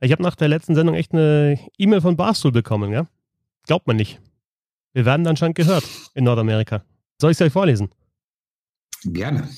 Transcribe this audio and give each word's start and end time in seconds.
Ich 0.00 0.12
habe 0.12 0.22
nach 0.22 0.36
der 0.36 0.48
letzten 0.48 0.74
Sendung 0.74 0.94
echt 0.94 1.12
eine 1.12 1.58
E-Mail 1.76 2.00
von 2.00 2.16
Barstool 2.16 2.52
bekommen, 2.52 2.92
ja? 2.92 3.06
Glaubt 3.66 3.86
man 3.86 3.96
nicht. 3.96 4.20
Wir 4.92 5.04
werden 5.04 5.26
anscheinend 5.26 5.56
gehört 5.56 5.84
in 6.14 6.24
Nordamerika. 6.24 6.84
Soll 7.20 7.32
ich 7.32 7.36
es 7.36 7.42
euch 7.42 7.52
vorlesen? 7.52 7.90
Gerne. 9.04 9.48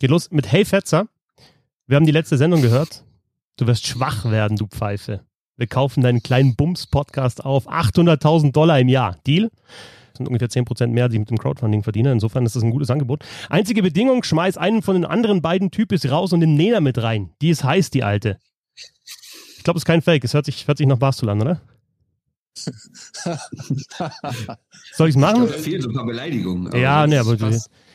Geht 0.00 0.10
los 0.10 0.30
mit 0.30 0.50
Hey 0.50 0.64
Fetzer. 0.64 1.06
Wir 1.86 1.96
haben 1.96 2.06
die 2.06 2.12
letzte 2.12 2.36
Sendung 2.36 2.60
gehört. 2.60 3.04
Du 3.56 3.66
wirst 3.66 3.86
schwach 3.86 4.24
werden, 4.30 4.56
du 4.56 4.66
Pfeife. 4.66 5.24
Wir 5.56 5.68
kaufen 5.68 6.02
deinen 6.02 6.22
kleinen 6.22 6.56
Bums-Podcast 6.56 7.44
auf. 7.44 7.68
800.000 7.68 8.50
Dollar 8.50 8.80
im 8.80 8.88
Jahr. 8.88 9.16
Deal? 9.26 9.50
Das 10.08 10.18
sind 10.18 10.26
ungefähr 10.26 10.48
10% 10.48 10.88
mehr, 10.88 11.08
die 11.08 11.16
ich 11.16 11.20
mit 11.20 11.30
dem 11.30 11.38
Crowdfunding 11.38 11.84
verdiene. 11.84 12.10
Insofern 12.10 12.44
ist 12.46 12.56
das 12.56 12.64
ein 12.64 12.70
gutes 12.72 12.90
Angebot. 12.90 13.24
Einzige 13.48 13.82
Bedingung, 13.82 14.24
schmeiß 14.24 14.56
einen 14.56 14.82
von 14.82 14.94
den 14.94 15.04
anderen 15.04 15.42
beiden 15.42 15.70
Typis 15.70 16.10
raus 16.10 16.32
und 16.32 16.40
den 16.40 16.54
Nena 16.54 16.80
mit 16.80 17.00
rein. 17.00 17.30
Die 17.40 17.50
ist 17.50 17.62
heiß, 17.62 17.90
die 17.90 18.02
alte. 18.02 18.38
Ich 19.64 19.66
glaube, 19.66 19.78
es 19.78 19.80
ist 19.84 19.86
kein 19.86 20.02
Fake. 20.02 20.22
Es 20.24 20.34
hört 20.34 20.44
sich, 20.44 20.68
hört 20.68 20.76
sich 20.76 20.86
nach 20.86 20.98
Barstool 20.98 21.30
an, 21.30 21.40
oder? 21.40 21.58
Soll 24.92 25.08
ich 25.08 25.14
es 25.14 25.18
machen? 25.18 25.46
Da 25.46 25.54
fehlen 25.54 25.80
so 25.80 25.88
ein 25.88 25.94
paar 25.94 26.04
Beleidigungen. 26.04 26.70
Ja, 26.76 27.06
ne, 27.06 27.18
aber 27.18 27.34
die, 27.34 27.46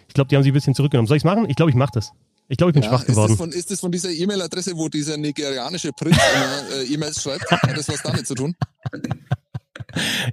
ich 0.08 0.14
glaube, 0.16 0.30
die 0.30 0.36
haben 0.36 0.42
sie 0.42 0.50
ein 0.50 0.56
bisschen 0.56 0.74
zurückgenommen. 0.74 1.06
Soll 1.06 1.18
ich 1.18 1.22
es 1.22 1.26
machen? 1.26 1.48
Ich 1.48 1.56
glaube, 1.56 1.70
ich 1.70 1.76
mache 1.76 1.92
das. 1.94 2.12
Ich 2.48 2.58
glaube, 2.58 2.72
ich 2.72 2.74
bin 2.74 2.82
Ja, 2.82 2.90
schwach 2.90 3.02
ist, 3.02 3.10
das 3.10 3.16
geworden. 3.16 3.38
von, 3.38 3.52
ist 3.52 3.70
das 3.70 3.80
von 3.82 3.92
dieser 3.92 4.10
E-Mail-Adresse, 4.10 4.76
wo 4.76 4.90
dieser 4.90 5.16
nigerianische 5.18 5.94
Prinz 5.94 6.18
immer 6.18 6.76
äh, 6.82 6.92
E-Mails 6.92 7.22
schreibt? 7.22 7.52
Hat 7.52 7.78
das 7.78 7.88
was 7.88 8.02
damit 8.02 8.26
zu 8.26 8.34
tun? 8.34 8.56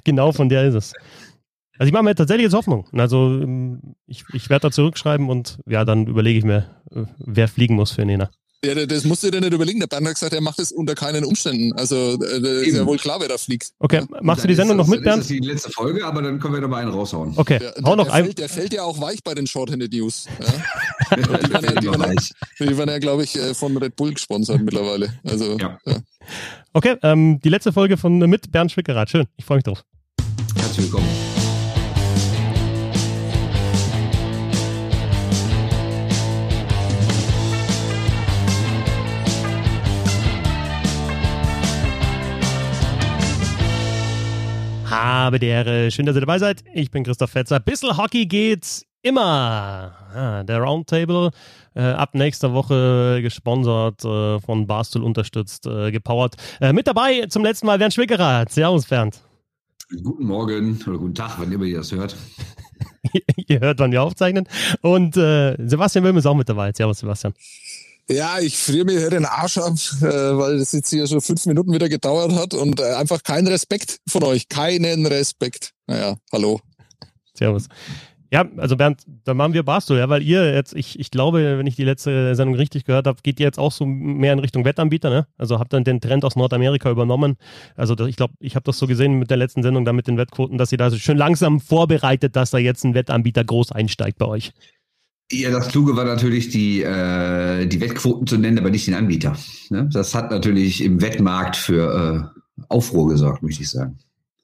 Genau 0.05 0.33
von 0.33 0.49
der 0.49 0.65
ist 0.69 0.75
es. 0.75 0.93
Also 1.79 1.89
ich 1.89 1.93
mache 1.93 2.03
mir 2.05 2.15
tatsächlich 2.15 2.45
jetzt 2.45 2.55
Hoffnung. 2.55 2.89
Also 2.93 3.43
ähm, 3.43 3.95
ich, 4.07 4.25
ich 4.33 4.49
werde 4.49 4.69
da 4.69 4.71
zurückschreiben 4.71 5.29
und 5.29 5.59
ja, 5.67 5.85
dann 5.85 6.07
überlege 6.07 6.39
ich 6.39 6.45
mir, 6.47 6.81
äh, 6.93 7.05
wer 7.19 7.47
fliegen 7.47 7.75
muss 7.75 7.93
für 7.93 8.07
Nena. 8.07 8.31
Ja, 8.65 8.75
das 8.87 9.05
musst 9.05 9.23
du 9.23 9.31
dir 9.31 9.41
nicht 9.41 9.53
überlegen. 9.53 9.79
Der 9.81 9.87
Bernd 9.87 10.07
hat 10.09 10.15
gesagt, 10.15 10.33
er 10.33 10.41
macht 10.41 10.59
das 10.59 10.73
unter 10.73 10.95
keinen 10.95 11.25
Umständen. 11.25 11.73
Also 11.75 12.15
äh, 12.15 12.41
das 12.41 12.51
ist 12.67 12.75
ja 12.77 12.87
wohl 12.87 12.97
klar, 12.97 13.21
wer 13.21 13.29
da 13.29 13.39
fliegt. 13.39 13.71
Okay, 13.79 14.03
machst 14.23 14.43
du 14.45 14.49
die 14.49 14.55
Sendung 14.55 14.77
noch 14.79 14.87
mit, 14.89 15.05
Bernd? 15.05 15.21
ist 15.23 15.31
das 15.31 15.37
die 15.37 15.47
letzte 15.47 15.71
Folge, 15.71 16.05
aber 16.05 16.23
dann 16.23 16.41
können 16.41 16.55
wir 16.55 16.61
noch 16.63 16.69
mal 16.69 16.79
einen 16.83 16.91
raushauen. 16.91 17.35
Okay, 17.37 17.59
Der, 17.59 17.75
hau 17.85 17.95
der, 17.95 17.97
noch 17.97 18.05
der, 18.07 18.15
ein. 18.15 18.25
fällt, 18.25 18.39
der 18.39 18.49
fällt 18.49 18.73
ja 18.73 18.83
auch 18.83 19.01
weich 19.01 19.23
bei 19.23 19.35
den 19.35 19.47
Shorthanded 19.47 19.93
News. 19.93 20.27
Ja? 20.41 21.17
Die 21.17 21.29
werden 21.53 21.65
ja- 21.75 21.81
die 21.81 21.87
werden. 21.87 22.17
Die 22.59 22.79
werden 22.79 22.91
ja, 22.91 22.99
glaube 22.99 23.23
ich, 23.25 23.37
äh, 23.37 23.55
von 23.55 23.77
Red 23.77 23.95
Bull 23.95 24.15
gesponsert 24.15 24.61
mittlerweile. 24.63 25.13
Also 25.25 25.57
Ja. 25.59 25.79
ja. 25.87 25.99
Okay, 26.73 26.97
ähm, 27.03 27.39
die 27.45 27.49
letzte 27.51 27.73
Folge 27.73 27.97
von 27.97 28.21
äh, 28.23 28.27
mit 28.27 28.51
Bernd 28.51 28.73
Schwickerath. 28.73 29.11
Schön, 29.11 29.27
ich 29.37 29.45
freue 29.45 29.59
mich 29.59 29.65
drauf. 29.65 29.85
Herzlich 30.57 30.87
willkommen. 30.87 31.07
Habe 44.97 45.39
die 45.39 45.49
Ehre. 45.49 45.91
Schön, 45.91 46.07
dass 46.07 46.17
ihr 46.17 46.23
dabei 46.23 46.39
seid. 46.39 46.65
Ich 46.73 46.91
bin 46.91 47.05
Christoph 47.05 47.31
Fetzer. 47.31 47.61
Bissl 47.61 47.99
Hockey 47.99 48.25
geht's 48.25 48.87
immer. 49.03 49.93
Ah, 50.15 50.43
der 50.43 50.59
Roundtable 50.61 51.33
äh, 51.75 51.83
ab 51.83 52.15
nächster 52.15 52.55
Woche 52.55 53.21
gesponsert, 53.21 54.03
äh, 54.07 54.41
von 54.41 54.67
Barstool 54.67 55.03
unterstützt, 55.03 55.67
äh, 55.67 55.91
gepowert. 55.91 56.37
Äh, 56.63 56.73
mit 56.73 56.87
dabei 56.87 57.27
zum 57.27 57.45
letzten 57.45 57.67
Mal 57.67 57.77
Bernd 57.77 57.93
Schwickerath. 57.93 58.51
Servus, 58.51 58.87
Bernd. 58.87 59.21
Guten 60.03 60.25
Morgen 60.25 60.81
oder 60.87 60.97
guten 60.97 61.15
Tag, 61.15 61.35
wann 61.37 61.53
immer 61.53 61.65
ihr 61.65 61.77
das 61.77 61.93
hört. 61.93 62.17
ihr 63.49 63.61
hört, 63.61 63.79
wann 63.79 63.93
wir 63.93 64.03
aufzeichnen. 64.03 64.49
Und 64.81 65.19
äh, 65.19 65.57
Sebastian 65.59 66.05
Wilm 66.05 66.17
ist 66.17 66.25
auch 66.25 66.35
mit 66.35 66.49
dabei. 66.49 66.73
Servus, 66.73 67.01
Sebastian. 67.01 67.35
Ja, 68.09 68.39
ich 68.39 68.57
friere 68.57 68.85
mir 68.85 68.99
hier 69.01 69.11
den 69.11 69.25
Arsch 69.25 69.59
ab, 69.59 69.75
äh, 70.01 70.05
weil 70.05 70.59
das 70.59 70.73
jetzt 70.73 70.91
hier 70.91 71.07
schon 71.09 71.21
fünf 71.21 71.45
Minuten 71.47 71.73
wieder 71.73 71.89
gedauert 71.89 72.33
hat 72.33 72.55
und 72.55 72.79
äh, 72.79 72.95
einfach 72.95 73.23
kein 73.25 73.47
Respekt 73.49 73.99
von 74.09 74.23
euch. 74.23 74.49
Keinen 74.49 75.07
Respekt. 75.07 75.73
Naja, 75.89 76.17
hallo. 76.33 76.61
Servus. 77.35 77.67
Ja, 78.33 78.45
also 78.57 78.77
Bernd, 78.77 79.03
da 79.25 79.35
machen 79.35 79.55
wir 79.55 79.63
Barstool, 79.63 79.99
ja, 79.99 80.09
weil 80.09 80.23
ihr 80.23 80.53
jetzt, 80.53 80.75
ich, 80.75 80.99
ich 80.99 81.11
glaube, 81.11 81.59
wenn 81.59 81.67
ich 81.67 81.77
die 81.77 81.85
letzte 81.85 82.35
Sendung 82.35 82.57
richtig 82.57 82.85
gehört 82.85 83.07
habe, 83.07 83.21
geht 83.23 83.39
ihr 83.39 83.47
jetzt 83.47 83.59
auch 83.59 83.71
so 83.71 83.87
mehr 83.87 84.33
in 84.33 84.41
Richtung 84.41 84.65
Wettanbieter, 84.65 85.11
ne? 85.11 85.27
Also 85.39 85.59
habt 85.59 85.73
dann 85.73 85.85
den 85.85 86.01
Trend 86.01 86.25
aus 86.25 86.35
Nordamerika 86.35 86.91
übernommen. 86.91 87.37
Also 87.77 87.95
das, 87.95 88.09
ich 88.09 88.17
glaube, 88.17 88.35
ich 88.41 88.57
habe 88.57 88.65
das 88.65 88.79
so 88.79 88.87
gesehen 88.87 89.15
mit 89.15 89.31
der 89.31 89.37
letzten 89.37 89.63
Sendung 89.63 89.85
da 89.85 89.93
mit 89.93 90.09
den 90.09 90.17
Wettquoten, 90.17 90.59
dass 90.59 90.73
ihr 90.73 90.79
da 90.79 90.91
so 90.91 90.99
schön 90.99 91.17
langsam 91.17 91.61
vorbereitet, 91.61 92.35
dass 92.35 92.51
da 92.51 92.59
jetzt 92.59 92.85
ein 92.85 92.95
Wettanbieter 92.95 93.45
groß 93.45 93.73
einsteigt 93.73 94.19
bei 94.19 94.27
euch. 94.27 94.53
Ja, 95.33 95.51
das 95.51 95.69
Kluge 95.69 95.97
war 95.97 96.05
natürlich, 96.05 96.51
die, 96.51 96.83
äh, 96.83 97.67
die 97.67 97.81
Wettquoten 97.81 98.27
zu 98.27 98.37
nennen, 98.37 98.59
aber 98.59 98.71
nicht 98.71 98.87
den 98.87 98.95
Anbieter. 98.95 99.37
Ne? 99.71 99.89
Das 99.93 100.15
hat 100.15 100.31
natürlich 100.31 100.85
im 100.85 101.01
Wettmarkt 101.01 101.57
für 101.57 102.33
äh, 102.59 102.65
Aufruhr 102.69 103.09
gesorgt, 103.09 103.43
möchte 103.43 103.63
ich 103.63 103.71
sagen. 103.71 103.99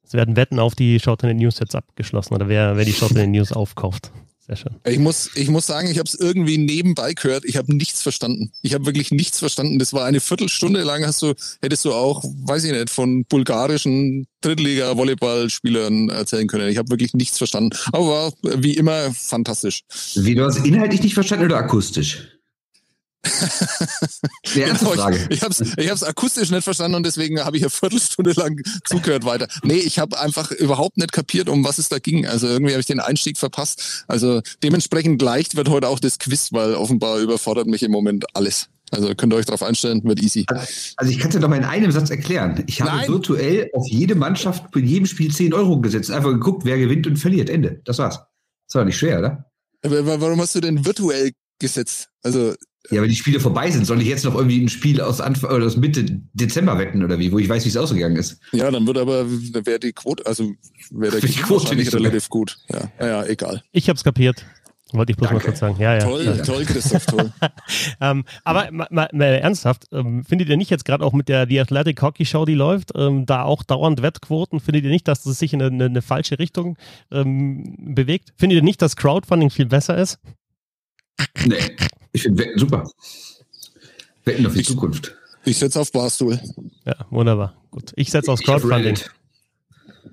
Es 0.05 0.13
werden 0.13 0.37
Wetten 0.37 0.59
auf 0.59 0.75
die 0.75 0.99
Short 0.99 1.23
News 1.23 1.61
jetzt 1.61 1.77
abgeschlossen 1.77 2.35
oder 2.35 2.49
wer, 2.49 2.77
wer 2.77 2.85
die 2.85 2.93
Short 2.93 3.15
News 3.15 3.53
aufkauft. 3.53 4.11
Sehr 4.47 4.57
schön. 4.57 4.75
Ich 4.85 4.99
muss, 4.99 5.31
ich 5.37 5.49
muss 5.49 5.67
sagen, 5.67 5.89
ich 5.89 5.99
habe 5.99 6.09
es 6.09 6.15
irgendwie 6.15 6.59
nebenbei 6.59 7.15
gehört. 7.15 7.45
Ich 7.45 7.57
habe 7.57 7.75
nichts 7.75 8.03
verstanden. 8.03 8.51
Ich 8.63 8.75
habe 8.75 8.87
wirklich 8.87 9.13
nichts 9.13 9.39
verstanden. 9.39 9.79
Das 9.79 9.93
war 9.93 10.05
eine 10.05 10.21
Viertelstunde 10.21 10.83
lang. 10.83 11.07
Hast 11.07 11.23
du, 11.23 11.35
hättest 11.61 11.85
du 11.85 11.93
auch, 11.93 12.25
weiß 12.25 12.65
ich 12.65 12.73
nicht, 12.73 12.91
von 12.91 13.25
bulgarischen 13.27 14.27
Drittliga-Volleyballspielern 14.41 16.09
erzählen 16.09 16.49
können. 16.49 16.69
Ich 16.69 16.77
habe 16.77 16.91
wirklich 16.91 17.15
nichts 17.15 17.39
verstanden. 17.39 17.71
Aber 17.93 18.09
war 18.09 18.33
wie 18.43 18.75
immer 18.75 19.13
fantastisch. 19.15 19.83
Wie 20.17 20.35
du 20.35 20.45
hast 20.45 20.67
inhaltlich 20.67 21.03
nicht 21.03 21.15
verstanden 21.15 21.45
oder 21.45 21.59
akustisch? 21.59 22.32
Die 24.55 24.61
erste 24.61 24.85
Genau, 24.85 24.93
Frage. 24.97 25.17
ich 25.31 25.37
ich 25.37 25.43
habe 25.43 25.53
es 25.53 25.61
ich 25.61 25.91
hab's 25.91 26.03
akustisch 26.03 26.51
nicht 26.51 26.65
verstanden 26.65 26.97
und 26.97 27.07
deswegen 27.07 27.41
habe 27.45 27.57
ich 27.57 27.63
eine 27.63 27.71
Viertelstunde 27.71 28.33
lang 28.33 28.61
zugehört 28.85 29.25
weiter. 29.25 29.49
Nee, 29.63 29.75
ich 29.79 29.99
habe 29.99 30.19
einfach 30.19 30.51
überhaupt 30.51 30.97
nicht 30.97 31.13
kapiert, 31.13 31.49
um 31.49 31.65
was 31.65 31.79
es 31.79 31.89
da 31.89 31.99
ging. 31.99 32.27
Also 32.27 32.47
irgendwie 32.49 32.73
habe 32.73 32.81
ich 32.81 32.87
den 32.87 33.01
Einstieg 33.01 33.39
verpasst. 33.39 34.05
Also 34.09 34.43
dementsprechend 34.63 35.23
leicht 35.23 35.57
wird 35.57 35.69
heute 35.69 35.89
auch 35.89 35.99
das 36.01 36.19
Quiz, 36.19 36.53
weil 36.53 36.75
offenbar 36.75 37.19
überfordert 37.19 37.67
mich 37.67 37.83
im 37.83 37.93
Moment 37.93 38.25
alles. 38.35 38.69
Also 38.91 39.15
könnt 39.15 39.33
ihr 39.33 39.37
euch 39.37 39.47
darauf 39.47 39.63
einstellen, 39.63 40.03
wird 40.05 40.21
easy. 40.21 40.45
Also 40.49 41.11
ich 41.11 41.19
kann 41.19 41.29
es 41.31 41.35
dir 41.35 41.41
doch 41.41 41.49
mal 41.49 41.57
in 41.57 41.65
einem 41.65 41.91
Satz 41.93 42.11
erklären. 42.11 42.63
Ich 42.67 42.83
habe 42.83 42.91
Nein. 42.99 43.09
virtuell 43.09 43.71
auf 43.73 43.87
jede 43.89 44.15
Mannschaft 44.15 44.71
bei 44.71 44.81
jedem 44.81 45.07
Spiel 45.07 45.33
10 45.33 45.55
Euro 45.55 45.81
gesetzt. 45.81 46.11
Einfach 46.11 46.31
geguckt, 46.31 46.65
wer 46.67 46.77
gewinnt 46.79 47.07
und 47.07 47.17
verliert. 47.17 47.49
Ende. 47.49 47.81
Das 47.87 47.97
war's. 47.99 48.19
Das 48.69 48.75
war 48.75 48.85
nicht 48.85 48.99
schwer, 48.99 49.19
oder? 49.21 49.51
Aber 49.85 50.07
wa- 50.07 50.21
Warum 50.21 50.41
hast 50.43 50.55
du 50.55 50.61
denn 50.61 50.85
virtuell 50.85 51.33
gesetzt? 51.59 52.09
Also 52.23 52.55
Ja, 52.91 52.99
aber 52.99 53.09
die 53.09 53.15
Spiele 53.15 53.39
vorbei 53.39 53.71
sind. 53.71 53.87
Soll 53.87 54.01
ich 54.03 54.09
jetzt 54.09 54.25
noch 54.25 54.35
irgendwie 54.35 54.61
ein 54.61 54.69
Spiel 54.69 55.01
aus, 55.01 55.21
Anfang, 55.21 55.51
oder 55.51 55.67
aus 55.67 55.77
Mitte 55.77 56.05
Dezember 56.33 56.79
wetten 56.79 57.05
oder 57.05 57.19
wie, 57.19 57.31
wo 57.31 57.39
ich 57.39 57.49
weiß, 57.49 57.65
wie 57.65 57.69
es 57.69 57.77
ausgegangen 57.77 58.17
ist? 58.17 58.41
ja, 58.53 58.71
dann 58.71 58.87
wird 58.87 58.99
aber 58.99 59.27
wäre 59.29 59.79
die 59.79 59.93
Quote, 59.93 60.27
also 60.27 60.53
wäre 60.91 61.21
Die 61.21 61.29
Quote 61.29 61.77
nicht 61.77 61.95
relativ 61.95 62.29
gut. 62.29 62.59
Ja, 62.69 62.91
ja, 63.01 63.25
egal. 63.27 63.63
Ich 63.73 63.89
hab's 63.89 64.03
kapiert. 64.03 64.45
Wollte 64.93 65.13
ich 65.13 65.17
bloß 65.17 65.31
mal 65.31 65.37
Danke. 65.37 65.47
kurz 65.47 65.61
sagen. 65.61 65.77
Ja, 65.79 65.95
ja. 65.95 66.01
toll, 66.01 66.25
ja. 66.25 66.43
toll, 66.43 66.65
Christoph, 66.65 67.07
toll. 67.07 67.33
Ähm, 68.01 68.25
aber 68.45 68.71
mal, 68.71 68.89
mal, 68.91 69.09
mal 69.13 69.25
ernsthaft, 69.25 69.87
ähm, 69.93 70.25
findet 70.25 70.49
ihr 70.49 70.57
nicht 70.57 70.71
jetzt 70.71 70.85
gerade 70.85 71.05
auch 71.05 71.13
mit 71.13 71.29
der 71.29 71.47
die 71.47 71.59
Athletic 71.61 72.03
Hockey 72.03 72.27
Show, 72.27 72.45
die 72.45 72.55
läuft, 72.55 72.93
ähm, 72.95 73.25
da 73.25 73.45
auch 73.45 73.63
dauernd 73.63 74.03
Wettquoten? 74.03 74.61
Findet 74.61 74.85
ihr 74.85 74.91
nicht, 74.91 75.09
dass 75.09 75.23
das 75.23 75.39
sich 75.39 75.55
in 75.55 75.63
eine, 75.63 75.85
eine 75.85 76.03
falsche 76.03 76.39
Richtung 76.39 76.77
ähm, 77.11 77.95
bewegt? 77.95 78.35
Findet 78.37 78.57
ihr 78.57 78.63
nicht, 78.63 78.83
dass 78.83 78.97
Crowdfunding 78.97 79.51
viel 79.51 79.67
besser 79.67 79.97
ist? 79.97 80.19
Nee, 81.45 81.77
ich 82.13 82.23
finde 82.23 82.45
Wetten 82.45 82.59
super. 82.59 82.91
Wetten 84.25 84.47
auf 84.47 84.55
die 84.55 84.63
Zukunft. 84.63 85.15
Ich 85.45 85.59
setze 85.59 85.81
auf 85.81 85.91
Barstool. 85.91 86.41
Ja, 86.85 86.95
wunderbar. 87.11 87.55
Gut. 87.71 87.93
Ich 87.97 88.11
setze 88.11 88.31
aufs 88.31 88.43
Ich 88.43 88.49
auf 88.49 88.63
Crowdfunding. 88.63 88.99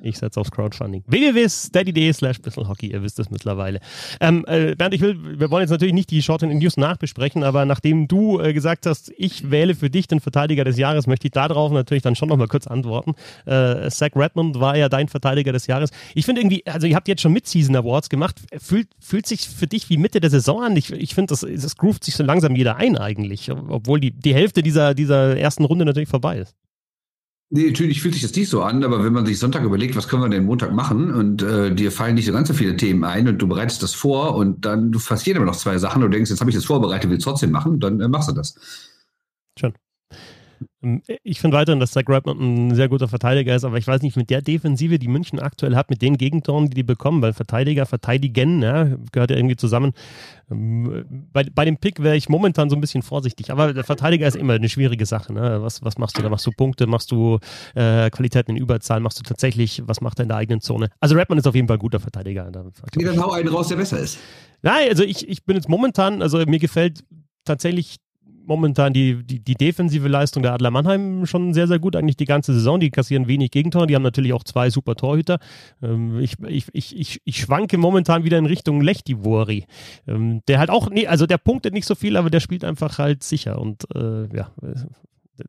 Ich 0.01 0.17
setze 0.17 0.39
aufs 0.39 0.51
Crowdfunding. 0.51 1.03
www.steady.de 1.07 2.13
slash 2.13 2.37
Hockey, 2.55 2.91
ihr 2.91 3.03
wisst 3.03 3.19
es 3.19 3.29
mittlerweile. 3.29 3.79
Ähm, 4.21 4.45
äh, 4.47 4.75
Bernd, 4.75 4.93
ich 4.93 5.01
will, 5.01 5.39
wir 5.39 5.51
wollen 5.51 5.61
jetzt 5.61 5.71
natürlich 5.71 5.93
nicht 5.93 6.09
die 6.11 6.21
Short 6.21 6.43
in 6.43 6.57
News 6.57 6.77
nachbesprechen, 6.77 7.43
aber 7.43 7.65
nachdem 7.65 8.07
du 8.07 8.39
äh, 8.39 8.53
gesagt 8.53 8.85
hast, 8.85 9.11
ich 9.17 9.51
wähle 9.51 9.75
für 9.75 9.89
dich 9.89 10.07
den 10.07 10.19
Verteidiger 10.19 10.63
des 10.63 10.77
Jahres, 10.77 11.07
möchte 11.07 11.27
ich 11.27 11.31
darauf 11.31 11.71
natürlich 11.71 12.03
dann 12.03 12.15
schon 12.15 12.29
nochmal 12.29 12.47
kurz 12.47 12.67
antworten. 12.67 13.13
Äh, 13.45 13.89
Zach 13.89 14.11
Redmond 14.15 14.59
war 14.59 14.77
ja 14.77 14.89
dein 14.89 15.07
Verteidiger 15.07 15.51
des 15.51 15.67
Jahres. 15.67 15.89
Ich 16.15 16.25
finde 16.25 16.41
irgendwie, 16.41 16.65
also 16.65 16.87
ihr 16.87 16.95
habt 16.95 17.07
jetzt 17.07 17.21
schon 17.21 17.33
Mid-Season 17.33 17.75
Awards 17.75 18.09
gemacht. 18.09 18.39
Fühlt, 18.57 18.87
fühlt 18.99 19.27
sich 19.27 19.47
für 19.47 19.67
dich 19.67 19.89
wie 19.89 19.97
Mitte 19.97 20.19
der 20.19 20.29
Saison 20.29 20.63
an? 20.63 20.75
Ich, 20.75 20.91
ich 20.91 21.13
finde, 21.13 21.33
das, 21.33 21.41
das 21.41 21.75
groovt 21.75 22.03
sich 22.03 22.15
so 22.15 22.23
langsam 22.23 22.55
jeder 22.55 22.77
ein 22.77 22.97
eigentlich, 22.97 23.51
obwohl 23.51 23.99
die, 23.99 24.11
die 24.11 24.33
Hälfte 24.33 24.63
dieser, 24.63 24.93
dieser 24.93 25.37
ersten 25.37 25.65
Runde 25.65 25.85
natürlich 25.85 26.09
vorbei 26.09 26.39
ist. 26.39 26.55
Nee, 27.51 27.65
natürlich 27.67 28.01
fühlt 28.01 28.13
sich 28.13 28.21
das 28.21 28.35
nicht 28.35 28.47
so 28.47 28.61
an, 28.61 28.83
aber 28.83 29.03
wenn 29.03 29.11
man 29.11 29.25
sich 29.25 29.39
Sonntag 29.39 29.63
überlegt, 29.63 29.95
was 29.95 30.07
können 30.07 30.21
wir 30.21 30.29
denn 30.29 30.45
Montag 30.45 30.71
machen 30.71 31.11
und 31.11 31.41
äh, 31.41 31.73
dir 31.73 31.91
fallen 31.91 32.13
nicht 32.13 32.27
so 32.27 32.31
ganz 32.31 32.47
so 32.47 32.53
viele 32.53 32.77
Themen 32.77 33.03
ein 33.03 33.27
und 33.27 33.39
du 33.39 33.47
bereitest 33.47 33.81
das 33.81 33.95
vor 33.95 34.35
und 34.35 34.65
dann 34.65 34.91
du 34.91 34.99
passieren 34.99 35.37
immer 35.37 35.47
noch 35.47 35.55
zwei 35.55 35.79
Sachen 35.79 36.03
und 36.03 36.11
denkst, 36.11 36.29
jetzt 36.29 36.41
habe 36.41 36.51
ich 36.51 36.55
das 36.55 36.65
vorbereitet, 36.65 37.09
will 37.09 37.17
trotzdem 37.17 37.49
machen, 37.49 37.79
dann 37.79 38.01
äh, 38.01 38.07
machst 38.07 38.29
du 38.29 38.33
das. 38.33 38.53
Ähm, 40.83 41.01
ich 41.23 41.39
finde 41.39 41.57
weiterhin, 41.57 41.79
dass 41.79 41.91
Zach 41.91 42.03
Redmond 42.07 42.39
ein 42.39 42.75
sehr 42.75 42.89
guter 42.89 43.07
Verteidiger 43.07 43.55
ist, 43.55 43.63
aber 43.63 43.77
ich 43.77 43.87
weiß 43.87 44.01
nicht, 44.01 44.17
mit 44.17 44.29
der 44.29 44.41
Defensive, 44.41 44.99
die 44.99 45.07
München 45.07 45.39
aktuell 45.39 45.75
hat, 45.75 45.89
mit 45.89 46.01
den 46.01 46.17
Gegentoren, 46.17 46.69
die 46.69 46.75
die 46.75 46.83
bekommen, 46.83 47.21
weil 47.21 47.33
Verteidiger 47.33 47.85
verteidigen, 47.85 48.61
ja, 48.61 48.89
gehört 49.11 49.31
ja 49.31 49.37
irgendwie 49.37 49.55
zusammen. 49.55 49.93
Ähm, 50.51 51.05
bei, 51.33 51.43
bei 51.43 51.65
dem 51.65 51.77
Pick 51.77 52.01
wäre 52.01 52.15
ich 52.15 52.29
momentan 52.29 52.69
so 52.69 52.75
ein 52.75 52.81
bisschen 52.81 53.01
vorsichtig, 53.01 53.51
aber 53.51 53.73
der 53.73 53.83
Verteidiger 53.83 54.27
ist 54.27 54.35
immer 54.35 54.53
eine 54.53 54.69
schwierige 54.69 55.05
Sache. 55.05 55.33
Ne? 55.33 55.61
Was, 55.61 55.83
was 55.83 55.97
machst 55.97 56.17
du 56.17 56.21
da? 56.21 56.29
Machst 56.29 56.45
du 56.45 56.51
Punkte? 56.51 56.87
Machst 56.87 57.11
du 57.11 57.39
äh, 57.75 58.09
Qualitäten 58.09 58.51
in 58.51 58.57
Überzahl? 58.57 58.99
Machst 58.99 59.19
du 59.19 59.23
tatsächlich, 59.23 59.81
was 59.85 60.01
macht 60.01 60.19
er 60.19 60.23
in 60.23 60.29
der 60.29 60.37
eigenen 60.37 60.61
Zone? 60.61 60.89
Also 60.99 61.15
Redmond 61.15 61.39
ist 61.39 61.47
auf 61.47 61.55
jeden 61.55 61.67
Fall 61.67 61.77
ein 61.77 61.81
guter 61.81 61.99
Verteidiger. 61.99 62.49
Nee, 62.95 63.03
dann 63.03 63.21
hau 63.21 63.31
einen 63.31 63.49
raus, 63.49 63.67
der 63.67 63.75
besser 63.75 63.99
ist. 63.99 64.19
Nein, 64.61 64.89
also 64.89 65.03
ich, 65.03 65.27
ich 65.27 65.45
bin 65.45 65.55
jetzt 65.55 65.69
momentan, 65.69 66.21
also 66.21 66.37
mir 66.45 66.59
gefällt 66.59 67.03
tatsächlich 67.45 67.97
momentan 68.49 68.91
die, 68.91 69.23
die, 69.23 69.39
die 69.39 69.53
defensive 69.53 70.07
Leistung 70.07 70.43
der 70.43 70.53
Adler 70.53 70.71
Mannheim 70.71 71.25
schon 71.25 71.53
sehr, 71.53 71.67
sehr 71.67 71.79
gut, 71.79 71.95
eigentlich 71.95 72.17
die 72.17 72.25
ganze 72.25 72.53
Saison. 72.53 72.79
Die 72.79 72.89
kassieren 72.89 73.27
wenig 73.27 73.51
Gegentore, 73.51 73.87
die 73.87 73.95
haben 73.95 74.03
natürlich 74.03 74.33
auch 74.33 74.43
zwei 74.43 74.69
super 74.69 74.95
Torhüter. 74.95 75.39
Ähm, 75.81 76.19
ich, 76.19 76.35
ich, 76.47 76.65
ich, 76.73 76.99
ich, 76.99 77.21
ich 77.23 77.39
schwanke 77.39 77.77
momentan 77.77 78.25
wieder 78.25 78.37
in 78.37 78.47
Richtung 78.47 78.81
Lechtivori. 78.81 79.65
Ähm, 80.07 80.41
der 80.47 80.59
halt 80.59 80.71
auch, 80.71 80.89
nee, 80.89 81.07
also 81.07 81.25
der 81.27 81.37
punktet 81.37 81.73
nicht 81.73 81.85
so 81.85 81.95
viel, 81.95 82.17
aber 82.17 82.29
der 82.29 82.41
spielt 82.41 82.65
einfach 82.65 82.97
halt 82.97 83.23
sicher 83.23 83.61
und 83.61 83.85
äh, 83.95 84.27
ja, 84.35 84.51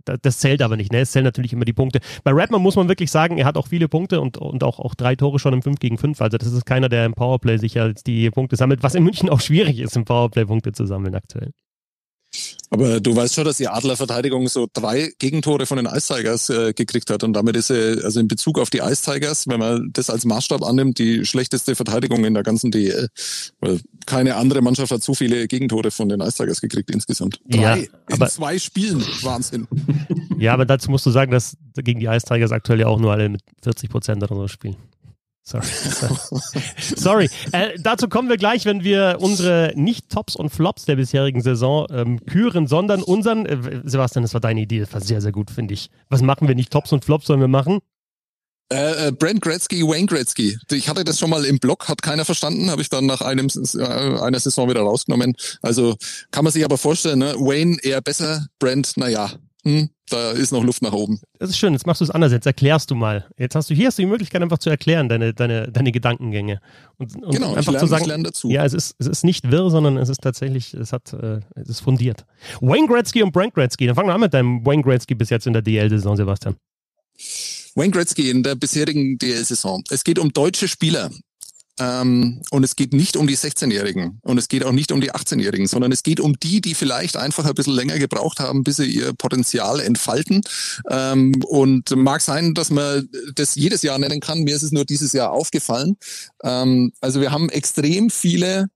das 0.04 0.38
zählt 0.38 0.62
aber 0.62 0.76
nicht, 0.76 0.92
ne? 0.92 1.00
Es 1.00 1.10
zählen 1.10 1.24
natürlich 1.24 1.52
immer 1.52 1.64
die 1.64 1.72
Punkte. 1.72 2.00
Bei 2.22 2.30
Redman 2.30 2.62
muss 2.62 2.76
man 2.76 2.88
wirklich 2.88 3.10
sagen, 3.10 3.38
er 3.38 3.46
hat 3.46 3.56
auch 3.56 3.66
viele 3.66 3.88
Punkte 3.88 4.20
und, 4.20 4.38
und 4.38 4.62
auch, 4.62 4.78
auch 4.78 4.94
drei 4.94 5.16
Tore 5.16 5.38
schon 5.38 5.54
im 5.54 5.62
5 5.62 5.80
gegen 5.80 5.98
5. 5.98 6.20
Also 6.20 6.38
das 6.38 6.52
ist 6.52 6.66
keiner, 6.66 6.88
der 6.88 7.06
im 7.06 7.14
Powerplay 7.14 7.56
sicher 7.56 7.92
die 7.92 8.30
Punkte 8.30 8.56
sammelt, 8.56 8.82
was 8.82 8.94
in 8.94 9.02
München 9.02 9.28
auch 9.28 9.40
schwierig 9.40 9.80
ist, 9.80 9.96
im 9.96 10.04
Powerplay 10.04 10.44
Punkte 10.44 10.72
zu 10.72 10.86
sammeln 10.86 11.14
aktuell. 11.14 11.52
Aber 12.70 13.00
du 13.00 13.16
weißt 13.16 13.34
schon, 13.34 13.44
dass 13.44 13.56
die 13.56 13.66
Adlerverteidigung 13.66 14.46
so 14.48 14.68
drei 14.72 15.12
Gegentore 15.18 15.66
von 15.66 15.76
den 15.76 15.86
Ice 15.86 16.14
Tigers 16.14 16.48
äh, 16.50 16.72
gekriegt 16.72 17.10
hat 17.10 17.24
und 17.24 17.32
damit 17.32 17.56
ist 17.56 17.66
sie, 17.66 18.00
also 18.04 18.20
in 18.20 18.28
Bezug 18.28 18.58
auf 18.60 18.70
die 18.70 18.78
Ice 18.78 19.02
Tigers, 19.02 19.48
wenn 19.48 19.58
man 19.58 19.90
das 19.92 20.08
als 20.08 20.24
Maßstab 20.24 20.62
annimmt, 20.62 20.98
die 20.98 21.24
schlechteste 21.26 21.74
Verteidigung 21.74 22.24
in 22.24 22.34
der 22.34 22.44
ganzen 22.44 22.70
DL. 22.70 23.08
Weil 23.60 23.80
keine 24.06 24.36
andere 24.36 24.62
Mannschaft 24.62 24.92
hat 24.92 25.02
so 25.02 25.14
viele 25.14 25.48
Gegentore 25.48 25.90
von 25.90 26.08
den 26.08 26.20
Ice 26.20 26.36
Tigers 26.36 26.60
gekriegt 26.60 26.90
insgesamt. 26.90 27.40
Drei 27.48 27.60
ja, 27.60 27.86
aber, 28.12 28.26
in 28.26 28.30
zwei 28.30 28.58
Spielen. 28.58 29.04
Wahnsinn. 29.22 29.66
Ja, 30.38 30.54
aber 30.54 30.64
dazu 30.64 30.90
musst 30.90 31.04
du 31.04 31.10
sagen, 31.10 31.30
dass 31.32 31.54
gegen 31.74 32.00
die 32.00 32.06
Ice 32.06 32.24
Tigers 32.26 32.50
aktuell 32.50 32.80
ja 32.80 32.86
auch 32.86 32.98
nur 32.98 33.12
alle 33.12 33.28
mit 33.28 33.42
40 33.62 33.90
Prozent 33.90 34.22
oder 34.22 34.34
so 34.34 34.48
spielen. 34.48 34.76
Sorry. 35.50 35.66
Sorry. 36.96 37.30
Äh, 37.52 37.78
dazu 37.78 38.08
kommen 38.08 38.28
wir 38.28 38.36
gleich, 38.36 38.64
wenn 38.64 38.84
wir 38.84 39.16
unsere 39.20 39.72
nicht 39.74 40.10
Tops 40.10 40.36
und 40.36 40.50
Flops 40.50 40.84
der 40.84 40.96
bisherigen 40.96 41.42
Saison 41.42 41.86
ähm, 41.90 42.24
küren, 42.24 42.66
sondern 42.66 43.02
unseren, 43.02 43.46
äh, 43.46 43.80
Sebastian, 43.84 44.22
das 44.22 44.34
war 44.34 44.40
deine 44.40 44.60
Idee, 44.60 44.80
das 44.80 44.92
war 44.92 45.00
sehr, 45.00 45.20
sehr 45.20 45.32
gut, 45.32 45.50
finde 45.50 45.74
ich. 45.74 45.90
Was 46.08 46.22
machen 46.22 46.46
wir 46.46 46.54
nicht 46.54 46.70
Tops 46.70 46.92
und 46.92 47.04
Flops, 47.04 47.26
sollen 47.26 47.40
wir 47.40 47.48
machen? 47.48 47.80
Äh, 48.72 49.08
äh, 49.08 49.12
Brent 49.12 49.40
Gretzky, 49.40 49.82
Wayne 49.82 50.06
Gretzky. 50.06 50.56
Ich 50.70 50.88
hatte 50.88 51.02
das 51.02 51.18
schon 51.18 51.30
mal 51.30 51.44
im 51.44 51.58
Blog, 51.58 51.88
hat 51.88 52.02
keiner 52.02 52.24
verstanden, 52.24 52.70
habe 52.70 52.82
ich 52.82 52.88
dann 52.88 53.04
nach 53.04 53.20
einem 53.20 53.48
äh, 53.48 54.20
einer 54.20 54.38
Saison 54.38 54.70
wieder 54.70 54.82
rausgenommen. 54.82 55.34
Also 55.60 55.96
kann 56.30 56.44
man 56.44 56.52
sich 56.52 56.64
aber 56.64 56.78
vorstellen, 56.78 57.18
ne? 57.18 57.34
Wayne 57.36 57.78
eher 57.82 58.00
besser, 58.00 58.46
Brent, 58.60 58.92
naja, 58.96 59.32
hm, 59.64 59.90
da 60.08 60.30
ist 60.30 60.52
noch 60.52 60.64
Luft 60.64 60.82
nach 60.82 60.92
oben. 60.92 61.20
Das 61.38 61.50
ist 61.50 61.58
schön, 61.58 61.72
jetzt 61.72 61.86
machst 61.86 62.00
du 62.00 62.04
es 62.04 62.10
anders, 62.10 62.32
jetzt 62.32 62.46
erklärst 62.46 62.90
du 62.90 62.94
mal. 62.94 63.28
Jetzt 63.38 63.54
hast 63.54 63.68
du 63.68 63.74
hier 63.74 63.88
hast 63.88 63.98
du 63.98 64.02
die 64.02 64.08
Möglichkeit, 64.08 64.42
einfach 64.42 64.58
zu 64.58 64.70
erklären, 64.70 65.08
deine, 65.08 65.34
deine, 65.34 65.70
deine 65.70 65.92
Gedankengänge. 65.92 66.60
Und, 66.96 67.22
und 67.22 67.34
genau, 67.34 67.54
einfach 67.54 67.72
lerne, 67.72 67.86
zu 67.86 67.90
sagen, 67.90 68.24
dazu. 68.24 68.50
Ja, 68.50 68.64
es 68.64 68.72
ist, 68.72 68.94
es 68.98 69.06
ist 69.06 69.24
nicht 69.24 69.50
wirr, 69.50 69.70
sondern 69.70 69.96
es 69.98 70.08
ist 70.08 70.22
tatsächlich, 70.22 70.72
es 70.74 70.92
hat, 70.92 71.12
äh, 71.12 71.40
es 71.54 71.68
ist 71.68 71.80
fundiert. 71.80 72.24
Wayne 72.60 72.86
Gretzky 72.86 73.22
und 73.22 73.32
Brent 73.32 73.54
Gretzky. 73.54 73.86
Dann 73.86 73.94
fangen 73.94 74.08
wir 74.08 74.14
an 74.14 74.20
mit 74.20 74.32
deinem 74.32 74.64
Wayne 74.64 74.82
Gretzky 74.82 75.14
bis 75.14 75.30
jetzt 75.30 75.46
in 75.46 75.52
der 75.52 75.62
DL-Saison, 75.62 76.16
Sebastian. 76.16 76.56
Wayne 77.74 77.90
Gretzky 77.90 78.30
in 78.30 78.42
der 78.42 78.54
bisherigen 78.54 79.18
DL-Saison. 79.18 79.84
Es 79.90 80.04
geht 80.04 80.18
um 80.18 80.32
deutsche 80.32 80.68
Spieler, 80.68 81.10
ähm, 81.80 82.42
und 82.50 82.62
es 82.62 82.76
geht 82.76 82.92
nicht 82.92 83.16
um 83.16 83.26
die 83.26 83.36
16-Jährigen 83.36 84.20
und 84.22 84.38
es 84.38 84.48
geht 84.48 84.64
auch 84.64 84.72
nicht 84.72 84.92
um 84.92 85.00
die 85.00 85.12
18-Jährigen, 85.12 85.66
sondern 85.66 85.90
es 85.92 86.02
geht 86.02 86.20
um 86.20 86.38
die, 86.38 86.60
die 86.60 86.74
vielleicht 86.74 87.16
einfach 87.16 87.46
ein 87.46 87.54
bisschen 87.54 87.74
länger 87.74 87.98
gebraucht 87.98 88.38
haben, 88.38 88.62
bis 88.62 88.76
sie 88.76 88.84
ihr 88.84 89.14
Potenzial 89.14 89.80
entfalten. 89.80 90.42
Ähm, 90.90 91.32
und 91.46 91.96
mag 91.96 92.20
sein, 92.20 92.52
dass 92.54 92.70
man 92.70 93.08
das 93.34 93.54
jedes 93.54 93.82
Jahr 93.82 93.98
nennen 93.98 94.20
kann. 94.20 94.42
Mir 94.42 94.54
ist 94.54 94.62
es 94.62 94.72
nur 94.72 94.84
dieses 94.84 95.12
Jahr 95.12 95.32
aufgefallen. 95.32 95.96
Ähm, 96.44 96.92
also 97.00 97.20
wir 97.20 97.30
haben 97.30 97.48
extrem 97.48 98.10
viele 98.10 98.68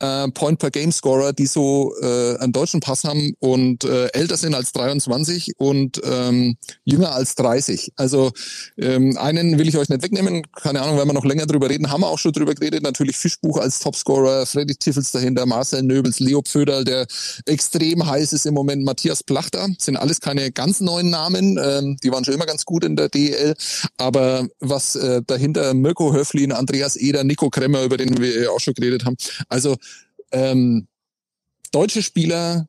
äh, 0.00 0.28
Point-per-Game-Scorer, 0.28 1.32
die 1.32 1.46
so 1.46 1.94
äh, 2.00 2.36
einen 2.38 2.52
deutschen 2.52 2.80
Pass 2.80 3.04
haben 3.04 3.34
und 3.38 3.84
äh, 3.84 4.06
älter 4.08 4.36
sind 4.36 4.54
als 4.54 4.72
23 4.72 5.52
und 5.58 6.00
ähm, 6.04 6.56
jünger 6.84 7.12
als 7.12 7.34
30. 7.36 7.92
Also 7.96 8.32
ähm, 8.78 9.16
einen 9.16 9.58
will 9.58 9.68
ich 9.68 9.76
euch 9.76 9.88
nicht 9.88 10.02
wegnehmen, 10.02 10.42
keine 10.52 10.82
Ahnung, 10.82 10.98
wenn 10.98 11.06
wir 11.06 11.14
noch 11.14 11.24
länger 11.24 11.46
drüber 11.46 11.70
reden, 11.70 11.90
haben 11.90 12.02
wir 12.02 12.08
auch 12.08 12.18
schon 12.18 12.32
drüber 12.32 12.54
geredet. 12.54 12.82
Natürlich 12.82 13.16
Fischbuch 13.16 13.58
als 13.58 13.78
Topscorer, 13.78 14.46
Freddy 14.46 14.74
Tiffels 14.74 15.10
dahinter, 15.12 15.46
Marcel 15.46 15.82
Nöbels, 15.82 16.20
Leo 16.20 16.42
Pföderl, 16.42 16.84
der 16.84 17.06
extrem 17.46 18.06
heiß 18.06 18.32
ist 18.32 18.46
im 18.46 18.54
Moment, 18.54 18.84
Matthias 18.84 19.22
Plachter, 19.22 19.68
sind 19.78 19.96
alles 19.96 20.20
keine 20.20 20.52
ganz 20.52 20.80
neuen 20.80 21.10
Namen, 21.10 21.58
ähm, 21.62 21.96
die 22.02 22.12
waren 22.12 22.24
schon 22.24 22.34
immer 22.34 22.46
ganz 22.46 22.64
gut 22.64 22.84
in 22.84 22.96
der 22.96 23.08
DEL, 23.08 23.54
aber 23.96 24.46
was 24.60 24.96
äh, 24.96 25.22
dahinter 25.26 25.74
Mirko 25.74 26.12
Höflin, 26.12 26.52
Andreas 26.52 26.96
Eder, 26.96 27.24
Nico 27.24 27.50
Kremmer, 27.50 27.82
über 27.82 27.96
den 27.96 28.20
wir 28.20 28.52
auch 28.52 28.60
schon 28.60 28.74
geredet 28.74 29.04
haben, 29.04 29.16
also 29.48 29.76
ähm, 30.32 30.88
deutsche 31.72 32.02
Spieler, 32.02 32.66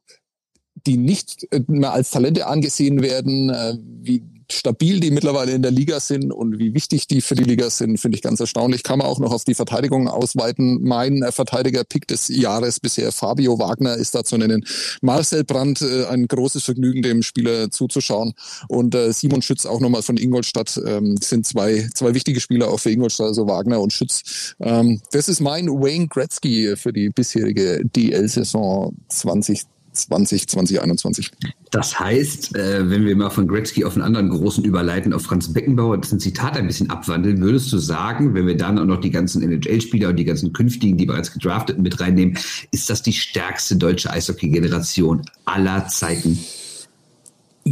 die 0.86 0.98
nicht 0.98 1.48
mehr 1.68 1.94
als 1.94 2.12
Talente 2.12 2.48
angesehen 2.48 3.02
werden, 3.02 3.50
äh, 3.50 3.78
wie 3.80 4.24
stabil 4.52 5.00
die 5.00 5.12
mittlerweile 5.12 5.52
in 5.52 5.62
der 5.62 5.72
Liga 5.72 6.00
sind 6.00 6.32
und 6.32 6.60
wie 6.60 6.74
wichtig 6.74 7.08
die 7.08 7.22
für 7.22 7.36
die 7.36 7.44
Liga 7.44 7.70
sind, 7.70 8.00
finde 8.00 8.16
ich 8.16 8.22
ganz 8.22 8.40
erstaunlich. 8.40 8.84
Kann 8.84 9.00
man 9.00 9.08
auch 9.08 9.20
noch 9.20 9.32
auf 9.32 9.44
die 9.44 9.54
Verteidigung 9.54 10.08
ausweiten. 10.08 10.80
Mein 10.82 11.22
äh, 11.24 11.32
Verteidiger-Pick 11.32 12.08
des 12.08 12.28
Jahres 12.30 12.80
bisher, 12.80 13.12
Fabio 13.12 13.60
Wagner, 13.60 13.96
ist 13.96 14.16
da 14.16 14.24
zu 14.24 14.38
nennen. 14.38 14.66
Marcel 15.02 15.44
Brandt, 15.44 15.82
äh, 15.82 16.06
ein 16.06 16.28
großes 16.28 16.64
Vergnügen, 16.64 17.02
dem 17.02 17.24
Spieler 17.24 17.72
zuzuschauen. 17.72 18.34
Und 18.68 18.96
äh, 18.96 19.12
Simon 19.12 19.42
Schütz 19.42 19.66
auch 19.66 19.80
nochmal 19.80 20.02
von 20.02 20.18
Ingolstadt 20.18 20.80
ähm, 20.86 21.18
sind 21.18 21.46
zwei, 21.46 21.90
zwei 21.94 22.14
wichtige 22.14 22.40
Spieler 22.40 22.70
auch 22.70 22.80
für 22.80 22.92
Ingolstadt, 22.92 23.28
also 23.28 23.48
Wagner 23.48 23.82
und 23.82 23.94
Schütz. 23.94 24.56
Ähm, 24.60 25.02
das 25.12 25.28
ist 25.28 25.42
mein 25.42 25.68
Wayne 25.68 26.08
Gretzky 26.08 26.76
für 26.76 26.94
die 26.94 27.10
bisherige 27.10 27.82
DL-Saison 27.84 28.96
2020. 29.10 29.77
20, 29.98 30.48
2021. 30.48 31.32
Das 31.72 32.00
heißt, 32.00 32.56
äh, 32.56 32.90
wenn 32.90 33.06
wir 33.06 33.16
mal 33.16 33.30
von 33.30 33.48
Gretzky 33.48 33.84
auf 33.84 33.94
einen 33.94 34.04
anderen 34.04 34.30
großen 34.30 34.64
überleiten, 34.64 35.14
auf 35.14 35.24
Franz 35.24 35.52
Beckenbauer, 35.52 35.98
das 35.98 36.12
ein 36.12 36.20
Zitat 36.20 36.56
ein 36.58 36.68
bisschen 36.68 36.90
abwandeln, 36.90 37.42
würdest 37.42 37.72
du 37.74 37.78
sagen, 37.78 38.34
wenn 38.34 38.48
wir 38.48 38.56
dann 38.56 38.80
auch 38.80 38.86
noch 38.86 39.02
die 39.02 39.12
ganzen 39.12 39.42
NHL-Spieler 39.42 40.10
und 40.10 40.16
die 40.16 40.26
ganzen 40.26 40.54
künftigen, 40.54 40.98
die 40.98 41.06
bereits 41.06 41.32
gedrafteten 41.32 41.84
mit 41.84 42.00
reinnehmen, 42.00 42.38
ist 42.72 42.90
das 42.90 43.02
die 43.02 43.14
stärkste 43.14 43.76
deutsche 43.76 44.10
Eishockey-Generation 44.10 45.24
aller 45.46 45.88
Zeiten? 45.88 46.40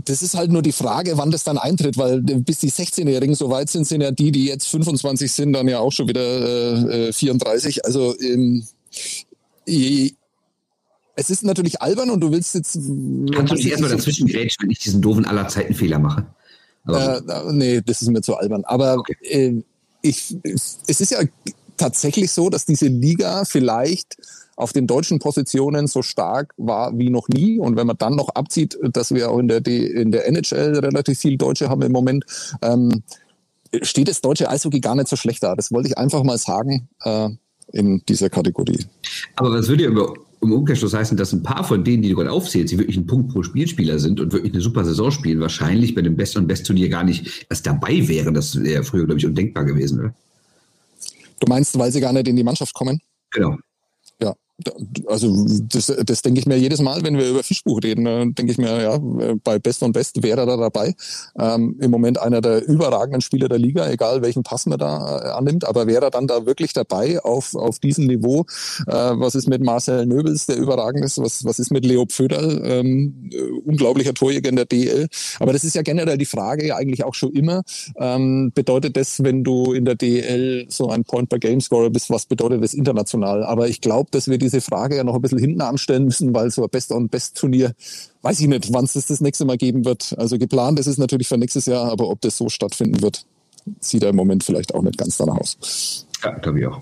Das 0.03 0.21
ist 0.21 0.35
halt 0.35 0.51
nur 0.51 0.61
die 0.61 0.73
Frage, 0.73 1.17
wann 1.17 1.31
das 1.31 1.43
dann 1.43 1.57
eintritt, 1.57 1.97
weil 1.97 2.21
bis 2.21 2.59
die 2.59 2.71
16-Jährigen 2.71 3.35
so 3.35 3.49
weit 3.49 3.69
sind, 3.69 3.87
sind 3.87 4.01
ja 4.01 4.11
die, 4.11 4.31
die 4.31 4.47
jetzt 4.47 4.67
25 4.67 5.31
sind, 5.31 5.53
dann 5.53 5.67
ja 5.69 5.79
auch 5.79 5.91
schon 5.91 6.09
wieder 6.09 7.07
äh, 7.07 7.13
34. 7.13 7.77
Äh, 7.77 7.81
also 7.83 8.13
ähm, 8.19 8.65
es 11.15 11.29
ist 11.29 11.43
natürlich 11.43 11.81
albern 11.81 12.09
und 12.09 12.19
du 12.19 12.31
willst 12.31 12.55
jetzt. 12.55 12.73
Kannst 13.33 13.51
du 13.51 13.55
dich 13.55 13.71
erstmal 13.71 13.89
dazwischen 13.89 14.27
grätschen, 14.27 14.63
wenn 14.63 14.71
ich 14.71 14.79
diesen 14.79 15.01
doofen 15.01 15.25
aller 15.25 15.47
Zeiten 15.47 15.73
Fehler 15.73 15.99
mache? 15.99 16.25
Äh, 16.87 17.21
nee, 17.51 17.81
das 17.81 18.01
ist 18.01 18.09
mir 18.09 18.21
zu 18.21 18.35
albern. 18.35 18.63
Aber 18.65 18.97
okay. 18.97 19.15
äh, 19.21 19.63
ich, 20.01 20.35
es 20.43 21.01
ist 21.01 21.11
ja 21.11 21.19
tatsächlich 21.77 22.31
so, 22.31 22.49
dass 22.49 22.65
diese 22.65 22.87
Liga 22.87 23.43
vielleicht 23.45 24.17
auf 24.55 24.71
den 24.71 24.87
deutschen 24.87 25.19
Positionen 25.19 25.87
so 25.87 26.01
stark 26.01 26.53
war 26.57 26.97
wie 26.97 27.09
noch 27.09 27.27
nie. 27.27 27.59
Und 27.59 27.75
wenn 27.75 27.87
man 27.87 27.97
dann 27.97 28.15
noch 28.15 28.29
abzieht, 28.29 28.77
dass 28.81 29.13
wir 29.13 29.31
auch 29.31 29.39
in 29.39 29.47
der, 29.47 29.65
in 29.65 30.11
der 30.11 30.27
NHL 30.27 30.79
relativ 30.79 31.19
viel 31.19 31.37
Deutsche 31.37 31.69
haben 31.69 31.81
im 31.81 31.91
Moment, 31.91 32.25
ähm, 32.61 33.03
steht 33.81 34.07
das 34.07 34.21
deutsche 34.21 34.49
Eishockey 34.49 34.79
gar 34.79 34.95
nicht 34.95 35.07
so 35.07 35.15
schlecht 35.15 35.43
da. 35.43 35.55
Das 35.55 35.71
wollte 35.71 35.89
ich 35.89 35.97
einfach 35.97 36.23
mal 36.23 36.37
sagen 36.37 36.87
äh, 37.03 37.29
in 37.73 38.03
dieser 38.07 38.29
Kategorie. 38.29 38.85
Aber 39.35 39.51
was 39.51 39.67
würde 39.67 39.83
ihr 39.83 39.89
über 39.89 40.13
im 40.45 40.53
Umkehrschluss 40.53 40.93
heißen, 40.93 41.17
dass 41.17 41.33
ein 41.33 41.43
paar 41.43 41.63
von 41.63 41.83
denen, 41.83 42.01
die 42.01 42.09
du 42.09 42.15
gerade 42.15 42.31
aufzählst, 42.31 42.71
die 42.71 42.77
wirklich 42.77 42.97
ein 42.97 43.07
Punkt 43.07 43.31
pro 43.31 43.43
Spielspieler 43.43 43.99
sind 43.99 44.19
und 44.19 44.33
wirklich 44.33 44.53
eine 44.53 44.61
super 44.61 44.85
Saison 44.85 45.11
spielen, 45.11 45.39
wahrscheinlich 45.39 45.95
bei 45.95 46.01
dem 46.01 46.15
Best- 46.15 46.37
und 46.37 46.47
Best-Turnier 46.47 46.89
gar 46.89 47.03
nicht 47.03 47.45
erst 47.49 47.65
dabei 47.65 48.07
wären. 48.07 48.33
Das 48.33 48.61
wäre 48.61 48.83
früher, 48.83 49.05
glaube 49.05 49.19
ich, 49.19 49.25
undenkbar 49.25 49.65
gewesen, 49.65 49.99
oder? 49.99 50.15
Du 51.39 51.47
meinst, 51.47 51.77
weil 51.77 51.91
sie 51.91 52.01
gar 52.01 52.13
nicht 52.13 52.27
in 52.27 52.35
die 52.35 52.43
Mannschaft 52.43 52.73
kommen? 52.73 53.01
Genau. 53.31 53.57
Also 55.07 55.45
das, 55.67 55.93
das 56.05 56.21
denke 56.21 56.39
ich 56.39 56.45
mir 56.45 56.57
jedes 56.57 56.81
Mal, 56.81 57.03
wenn 57.03 57.17
wir 57.17 57.29
über 57.29 57.43
Fischbuch 57.43 57.81
reden, 57.83 58.05
denke 58.35 58.51
ich 58.53 58.57
mir, 58.57 58.81
ja, 58.81 58.97
bei 59.43 59.59
Best 59.59 59.83
und 59.83 59.91
Best 59.91 60.23
wäre 60.23 60.41
er 60.41 60.45
da 60.45 60.55
dabei. 60.55 60.95
Ähm, 61.37 61.75
Im 61.81 61.91
Moment 61.91 62.21
einer 62.21 62.39
der 62.39 62.65
überragenden 62.65 63.19
Spieler 63.19 63.49
der 63.49 63.59
Liga, 63.59 63.89
egal 63.89 64.21
welchen 64.21 64.43
Pass 64.43 64.65
man 64.65 64.79
da 64.79 65.19
äh, 65.19 65.27
annimmt, 65.31 65.67
aber 65.67 65.87
wäre 65.87 66.05
er 66.05 66.11
dann 66.11 66.27
da 66.27 66.45
wirklich 66.45 66.71
dabei 66.71 67.19
auf, 67.21 67.53
auf 67.53 67.79
diesem 67.79 68.05
Niveau? 68.07 68.45
Äh, 68.87 68.93
was 68.93 69.35
ist 69.35 69.49
mit 69.49 69.61
Marcel 69.61 70.05
Nöbels, 70.05 70.45
der 70.45 70.55
überragend 70.55 71.03
ist? 71.03 71.17
Was, 71.17 71.43
was 71.43 71.59
ist 71.59 71.71
mit 71.71 71.85
Leo 71.85 72.05
Pföderl, 72.05 72.61
ähm, 72.63 73.29
äh, 73.33 73.41
unglaublicher 73.65 74.13
Torjäger 74.13 74.49
in 74.49 74.55
der 74.55 74.65
DL? 74.65 75.07
Aber 75.39 75.51
das 75.51 75.65
ist 75.65 75.75
ja 75.75 75.81
generell 75.81 76.17
die 76.17 76.25
Frage 76.25 76.75
eigentlich 76.75 77.03
auch 77.03 77.13
schon 77.13 77.33
immer. 77.33 77.63
Ähm, 77.97 78.53
bedeutet 78.55 78.95
das, 78.95 79.21
wenn 79.21 79.43
du 79.43 79.73
in 79.73 79.83
der 79.83 79.95
DL 79.95 80.65
so 80.69 80.89
ein 80.89 81.03
Point-per-Game-Scorer 81.03 81.89
bist, 81.89 82.09
was 82.09 82.25
bedeutet 82.25 82.63
das 82.63 82.73
international? 82.73 83.43
Aber 83.43 83.67
ich 83.67 83.81
glaube, 83.81 84.11
dass 84.11 84.29
wir 84.29 84.37
diese 84.45 84.61
Frage 84.61 84.95
ja 84.95 85.03
noch 85.03 85.15
ein 85.15 85.21
bisschen 85.21 85.39
hinten 85.39 85.61
anstellen 85.61 86.05
müssen, 86.05 86.33
weil 86.33 86.49
so 86.51 86.63
ein 86.63 86.69
Best-on-Best-Turnier, 86.69 87.73
weiß 88.21 88.39
ich 88.39 88.47
nicht, 88.47 88.71
wann 88.71 88.85
es 88.85 88.93
das 88.93 89.21
nächste 89.21 89.45
Mal 89.45 89.57
geben 89.57 89.85
wird. 89.85 90.15
Also 90.17 90.37
geplant 90.37 90.79
ist 90.79 90.87
es 90.87 90.97
natürlich 90.97 91.27
für 91.27 91.37
nächstes 91.37 91.65
Jahr, 91.65 91.91
aber 91.91 92.09
ob 92.09 92.21
das 92.21 92.37
so 92.37 92.49
stattfinden 92.49 93.01
wird, 93.01 93.25
sieht 93.79 94.03
er 94.03 94.09
im 94.09 94.15
Moment 94.15 94.43
vielleicht 94.43 94.73
auch 94.73 94.81
nicht 94.81 94.97
ganz 94.97 95.17
danach 95.17 95.37
aus. 95.37 96.05
Ja, 96.23 96.31
glaube 96.31 96.59
ich 96.59 96.67
auch. 96.67 96.81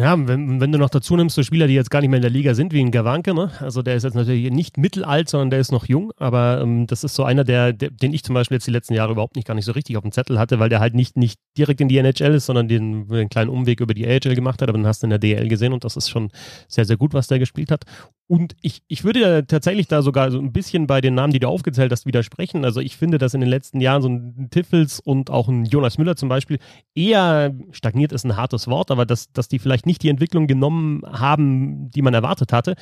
Ja, 0.00 0.16
wenn, 0.16 0.62
wenn 0.62 0.72
du 0.72 0.78
noch 0.78 0.88
dazu 0.88 1.14
nimmst, 1.14 1.36
so 1.36 1.42
Spieler, 1.42 1.66
die 1.66 1.74
jetzt 1.74 1.90
gar 1.90 2.00
nicht 2.00 2.08
mehr 2.08 2.16
in 2.16 2.22
der 2.22 2.30
Liga 2.30 2.54
sind, 2.54 2.72
wie 2.72 2.80
ein 2.80 2.90
Gawanke, 2.90 3.34
ne? 3.34 3.50
also 3.60 3.82
der 3.82 3.96
ist 3.96 4.04
jetzt 4.04 4.14
natürlich 4.14 4.50
nicht 4.50 4.78
mittelalt, 4.78 5.28
sondern 5.28 5.50
der 5.50 5.60
ist 5.60 5.72
noch 5.72 5.84
jung, 5.84 6.10
aber 6.16 6.62
ähm, 6.62 6.86
das 6.86 7.04
ist 7.04 7.14
so 7.14 7.22
einer, 7.22 7.44
der, 7.44 7.74
der, 7.74 7.90
den 7.90 8.14
ich 8.14 8.24
zum 8.24 8.32
Beispiel 8.32 8.54
jetzt 8.54 8.66
die 8.66 8.70
letzten 8.70 8.94
Jahre 8.94 9.12
überhaupt 9.12 9.36
nicht 9.36 9.46
gar 9.46 9.52
nicht 9.54 9.66
so 9.66 9.72
richtig 9.72 9.98
auf 9.98 10.02
dem 10.02 10.10
Zettel 10.10 10.38
hatte, 10.38 10.58
weil 10.58 10.70
der 10.70 10.80
halt 10.80 10.94
nicht, 10.94 11.18
nicht 11.18 11.38
direkt 11.58 11.82
in 11.82 11.88
die 11.88 11.98
NHL 11.98 12.32
ist, 12.32 12.46
sondern 12.46 12.66
den, 12.66 13.08
den 13.08 13.28
kleinen 13.28 13.50
Umweg 13.50 13.80
über 13.80 13.92
die 13.92 14.06
AHL 14.06 14.34
gemacht 14.34 14.62
hat, 14.62 14.70
aber 14.70 14.78
den 14.78 14.86
hast 14.86 15.02
du 15.02 15.06
in 15.06 15.10
der 15.10 15.18
DL 15.18 15.48
gesehen 15.48 15.74
und 15.74 15.84
das 15.84 15.98
ist 15.98 16.08
schon 16.08 16.30
sehr, 16.66 16.86
sehr 16.86 16.96
gut, 16.96 17.12
was 17.12 17.26
der 17.26 17.38
gespielt 17.38 17.70
hat. 17.70 17.84
Und 18.30 18.54
ich, 18.62 18.82
ich 18.86 19.02
würde 19.02 19.44
tatsächlich 19.48 19.88
da 19.88 20.02
sogar 20.02 20.30
so 20.30 20.38
ein 20.38 20.52
bisschen 20.52 20.86
bei 20.86 21.00
den 21.00 21.16
Namen, 21.16 21.32
die 21.32 21.40
du 21.40 21.48
aufgezählt 21.48 21.90
hast, 21.90 22.06
widersprechen. 22.06 22.64
Also 22.64 22.78
ich 22.78 22.96
finde, 22.96 23.18
dass 23.18 23.34
in 23.34 23.40
den 23.40 23.50
letzten 23.50 23.80
Jahren 23.80 24.02
so 24.02 24.08
ein 24.08 24.46
Tiffels 24.52 25.00
und 25.00 25.30
auch 25.30 25.48
ein 25.48 25.64
Jonas 25.64 25.98
Müller 25.98 26.14
zum 26.14 26.28
Beispiel 26.28 26.60
eher 26.94 27.52
stagniert 27.72 28.12
ist 28.12 28.22
ein 28.22 28.36
hartes 28.36 28.68
Wort, 28.68 28.92
aber 28.92 29.04
dass, 29.04 29.32
dass 29.32 29.48
die 29.48 29.58
vielleicht 29.58 29.84
nicht 29.84 30.04
die 30.04 30.10
Entwicklung 30.10 30.46
genommen 30.46 31.02
haben, 31.04 31.90
die 31.90 32.02
man 32.02 32.14
erwartet 32.14 32.52
hatte. 32.52 32.76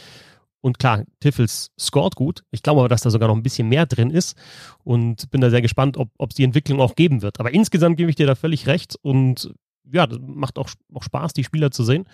Und 0.61 0.79
klar, 0.79 1.05
Tiffels 1.21 1.71
scored 1.81 2.15
gut. 2.15 2.43
Ich 2.51 2.63
glaube 2.63 2.81
aber, 2.81 2.91
dass 2.91 3.01
da 3.01 3.09
sogar 3.09 3.29
noch 3.29 3.37
ein 3.37 3.43
bisschen 3.43 3.71
mehr 3.71 3.87
drin 3.87 4.11
ist 4.11 4.37
und 4.85 5.31
bin 5.31 5.41
da 5.41 5.49
sehr 5.49 5.63
gespannt, 5.63 5.97
ob 5.97 6.11
es 6.29 6.37
die 6.37 6.45
Entwicklung 6.45 6.79
auch 6.79 6.95
geben 6.95 7.23
wird. 7.23 7.41
Aber 7.41 7.55
insgesamt 7.55 7.97
gebe 7.97 8.11
ich 8.11 8.17
dir 8.17 8.27
da 8.27 8.35
völlig 8.35 8.67
recht 8.67 8.97
und 9.01 9.51
ja, 9.91 10.07
das 10.07 10.19
macht 10.21 10.59
auch, 10.59 10.69
auch 10.93 11.03
Spaß, 11.03 11.33
die 11.33 11.45
Spieler 11.45 11.71
zu 11.71 11.85
sehen. 11.85 12.05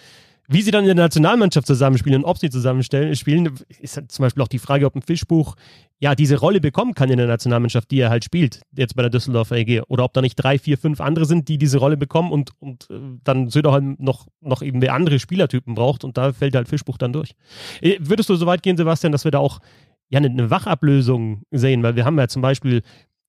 Wie 0.47 0.61
sie 0.61 0.71
dann 0.71 0.85
in 0.85 0.97
der 0.97 1.05
Nationalmannschaft 1.07 1.67
zusammenspielen 1.67 2.23
und 2.23 2.29
ob 2.29 2.39
sie 2.39 2.51
zusammenspielen, 2.51 3.17
spielen, 3.17 3.55
ist 3.81 3.97
halt 3.97 4.13
zum 4.13 4.25
Beispiel 4.25 4.43
auch 4.43 4.49
die 4.49 4.59
Frage, 4.59 4.85
ob 4.85 4.95
ein 4.95 5.03
Fischbuch 5.03 5.55
ja 6.01 6.15
diese 6.15 6.37
Rolle 6.37 6.61
bekommen 6.61 6.95
kann 6.95 7.09
in 7.09 7.17
der 7.17 7.27
Nationalmannschaft, 7.27 7.91
die 7.91 7.99
er 7.99 8.11
halt 8.11 8.25
spielt, 8.25 8.61
jetzt 8.77 8.95
bei 8.95 9.03
der 9.03 9.11
Düsseldorfer 9.11 9.57
EG. 9.57 9.83
Oder 9.89 10.05
ob 10.05 10.13
da 10.13 10.21
nicht 10.21 10.37
drei, 10.37 10.59
vier, 10.59 10.77
fünf 10.77 11.01
andere 11.01 11.25
sind, 11.25 11.49
die 11.49 11.57
diese 11.57 11.79
Rolle 11.79 11.97
bekommen 11.97 12.31
und, 12.31 12.51
und 12.61 12.89
äh, 12.91 12.99
dann 13.25 13.49
Söderholm 13.49 13.97
noch, 13.99 14.27
noch 14.43 14.61
eben 14.61 14.83
wer 14.83 14.93
andere 14.93 15.19
Spielertypen 15.19 15.75
braucht 15.75 16.05
und 16.05 16.19
da 16.19 16.33
fällt 16.33 16.55
halt 16.57 16.69
Fischbuch 16.69 16.99
dann 16.99 17.15
durch. 17.15 17.35
Äh, 17.81 17.97
würdest 18.01 18.29
du 18.29 18.35
so 18.35 18.45
weit 18.45 18.63
gehen, 18.63 18.77
Sebastian, 18.77 19.13
dass 19.13 19.25
wir 19.25 19.31
da 19.31 19.39
auch 19.39 19.61
ja 20.11 20.21
eine 20.21 20.51
Wachablösung 20.51 21.43
sehen? 21.53 21.83
Weil 21.83 21.97
wir 21.97 22.05
haben 22.05 22.19
ja 22.19 22.29
zum 22.29 22.43
Beispiel 22.43 22.83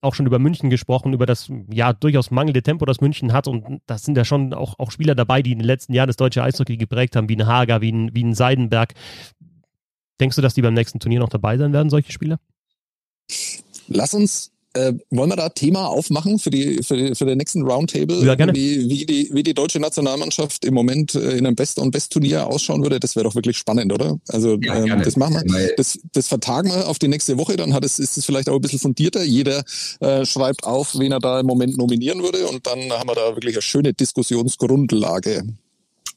auch 0.06 0.16
schon 0.16 0.26
über 0.26 0.40
München 0.40 0.70
gesprochen, 0.70 1.14
über 1.14 1.26
das 1.26 1.52
ja 1.70 1.92
durchaus 1.94 2.32
mangelnde 2.32 2.64
Tempo, 2.64 2.86
das 2.86 3.02
München 3.02 3.34
hat. 3.34 3.48
Und 3.48 3.82
das 3.86 4.04
sind 4.04 4.16
ja 4.18 4.24
schon 4.24 4.54
auch, 4.54 4.80
auch 4.80 4.92
Spieler 4.92 5.16
dabei, 5.16 5.42
die 5.42 5.52
in 5.52 5.60
den 5.60 5.66
letzten 5.66 5.94
Jahren 5.94 6.08
das 6.08 6.16
deutsche 6.16 6.44
Eishockey 6.44 6.78
geprägt 6.78 7.16
haben, 7.16 7.28
wie 7.28 7.36
ein 7.36 7.48
Hager, 7.48 7.82
wie 7.82 7.92
ein, 7.92 8.16
wie 8.16 8.24
ein 8.24 8.34
Seidenberg. 8.34 8.94
Denkst 10.20 10.36
du, 10.38 10.42
dass 10.42 10.54
die 10.54 10.62
beim 10.62 10.74
nächsten 10.74 11.00
Turnier 11.00 11.20
noch 11.20 11.30
dabei 11.30 11.58
sein 11.58 11.74
werden, 11.74 11.90
solche 11.90 12.12
Spieler? 12.12 12.40
Lass 13.88 14.14
uns 14.14 14.55
äh, 14.76 14.94
wollen 15.10 15.30
wir 15.30 15.36
da 15.36 15.50
Thema 15.50 15.88
aufmachen 15.88 16.40
für 16.40 16.50
die 16.50 16.84
für, 16.84 16.98
die, 16.98 17.16
für 17.16 17.26
den 17.26 17.38
nächsten 17.38 17.64
Roundtable? 17.64 18.26
Ja, 18.26 18.36
gerne. 18.36 18.54
Wie, 18.54 18.90
wie, 18.90 19.06
die, 19.06 19.30
wie 19.32 19.44
die 19.44 19.54
deutsche 19.54 19.80
Nationalmannschaft 19.80 20.66
im 20.66 20.74
Moment 20.74 21.16
äh, 21.16 21.38
in 21.38 21.46
einem 21.46 21.56
Best- 21.56 21.80
und 21.80 21.92
Best-Turnier 21.92 22.48
ausschauen 22.48 22.84
würde, 22.84 23.00
das 23.00 23.16
wäre 23.16 23.24
doch 23.24 23.36
wirklich 23.36 23.58
spannend, 23.58 23.94
oder? 23.94 24.20
Also 24.28 24.58
ja, 24.62 24.84
ähm, 24.84 25.02
das 25.04 25.16
machen 25.16 25.42
wir. 25.46 25.76
Das, 25.78 26.00
das 26.14 26.28
vertagen 26.28 26.70
wir 26.70 26.88
auf 26.88 27.00
die 27.00 27.08
nächste 27.08 27.38
Woche, 27.38 27.56
dann 27.56 27.74
hat 27.74 27.86
es, 27.86 28.00
ist 28.00 28.18
es 28.18 28.26
vielleicht 28.26 28.50
auch 28.50 28.56
ein 28.56 28.62
bisschen 28.62 28.80
fundierter. 28.80 29.24
Jeder 29.24 29.64
äh, 30.00 30.26
schreibt 30.26 30.66
auf, 30.66 30.98
wen 30.98 31.12
er 31.12 31.20
da 31.20 31.40
im 31.40 31.46
Moment 31.46 31.78
nominieren 31.78 32.22
würde 32.22 32.48
und 32.48 32.68
dann 32.68 32.92
haben 32.92 33.08
wir 33.08 33.16
da 33.16 33.36
wirklich 33.36 33.56
eine 33.56 33.62
schöne 33.62 33.94
Diskussionsgrundlage. 33.94 35.44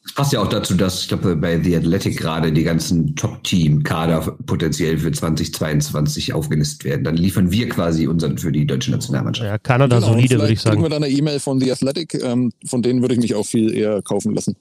Es 0.08 0.14
passt 0.14 0.32
ja 0.32 0.40
auch 0.40 0.48
dazu, 0.48 0.74
dass 0.74 1.02
ich 1.02 1.08
glaube, 1.08 1.36
bei 1.36 1.62
The 1.62 1.76
Athletic 1.76 2.16
gerade 2.16 2.50
die 2.50 2.64
ganzen 2.64 3.14
Top-Team-Kader 3.14 4.38
potenziell 4.46 4.96
für 4.96 5.12
2022 5.12 6.32
aufgelistet 6.32 6.84
werden. 6.84 7.04
Dann 7.04 7.18
liefern 7.18 7.50
wir 7.50 7.68
quasi 7.68 8.06
unseren 8.06 8.38
für 8.38 8.50
die 8.50 8.66
deutsche 8.66 8.90
Nationalmannschaft. 8.90 9.46
Ja, 9.46 9.58
Kanada 9.58 9.96
genau, 9.96 10.12
solide, 10.12 10.40
würde 10.40 10.54
ich 10.54 10.62
sagen. 10.62 10.76
Kriegen 10.76 10.84
wir 10.86 10.90
dann 10.90 11.04
eine 11.04 11.12
E-Mail 11.12 11.40
von 11.40 11.60
The 11.60 11.70
Athletic, 11.70 12.14
ähm, 12.24 12.50
von 12.64 12.80
denen 12.80 13.02
würde 13.02 13.14
ich 13.14 13.20
mich 13.20 13.34
auch 13.34 13.44
viel 13.44 13.74
eher 13.74 14.00
kaufen 14.00 14.34
lassen. 14.34 14.56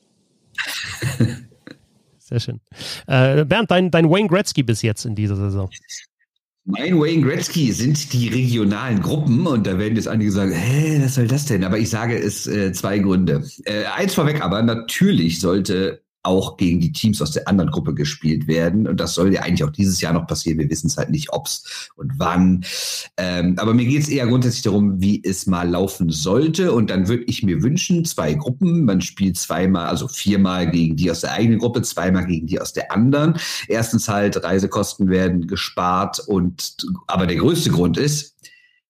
Sehr 2.20 2.42
schön. 2.42 2.60
Äh, 3.08 3.46
Bernd, 3.46 3.72
dein, 3.72 3.90
dein 3.90 4.10
Wayne 4.10 4.28
Gretzky 4.28 4.64
bis 4.64 4.82
jetzt 4.82 5.06
in 5.06 5.16
dieser 5.16 5.38
Saison. 5.38 5.70
Mein 6.70 7.00
Wayne 7.00 7.22
Gretzky 7.22 7.72
sind 7.72 8.12
die 8.12 8.28
regionalen 8.28 9.02
Gruppen 9.02 9.48
und 9.48 9.66
da 9.66 9.80
werden 9.80 9.96
jetzt 9.96 10.10
einige 10.10 10.34
sagen, 10.34 10.52
hä, 10.52 11.00
was 11.02 11.16
soll 11.16 11.26
das 11.26 11.46
denn? 11.46 11.64
Aber 11.64 11.78
ich 11.78 11.90
sage 11.90 12.18
es 12.18 12.46
äh, 12.46 12.74
zwei 12.74 13.00
Gründe. 13.00 13.42
Äh, 13.64 13.86
eins 13.86 14.16
vorweg 14.16 14.42
aber, 14.42 14.62
natürlich 14.62 15.40
sollte 15.40 16.02
auch 16.24 16.58
gegen 16.58 16.80
die 16.80 16.92
Teams 16.92 17.22
aus 17.22 17.32
der 17.32 17.48
anderen 17.48 17.72
Gruppe 17.72 17.94
gespielt 17.94 18.48
werden. 18.48 18.88
Und 18.88 19.00
das 19.00 19.14
soll 19.14 19.34
ja 19.34 19.42
eigentlich 19.42 19.64
auch 19.64 19.72
dieses 19.72 20.02
Jahr 20.02 20.14
noch 20.14 20.28
passieren. 20.28 20.60
Wir 20.60 20.70
wissen 20.70 20.88
es 20.88 20.98
halt 20.98 21.10
nicht, 21.10 21.32
ob's 21.32 21.90
und 21.96 22.14
wann. 22.18 22.66
Ähm, 23.18 23.56
aber 23.58 23.74
mir 23.74 23.86
geht 23.86 24.04
es 24.04 24.10
eher 24.10 24.28
grundsätzlich 24.28 24.64
darum, 24.64 25.02
wie 25.02 25.24
es 25.24 25.48
mal 25.48 25.70
laufen 25.70 26.10
sollte. 26.10 26.74
Und 26.74 26.90
dann 26.90 27.08
würde 27.08 27.24
ich 27.28 27.44
mir 27.44 27.64
wünschen, 27.64 28.04
zwei 28.06 28.34
Gruppen. 28.34 28.86
Man 28.86 29.02
spielt 29.02 29.38
zweimal, 29.38 29.88
also 29.88 30.08
viermal 30.08 30.70
gegen 30.70 30.96
die 30.96 31.10
aus 31.10 31.22
der 31.22 31.32
eigenen 31.32 31.60
Gruppe, 31.60 31.82
zweimal 31.82 32.26
gegen 32.26 32.48
die 32.48 32.60
aus 32.60 32.74
der 32.74 32.92
anderen. 32.92 33.36
Erstens 33.68 34.10
halt, 34.10 34.44
Reisekosten 34.44 35.10
werden 35.10 35.48
gespart. 35.48 36.20
Und 36.20 36.78
aber 37.08 37.28
der 37.28 37.38
größte 37.38 37.72
Grund 37.72 37.98
ist, 37.98 38.36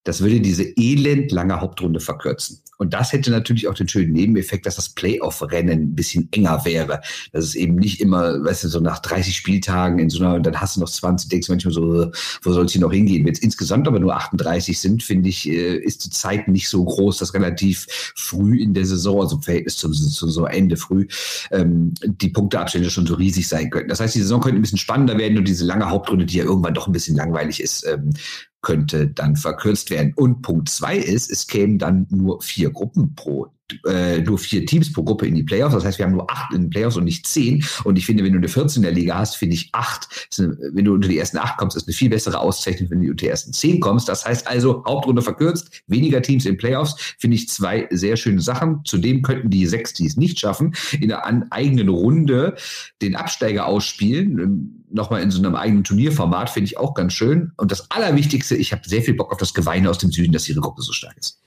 das 0.04 0.22
würde 0.22 0.40
diese 0.40 0.64
elendlange 0.78 1.60
Hauptrunde 1.60 2.00
verkürzen. 2.00 2.62
Und 2.78 2.94
das 2.94 3.12
hätte 3.12 3.32
natürlich 3.32 3.68
auch 3.68 3.74
den 3.74 3.88
schönen 3.88 4.14
Nebeneffekt, 4.14 4.66
dass 4.66 4.76
das 4.76 4.90
Playoff-Rennen 4.90 5.80
ein 5.80 5.96
bisschen 5.96 6.30
enger 6.32 6.64
wäre. 6.66 7.02
Dass 7.32 7.46
es 7.46 7.56
eben 7.56 7.76
nicht 7.76 8.00
immer, 8.00 8.44
weißt 8.44 8.66
du, 8.66 8.68
so 8.68 8.80
nach 8.80 9.00
30 9.00 9.36
Spieltagen 9.36 10.00
in 10.00 10.10
so 10.10 10.24
einer, 10.24 10.40
dann 10.40 10.60
hast 10.62 10.76
du 10.76 10.82
noch 10.82 10.90
20, 10.90 11.30
denkst 11.30 11.48
du 11.48 11.54
manchmal 11.54 11.74
so, 11.74 12.12
wo 12.44 12.54
soll 12.54 12.66
es 12.66 12.72
hier 12.72 12.82
noch 12.82 12.92
hingehen? 12.92 13.26
Wenn 13.26 13.34
es 13.34 13.40
insgesamt 13.40 13.88
aber 13.88 14.00
nur 14.00 14.16
38 14.16 14.80
sind, 14.80 15.04
finde 15.04 15.30
ich, 15.30 15.48
äh, 15.48 15.78
ist 15.78 16.06
die 16.06 16.10
Zeit 16.10 16.48
nicht 16.48 16.70
so 16.70 16.84
groß, 16.84 17.18
dass 17.18 17.34
relativ 17.34 17.88
früh 18.16 18.62
in 18.62 18.74
der 18.74 18.86
Saison, 18.86 19.22
also 19.22 19.38
im 19.38 19.42
Verhältnis 19.42 19.78
zum, 19.78 19.94
zum 19.94 20.30
so 20.30 20.46
Ende 20.46 20.78
früh, 20.78 21.08
ähm, 21.52 21.94
die 22.04 22.30
Punkteabstände 22.30 22.90
schon 22.90 23.08
so 23.08 23.16
riesig 23.16 23.48
sein 23.48 23.70
könnten. 23.70 23.90
Das 23.90 24.00
heißt, 24.00 24.16
die 24.16 24.22
Saison 24.22 24.42
könnte 24.42 24.60
ein 24.60 24.62
bisschen 24.62 24.78
spannender 24.78 25.18
werden 25.18 25.38
und 25.38 25.48
diese 25.48 25.66
lange 25.66 25.90
Hauptrunde, 25.90 26.26
die 26.26 26.38
ja 26.38 26.44
irgendwann 26.44 26.74
doch 26.74 26.88
ein 26.88 26.94
bisschen 26.94 27.16
langweilig 27.16 27.62
ist, 27.62 27.86
ähm, 27.88 28.12
könnte 28.62 29.08
dann 29.08 29.36
verkürzt 29.36 29.90
werden. 29.90 30.14
Und 30.16 30.42
Punkt 30.42 30.70
zwei 30.70 30.98
ist, 30.98 31.32
es 31.32 31.48
kämen 31.48 31.78
dann 31.80 32.08
nur 32.10 32.42
vier 32.42 32.72
Gruppen 32.72 33.16
pro 33.16 33.52
äh, 33.86 34.22
nur 34.22 34.38
vier 34.38 34.66
Teams 34.66 34.94
pro 34.94 35.04
Gruppe 35.04 35.28
in 35.28 35.36
die 35.36 35.44
Playoffs. 35.44 35.76
Das 35.76 35.84
heißt, 35.84 35.98
wir 35.98 36.06
haben 36.06 36.14
nur 36.14 36.32
acht 36.32 36.54
in 36.54 36.64
den 36.64 36.70
Playoffs 36.70 36.96
und 36.96 37.04
nicht 37.04 37.28
zehn. 37.28 37.64
Und 37.84 37.98
ich 37.98 38.06
finde, 38.06 38.24
wenn 38.24 38.32
du 38.32 38.38
eine 38.38 38.48
14 38.48 38.82
in 38.82 38.84
der 38.84 38.94
Liga 38.94 39.18
hast, 39.18 39.36
finde 39.36 39.56
ich 39.56 39.70
acht. 39.74 40.30
Eine, 40.38 40.58
wenn 40.74 40.86
du 40.86 40.94
unter 40.94 41.10
die 41.10 41.18
ersten 41.18 41.38
acht 41.38 41.58
kommst, 41.58 41.76
ist 41.76 41.88
eine 41.88 41.94
viel 41.94 42.10
bessere 42.10 42.40
Auszeichnung, 42.40 42.90
wenn 42.90 43.02
du 43.02 43.12
unter 43.12 43.26
die 43.26 43.28
ersten 43.28 43.54
zehn 43.54 43.80
kommst. 43.80 44.08
Das 44.08 44.26
heißt 44.26 44.48
also, 44.48 44.84
Hauptrunde 44.86 45.22
verkürzt, 45.22 45.84
weniger 45.88 46.22
Teams 46.22 46.46
in 46.46 46.58
Playoffs, 46.58 46.96
finde 47.20 47.36
ich 47.36 47.50
zwei 47.50 47.88
sehr 47.92 48.16
schöne 48.16 48.42
Sachen. 48.42 48.82
Zudem 48.86 49.22
könnten 49.22 49.50
die 49.50 49.66
sechs, 49.66 49.94
die 49.94 50.06
es 50.06 50.16
nicht 50.16 50.40
schaffen, 50.40 50.74
in 51.00 51.12
einer 51.12 51.46
eigenen 51.50 51.90
Runde 51.90 52.56
den 53.02 53.16
Absteiger 53.16 53.66
ausspielen. 53.66 54.77
Nochmal 54.90 55.22
in 55.22 55.32
so 55.32 55.40
einem 55.40 55.56
eigenen 55.56 55.84
Turnierformat, 55.84 56.50
finde 56.50 56.66
ich 56.66 56.78
auch 56.78 56.94
ganz 56.94 57.14
schön. 57.14 57.52
Und 57.58 57.72
das 57.72 57.92
Allerwichtigste, 57.92 58.56
ich 58.56 58.72
habe 58.72 58.88
sehr 58.88 59.02
viel 59.02 59.16
Bock 59.16 59.32
auf 59.32 59.38
das 59.38 59.54
Geweine 59.54 59.90
aus 59.90 59.98
dem 59.98 60.12
Süden, 60.12 60.32
dass 60.32 60.48
ihre 60.48 60.62
Gruppe 60.62 60.82
so 60.82 60.94
stark 60.94 61.18
ist. 61.18 61.42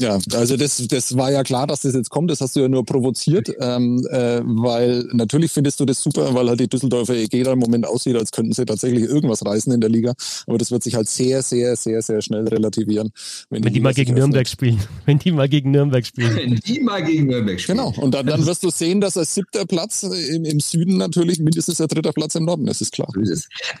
Ja, 0.00 0.18
also 0.34 0.56
das, 0.56 0.86
das 0.86 1.16
war 1.16 1.32
ja 1.32 1.42
klar, 1.42 1.66
dass 1.66 1.82
das 1.82 1.94
jetzt 1.94 2.10
kommt. 2.10 2.30
Das 2.30 2.40
hast 2.40 2.54
du 2.54 2.60
ja 2.60 2.68
nur 2.68 2.84
provoziert, 2.84 3.52
ähm, 3.60 4.06
äh, 4.10 4.40
weil 4.44 5.08
natürlich 5.12 5.50
findest 5.50 5.80
du 5.80 5.84
das 5.84 6.00
super, 6.00 6.34
weil 6.34 6.48
halt 6.48 6.60
die 6.60 6.68
Düsseldorfer 6.68 7.14
EG 7.14 7.42
da 7.42 7.52
im 7.52 7.58
Moment 7.58 7.86
aussieht, 7.86 8.16
als 8.16 8.30
könnten 8.30 8.52
sie 8.52 8.64
tatsächlich 8.64 9.02
irgendwas 9.02 9.44
reißen 9.44 9.72
in 9.72 9.80
der 9.80 9.90
Liga. 9.90 10.14
Aber 10.46 10.58
das 10.58 10.70
wird 10.70 10.84
sich 10.84 10.94
halt 10.94 11.08
sehr, 11.08 11.42
sehr, 11.42 11.74
sehr, 11.74 12.00
sehr 12.00 12.22
schnell 12.22 12.46
relativieren. 12.46 13.10
Wenn, 13.50 13.64
wenn 13.64 13.72
die, 13.72 13.78
die 13.78 13.80
mal 13.80 13.94
gegen 13.94 14.14
Nürnberg 14.14 14.46
spielen. 14.46 14.78
Wenn 15.06 15.18
die 15.18 15.32
mal 15.32 15.48
gegen 15.48 15.72
Nürnberg 15.72 16.06
spielen. 16.06 16.36
Wenn 16.36 16.54
die 16.56 16.80
mal 16.80 17.02
gegen 17.02 17.26
Nürnberg 17.26 17.58
spielen. 17.58 17.78
Genau. 17.78 17.92
Und 17.96 18.12
dann, 18.14 18.26
dann 18.26 18.46
wirst 18.46 18.62
du 18.62 18.70
sehen, 18.70 19.00
dass 19.00 19.16
als 19.16 19.34
siebter 19.34 19.66
Platz 19.66 20.04
im, 20.04 20.44
im 20.44 20.60
Süden 20.60 20.96
natürlich 20.96 21.40
mindestens 21.40 21.78
der 21.78 21.88
dritte 21.88 22.12
Platz 22.12 22.34
im 22.36 22.44
Norden 22.44 22.68
ist, 22.68 22.80
ist 22.80 22.92
klar. 22.92 23.08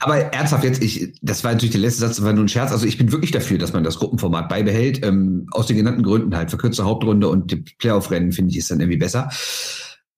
Aber 0.00 0.16
ernsthaft 0.16 0.64
jetzt, 0.64 0.82
ich, 0.82 1.12
das 1.22 1.44
war 1.44 1.52
natürlich 1.52 1.72
der 1.72 1.80
letzte 1.80 2.00
Satz, 2.00 2.16
das 2.16 2.24
war 2.24 2.32
nur 2.32 2.44
ein 2.44 2.48
Scherz. 2.48 2.72
Also 2.72 2.86
ich 2.86 2.98
bin 2.98 3.12
wirklich 3.12 3.30
dafür, 3.30 3.58
dass 3.58 3.72
man 3.72 3.84
das 3.84 3.98
Gruppenformat 3.98 4.48
beibehält. 4.48 5.04
Ähm, 5.04 5.46
aus 5.52 5.66
den 5.66 5.76
genannten 5.76 5.91
genannten 5.92 6.02
Gründen 6.02 6.36
halt. 6.36 6.50
Verkürzte 6.50 6.84
Hauptrunde 6.84 7.28
und 7.28 7.50
die 7.50 7.56
Playoff-Rennen, 7.56 8.32
finde 8.32 8.50
ich, 8.50 8.58
ist 8.58 8.70
dann 8.70 8.80
irgendwie 8.80 8.98
besser. 8.98 9.30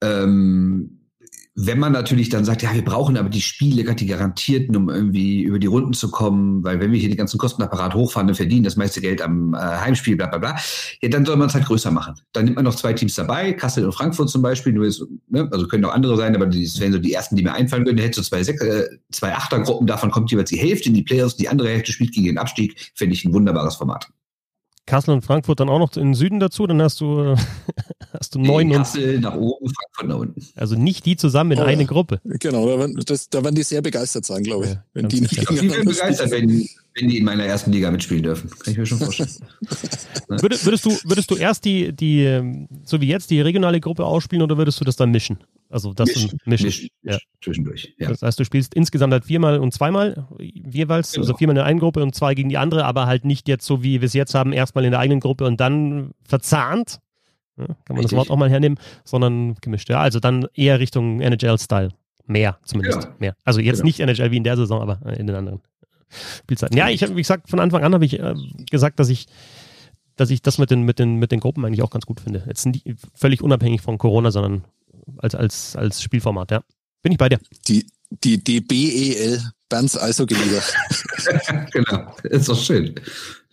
Ähm, 0.03 1.01
wenn 1.57 1.79
man 1.79 1.93
natürlich 1.93 2.31
dann 2.31 2.45
sagt, 2.45 2.63
ja, 2.63 2.75
wir 2.75 2.85
brauchen 2.85 3.17
aber 3.17 3.29
die 3.29 3.41
Spiele, 3.41 3.85
die 3.95 4.07
garantierten, 4.07 4.75
um 4.75 4.89
irgendwie 4.91 5.43
über 5.43 5.61
die 5.61 5.69
Runden 5.69 5.93
zu 5.93 6.11
kommen, 6.11 6.65
weil 6.65 6.81
wenn 6.81 6.91
wir 6.91 6.99
hier 6.99 7.09
den 7.09 7.17
ganzen 7.17 7.39
Kostenapparat 7.39 7.95
hochfahren, 7.95 8.27
dann 8.27 8.35
verdienen 8.35 8.65
das 8.65 8.75
meiste 8.75 9.01
Geld 9.01 9.23
am 9.23 9.55
äh, 9.55 9.59
Heimspiel, 9.59 10.17
bla 10.17 10.27
bla 10.27 10.39
bla, 10.39 10.57
ja, 11.01 11.09
dann 11.09 11.25
soll 11.25 11.37
man 11.37 11.47
es 11.47 11.55
halt 11.55 11.67
größer 11.67 11.93
machen. 11.93 12.15
Dann 12.33 12.47
nimmt 12.47 12.57
man 12.57 12.65
noch 12.65 12.75
zwei 12.75 12.93
Teams 12.93 13.15
dabei, 13.15 13.53
Kassel 13.53 13.85
und 13.85 13.93
Frankfurt 13.93 14.31
zum 14.31 14.43
Beispiel, 14.43 14.73
nur 14.73 14.85
ist, 14.85 15.05
ne, 15.29 15.49
also 15.53 15.69
können 15.69 15.85
auch 15.85 15.95
andere 15.95 16.17
sein, 16.17 16.35
aber 16.35 16.47
das 16.47 16.81
wären 16.81 16.93
so 16.93 16.99
die 16.99 17.13
ersten, 17.13 17.37
die 17.37 17.45
mir 17.45 17.55
einfallen 17.55 17.87
würden. 17.87 17.99
Hättest 17.99 18.19
du 18.19 18.31
zwei, 18.31 18.43
Sek 18.43 18.61
äh, 18.61 18.89
zwei 19.13 19.33
Achtergruppen, 19.33 19.87
davon 19.87 20.11
kommt 20.11 20.33
jeweils 20.33 20.51
die 20.51 20.59
Hälfte 20.59 20.89
in 20.89 20.95
die 20.97 21.05
Playoffs, 21.05 21.37
die 21.37 21.49
andere 21.49 21.69
Hälfte 21.69 21.93
spielt 21.93 22.13
gegen 22.13 22.27
den 22.27 22.39
Abstieg, 22.39 22.91
finde 22.97 23.15
ich 23.15 23.25
ein 23.25 23.33
wunderbares 23.33 23.77
Format. 23.77 24.09
Kassel 24.87 25.15
und 25.15 25.23
Frankfurt 25.23 25.61
dann 25.61 25.69
auch 25.69 25.79
noch 25.79 25.97
in 25.97 26.09
den 26.09 26.15
Süden 26.15 26.41
dazu, 26.41 26.67
dann 26.67 26.83
hast 26.83 27.01
du, 27.01 27.37
hast 28.13 28.35
du 28.35 28.39
neun 28.39 28.69
nee, 28.69 28.75
Kassel 28.75 29.17
und. 29.17 29.23
nach 29.23 29.35
oben, 29.35 29.73
Frankfurt 29.73 30.09
nach 30.09 30.17
unten. 30.17 30.47
Also 30.57 30.77
nicht 30.77 31.07
die 31.07 31.17
zusammen 31.17 31.53
in 31.53 31.59
oh, 31.59 31.63
eine 31.63 31.87
Gruppe. 31.87 32.21
Genau, 32.25 32.69
da 32.69 32.79
werden, 32.79 33.01
das, 33.07 33.31
da 33.31 33.43
werden 33.43 33.55
die 33.55 33.63
sehr 33.63 33.81
begeistert 33.81 34.27
sein, 34.27 34.43
glaube 34.43 34.65
ich. 34.65 34.71
Ja, 34.73 34.85
wenn 34.93 35.09
die, 35.09 35.23
nicht 35.23 35.41
die 35.51 35.71
werden 35.71 35.87
begeistert, 35.87 36.31
wenn, 36.31 36.69
wenn 36.95 37.09
die 37.09 37.19
in 37.19 37.25
meiner 37.25 37.45
ersten 37.45 37.73
Liga 37.73 37.91
mitspielen 37.91 38.23
dürfen. 38.23 38.51
Kann 38.51 38.73
ich 38.73 38.79
mir 38.79 38.87
schon 38.87 38.99
vorstellen. 38.99 39.31
würdest, 40.29 40.67
würdest, 40.67 40.85
du, 40.85 40.91
würdest 41.05 41.31
du 41.31 41.37
erst 41.37 41.65
die, 41.65 41.93
die, 41.93 42.67
so 42.85 43.01
wie 43.01 43.07
jetzt, 43.07 43.31
die 43.31 43.41
regionale 43.41 43.81
Gruppe 43.81 44.05
ausspielen 44.05 44.43
oder 44.43 44.59
würdest 44.59 44.81
du 44.81 44.85
das 44.85 44.97
dann 44.97 45.11
mischen? 45.11 45.39
Also 45.75 45.93
das 45.93 46.09
mischen, 46.09 46.39
mischen. 46.45 46.67
mischen, 46.67 46.89
ja. 47.03 47.19
zwischendurch. 47.43 47.95
Ja. 47.99 48.09
Das 48.09 48.23
heißt, 48.23 48.39
du 48.39 48.45
spielst 48.45 48.75
insgesamt 48.75 49.13
halt 49.13 49.25
viermal 49.25 49.59
und 49.59 49.75
zweimal 49.75 50.29
jeweils, 50.39 51.11
genau. 51.11 51.25
also 51.25 51.37
viermal 51.37 51.55
in 51.55 51.57
der 51.57 51.65
einen 51.65 51.81
Gruppe 51.81 52.01
und 52.01 52.15
zwei 52.15 52.37
gegen 52.37 52.49
die 52.49 52.59
andere, 52.59 52.85
aber 52.85 53.09
halt 53.09 53.25
nicht 53.25 53.49
jetzt 53.49 53.67
so 53.67 53.83
wie 53.83 54.01
wir 54.01 54.07
es 54.07 54.13
jetzt 54.13 54.37
haben, 54.37 54.53
erstmal 54.53 54.85
in 54.85 54.93
der 54.93 55.01
eigenen 55.01 55.19
Gruppe 55.19 55.45
und 55.47 55.59
dann 55.59 56.13
verzahnt. 56.23 57.01
Ja, 57.57 57.67
kann 57.67 57.77
man 57.89 57.97
Richtig. 57.97 58.11
das 58.11 58.19
Wort 58.19 58.31
auch 58.31 58.37
mal 58.37 58.49
hernehmen, 58.49 58.79
sondern 59.03 59.57
gemischt. 59.63 59.91
Ja, 59.91 59.99
also 60.01 60.21
dann 60.21 60.47
eher 60.55 60.79
Richtung 60.79 61.21
NHL-Style. 61.21 61.89
Mehr 62.27 62.57
zumindest. 62.65 63.03
Ja. 63.03 63.15
Mehr. 63.19 63.37
Also 63.43 63.59
jetzt 63.59 63.79
genau. 63.79 63.87
nicht 63.87 63.99
NHL 63.99 64.31
wie 64.31 64.37
in 64.37 64.45
der 64.45 64.57
Saison, 64.57 64.81
aber 64.81 65.05
in 65.19 65.27
den 65.27 65.35
anderen. 65.35 65.61
Spielzeiten. 66.39 66.77
Ja, 66.77 66.89
ich 66.89 67.03
habe, 67.03 67.17
wie 67.17 67.23
gesagt, 67.23 67.51
von 67.51 67.59
Anfang 67.59 67.83
an 67.83 67.95
habe 67.95 68.05
ich 68.05 68.21
äh, 68.21 68.35
gesagt, 68.71 69.01
dass 69.01 69.09
ich, 69.09 69.27
dass 70.15 70.31
ich 70.31 70.41
das 70.41 70.59
mit 70.59 70.71
den, 70.71 70.83
mit 70.83 71.01
den, 71.01 71.17
mit 71.17 71.33
den 71.33 71.41
Gruppen 71.41 71.65
eigentlich 71.65 71.83
auch 71.83 71.91
ganz 71.91 72.07
gut 72.07 72.21
finde. 72.21 72.45
Jetzt 72.47 72.65
nicht 72.65 72.87
völlig 73.13 73.43
unabhängig 73.43 73.81
von 73.81 73.99
Corona, 73.99 74.31
sondern 74.31 74.63
als, 75.19 75.35
als, 75.35 75.77
als 75.77 76.03
Spielformat, 76.03 76.51
ja. 76.51 76.63
Bin 77.03 77.13
ich 77.13 77.19
bei 77.19 77.29
dir. 77.29 77.39
Die, 77.69 77.87
die 78.11 78.43
DBEL, 78.43 79.43
Bands 79.69 79.99
Eishockey-Liga. 79.99 80.63
genau, 81.73 82.15
ist 82.23 82.49
doch 82.49 82.59
schön. 82.59 82.95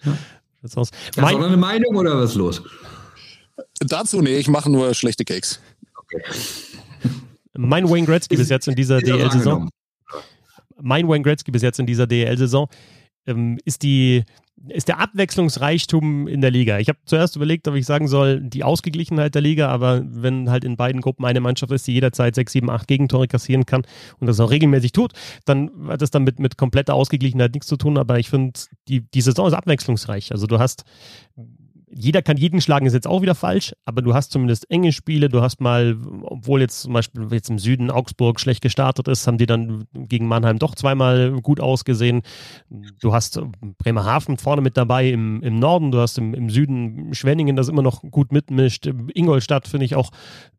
Ja. 0.03 0.17
Hast 0.63 0.75
du 0.75 1.21
noch 1.21 1.43
eine 1.43 1.57
Meinung 1.57 1.95
oder 1.95 2.17
was 2.17 2.31
ist 2.31 2.35
los? 2.35 2.61
Dazu, 3.79 4.21
nee, 4.21 4.37
ich 4.37 4.47
mache 4.47 4.69
nur 4.69 4.93
schlechte 4.93 5.25
Cakes. 5.25 5.59
Okay. 5.95 6.21
Mein 7.53 7.89
Wayne 7.89 8.05
Gretzky 8.05 8.37
bis 8.37 8.49
jetzt 8.49 8.67
in 8.67 8.75
dieser 8.75 8.99
DL-Saison 8.99 9.69
mein 10.81 11.07
Wayne 11.07 11.23
Gretzky 11.23 11.51
bis 11.51 11.61
jetzt 11.61 11.79
in 11.79 11.85
dieser 11.85 12.07
DL-Saison, 12.07 12.67
ähm, 13.25 13.59
ist 13.65 13.83
die 13.83 14.23
ist 14.67 14.87
der 14.87 14.99
Abwechslungsreichtum 14.99 16.27
in 16.27 16.41
der 16.41 16.51
Liga. 16.51 16.77
Ich 16.77 16.87
habe 16.87 16.99
zuerst 17.05 17.35
überlegt, 17.35 17.67
ob 17.67 17.75
ich 17.75 17.85
sagen 17.85 18.07
soll, 18.07 18.41
die 18.41 18.63
Ausgeglichenheit 18.63 19.33
der 19.33 19.41
Liga, 19.41 19.69
aber 19.69 20.03
wenn 20.05 20.49
halt 20.49 20.63
in 20.63 20.77
beiden 20.77 21.01
Gruppen 21.01 21.25
eine 21.25 21.39
Mannschaft 21.39 21.71
ist, 21.71 21.87
die 21.87 21.93
jederzeit 21.93 22.35
sechs, 22.35 22.51
sieben, 22.51 22.69
acht 22.69 22.87
Gegentore 22.87 23.27
kassieren 23.27 23.65
kann 23.65 23.83
und 24.19 24.27
das 24.27 24.39
auch 24.39 24.51
regelmäßig 24.51 24.91
tut, 24.91 25.13
dann 25.45 25.71
hat 25.87 26.01
das 26.01 26.11
dann 26.11 26.23
mit, 26.23 26.39
mit 26.39 26.57
kompletter 26.57 26.93
Ausgeglichenheit 26.93 27.53
nichts 27.53 27.67
zu 27.67 27.77
tun. 27.77 27.97
Aber 27.97 28.19
ich 28.19 28.29
finde, 28.29 28.59
die, 28.87 29.01
die 29.01 29.21
Saison 29.21 29.47
ist 29.47 29.53
abwechslungsreich. 29.53 30.31
Also 30.31 30.45
du 30.47 30.59
hast 30.59 30.83
jeder 31.93 32.21
kann 32.21 32.37
jeden 32.37 32.61
schlagen, 32.61 32.85
ist 32.85 32.93
jetzt 32.93 33.07
auch 33.07 33.21
wieder 33.21 33.35
falsch, 33.35 33.73
aber 33.85 34.01
du 34.01 34.13
hast 34.13 34.31
zumindest 34.31 34.69
enge 34.71 34.91
Spiele. 34.91 35.29
Du 35.29 35.41
hast 35.41 35.59
mal, 35.59 35.97
obwohl 36.21 36.61
jetzt 36.61 36.81
zum 36.81 36.93
Beispiel 36.93 37.27
jetzt 37.31 37.49
im 37.49 37.59
Süden 37.59 37.91
Augsburg 37.91 38.39
schlecht 38.39 38.61
gestartet 38.61 39.07
ist, 39.07 39.27
haben 39.27 39.37
die 39.37 39.45
dann 39.45 39.85
gegen 39.93 40.27
Mannheim 40.27 40.57
doch 40.57 40.75
zweimal 40.75 41.41
gut 41.41 41.59
ausgesehen. 41.59 42.21
Du 42.99 43.13
hast 43.13 43.41
Bremerhaven 43.77 44.37
vorne 44.37 44.61
mit 44.61 44.77
dabei 44.77 45.09
im, 45.09 45.41
im 45.43 45.59
Norden, 45.59 45.91
du 45.91 45.99
hast 45.99 46.17
im, 46.17 46.33
im 46.33 46.49
Süden 46.49 47.13
Schwenningen, 47.13 47.55
das 47.55 47.67
immer 47.67 47.81
noch 47.81 48.01
gut 48.01 48.31
mitmischt. 48.31 48.89
Ingolstadt 49.13 49.67
finde 49.67 49.85
ich 49.85 49.95
auch 49.95 50.11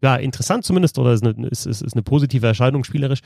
ja, 0.02 0.16
interessant 0.16 0.64
zumindest 0.64 0.98
oder 0.98 1.12
ist 1.12 1.24
eine, 1.24 1.48
ist, 1.48 1.66
ist, 1.66 1.82
ist 1.82 1.94
eine 1.94 2.02
positive 2.02 2.46
Erscheinung 2.46 2.84
spielerisch. 2.84 3.20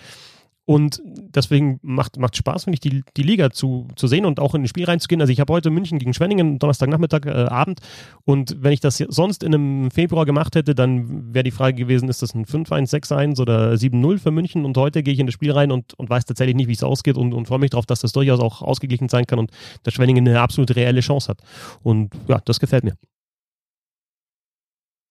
Und 0.66 1.00
deswegen 1.04 1.78
macht 1.82 2.18
macht 2.18 2.37
Spaß, 2.37 2.64
finde 2.64 2.75
ich, 2.75 2.80
die, 2.80 3.04
die 3.16 3.23
Liga 3.23 3.50
zu, 3.50 3.87
zu 3.94 4.08
sehen 4.08 4.26
und 4.26 4.40
auch 4.40 4.52
in 4.56 4.62
ein 4.62 4.68
Spiel 4.68 4.85
reinzugehen. 4.85 5.20
Also 5.20 5.32
ich 5.32 5.38
habe 5.38 5.52
heute 5.52 5.70
München 5.70 6.00
gegen 6.00 6.12
Schwenningen, 6.12 6.58
Donnerstagnachmittag, 6.58 7.25
äh, 7.26 7.30
Abend. 7.30 7.80
Und 8.25 8.56
wenn 8.58 8.73
ich 8.73 8.80
das 8.80 8.99
sonst 8.99 9.44
in 9.44 9.54
einem 9.54 9.90
Februar 9.92 10.26
gemacht 10.26 10.56
hätte, 10.56 10.75
dann 10.75 11.32
wäre 11.32 11.44
die 11.44 11.52
Frage 11.52 11.76
gewesen, 11.76 12.08
ist 12.08 12.20
das 12.20 12.35
ein 12.35 12.46
5-1, 12.46 12.90
6-1 12.90 13.40
oder 13.40 13.75
7-0 13.75 14.18
für 14.18 14.32
München? 14.32 14.64
Und 14.64 14.76
heute 14.76 15.04
gehe 15.04 15.14
ich 15.14 15.20
in 15.20 15.26
das 15.26 15.35
Spiel 15.35 15.52
rein 15.52 15.70
und, 15.70 15.94
und 15.94 16.11
weiß 16.11 16.25
tatsächlich 16.25 16.56
nicht, 16.56 16.66
wie 16.66 16.73
es 16.73 16.82
ausgeht 16.82 17.16
und, 17.16 17.32
und 17.32 17.46
freue 17.46 17.61
mich 17.61 17.70
darauf, 17.70 17.87
dass 17.87 18.00
das 18.00 18.11
durchaus 18.11 18.40
auch 18.40 18.61
ausgeglichen 18.61 19.08
sein 19.08 19.26
kann 19.26 19.38
und 19.38 19.52
dass 19.85 19.94
Schwenningen 19.94 20.26
eine 20.26 20.40
absolut 20.40 20.75
reelle 20.75 21.00
Chance 21.00 21.28
hat. 21.28 21.38
Und 21.85 22.11
ja, 22.26 22.40
das 22.44 22.58
gefällt 22.58 22.82
mir. 22.82 22.94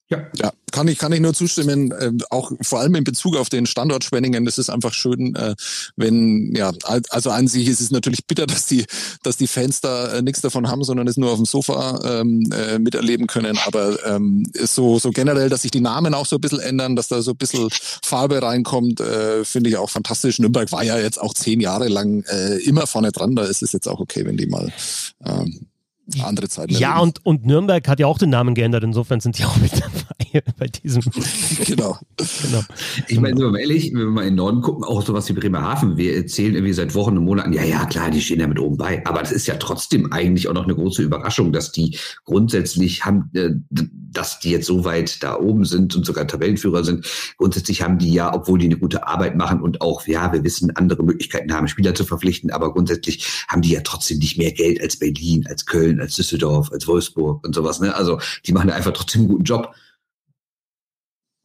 Ja. 0.08 0.20
ja, 0.36 0.54
kann 0.72 0.88
ich, 0.88 1.00
kann 1.00 1.12
ich 1.14 1.20
nur 1.20 1.34
zustimmen, 1.34 1.92
äh, 1.92 2.12
auch 2.30 2.52
vor 2.62 2.80
allem 2.80 2.94
in 2.94 3.04
Bezug 3.04 3.36
auf 3.36 3.50
den 3.50 3.66
Standort 3.66 4.04
Schwenningen. 4.04 4.46
Das 4.46 4.60
ist 4.60 4.70
einfach 4.70 4.94
schön, 4.94 5.34
äh, 5.34 5.56
wenn, 5.96 6.54
ja, 6.56 6.72
also 7.10 7.32
an 7.32 7.48
sich 7.48 7.68
ist 7.68 7.82
es 7.82 7.90
natürlich 7.90 8.28
bitter, 8.28 8.46
dass 8.46 8.68
die, 8.68 8.86
dass 9.24 9.38
die 9.38 9.48
Fans 9.48 9.82
da 9.82 10.14
äh, 10.14 10.22
nichts 10.22 10.42
davon 10.42 10.68
haben, 10.68 10.84
sondern 10.84 11.08
es 11.08 11.18
nur 11.18 11.32
auf 11.32 11.38
dem 11.38 11.46
Sofa 11.46 12.20
ähm, 12.20 12.48
äh, 12.54 12.78
miterleben 12.78 13.26
können. 13.26 13.58
Aber 13.66 13.98
ähm, 14.06 14.44
so, 14.54 15.00
so 15.00 15.10
generell, 15.10 15.50
dass 15.50 15.64
sich 15.64 15.72
die 15.72 15.82
Namen 15.82 16.14
auch 16.14 16.28
so 16.28 16.36
ein 16.36 16.42
bisschen 16.42 16.60
ändern, 16.60 16.96
dass 16.96 17.08
da 17.08 17.24
so 17.24 17.32
ein 17.32 17.38
bisschen 17.38 17.68
Farbe 18.04 18.44
reinkommt, 18.44 19.00
äh, 19.00 19.44
finde 19.44 19.72
ich 19.72 19.78
auch 19.78 19.90
fantastisch. 19.90 20.38
Nürnberg 20.38 20.72
war 20.72 20.84
ja 20.84 21.00
jetzt 21.00 21.20
auch 21.20 21.34
zehn 21.34 21.60
Jahre 21.62 21.88
lang 21.88 22.24
äh, 22.26 22.58
immer 22.58 22.86
vorne 22.86 23.12
dran. 23.12 23.36
Da 23.36 23.46
ist 23.46 23.64
es 23.64 23.72
jetzt 23.72 23.88
auch 23.88 24.00
okay, 24.00 24.24
wenn 24.24 24.38
die 24.38 24.46
mal 24.46 24.72
ähm, 25.26 25.66
andere 26.24 26.50
Zeiten. 26.50 26.74
Ja, 26.74 27.00
und, 27.00 27.26
und 27.26 27.46
Nürnberg 27.46 27.88
hat 27.88 28.00
ja 28.00 28.08
auch 28.08 28.18
den 28.18 28.30
Namen 28.30 28.56
geändert, 28.56 28.84
insofern 28.84 29.20
sind 29.20 29.38
die 29.38 29.46
auch 29.46 29.58
mit 29.58 29.74
dabei 29.74 30.15
bei 30.60 30.68
diesem. 30.68 31.02
genau. 31.66 31.98
genau. 32.18 32.64
Ich 33.08 33.20
meine, 33.20 33.36
sind 33.36 33.46
wir 33.46 33.52
mal 33.52 33.60
ehrlich, 33.60 33.92
wenn 33.94 34.00
wir 34.00 34.06
mal 34.08 34.22
in 34.22 34.30
den 34.30 34.36
Norden 34.36 34.62
gucken, 34.62 34.84
auch 34.84 35.06
sowas 35.06 35.30
wie 35.30 35.34
Bremerhaven, 35.34 35.98
wir 35.98 36.16
erzählen 36.16 36.54
irgendwie 36.54 36.74
seit 36.74 36.96
Wochen 36.96 37.18
und 37.18 37.26
Monaten, 37.26 37.54
ja, 37.54 37.64
ja, 37.64 37.86
klar, 37.86 38.12
die 38.12 38.22
stehen 38.22 38.40
ja 38.40 38.48
mit 38.48 38.60
oben 38.60 38.78
bei. 38.78 39.06
Aber 39.06 39.22
das 39.22 39.32
ist 39.32 39.48
ja 39.48 39.56
trotzdem 39.56 40.12
eigentlich 40.12 40.48
auch 40.48 40.54
noch 40.54 40.66
eine 40.66 40.76
große 40.76 41.02
Überraschung, 41.02 41.52
dass 41.52 41.72
die 41.72 41.98
grundsätzlich 42.26 43.06
haben, 43.06 43.30
äh, 43.34 43.52
dass 43.70 44.40
die 44.40 44.52
jetzt 44.52 44.68
so 44.68 44.86
weit 44.86 45.24
da 45.24 45.40
oben 45.40 45.66
sind 45.66 45.96
und 45.96 46.06
sogar 46.06 46.28
Tabellenführer 46.28 46.84
sind. 46.84 47.06
Grundsätzlich 47.38 47.82
haben 47.82 47.98
die 47.98 48.14
ja, 48.14 48.34
obwohl 48.34 48.60
die 48.60 48.66
eine 48.66 48.78
gute 48.78 49.08
Arbeit 49.08 49.36
machen 49.36 49.62
und 49.62 49.82
auch, 49.82 50.06
ja, 50.08 50.32
wir 50.34 50.44
wissen, 50.44 50.76
andere 50.76 51.04
Möglichkeiten 51.04 51.54
haben, 51.54 51.68
Spieler 51.68 51.96
zu 51.96 52.06
verpflichten, 52.06 52.52
aber 52.52 52.74
grundsätzlich 52.74 53.46
haben 53.48 53.62
die 53.62 53.72
ja 53.72 53.82
trotzdem 53.82 54.20
nicht 54.20 54.38
mehr 54.38 54.52
Geld 54.52 54.82
als 54.82 54.98
Berlin, 54.98 55.46
als 55.48 55.66
Köln, 55.66 55.86
Köln, 55.96 56.02
als 56.02 56.16
Düsseldorf, 56.16 56.72
als 56.72 56.88
Wolfsburg 56.88 57.46
und 57.46 57.54
sowas. 57.54 57.80
Ne? 57.80 57.94
Also 57.96 58.20
die 58.46 58.54
machen 58.54 58.70
da 58.70 58.76
einfach 58.76 58.94
trotzdem 58.94 59.22
einen 59.22 59.30
guten 59.30 59.44
Job. 59.44 59.76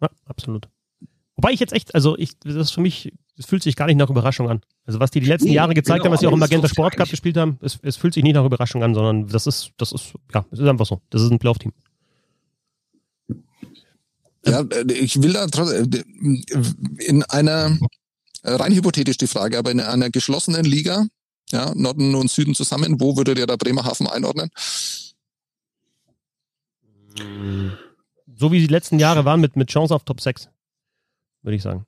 Ja, 0.01 0.09
absolut. 0.25 0.69
Wobei 1.37 1.53
ich 1.53 1.61
jetzt 1.61 1.73
echt, 1.73 1.95
also 1.95 2.19
ich, 2.19 2.39
das 2.41 2.55
ist 2.55 2.71
für 2.71 2.81
mich, 2.81 3.13
es 3.39 3.47
fühlt 3.47 3.63
sich 3.63 3.75
gar 3.75 3.87
nicht 3.87 3.97
nach 3.97 4.11
Überraschung 4.11 4.51
an. 4.51 4.61
Also 4.85 5.01
was 5.01 5.11
die 5.11 5.21
die 5.21 5.27
letzten 5.27 5.49
nee, 5.49 5.55
Jahre 5.55 5.73
gezeigt 5.73 6.01
genau, 6.01 6.07
haben, 6.07 6.13
was 6.13 6.21
sie 6.21 6.27
auch 6.27 6.33
im 6.33 6.39
Magenta 6.39 6.69
Sport 6.69 6.97
Cup 6.97 7.09
gespielt 7.09 7.37
haben, 7.37 7.59
es, 7.63 7.79
es 7.83 7.97
fühlt 7.97 8.13
sich 8.13 8.23
nicht 8.23 8.35
nach 8.35 8.45
Überraschung 8.45 8.83
an, 8.83 8.95
sondern 8.95 9.27
das 9.27 9.47
ist, 9.47 9.71
das 9.79 9.93
ist, 9.93 10.13
ja, 10.35 10.45
es 10.51 10.59
ist 10.59 10.69
einfach 10.69 10.87
so. 10.87 11.01
Das 11.09 11.23
ist 11.23 11.31
ein 11.31 11.39
Playoff-Team. 11.39 11.73
Ja, 14.47 14.65
ich 14.89 15.23
will 15.23 15.33
da 15.33 15.47
trotzdem, 15.47 16.05
in 16.99 17.23
einer, 17.25 17.79
rein 18.43 18.75
hypothetisch 18.75 19.19
die 19.19 19.27
Frage, 19.27 19.59
aber 19.59 19.71
in 19.71 19.81
einer 19.81 20.11
geschlossenen 20.11 20.65
Liga, 20.65 21.07
ja, 21.53 21.73
Norden 21.75 22.15
und 22.15 22.31
Süden 22.31 22.55
zusammen. 22.55 23.01
Wo 23.01 23.17
würde 23.17 23.35
der 23.35 23.47
da 23.47 23.57
Bremerhaven 23.57 24.07
einordnen? 24.07 24.51
So 28.40 28.50
wie 28.53 28.59
die 28.59 28.68
letzten 28.68 28.98
Jahre 28.98 29.26
waren 29.26 29.38
mit, 29.38 29.55
mit 29.57 29.68
Chance 29.68 29.94
auf 29.94 30.05
Top 30.05 30.18
6, 30.18 30.48
würde 31.42 31.57
ich 31.57 31.62
sagen. 31.62 31.85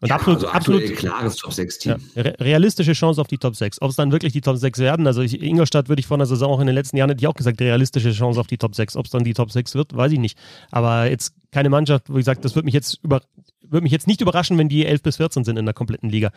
Und 0.00 0.08
ja, 0.08 0.16
absolut, 0.16 0.38
also 0.38 0.48
absolut 0.48 0.96
klares 0.96 1.36
Top 1.36 1.52
6 1.52 1.78
Team. 1.78 1.96
Ja, 2.16 2.22
realistische 2.22 2.92
Chance 2.92 3.20
auf 3.20 3.28
die 3.28 3.38
Top 3.38 3.54
6. 3.54 3.80
Ob 3.80 3.90
es 3.90 3.96
dann 3.96 4.10
wirklich 4.10 4.32
die 4.32 4.40
Top 4.40 4.56
6 4.56 4.80
werden, 4.80 5.06
also 5.06 5.22
ich, 5.22 5.40
Ingolstadt 5.40 5.88
würde 5.88 6.00
ich 6.00 6.08
vor 6.08 6.16
der 6.16 6.26
Saison 6.26 6.50
auch 6.50 6.58
in 6.58 6.66
den 6.66 6.74
letzten 6.74 6.96
Jahren 6.96 7.10
hätte 7.10 7.20
ich 7.20 7.28
auch 7.28 7.34
gesagt, 7.34 7.60
realistische 7.60 8.10
Chance 8.10 8.40
auf 8.40 8.48
die 8.48 8.58
Top 8.58 8.74
6. 8.74 8.96
Ob 8.96 9.04
es 9.04 9.12
dann 9.12 9.22
die 9.22 9.32
Top 9.32 9.52
6 9.52 9.76
wird, 9.76 9.94
weiß 9.94 10.10
ich 10.10 10.18
nicht. 10.18 10.36
Aber 10.72 11.08
jetzt 11.08 11.34
keine 11.52 11.68
Mannschaft, 11.70 12.10
wo 12.10 12.18
ich 12.18 12.24
sage, 12.24 12.40
das 12.40 12.56
würde 12.56 12.64
mich 12.64 12.74
jetzt 12.74 12.98
über, 13.04 13.20
würde 13.62 13.84
mich 13.84 13.92
jetzt 13.92 14.08
nicht 14.08 14.22
überraschen, 14.22 14.58
wenn 14.58 14.68
die 14.68 14.86
11 14.86 15.02
bis 15.02 15.18
14 15.18 15.44
sind 15.44 15.56
in 15.56 15.66
der 15.66 15.74
kompletten 15.74 16.10
Liga. 16.10 16.32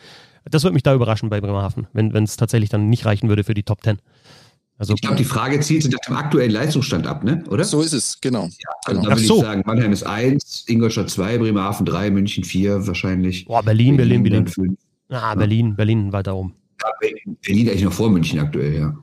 Das 0.48 0.62
würde 0.62 0.74
mich 0.74 0.84
da 0.84 0.94
überraschen 0.94 1.28
bei 1.28 1.40
Bremerhaven, 1.40 1.88
wenn 1.92 2.22
es 2.22 2.36
tatsächlich 2.36 2.70
dann 2.70 2.88
nicht 2.88 3.04
reichen 3.04 3.28
würde 3.28 3.42
für 3.42 3.54
die 3.54 3.64
Top 3.64 3.82
10. 3.82 3.98
Also, 4.76 4.94
ich 4.94 5.00
glaube, 5.00 5.16
die 5.16 5.24
Frage 5.24 5.60
zielt 5.60 5.90
nach 5.90 6.00
dem 6.00 6.16
aktuellen 6.16 6.50
Leistungsstand 6.50 7.06
ab, 7.06 7.22
ne? 7.22 7.44
oder? 7.48 7.64
So 7.64 7.80
ist 7.80 7.92
es, 7.92 8.20
genau. 8.20 8.44
Ja, 8.44 8.70
also 8.84 9.00
genau. 9.00 9.10
da 9.10 9.16
würde 9.16 9.26
so. 9.26 9.36
ich 9.36 9.42
sagen, 9.42 9.62
Mannheim 9.66 9.92
ist 9.92 10.02
1, 10.02 10.64
Ingolstadt 10.66 11.10
2, 11.10 11.38
Bremerhaven 11.38 11.86
3, 11.86 12.10
München 12.10 12.42
4 12.42 12.86
wahrscheinlich. 12.86 13.44
Boah, 13.44 13.62
Berlin, 13.62 13.96
Berlin, 13.96 14.24
Berlin. 14.24 14.44
Berlin. 14.44 14.78
Ah, 15.10 15.34
Berlin, 15.36 15.76
Berlin 15.76 16.12
weiter 16.12 16.34
oben. 16.34 16.54
Ja, 16.82 16.88
Berlin 17.42 17.68
eigentlich 17.68 17.84
noch 17.84 17.92
vor 17.92 18.10
München 18.10 18.40
aktuell, 18.40 18.74
ja. 18.74 18.96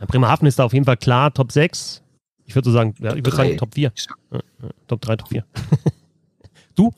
ja. 0.00 0.06
Bremerhaven 0.06 0.46
ist 0.46 0.58
da 0.58 0.64
auf 0.64 0.74
jeden 0.74 0.84
Fall 0.84 0.98
klar, 0.98 1.32
Top 1.32 1.52
6. 1.52 2.02
Ich 2.44 2.54
würde 2.54 2.68
so 2.68 2.72
sagen, 2.72 2.94
ja, 2.98 3.10
ich 3.10 3.24
würde 3.24 3.34
sagen 3.34 3.56
Top 3.56 3.74
4. 3.74 3.92
Ja, 4.30 4.40
Top 4.86 5.00
3, 5.00 5.16
Top 5.16 5.28
4. 5.28 5.44
du? 6.74 6.92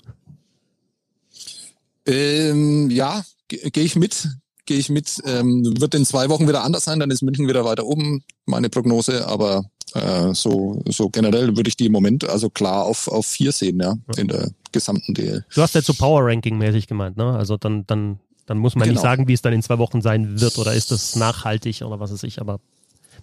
Ähm, 2.07 2.91
ja, 2.91 3.23
gehe 3.47 3.85
ich 3.85 3.95
mit. 3.95 4.29
Gehe 4.71 4.79
ich 4.79 4.89
mit. 4.89 5.21
Ähm, 5.27 5.81
wird 5.81 5.97
in 5.97 6.07
zwei 6.07 6.29
Wochen 6.29 6.47
wieder 6.47 6.63
anders 6.63 6.85
sein, 6.85 7.01
dann 7.01 7.11
ist 7.11 7.23
München 7.23 7.49
wieder 7.49 7.65
weiter 7.65 7.85
oben, 7.85 8.23
meine 8.47 8.69
Prognose, 8.69 9.27
aber 9.27 9.65
äh, 9.95 10.33
so, 10.33 10.81
so 10.87 11.09
generell 11.09 11.57
würde 11.57 11.67
ich 11.67 11.77
die 11.77 11.87
im 11.87 11.93
Moment 11.93 12.31
also 12.31 12.51
klar 12.51 12.85
auf, 12.85 13.09
auf 13.09 13.27
vier 13.27 13.51
sehen, 13.51 13.81
ja, 13.81 13.97
in 14.17 14.29
der 14.29 14.53
gesamten 14.71 15.13
DL. 15.13 15.45
Du 15.53 15.61
hast 15.61 15.75
jetzt 15.75 15.87
so 15.87 15.95
Power 15.95 16.25
Ranking 16.25 16.57
mäßig 16.57 16.87
gemeint, 16.87 17.17
ne? 17.17 17.33
Also 17.33 17.57
dann, 17.57 17.85
dann, 17.89 18.21
dann 18.47 18.59
muss 18.59 18.77
man 18.77 18.85
genau. 18.85 18.93
nicht 18.93 19.03
sagen, 19.03 19.27
wie 19.27 19.33
es 19.33 19.43
dann 19.43 19.53
in 19.53 19.63
zwei 19.65 19.79
Wochen 19.79 20.03
sein 20.03 20.41
wird 20.41 20.57
oder 20.57 20.73
ist 20.73 20.93
das 20.93 21.17
nachhaltig 21.17 21.83
oder 21.83 21.99
was 21.99 22.13
weiß 22.13 22.23
ich, 22.23 22.41
aber 22.41 22.61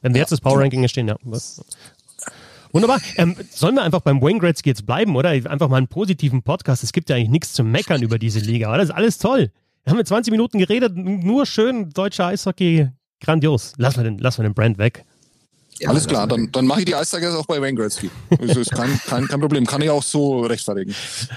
wenn 0.01 0.13
wir 0.13 0.17
ja, 0.17 0.23
jetzt 0.23 0.33
das 0.33 0.41
Power 0.41 0.55
genau. 0.55 0.63
Ranking 0.63 0.87
stehen, 0.89 1.07
ja. 1.07 1.15
Wunderbar. 2.73 2.99
Ähm, 3.15 3.37
sollen 3.51 3.75
wir 3.75 3.83
einfach 3.83 4.01
beim 4.01 4.21
Wayne 4.21 4.39
Gretzky 4.39 4.67
jetzt 4.67 4.85
bleiben, 4.85 5.15
oder? 5.15 5.29
Einfach 5.29 5.69
mal 5.69 5.77
einen 5.77 5.87
positiven 5.87 6.43
Podcast. 6.43 6.83
Es 6.83 6.91
gibt 6.91 7.09
ja 7.09 7.15
eigentlich 7.15 7.29
nichts 7.29 7.53
zu 7.53 7.63
meckern 7.63 8.01
über 8.01 8.19
diese 8.19 8.39
Liga, 8.39 8.67
oder? 8.67 8.79
Das 8.79 8.89
ist 8.89 8.95
alles 8.95 9.17
toll. 9.17 9.49
Wir 9.87 9.91
haben 9.91 9.99
jetzt 9.99 10.09
20 10.09 10.31
Minuten 10.31 10.59
geredet, 10.59 10.97
nur 10.97 11.45
schön 11.45 11.91
deutscher 11.91 12.25
Eishockey, 12.25 12.89
grandios. 13.21 13.71
Lassen 13.77 13.99
wir 13.99 14.03
den, 14.03 14.17
lassen 14.17 14.39
wir 14.39 14.49
den 14.49 14.53
Brand 14.53 14.77
weg. 14.77 15.05
Ja, 15.79 15.87
Alles 15.91 16.05
klar, 16.05 16.27
dann, 16.27 16.51
dann 16.51 16.65
mache 16.65 16.79
ich 16.79 16.85
die 16.87 16.93
Eistigers 16.93 17.33
auch 17.33 17.45
bei 17.45 17.61
Wayne 17.61 17.75
Gretzky. 17.75 18.11
Das 18.37 18.57
ist 18.57 18.71
kein, 18.71 18.99
kein, 19.07 19.29
kein 19.29 19.39
Problem, 19.39 19.65
kann 19.65 19.81
ich 19.81 19.89
auch 19.89 20.03
so 20.03 20.41
rechtfertigen. 20.41 20.93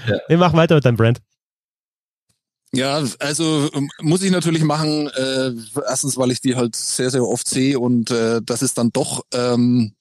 Ja. 0.09 0.19
Wir 0.27 0.37
machen 0.37 0.57
weiter 0.57 0.75
mit 0.75 0.85
deinem 0.85 0.97
Brand. 0.97 1.21
Ja, 2.73 3.05
also 3.21 3.71
ähm, 3.73 3.89
muss 4.01 4.25
ich 4.25 4.33
natürlich 4.33 4.65
machen. 4.65 5.09
Äh, 5.11 5.53
erstens, 5.87 6.17
weil 6.17 6.33
ich 6.33 6.41
die 6.41 6.57
halt 6.57 6.75
sehr, 6.75 7.11
sehr 7.11 7.23
oft 7.23 7.47
sehe 7.47 7.79
und 7.79 8.11
äh, 8.11 8.41
das 8.43 8.63
ist 8.63 8.77
dann 8.79 8.91
doch 8.91 9.23
ähm, 9.33 9.93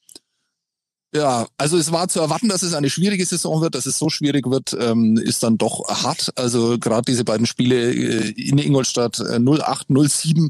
ja, 1.13 1.47
also 1.57 1.77
es 1.77 1.91
war 1.91 2.07
zu 2.07 2.19
erwarten, 2.19 2.49
dass 2.49 2.61
es 2.61 2.73
eine 2.73 2.89
schwierige 2.89 3.25
Saison 3.25 3.61
wird, 3.61 3.73
dass 3.73 3.87
es 3.87 3.97
so 3.97 4.09
schwierig 4.09 4.49
wird, 4.49 4.77
ähm, 4.79 5.17
ist 5.17 5.41
dann 5.41 5.57
doch 5.57 5.87
hart. 5.87 6.31
Also 6.35 6.77
gerade 6.77 7.11
diese 7.11 7.23
beiden 7.23 7.47
Spiele 7.47 7.91
äh, 7.91 8.29
in 8.31 8.59
Ingolstadt 8.59 9.19
äh, 9.19 9.39
08, 9.39 9.87
07. 9.89 10.49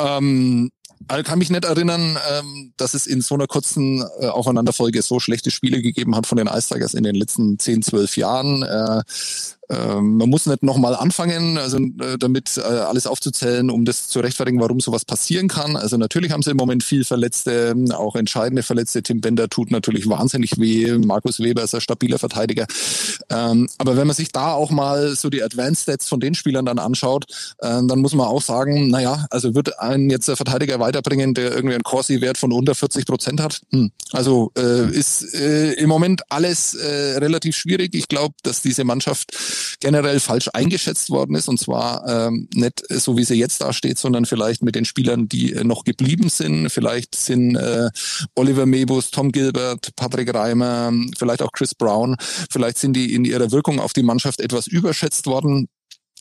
Ähm, 0.00 0.70
ich 1.16 1.24
kann 1.24 1.38
mich 1.38 1.50
nicht 1.50 1.64
erinnern, 1.64 2.18
ähm, 2.28 2.72
dass 2.76 2.94
es 2.94 3.06
in 3.06 3.20
so 3.20 3.36
einer 3.36 3.46
kurzen 3.46 4.04
äh, 4.18 4.26
Aufeinanderfolge 4.26 5.00
so 5.02 5.20
schlechte 5.20 5.52
Spiele 5.52 5.80
gegeben 5.80 6.16
hat 6.16 6.26
von 6.26 6.38
den 6.38 6.48
Ice 6.48 6.74
Tigers 6.74 6.94
in 6.94 7.04
den 7.04 7.14
letzten 7.14 7.58
10, 7.58 7.82
12 7.82 8.16
Jahren. 8.16 8.64
Äh, 9.68 9.78
ähm, 9.88 10.16
man 10.16 10.28
muss 10.28 10.46
nicht 10.46 10.62
nochmal 10.62 10.94
anfangen, 10.94 11.58
also 11.58 11.78
äh, 11.78 12.18
damit 12.18 12.56
äh, 12.56 12.62
alles 12.62 13.06
aufzuzählen, 13.06 13.70
um 13.70 13.84
das 13.84 14.08
zu 14.08 14.20
rechtfertigen, 14.20 14.60
warum 14.60 14.80
sowas 14.80 15.04
passieren 15.04 15.48
kann. 15.48 15.76
Also 15.76 15.96
natürlich 15.96 16.32
haben 16.32 16.42
sie 16.42 16.50
im 16.50 16.56
Moment 16.56 16.82
viel 16.82 17.04
Verletzte, 17.04 17.74
auch 17.92 18.16
entscheidende 18.16 18.62
Verletzte. 18.62 19.02
Tim 19.02 19.20
Bender 19.20 19.48
tut 19.48 19.70
natürlich 19.70 20.08
wahnsinnig 20.08 20.58
weh. 20.58 20.96
Markus 20.98 21.40
Weber 21.40 21.62
ist 21.62 21.74
ein 21.74 21.80
stabiler 21.80 22.18
Verteidiger. 22.18 22.66
Ähm, 23.30 23.68
aber 23.78 23.96
wenn 23.96 24.06
man 24.06 24.16
sich 24.16 24.32
da 24.32 24.52
auch 24.52 24.70
mal 24.70 25.14
so 25.14 25.30
die 25.30 25.42
Advanced 25.42 25.82
Stats 25.82 26.08
von 26.08 26.20
den 26.20 26.34
Spielern 26.34 26.64
dann 26.64 26.78
anschaut, 26.78 27.26
dann 27.60 27.86
muss 28.00 28.14
man 28.14 28.26
auch 28.26 28.42
sagen, 28.42 28.88
naja, 28.88 29.26
also 29.30 29.54
wird 29.54 29.78
einen 29.78 30.10
jetzt 30.10 30.28
der 30.28 30.36
Verteidiger 30.36 30.80
weiterbringen, 30.80 31.34
der 31.34 31.52
irgendwie 31.52 31.74
einen 31.74 31.82
Corsi-Wert 31.82 32.38
von 32.38 32.52
unter 32.52 32.74
40 32.74 33.06
Prozent 33.06 33.40
hat? 33.40 33.60
Hm. 33.70 33.90
Also 34.12 34.52
äh, 34.56 34.90
ist 34.90 35.22
im 35.22 35.88
Moment 35.88 36.22
alles 36.30 36.76
relativ 36.80 37.56
schwierig. 37.56 37.94
Ich 37.94 38.08
glaube, 38.08 38.34
dass 38.42 38.62
diese 38.62 38.84
Mannschaft 38.84 39.32
generell 39.80 40.20
falsch 40.20 40.48
eingeschätzt 40.52 41.10
worden 41.10 41.34
ist. 41.34 41.48
Und 41.48 41.58
zwar 41.58 42.06
ähm, 42.06 42.48
nicht 42.54 42.82
so, 42.88 43.16
wie 43.16 43.24
sie 43.24 43.34
jetzt 43.34 43.60
dasteht, 43.60 43.98
sondern 43.98 44.26
vielleicht 44.26 44.62
mit 44.62 44.74
den 44.74 44.84
Spielern, 44.84 45.28
die 45.28 45.52
äh, 45.52 45.64
noch 45.64 45.84
geblieben 45.84 46.28
sind. 46.28 46.70
Vielleicht 46.70 47.14
sind 47.14 47.56
äh, 47.56 47.90
Oliver 48.34 48.66
Mebus, 48.66 49.10
Tom 49.10 49.32
Gilbert, 49.32 49.94
Patrick 49.96 50.34
Reimer, 50.34 50.92
vielleicht 51.16 51.42
auch 51.42 51.52
Chris 51.52 51.74
Brown. 51.74 52.16
Vielleicht 52.50 52.78
sind 52.78 52.94
die 52.94 53.14
in 53.14 53.24
ihrer 53.24 53.50
Wirkung 53.50 53.80
auf 53.80 53.92
die 53.92 54.02
Mannschaft 54.02 54.40
etwas 54.40 54.66
überschätzt 54.66 55.26
worden 55.26 55.68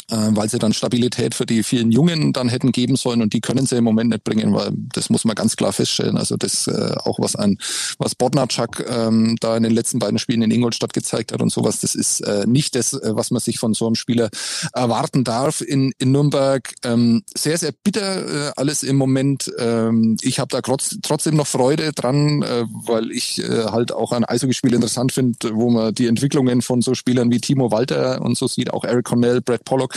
weil 0.09 0.49
sie 0.49 0.59
dann 0.59 0.73
Stabilität 0.73 1.35
für 1.35 1.45
die 1.45 1.63
vielen 1.63 1.91
Jungen 1.91 2.31
dann 2.33 2.49
hätten 2.49 2.71
geben 2.71 2.95
sollen 2.95 3.21
und 3.21 3.33
die 3.33 3.41
können 3.41 3.65
sie 3.65 3.75
im 3.77 3.83
Moment 3.83 4.09
nicht 4.09 4.23
bringen, 4.23 4.53
weil 4.53 4.71
das 4.93 5.09
muss 5.09 5.25
man 5.25 5.35
ganz 5.35 5.55
klar 5.55 5.73
feststellen. 5.73 6.17
Also 6.17 6.37
das 6.37 6.67
äh, 6.67 6.95
auch 7.03 7.19
was 7.19 7.35
ein 7.35 7.57
was 7.97 8.15
Bodnarczak 8.15 8.85
ähm, 8.89 9.35
da 9.41 9.57
in 9.57 9.63
den 9.63 9.73
letzten 9.73 9.99
beiden 9.99 10.19
Spielen 10.19 10.41
in 10.41 10.51
Ingolstadt 10.51 10.93
gezeigt 10.93 11.31
hat 11.31 11.41
und 11.41 11.51
sowas, 11.51 11.81
das 11.81 11.95
ist 11.95 12.21
äh, 12.21 12.45
nicht 12.47 12.75
das, 12.75 12.93
äh, 12.93 13.15
was 13.15 13.31
man 13.31 13.41
sich 13.41 13.59
von 13.59 13.73
so 13.73 13.85
einem 13.85 13.95
Spieler 13.95 14.29
erwarten 14.73 15.23
darf 15.23 15.61
in, 15.61 15.91
in 15.97 16.11
Nürnberg. 16.11 16.73
Ähm, 16.83 17.23
sehr 17.35 17.57
sehr 17.57 17.73
bitter 17.83 18.49
äh, 18.49 18.51
alles 18.55 18.83
im 18.83 18.95
Moment. 18.95 19.51
Ähm, 19.59 20.17
ich 20.21 20.39
habe 20.39 20.49
da 20.49 20.61
trotz, 20.61 20.97
trotzdem 21.01 21.35
noch 21.35 21.47
Freude 21.47 21.91
dran, 21.91 22.43
äh, 22.43 22.65
weil 22.85 23.11
ich 23.11 23.39
äh, 23.43 23.65
halt 23.65 23.91
auch 23.91 24.11
ein 24.11 24.23
Eishockeyspiel 24.25 24.73
interessant 24.73 25.11
finde, 25.11 25.37
wo 25.53 25.69
man 25.69 25.93
die 25.93 26.07
Entwicklungen 26.07 26.61
von 26.61 26.81
so 26.81 26.95
Spielern 26.95 27.31
wie 27.31 27.41
Timo 27.41 27.71
Walter 27.71 28.21
und 28.21 28.37
so 28.37 28.47
sieht, 28.47 28.71
auch 28.73 28.83
Eric 28.83 29.05
Cornell, 29.05 29.41
Brad 29.41 29.65
Pollock 29.65 29.96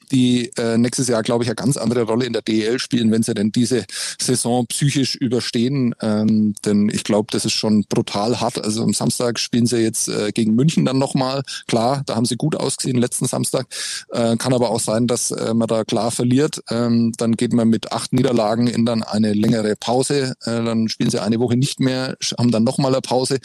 die 0.11 0.51
äh, 0.57 0.77
nächstes 0.77 1.07
Jahr, 1.07 1.23
glaube 1.23 1.43
ich, 1.43 1.49
eine 1.49 1.55
ganz 1.55 1.77
andere 1.77 2.03
Rolle 2.03 2.25
in 2.25 2.33
der 2.33 2.41
DEL 2.41 2.79
spielen, 2.79 3.11
wenn 3.11 3.23
sie 3.23 3.33
denn 3.33 3.51
diese 3.51 3.85
Saison 4.19 4.65
psychisch 4.67 5.15
überstehen. 5.15 5.95
Ähm, 6.01 6.53
denn 6.65 6.89
ich 6.89 7.03
glaube, 7.03 7.27
das 7.31 7.45
ist 7.45 7.53
schon 7.53 7.85
brutal 7.89 8.39
hart. 8.39 8.63
Also 8.63 8.83
am 8.83 8.93
Samstag 8.93 9.39
spielen 9.39 9.65
sie 9.65 9.77
jetzt 9.77 10.07
äh, 10.07 10.31
gegen 10.31 10.55
München 10.55 10.85
dann 10.85 10.97
nochmal. 10.97 11.43
Klar, 11.67 12.03
da 12.05 12.15
haben 12.15 12.25
sie 12.25 12.35
gut 12.35 12.55
ausgesehen 12.55 12.97
letzten 12.97 13.25
Samstag. 13.25 13.67
Äh, 14.11 14.37
kann 14.37 14.53
aber 14.53 14.69
auch 14.69 14.79
sein, 14.79 15.07
dass 15.07 15.31
äh, 15.31 15.53
man 15.53 15.67
da 15.67 15.83
klar 15.83 16.11
verliert. 16.11 16.61
Ähm, 16.69 17.13
dann 17.17 17.33
geht 17.33 17.53
man 17.53 17.69
mit 17.69 17.91
acht 17.91 18.13
Niederlagen 18.13 18.67
in 18.67 18.85
dann 18.85 19.03
eine 19.03 19.33
längere 19.33 19.75
Pause. 19.75 20.33
Äh, 20.43 20.63
dann 20.63 20.89
spielen 20.89 21.09
sie 21.09 21.21
eine 21.21 21.39
Woche 21.39 21.57
nicht 21.57 21.79
mehr, 21.79 22.17
haben 22.37 22.51
dann 22.51 22.63
nochmal 22.63 22.91
eine 22.93 23.01
Pause. 23.01 23.39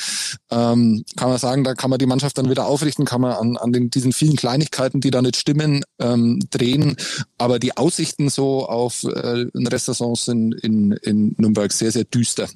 Ähm, 0.50 1.04
kann 1.16 1.28
man 1.28 1.38
sagen, 1.38 1.64
da 1.64 1.74
kann 1.74 1.90
man 1.90 1.98
die 1.98 2.06
Mannschaft 2.06 2.38
dann 2.38 2.50
wieder 2.50 2.66
aufrichten, 2.66 3.04
kann 3.04 3.20
man 3.20 3.32
an, 3.32 3.56
an 3.56 3.72
den, 3.72 3.90
diesen 3.90 4.12
vielen 4.12 4.36
Kleinigkeiten, 4.36 5.00
die 5.00 5.10
da 5.10 5.22
nicht 5.22 5.36
stimmen, 5.36 5.84
ähm, 6.00 6.40
drehen. 6.56 6.96
Aber 7.38 7.58
die 7.58 7.76
Aussichten 7.76 8.28
so 8.28 8.66
auf 8.66 9.04
äh, 9.04 9.46
Restsaison 9.54 10.14
sind 10.16 10.54
in, 10.62 10.92
in 11.02 11.34
Nürnberg 11.38 11.72
sehr, 11.72 11.92
sehr 11.92 12.04
düster. 12.04 12.48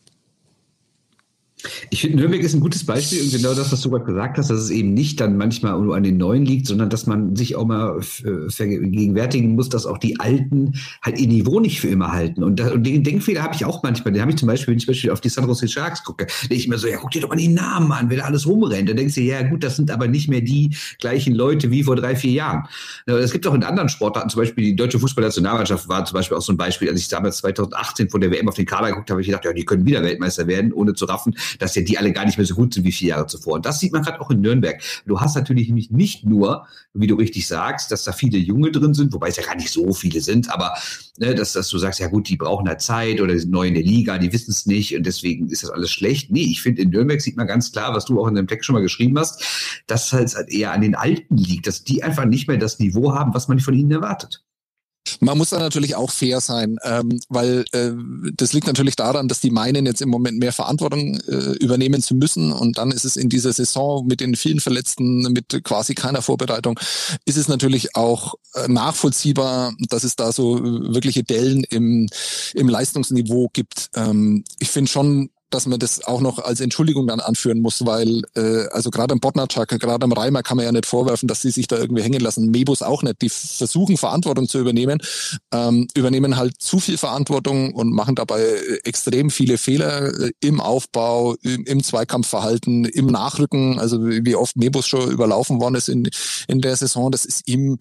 Ich 1.90 2.00
finde, 2.02 2.18
Nürnberg 2.18 2.42
ist 2.42 2.54
ein 2.54 2.60
gutes 2.60 2.84
Beispiel 2.84 3.22
und 3.22 3.32
genau 3.32 3.54
das, 3.54 3.72
was 3.72 3.80
du 3.80 3.90
gerade 3.90 4.04
gesagt 4.04 4.38
hast, 4.38 4.50
dass 4.50 4.58
es 4.58 4.70
eben 4.70 4.94
nicht 4.94 5.20
dann 5.20 5.36
manchmal 5.36 5.80
nur 5.80 5.96
an 5.96 6.02
den 6.02 6.16
Neuen 6.16 6.44
liegt, 6.44 6.66
sondern 6.66 6.90
dass 6.90 7.06
man 7.06 7.36
sich 7.36 7.56
auch 7.56 7.66
mal 7.66 8.00
äh, 8.00 8.50
vergegenwärtigen 8.50 9.54
muss, 9.54 9.68
dass 9.68 9.86
auch 9.86 9.98
die 9.98 10.18
Alten 10.20 10.74
halt 11.02 11.18
ihr 11.18 11.28
Niveau 11.28 11.60
nicht 11.60 11.80
für 11.80 11.88
immer 11.88 12.12
halten. 12.12 12.42
Und, 12.42 12.60
und 12.60 12.86
den 12.86 13.04
Denkfehler 13.04 13.42
habe 13.42 13.54
ich 13.54 13.64
auch 13.64 13.82
manchmal. 13.82 14.12
Den 14.12 14.22
habe 14.22 14.30
ich 14.30 14.38
zum 14.38 14.48
Beispiel, 14.48 14.72
wenn 14.72 14.78
ich 14.78 14.84
zum 14.84 14.92
Beispiel 14.92 15.10
auf 15.10 15.20
die 15.20 15.28
San 15.28 15.46
Jose 15.46 15.68
Sharks 15.68 16.04
gucke, 16.04 16.26
denke 16.42 16.54
ich 16.54 16.68
mir 16.68 16.78
so, 16.78 16.86
ja, 16.86 16.96
guck 16.96 17.10
dir 17.10 17.22
doch 17.22 17.28
mal 17.28 17.36
die 17.36 17.48
Namen 17.48 17.92
an, 17.92 18.10
wer 18.10 18.18
da 18.18 18.24
alles 18.24 18.46
rumrennt. 18.46 18.88
Da 18.88 18.94
denkst 18.94 19.14
du, 19.14 19.20
ja 19.20 19.42
gut, 19.42 19.62
das 19.62 19.76
sind 19.76 19.90
aber 19.90 20.08
nicht 20.08 20.28
mehr 20.28 20.40
die 20.40 20.76
gleichen 20.98 21.34
Leute 21.34 21.70
wie 21.70 21.82
vor 21.82 21.96
drei, 21.96 22.16
vier 22.16 22.32
Jahren. 22.32 22.68
Es 23.06 23.32
gibt 23.32 23.46
auch 23.46 23.54
in 23.54 23.64
anderen 23.64 23.88
Sportarten, 23.88 24.30
zum 24.30 24.40
Beispiel 24.40 24.64
die 24.64 24.76
deutsche 24.76 24.98
Fußballnationalmannschaft 24.98 25.88
war 25.88 26.04
zum 26.04 26.14
Beispiel 26.14 26.36
auch 26.36 26.42
so 26.42 26.52
ein 26.52 26.56
Beispiel, 26.56 26.88
als 26.88 27.00
ich 27.00 27.08
damals 27.08 27.38
2018 27.38 28.10
vor 28.10 28.20
der 28.20 28.30
WM 28.30 28.48
auf 28.48 28.54
den 28.54 28.66
Kader 28.66 28.88
geguckt 28.88 29.10
habe, 29.10 29.16
habe 29.16 29.22
ich 29.22 29.28
gedacht, 29.28 29.44
ja, 29.44 29.52
die 29.52 29.64
können 29.64 29.84
wieder 29.84 30.02
Weltmeister 30.02 30.46
werden, 30.46 30.72
ohne 30.72 30.94
zu 30.94 31.04
raffen, 31.04 31.34
dass 31.58 31.74
ja 31.74 31.82
die 31.82 31.98
alle 31.98 32.12
gar 32.12 32.24
nicht 32.24 32.38
mehr 32.38 32.46
so 32.46 32.54
gut 32.54 32.74
sind 32.74 32.84
wie 32.84 32.92
vier 32.92 33.10
Jahre 33.10 33.26
zuvor. 33.26 33.54
Und 33.54 33.66
das 33.66 33.80
sieht 33.80 33.92
man 33.92 34.02
gerade 34.02 34.20
auch 34.20 34.30
in 34.30 34.40
Nürnberg. 34.40 34.80
Du 35.06 35.20
hast 35.20 35.34
natürlich 35.34 35.68
nämlich 35.68 35.90
nicht 35.90 36.24
nur, 36.24 36.66
wie 36.94 37.06
du 37.06 37.14
richtig 37.14 37.46
sagst, 37.46 37.90
dass 37.90 38.04
da 38.04 38.12
viele 38.12 38.38
Junge 38.38 38.70
drin 38.70 38.94
sind, 38.94 39.12
wobei 39.12 39.28
es 39.28 39.36
ja 39.36 39.44
gar 39.44 39.56
nicht 39.56 39.70
so 39.70 39.92
viele 39.92 40.20
sind, 40.20 40.50
aber 40.50 40.74
ne, 41.18 41.34
dass, 41.34 41.52
dass 41.52 41.68
du 41.68 41.78
sagst, 41.78 42.00
ja 42.00 42.08
gut, 42.08 42.28
die 42.28 42.36
brauchen 42.36 42.66
da 42.66 42.78
Zeit 42.78 43.20
oder 43.20 43.38
sind 43.38 43.50
neu 43.50 43.68
in 43.68 43.74
der 43.74 43.82
Liga, 43.82 44.18
die 44.18 44.32
wissen 44.32 44.50
es 44.50 44.66
nicht 44.66 44.96
und 44.96 45.04
deswegen 45.04 45.48
ist 45.48 45.62
das 45.62 45.70
alles 45.70 45.90
schlecht. 45.90 46.30
Nee, 46.30 46.42
ich 46.42 46.62
finde, 46.62 46.82
in 46.82 46.90
Nürnberg 46.90 47.20
sieht 47.20 47.36
man 47.36 47.46
ganz 47.46 47.72
klar, 47.72 47.94
was 47.94 48.04
du 48.06 48.20
auch 48.20 48.28
in 48.28 48.34
deinem 48.34 48.48
Text 48.48 48.66
schon 48.66 48.74
mal 48.74 48.82
geschrieben 48.82 49.18
hast, 49.18 49.82
dass 49.86 50.12
es 50.12 50.34
halt 50.34 50.48
eher 50.50 50.72
an 50.72 50.80
den 50.80 50.94
Alten 50.94 51.36
liegt, 51.36 51.66
dass 51.66 51.84
die 51.84 52.02
einfach 52.02 52.24
nicht 52.24 52.48
mehr 52.48 52.56
das 52.56 52.78
Niveau 52.78 53.14
haben, 53.14 53.34
was 53.34 53.48
man 53.48 53.60
von 53.60 53.74
ihnen 53.74 53.90
erwartet. 53.90 54.42
Man 55.20 55.36
muss 55.36 55.50
da 55.50 55.58
natürlich 55.58 55.94
auch 55.94 56.10
fair 56.10 56.40
sein, 56.40 56.78
ähm, 56.82 57.20
weil 57.28 57.64
äh, 57.72 57.92
das 58.34 58.52
liegt 58.54 58.66
natürlich 58.66 58.96
daran, 58.96 59.28
dass 59.28 59.40
die 59.40 59.50
meinen, 59.50 59.86
jetzt 59.86 60.00
im 60.00 60.08
Moment 60.08 60.38
mehr 60.38 60.52
Verantwortung 60.52 61.20
äh, 61.28 61.52
übernehmen 61.58 62.00
zu 62.02 62.14
müssen. 62.14 62.52
Und 62.52 62.78
dann 62.78 62.90
ist 62.90 63.04
es 63.04 63.16
in 63.16 63.28
dieser 63.28 63.52
Saison 63.52 64.06
mit 64.06 64.20
den 64.20 64.34
vielen 64.34 64.60
Verletzten, 64.60 65.20
mit 65.32 65.62
quasi 65.62 65.94
keiner 65.94 66.22
Vorbereitung, 66.22 66.80
ist 67.26 67.36
es 67.36 67.48
natürlich 67.48 67.94
auch 67.94 68.34
äh, 68.54 68.66
nachvollziehbar, 68.68 69.74
dass 69.90 70.04
es 70.04 70.16
da 70.16 70.32
so 70.32 70.62
wirkliche 70.62 71.22
Dellen 71.22 71.64
im, 71.64 72.08
im 72.54 72.68
Leistungsniveau 72.68 73.50
gibt. 73.52 73.90
Ähm, 73.94 74.44
ich 74.58 74.70
finde 74.70 74.90
schon, 74.90 75.30
dass 75.50 75.66
man 75.66 75.78
das 75.78 76.04
auch 76.04 76.20
noch 76.20 76.38
als 76.38 76.60
Entschuldigung 76.60 77.06
dann 77.06 77.20
anführen 77.20 77.60
muss, 77.60 77.84
weil 77.84 78.22
äh, 78.36 78.68
also 78.70 78.90
gerade 78.90 79.12
am 79.12 79.20
Botnatschak, 79.20 79.68
gerade 79.68 80.04
am 80.04 80.12
Reimer 80.12 80.42
kann 80.42 80.56
man 80.56 80.66
ja 80.66 80.72
nicht 80.72 80.86
vorwerfen, 80.86 81.28
dass 81.28 81.42
sie 81.42 81.50
sich 81.50 81.68
da 81.68 81.76
irgendwie 81.76 82.02
hängen 82.02 82.20
lassen. 82.20 82.50
Mebus 82.50 82.82
auch 82.82 83.02
nicht. 83.02 83.20
Die 83.22 83.28
versuchen 83.28 83.96
Verantwortung 83.96 84.48
zu 84.48 84.58
übernehmen, 84.58 85.00
ähm, 85.52 85.88
übernehmen 85.94 86.36
halt 86.36 86.60
zu 86.60 86.80
viel 86.80 86.98
Verantwortung 86.98 87.74
und 87.74 87.92
machen 87.92 88.14
dabei 88.14 88.40
äh, 88.40 88.78
extrem 88.84 89.30
viele 89.30 89.58
Fehler 89.58 90.12
äh, 90.18 90.30
im 90.40 90.60
Aufbau, 90.60 91.34
im, 91.42 91.64
im 91.64 91.82
Zweikampfverhalten, 91.82 92.84
im 92.84 93.06
Nachrücken. 93.06 93.78
Also 93.78 93.98
wie 94.06 94.34
oft 94.34 94.56
Mebus 94.56 94.86
schon 94.86 95.10
überlaufen 95.10 95.60
worden 95.60 95.74
ist 95.74 95.88
in, 95.88 96.08
in 96.48 96.60
der 96.60 96.76
Saison, 96.76 97.10
das 97.10 97.24
ist 97.24 97.48
ihm 97.48 97.78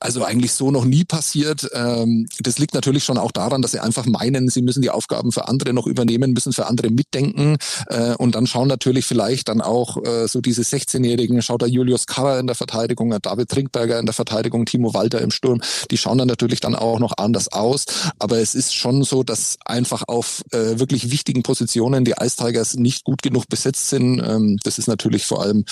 also 0.00 0.24
eigentlich 0.24 0.52
so 0.52 0.70
noch 0.70 0.84
nie 0.84 1.04
passiert. 1.04 1.68
Ähm, 1.72 2.26
das 2.40 2.58
liegt 2.58 2.74
natürlich 2.74 3.04
schon 3.04 3.18
auch 3.18 3.32
daran, 3.32 3.62
dass 3.62 3.72
sie 3.72 3.80
einfach 3.80 4.06
meinen, 4.06 4.48
sie 4.48 4.62
müssen 4.62 4.82
die 4.82 4.90
Aufgaben 4.90 5.32
für 5.32 5.48
andere 5.48 5.72
noch 5.72 5.86
übernehmen, 5.86 6.32
müssen 6.32 6.52
für 6.52 6.66
andere 6.66 6.90
mitdenken 6.90 7.56
äh, 7.88 8.14
und 8.14 8.34
dann 8.34 8.46
schauen 8.46 8.68
natürlich 8.68 9.04
vielleicht 9.04 9.48
dann 9.48 9.60
auch 9.60 10.04
äh, 10.04 10.28
so 10.28 10.40
diese 10.40 10.62
16-Jährigen, 10.62 11.42
schaut 11.42 11.62
da 11.62 11.66
Julius 11.66 12.06
Karrer 12.06 12.38
in 12.38 12.46
der 12.46 12.56
Verteidigung, 12.56 13.14
David 13.22 13.48
Trinkberger 13.48 13.98
in 13.98 14.06
der 14.06 14.12
Verteidigung, 14.12 14.66
Timo 14.66 14.94
Walter 14.94 15.20
im 15.20 15.30
Sturm, 15.30 15.60
die 15.90 15.96
schauen 15.96 16.18
dann 16.18 16.28
natürlich 16.28 16.60
dann 16.60 16.74
auch 16.74 16.98
noch 16.98 17.14
anders 17.16 17.52
aus. 17.52 17.86
Aber 18.18 18.38
es 18.38 18.54
ist 18.54 18.74
schon 18.74 19.02
so, 19.02 19.22
dass 19.22 19.56
einfach 19.64 20.04
auf 20.06 20.42
äh, 20.52 20.78
wirklich 20.78 21.10
wichtigen 21.10 21.42
Positionen 21.42 22.04
die 22.04 22.14
Ice 22.20 22.36
Tigers 22.36 22.74
nicht 22.74 23.04
gut 23.04 23.22
genug 23.22 23.48
besetzt 23.48 23.88
sind. 23.88 24.20
Ähm, 24.20 24.58
das 24.62 24.78
ist 24.78 24.86
natürlich 24.86 25.26
vor 25.26 25.42
allem, 25.42 25.64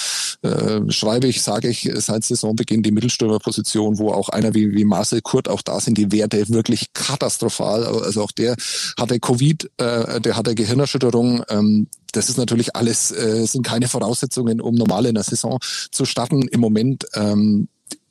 äh, 0.43 0.81
schreibe 0.91 1.29
ich, 1.29 1.43
sage 1.43 1.69
ich, 1.69 1.89
seit 1.95 2.25
Saisonbeginn 2.25 2.83
die 2.83 2.91
Mittelstürmerposition, 2.91 3.99
wo 3.99 4.16
auch 4.17 4.29
einer 4.29 4.55
wie, 4.55 4.73
wie 4.73 4.85
Marcel 4.85 5.21
Kurt, 5.21 5.49
auch 5.49 5.63
da 5.63 5.81
sind 5.81 5.99
die 5.99 6.11
Werte 6.11 6.49
wirklich 6.49 6.93
katastrophal. 6.93 7.85
Also 7.85 8.23
auch 8.23 8.33
der 8.33 8.57
hatte 8.99 9.21
Covid, 9.21 9.71
äh, 9.77 10.21
der 10.21 10.37
hatte 10.37 10.55
Gehirnerschütterung. 10.55 11.45
Ähm, 11.49 11.89
das 12.13 12.29
ist 12.29 12.39
natürlich 12.39 12.75
alles, 12.75 13.11
äh, 13.11 13.47
sind 13.47 13.65
keine 13.65 13.89
Voraussetzungen, 13.89 14.61
um 14.61 14.75
normal 14.75 15.07
in 15.07 15.15
der 15.15 15.25
Saison 15.25 15.59
zu 15.91 16.05
starten. 16.05 16.49
Im 16.49 16.61
Moment 16.61 17.07
ähm, 17.15 17.69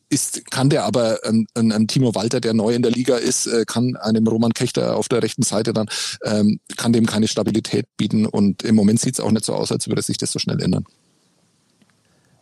ist, 0.10 0.50
kann 0.52 0.70
der 0.70 0.86
aber 0.86 1.20
ein, 1.26 1.88
Timo 1.88 2.16
Walter, 2.16 2.40
der 2.40 2.54
neu 2.54 2.74
in 2.74 2.84
der 2.84 2.92
Liga 2.92 3.18
ist, 3.18 3.48
äh, 3.48 3.66
kann 3.66 3.96
einem 3.96 4.28
Roman 4.28 4.54
Kechter 4.54 4.96
auf 4.96 5.10
der 5.10 5.24
rechten 5.24 5.44
Seite 5.44 5.74
dann, 5.74 5.88
ähm, 6.24 6.60
kann 6.78 6.94
dem 6.94 7.06
keine 7.06 7.28
Stabilität 7.28 7.88
bieten. 7.98 8.26
Und 8.26 8.64
im 8.64 8.76
Moment 8.76 9.00
sieht 9.00 9.16
es 9.16 9.20
auch 9.20 9.32
nicht 9.32 9.46
so 9.46 9.54
aus, 9.54 9.72
als 9.72 9.88
würde 9.88 10.02
sich 10.02 10.18
das 10.18 10.32
so 10.32 10.40
schnell 10.40 10.62
ändern. 10.62 10.86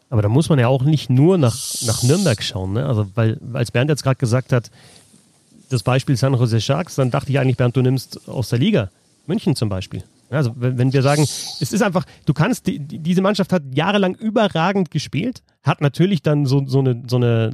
Aber 0.10 0.22
da 0.22 0.30
muss 0.30 0.50
man 0.50 0.60
ja 0.60 0.68
auch 0.68 0.84
nicht 0.84 1.10
nur 1.10 1.38
nach, 1.38 1.58
nach 1.86 2.04
Nürnberg 2.04 2.42
schauen, 2.44 2.74
ne? 2.74 2.86
Also, 2.86 3.08
weil, 3.16 3.40
als 3.54 3.72
Bernd 3.72 3.90
jetzt 3.90 4.04
gerade 4.04 4.18
gesagt 4.18 4.52
hat, 4.52 4.70
das 5.70 5.84
Beispiel 5.84 6.16
San 6.16 6.34
Jose 6.34 6.62
Sharks, 6.62 6.96
dann 6.96 7.12
dachte 7.12 7.32
ich 7.32 7.40
eigentlich, 7.40 7.58
Bernd, 7.58 7.76
du 7.76 7.82
nimmst 7.82 8.30
aus 8.30 8.50
der 8.50 8.60
Liga. 8.60 8.90
München 9.26 9.56
zum 9.56 9.70
Beispiel. 9.70 10.04
Also, 10.30 10.54
wenn, 10.56 10.78
wenn 10.78 10.94
wir 10.94 11.02
sagen, 11.02 11.22
es 11.24 11.74
ist 11.74 11.82
einfach, 11.82 12.06
du 12.26 12.34
kannst, 12.34 12.68
die, 12.68 12.80
diese 12.80 13.22
Mannschaft 13.22 13.54
hat 13.54 13.64
jahrelang 13.74 14.16
überragend 14.16 14.92
gespielt, 14.92 15.44
hat 15.64 15.82
natürlich 15.82 16.22
dann 16.22 16.46
so, 16.46 16.66
so, 16.66 16.80
eine, 16.80 17.04
so, 17.08 17.18
eine, 17.18 17.52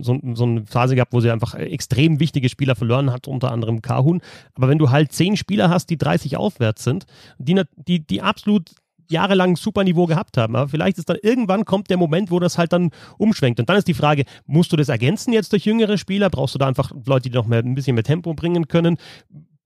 so, 0.00 0.18
so 0.34 0.44
eine 0.44 0.64
Phase 0.66 0.94
gehabt, 0.94 1.12
wo 1.12 1.20
sie 1.20 1.30
einfach 1.30 1.54
extrem 1.54 2.20
wichtige 2.20 2.48
Spieler 2.48 2.76
verloren 2.76 3.12
hat, 3.12 3.28
unter 3.28 3.52
anderem 3.52 3.82
Kahun. 3.82 4.22
Aber 4.54 4.68
wenn 4.68 4.78
du 4.78 4.90
halt 4.90 5.12
zehn 5.12 5.36
Spieler 5.36 5.68
hast, 5.68 5.90
die 5.90 5.98
30 5.98 6.36
aufwärts 6.36 6.84
sind, 6.84 7.06
die, 7.38 7.60
die, 7.76 8.06
die 8.06 8.22
absolut 8.22 8.70
jahrelang 9.08 9.56
super 9.56 9.84
Niveau 9.84 10.06
gehabt 10.06 10.36
haben. 10.36 10.56
Aber 10.56 10.68
vielleicht 10.68 10.98
ist 10.98 11.08
dann 11.08 11.18
irgendwann 11.22 11.64
kommt 11.64 11.90
der 11.90 11.96
Moment, 11.96 12.30
wo 12.30 12.40
das 12.40 12.58
halt 12.58 12.72
dann 12.72 12.90
umschwenkt. 13.18 13.60
Und 13.60 13.68
dann 13.68 13.76
ist 13.76 13.88
die 13.88 13.94
Frage, 13.94 14.24
musst 14.46 14.72
du 14.72 14.76
das 14.76 14.88
ergänzen 14.88 15.32
jetzt 15.32 15.52
durch 15.52 15.64
jüngere 15.64 15.98
Spieler? 15.98 16.30
Brauchst 16.30 16.54
du 16.54 16.58
da 16.58 16.66
einfach 16.66 16.90
Leute, 17.06 17.30
die 17.30 17.36
noch 17.36 17.46
mehr, 17.46 17.60
ein 17.60 17.74
bisschen 17.74 17.94
mehr 17.94 18.04
Tempo 18.04 18.34
bringen 18.34 18.68
können? 18.68 18.98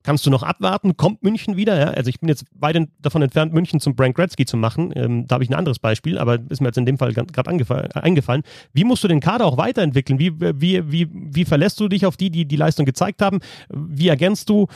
Kannst 0.03 0.24
du 0.24 0.31
noch 0.31 0.42
abwarten? 0.42 0.96
Kommt 0.96 1.22
München 1.22 1.57
wieder? 1.57 1.79
Ja? 1.79 1.88
Also 1.88 2.09
ich 2.09 2.20
bin 2.20 2.29
jetzt 2.29 2.46
weit 2.59 2.88
davon 3.03 3.20
entfernt, 3.20 3.53
München 3.53 3.81
zum 3.81 3.94
Frank 3.94 4.16
Gretzky 4.16 4.46
zu 4.46 4.57
machen. 4.57 4.92
Ähm, 4.96 5.26
da 5.26 5.35
habe 5.35 5.44
ich 5.44 5.50
ein 5.50 5.55
anderes 5.55 5.79
Beispiel, 5.79 6.16
aber 6.18 6.38
ist 6.48 6.61
mir 6.61 6.68
jetzt 6.68 6.79
in 6.79 6.87
dem 6.87 6.96
Fall 6.96 7.12
gerade 7.12 7.50
eingefallen. 7.94 8.42
Wie 8.72 8.85
musst 8.85 9.05
du 9.05 9.09
den 9.09 9.20
Kader 9.20 9.44
auch 9.44 9.59
weiterentwickeln? 9.59 10.18
Wie, 10.18 10.33
wie, 10.40 10.90
wie, 10.90 11.09
wie 11.12 11.44
verlässt 11.44 11.79
du 11.81 11.88
dich 11.88 12.07
auf 12.07 12.16
die, 12.16 12.31
die 12.31 12.46
die 12.46 12.57
Leistung 12.57 12.87
gezeigt 12.87 13.20
haben? 13.20 13.40
Wie 13.68 14.09
ergänzt 14.09 14.48
du? 14.48 14.68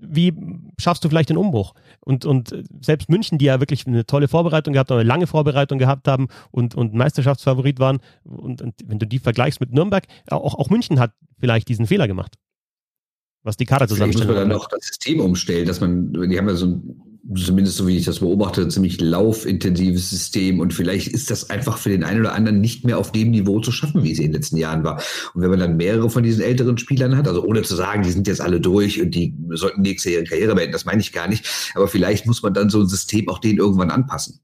Wie 0.00 0.34
schaffst 0.78 1.04
du 1.04 1.08
vielleicht 1.08 1.30
den 1.30 1.36
Umbruch? 1.36 1.74
Und, 2.00 2.24
und 2.24 2.64
selbst 2.80 3.08
München, 3.08 3.38
die 3.38 3.46
ja 3.46 3.60
wirklich 3.60 3.86
eine 3.86 4.06
tolle 4.06 4.28
Vorbereitung 4.28 4.72
gehabt 4.72 4.90
haben, 4.90 4.98
eine 4.98 5.08
lange 5.08 5.26
Vorbereitung 5.26 5.78
gehabt 5.78 6.08
haben 6.08 6.28
und, 6.50 6.74
und 6.74 6.94
Meisterschaftsfavorit 6.94 7.78
waren, 7.78 8.00
und, 8.24 8.62
und 8.62 8.74
wenn 8.84 8.98
du 8.98 9.06
die 9.06 9.18
vergleichst 9.18 9.60
mit 9.60 9.72
Nürnberg, 9.72 10.06
auch, 10.28 10.54
auch 10.54 10.70
München 10.70 11.00
hat 11.00 11.12
vielleicht 11.38 11.68
diesen 11.68 11.86
Fehler 11.86 12.08
gemacht 12.08 12.36
was 13.44 13.56
die 13.58 13.66
Kader 13.66 13.86
zusammenstellt. 13.86 14.26
Muss 14.26 14.36
man 14.36 14.48
dann 14.48 14.56
noch 14.56 14.68
das 14.68 14.86
System 14.86 15.20
umstellen, 15.20 15.66
dass 15.66 15.80
man, 15.80 16.12
die 16.14 16.38
haben 16.38 16.48
ja 16.48 16.54
so 16.54 16.66
ein, 16.66 17.13
zumindest 17.34 17.76
so 17.76 17.86
wie 17.86 17.96
ich 17.96 18.04
das 18.04 18.20
beobachte, 18.20 18.68
ziemlich 18.68 19.00
laufintensives 19.00 20.10
System 20.10 20.60
und 20.60 20.74
vielleicht 20.74 21.08
ist 21.08 21.30
das 21.30 21.48
einfach 21.48 21.78
für 21.78 21.88
den 21.88 22.04
einen 22.04 22.20
oder 22.20 22.34
anderen 22.34 22.60
nicht 22.60 22.84
mehr 22.84 22.98
auf 22.98 23.12
dem 23.12 23.30
Niveau 23.30 23.60
zu 23.60 23.72
schaffen, 23.72 24.02
wie 24.02 24.12
es 24.12 24.18
in 24.18 24.26
den 24.26 24.32
letzten 24.34 24.56
Jahren 24.58 24.84
war. 24.84 25.02
Und 25.32 25.42
wenn 25.42 25.50
man 25.50 25.58
dann 25.58 25.76
mehrere 25.76 26.10
von 26.10 26.22
diesen 26.22 26.42
älteren 26.42 26.76
Spielern 26.76 27.16
hat, 27.16 27.26
also 27.26 27.42
ohne 27.44 27.62
zu 27.62 27.76
sagen, 27.76 28.02
die 28.02 28.10
sind 28.10 28.26
jetzt 28.26 28.40
alle 28.40 28.60
durch 28.60 29.00
und 29.00 29.14
die 29.14 29.34
sollten 29.50 29.82
nächste 29.82 30.10
Jahr 30.10 30.20
ihre 30.20 30.28
Karriere 30.28 30.54
beenden, 30.54 30.72
das 30.72 30.84
meine 30.84 31.00
ich 31.00 31.12
gar 31.12 31.28
nicht, 31.28 31.72
aber 31.74 31.88
vielleicht 31.88 32.26
muss 32.26 32.42
man 32.42 32.52
dann 32.52 32.68
so 32.68 32.80
ein 32.80 32.88
System 32.88 33.28
auch 33.28 33.38
denen 33.38 33.58
irgendwann 33.58 33.90
anpassen. 33.90 34.40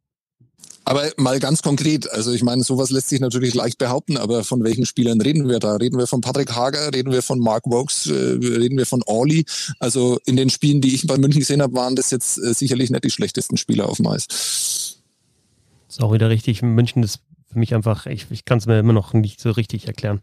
Aber 0.85 1.09
mal 1.19 1.39
ganz 1.39 1.63
konkret, 1.63 2.11
also 2.11 2.33
ich 2.33 2.43
meine, 2.43 2.63
sowas 2.63 2.91
lässt 2.91 3.11
sich 3.11 3.21
natürlich 3.21 3.55
leicht 3.55 3.79
behaupten, 3.79 4.17
aber 4.17 4.45
von 4.45 4.65
welchen 4.65 4.87
Spielern 4.87 5.21
reden 5.21 5.49
wir 5.49 5.59
da? 5.59 5.77
Reden 5.77 5.99
wir 5.99 6.07
von 6.07 6.21
Patrick 6.21 6.53
Hager, 6.55 6.93
reden 6.93 7.13
wir 7.13 7.23
von 7.23 7.39
Mark 7.39 7.65
Wokes, 7.67 8.07
äh, 8.07 8.13
reden 8.13 8.79
wir 8.79 8.87
von 8.87 9.03
Orly? 9.07 9.45
Also 9.79 10.19
in 10.27 10.37
den 10.37 10.51
Spielen, 10.51 10.81
die 10.81 10.95
ich 10.95 11.07
bei 11.07 11.19
München 11.19 11.41
gesehen 11.41 11.63
habe, 11.63 11.75
waren 11.75 11.97
das 11.97 12.11
jetzt 12.11 12.39
äh, 12.39 12.55
sicherlich 12.55 12.91
nicht 12.91 13.05
die 13.05 13.11
schlechtesten 13.11 13.57
Spieler 13.57 13.89
auf 13.89 13.99
dem 13.99 14.07
Eis. 14.07 14.27
Ist 15.89 16.03
auch 16.03 16.13
wieder 16.13 16.31
richtig. 16.31 16.63
München 16.63 17.03
ist 17.03 17.21
für 17.53 17.59
mich 17.59 17.75
einfach, 17.75 18.07
ich, 18.07 18.27
ich 18.31 18.45
kann 18.45 18.59
es 18.59 18.67
mir 18.67 18.79
immer 18.79 18.93
noch 18.93 19.13
nicht 19.13 19.41
so 19.41 19.51
richtig 19.51 19.87
erklären. 19.87 20.21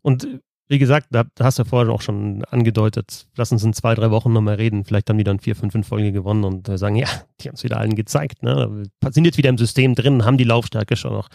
Und 0.00 0.26
wie 0.68 0.78
gesagt, 0.78 1.08
da, 1.10 1.24
hast 1.38 1.58
du 1.58 1.64
vorher 1.64 1.92
auch 1.92 2.00
schon 2.00 2.44
angedeutet, 2.44 3.26
lass 3.36 3.52
uns 3.52 3.62
in 3.62 3.72
zwei, 3.72 3.94
drei 3.94 4.10
Wochen 4.10 4.32
nochmal 4.32 4.54
reden. 4.54 4.84
Vielleicht 4.84 5.10
haben 5.10 5.18
die 5.18 5.24
dann 5.24 5.38
vier, 5.38 5.54
fünf 5.54 5.74
in 5.74 5.84
Folge 5.84 6.12
gewonnen 6.12 6.44
und 6.44 6.68
äh, 6.68 6.78
sagen, 6.78 6.96
ja, 6.96 7.08
die 7.40 7.48
haben 7.48 7.54
es 7.54 7.64
wieder 7.64 7.78
allen 7.78 7.94
gezeigt. 7.94 8.42
Ne? 8.42 8.84
Sind 9.10 9.24
jetzt 9.24 9.38
wieder 9.38 9.50
im 9.50 9.58
System 9.58 9.94
drin, 9.94 10.24
haben 10.24 10.38
die 10.38 10.44
Laufstärke 10.44 10.96
schon 10.96 11.12
noch 11.12 11.28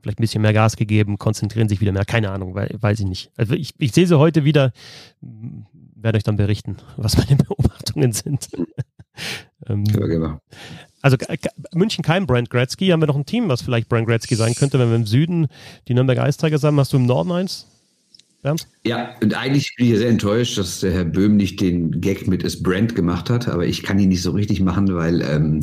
vielleicht 0.00 0.18
ein 0.18 0.22
bisschen 0.22 0.42
mehr 0.42 0.52
Gas 0.52 0.76
gegeben, 0.76 1.18
konzentrieren 1.18 1.68
sich 1.68 1.80
wieder 1.80 1.92
mehr. 1.92 2.04
Keine 2.04 2.30
Ahnung, 2.30 2.54
weil, 2.54 2.74
weiß 2.80 3.00
ich 3.00 3.06
nicht. 3.06 3.30
Also 3.36 3.54
ich, 3.54 3.74
ich 3.78 3.92
sehe 3.92 4.06
sie 4.06 4.18
heute 4.18 4.44
wieder, 4.44 4.72
werde 5.20 6.16
euch 6.16 6.24
dann 6.24 6.36
berichten, 6.36 6.76
was 6.96 7.16
meine 7.16 7.36
Beobachtungen 7.36 8.12
sind. 8.12 8.48
ähm, 9.68 9.84
ja, 9.84 10.40
also 11.02 11.16
München 11.74 12.02
kein 12.02 12.26
Brand 12.26 12.50
Gretzky. 12.50 12.88
Haben 12.88 13.02
wir 13.02 13.06
noch 13.06 13.16
ein 13.16 13.26
Team, 13.26 13.48
was 13.48 13.62
vielleicht 13.62 13.88
Brand 13.88 14.06
Gretzky 14.06 14.34
sein 14.34 14.54
könnte, 14.54 14.78
wenn 14.78 14.88
wir 14.88 14.96
im 14.96 15.06
Süden 15.06 15.46
die 15.88 15.94
Nürnberger 15.94 16.24
Eisträger 16.24 16.58
haben? 16.60 16.78
Hast 16.78 16.92
du 16.92 16.96
im 16.96 17.06
Norden 17.06 17.32
eins? 17.32 17.66
Bernd? 18.42 18.66
Ja, 18.84 19.14
und 19.22 19.34
eigentlich 19.34 19.74
bin 19.76 19.92
ich 19.92 19.98
sehr 19.98 20.08
enttäuscht, 20.08 20.56
dass 20.56 20.80
der 20.80 20.92
Herr 20.92 21.04
Böhm 21.04 21.36
nicht 21.36 21.60
den 21.60 22.00
Gag 22.00 22.26
mit 22.26 22.42
Es 22.42 22.62
Brand 22.62 22.94
gemacht 22.94 23.28
hat, 23.28 23.48
aber 23.48 23.66
ich 23.66 23.82
kann 23.82 23.98
ihn 23.98 24.08
nicht 24.08 24.22
so 24.22 24.30
richtig 24.30 24.60
machen, 24.60 24.94
weil, 24.94 25.20
ähm, 25.22 25.60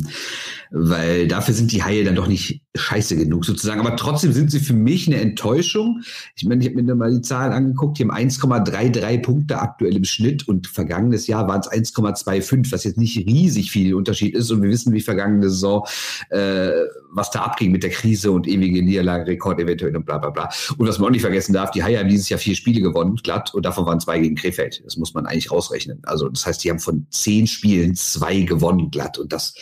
weil 0.70 1.26
dafür 1.26 1.54
sind 1.54 1.72
die 1.72 1.82
Haie 1.82 2.04
dann 2.04 2.14
doch 2.14 2.28
nicht 2.28 2.60
scheiße 2.78 3.16
genug 3.16 3.44
sozusagen. 3.44 3.80
Aber 3.80 3.96
trotzdem 3.96 4.32
sind 4.32 4.50
sie 4.50 4.60
für 4.60 4.72
mich 4.72 5.06
eine 5.06 5.20
Enttäuschung. 5.20 6.02
Ich 6.36 6.44
meine, 6.44 6.62
ich 6.62 6.70
habe 6.70 6.82
mir 6.82 6.94
mal 6.94 7.10
die 7.10 7.22
Zahlen 7.22 7.52
angeguckt, 7.52 7.98
die 7.98 8.04
haben 8.04 8.12
1,33 8.12 9.22
Punkte 9.22 9.60
aktuell 9.60 9.96
im 9.96 10.04
Schnitt 10.04 10.48
und 10.48 10.66
vergangenes 10.66 11.26
Jahr 11.26 11.48
waren 11.48 11.60
es 11.60 11.70
1,25, 11.70 12.72
was 12.72 12.84
jetzt 12.84 12.98
nicht 12.98 13.16
riesig 13.26 13.70
viel 13.70 13.94
Unterschied 13.94 14.34
ist. 14.34 14.50
Und 14.50 14.62
wir 14.62 14.70
wissen, 14.70 14.92
wie 14.92 15.00
vergangene 15.00 15.48
Saison, 15.50 15.86
äh, 16.30 16.70
was 17.12 17.30
da 17.30 17.40
abging 17.40 17.72
mit 17.72 17.82
der 17.82 17.90
Krise 17.90 18.30
und 18.30 18.46
ewige 18.46 18.82
Niederlagenrekord 18.82 19.60
eventuell 19.60 19.96
und 19.96 20.06
bla 20.06 20.18
bla 20.18 20.30
bla. 20.30 20.48
Und 20.76 20.86
was 20.86 20.98
man 20.98 21.08
auch 21.08 21.12
nicht 21.12 21.22
vergessen 21.22 21.52
darf, 21.52 21.70
die 21.70 21.82
Haie 21.82 21.98
haben 21.98 22.08
dieses 22.08 22.28
Jahr 22.28 22.38
vier 22.38 22.54
Spiele 22.54 22.80
gewonnen, 22.80 23.16
glatt, 23.16 23.54
und 23.54 23.64
davon 23.64 23.86
waren 23.86 24.00
zwei 24.00 24.18
gegen 24.18 24.36
Krefeld. 24.36 24.82
Das 24.84 24.96
muss 24.96 25.14
man 25.14 25.26
eigentlich 25.26 25.50
rausrechnen. 25.50 26.00
Also 26.04 26.28
das 26.28 26.46
heißt, 26.46 26.62
die 26.64 26.70
haben 26.70 26.78
von 26.78 27.06
zehn 27.10 27.46
Spielen 27.46 27.94
zwei 27.94 28.40
gewonnen, 28.40 28.90
glatt. 28.90 29.18
Und 29.18 29.32
das, 29.32 29.54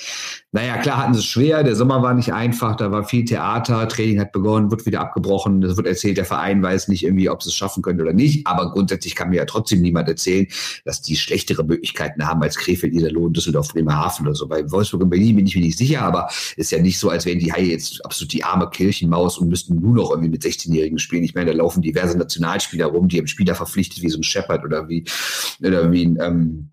naja, 0.52 0.78
klar 0.78 0.98
hatten 0.98 1.14
sie 1.14 1.20
es 1.20 1.26
schwer. 1.26 1.62
Der 1.62 1.76
Sommer 1.76 2.02
war 2.02 2.14
nicht 2.14 2.32
einfach, 2.32 2.76
da 2.76 2.90
war 2.90 3.04
viel 3.06 3.24
Theater, 3.24 3.88
Training 3.88 4.20
hat 4.20 4.32
begonnen, 4.32 4.70
wird 4.70 4.86
wieder 4.86 5.00
abgebrochen. 5.00 5.62
Es 5.62 5.76
wird 5.76 5.86
erzählt, 5.86 6.16
der 6.16 6.24
Verein 6.24 6.62
weiß 6.62 6.88
nicht 6.88 7.04
irgendwie, 7.04 7.30
ob 7.30 7.42
sie 7.42 7.48
es 7.48 7.54
schaffen 7.54 7.82
können 7.82 8.00
oder 8.00 8.12
nicht. 8.12 8.46
Aber 8.46 8.70
grundsätzlich 8.72 9.14
kann 9.14 9.30
mir 9.30 9.36
ja 9.36 9.44
trotzdem 9.44 9.80
niemand 9.80 10.08
erzählen, 10.08 10.46
dass 10.84 11.02
die 11.02 11.16
schlechtere 11.16 11.64
Möglichkeiten 11.64 12.26
haben 12.26 12.42
als 12.42 12.56
Krefeld, 12.56 12.92
Niederlohn, 12.92 13.32
Düsseldorf, 13.32 13.68
Bremerhaven 13.68 14.26
oder 14.26 14.34
so. 14.34 14.46
Bei 14.46 14.70
Wolfsburg 14.70 15.02
und 15.02 15.10
Berlin 15.10 15.36
bin 15.36 15.46
ich 15.46 15.56
mir 15.56 15.62
nicht 15.62 15.78
sicher, 15.78 16.02
aber 16.02 16.28
ist 16.56 16.72
ja 16.72 16.80
nicht 16.80 16.98
so, 16.98 17.08
als 17.10 17.26
wären 17.26 17.38
die 17.38 17.52
Haie 17.52 17.66
jetzt 17.66 18.04
absolut 18.04 18.32
die 18.32 18.44
arme 18.44 18.68
Kirchenmaus 18.70 19.38
und 19.38 19.48
müssten 19.48 19.80
nur 19.80 19.94
noch 19.94 20.10
irgendwie 20.10 20.30
mit 20.30 20.42
16-Jährigen 20.42 20.98
spielen. 20.98 21.24
Ich 21.24 21.34
meine, 21.34 21.50
da 21.52 21.56
laufen 21.56 21.82
diverse 21.82 22.16
Nationalspieler 22.18 22.86
rum, 22.86 23.08
die 23.08 23.18
haben 23.18 23.26
Spieler 23.26 23.54
verpflichtet 23.54 24.02
wie 24.02 24.08
so 24.08 24.18
ein 24.18 24.22
Shepard 24.22 24.64
oder 24.64 24.88
wie, 24.88 25.04
oder 25.60 25.90
wie 25.90 26.06
ein, 26.06 26.18
ähm, 26.20 26.70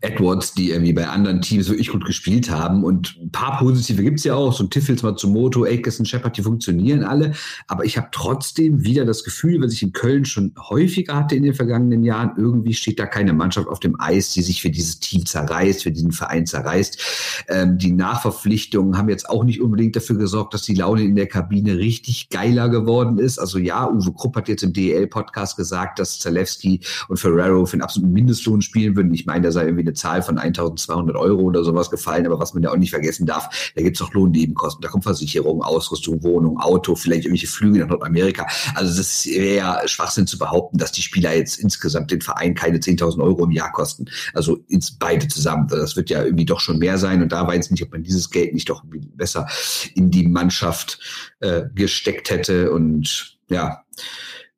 Edwards, 0.00 0.54
die 0.54 0.70
irgendwie 0.70 0.92
bei 0.92 1.06
anderen 1.06 1.40
Teams 1.40 1.68
wirklich 1.68 1.88
gut 1.88 2.04
gespielt 2.04 2.50
haben. 2.50 2.82
Und 2.82 3.16
ein 3.22 3.30
paar 3.30 3.58
positive 3.58 4.02
gibt's 4.02 4.24
ja 4.24 4.34
auch, 4.34 4.52
so 4.52 4.64
ein 4.64 4.70
Tiffels, 4.70 5.02
Matsumoto, 5.02 5.64
Aitkeson, 5.64 6.04
Shepard, 6.04 6.36
die 6.36 6.42
funktionieren 6.42 7.04
alle. 7.04 7.32
Aber 7.68 7.84
ich 7.84 7.96
habe 7.96 8.08
trotzdem 8.10 8.82
wieder 8.82 9.04
das 9.04 9.22
Gefühl, 9.22 9.62
was 9.62 9.72
ich 9.72 9.82
in 9.82 9.92
Köln 9.92 10.24
schon 10.24 10.52
häufiger 10.58 11.14
hatte 11.14 11.36
in 11.36 11.44
den 11.44 11.54
vergangenen 11.54 12.02
Jahren, 12.02 12.32
irgendwie 12.36 12.74
steht 12.74 12.98
da 12.98 13.06
keine 13.06 13.32
Mannschaft 13.32 13.68
auf 13.68 13.78
dem 13.78 14.00
Eis, 14.00 14.32
die 14.32 14.42
sich 14.42 14.62
für 14.62 14.70
dieses 14.70 14.98
Team 14.98 15.24
zerreißt, 15.24 15.84
für 15.84 15.92
diesen 15.92 16.12
Verein 16.12 16.46
zerreißt. 16.46 17.44
Ähm, 17.48 17.78
die 17.78 17.92
Nachverpflichtungen 17.92 18.98
haben 18.98 19.08
jetzt 19.08 19.28
auch 19.28 19.44
nicht 19.44 19.60
unbedingt 19.60 19.94
dafür 19.94 20.16
gesorgt, 20.16 20.54
dass 20.54 20.62
die 20.62 20.74
Laune 20.74 21.04
in 21.04 21.14
der 21.14 21.28
Kabine 21.28 21.78
richtig 21.78 22.28
geiler 22.30 22.68
geworden 22.68 23.18
ist. 23.18 23.38
Also 23.38 23.58
ja, 23.58 23.88
Uwe 23.88 24.12
Krupp 24.12 24.34
hat 24.36 24.48
jetzt 24.48 24.64
im 24.64 24.72
DL-Podcast 24.72 25.56
gesagt, 25.56 26.00
dass 26.00 26.18
Zalewski 26.18 26.80
und 27.08 27.18
Ferrero 27.18 27.64
für 27.64 27.74
einen 27.74 27.82
absoluten 27.82 28.12
Mindestlohn 28.12 28.60
spielen 28.60 28.96
würden. 28.96 29.14
Ich 29.14 29.26
meine, 29.26 29.51
sei 29.52 29.64
irgendwie 29.64 29.82
eine 29.82 29.92
Zahl 29.92 30.22
von 30.22 30.38
1200 30.38 31.16
Euro 31.16 31.42
oder 31.42 31.64
sowas 31.64 31.90
gefallen. 31.90 32.26
Aber 32.26 32.38
was 32.38 32.54
man 32.54 32.62
ja 32.62 32.70
auch 32.70 32.76
nicht 32.76 32.90
vergessen 32.90 33.26
darf, 33.26 33.72
da 33.74 33.82
gibt 33.82 33.96
es 33.96 34.02
auch 34.02 34.12
Lohnnebenkosten, 34.12 34.82
da 34.82 34.88
kommt 34.88 35.04
Versicherung, 35.04 35.62
Ausrüstung, 35.62 36.22
Wohnung, 36.22 36.58
Auto, 36.58 36.94
vielleicht 36.94 37.24
irgendwelche 37.24 37.46
Flüge 37.46 37.80
nach 37.80 37.88
Nordamerika. 37.88 38.46
Also 38.74 38.96
das 38.96 39.26
wäre 39.26 39.56
ja 39.56 39.88
Schwachsinn 39.88 40.26
zu 40.26 40.38
behaupten, 40.38 40.78
dass 40.78 40.92
die 40.92 41.02
Spieler 41.02 41.34
jetzt 41.34 41.58
insgesamt 41.58 42.10
den 42.10 42.20
Verein 42.20 42.54
keine 42.54 42.78
10.000 42.78 43.22
Euro 43.22 43.44
im 43.44 43.50
Jahr 43.50 43.72
kosten. 43.72 44.06
Also 44.34 44.58
ins 44.68 44.92
beide 44.92 45.28
zusammen. 45.28 45.68
Das 45.68 45.96
wird 45.96 46.10
ja 46.10 46.24
irgendwie 46.24 46.44
doch 46.44 46.60
schon 46.60 46.78
mehr 46.78 46.98
sein. 46.98 47.22
Und 47.22 47.32
da 47.32 47.46
weiß 47.46 47.66
ich 47.66 47.70
nicht, 47.70 47.82
ob 47.82 47.92
man 47.92 48.02
dieses 48.02 48.30
Geld 48.30 48.54
nicht 48.54 48.68
doch 48.68 48.82
besser 49.16 49.46
in 49.94 50.10
die 50.10 50.26
Mannschaft 50.26 50.98
äh, 51.40 51.62
gesteckt 51.74 52.30
hätte. 52.30 52.72
Und 52.72 53.38
ja, 53.48 53.82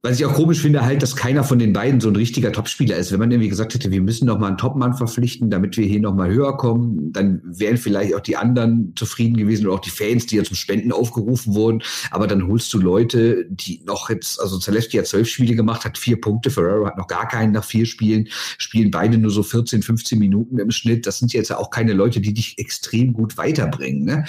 was 0.04 0.20
ich 0.20 0.26
auch 0.26 0.34
komisch 0.34 0.60
finde, 0.60 0.84
halt, 0.84 1.02
dass 1.02 1.16
keiner 1.16 1.44
von 1.44 1.58
den 1.58 1.72
beiden 1.72 1.98
so 1.98 2.10
ein 2.10 2.16
richtiger 2.16 2.52
Topspieler 2.52 2.94
ist. 2.98 3.10
Wenn 3.10 3.20
man 3.20 3.30
irgendwie 3.30 3.48
gesagt 3.48 3.72
hätte, 3.72 3.90
wir 3.90 4.02
müssen 4.02 4.26
noch 4.26 4.38
mal 4.38 4.48
einen 4.48 4.58
Topmann 4.58 4.92
verpflichten, 4.92 5.48
damit 5.48 5.78
wir 5.78 5.86
hier 5.86 6.00
noch 6.00 6.14
mal 6.14 6.28
höher 6.28 6.58
kommen, 6.58 7.10
dann 7.10 7.40
wären 7.42 7.78
vielleicht 7.78 8.14
auch 8.14 8.20
die 8.20 8.36
anderen 8.36 8.92
zufrieden 8.96 9.34
gewesen 9.38 9.64
oder 9.66 9.76
auch 9.76 9.80
die 9.80 9.88
Fans, 9.88 10.26
die 10.26 10.36
ja 10.36 10.44
zum 10.44 10.56
Spenden 10.56 10.92
aufgerufen 10.92 11.54
wurden. 11.54 11.82
Aber 12.10 12.26
dann 12.26 12.46
holst 12.46 12.74
du 12.74 12.80
Leute, 12.80 13.46
die 13.48 13.82
noch 13.86 14.10
jetzt, 14.10 14.38
also 14.42 14.60
Celeste 14.60 14.98
hat 14.98 15.06
zwölf 15.06 15.26
Spiele 15.26 15.56
gemacht, 15.56 15.86
hat 15.86 15.96
vier 15.96 16.20
Punkte, 16.20 16.50
Ferrero 16.50 16.86
hat 16.86 16.98
noch 16.98 17.06
gar 17.06 17.26
keinen 17.26 17.52
nach 17.52 17.64
vier 17.64 17.86
Spielen, 17.86 18.28
spielen 18.58 18.90
beide 18.90 19.16
nur 19.16 19.30
so 19.30 19.42
14, 19.42 19.80
15 19.80 20.18
Minuten 20.18 20.58
im 20.58 20.70
Schnitt. 20.70 21.06
Das 21.06 21.18
sind 21.18 21.32
jetzt 21.32 21.48
ja 21.48 21.56
auch 21.56 21.70
keine 21.70 21.94
Leute, 21.94 22.20
die 22.20 22.34
dich 22.34 22.58
extrem 22.58 23.14
gut 23.14 23.38
weiterbringen. 23.38 24.04
Ne? 24.04 24.26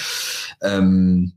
Ähm, 0.61 1.33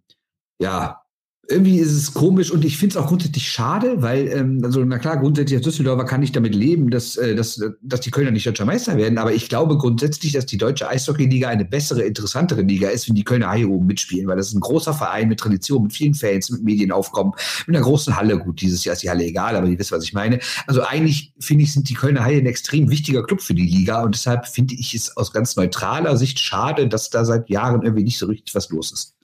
ja, 0.61 1.01
irgendwie 1.51 1.79
ist 1.79 1.93
es 1.93 2.13
komisch 2.13 2.51
und 2.51 2.63
ich 2.63 2.77
finde 2.77 2.93
es 2.93 3.03
auch 3.03 3.07
grundsätzlich 3.09 3.51
schade, 3.51 4.03
weil, 4.03 4.29
ähm, 4.29 4.61
also 4.63 4.85
na 4.85 4.99
klar, 4.99 5.17
grundsätzlich 5.17 5.57
als 5.57 5.65
Düsseldorfer 5.65 6.05
kann 6.05 6.23
ich 6.23 6.31
damit 6.31 6.55
leben, 6.55 6.91
dass, 6.91 7.17
äh, 7.17 7.35
dass, 7.35 7.59
dass 7.81 8.01
die 8.01 8.11
Kölner 8.11 8.31
nicht 8.31 8.47
deutscher 8.47 8.67
Meister 8.67 8.99
werden, 8.99 9.17
aber 9.17 9.33
ich 9.33 9.49
glaube 9.49 9.79
grundsätzlich, 9.79 10.35
dass 10.35 10.45
die 10.45 10.59
deutsche 10.59 10.89
Eishockey-Liga 10.89 11.49
eine 11.49 11.65
bessere, 11.65 12.03
interessantere 12.03 12.61
Liga 12.61 12.91
ist, 12.91 13.09
wenn 13.09 13.15
die 13.15 13.25
Kölner 13.25 13.49
Haie 13.49 13.67
oben 13.67 13.87
mitspielen, 13.87 14.27
weil 14.29 14.37
das 14.37 14.49
ist 14.49 14.55
ein 14.57 14.61
großer 14.61 14.93
Verein 14.93 15.29
mit 15.29 15.41
Tradition, 15.41 15.85
mit 15.85 15.95
vielen 15.95 16.15
Fans, 16.15 16.51
mit 16.51 16.65
Medienaufkommen, 16.65 17.33
mit 17.67 17.75
einer 17.75 17.85
großen 17.85 18.15
Halle. 18.15 18.39
Gut, 18.39 18.61
dieses 18.61 18.85
Jahr 18.85 18.93
ist 18.93 19.03
die 19.03 19.09
Halle 19.09 19.25
egal, 19.25 19.57
aber 19.57 19.69
ihr 19.69 19.79
wisst, 19.79 19.91
was 19.91 20.05
ich 20.05 20.13
meine. 20.13 20.41
Also 20.67 20.83
eigentlich, 20.83 21.33
finde 21.41 21.65
ich, 21.65 21.73
sind 21.73 21.89
die 21.89 21.95
Kölner 21.95 22.25
Haie 22.25 22.39
ein 22.39 22.47
extrem 22.47 22.91
wichtiger 22.91 23.25
Club 23.25 23.41
für 23.41 23.55
die 23.55 23.67
Liga 23.67 24.03
und 24.03 24.15
deshalb 24.15 24.47
finde 24.47 24.75
ich 24.75 24.95
es 24.95 25.17
aus 25.17 25.33
ganz 25.33 25.57
neutraler 25.57 26.19
Sicht 26.19 26.39
schade, 26.41 26.89
dass 26.89 27.09
da 27.09 27.25
seit 27.25 27.49
Jahren 27.49 27.83
irgendwie 27.83 28.05
nicht 28.05 28.19
so 28.19 28.27
richtig 28.27 28.55
was 28.55 28.69
los 28.69 28.93
ist. 28.93 29.18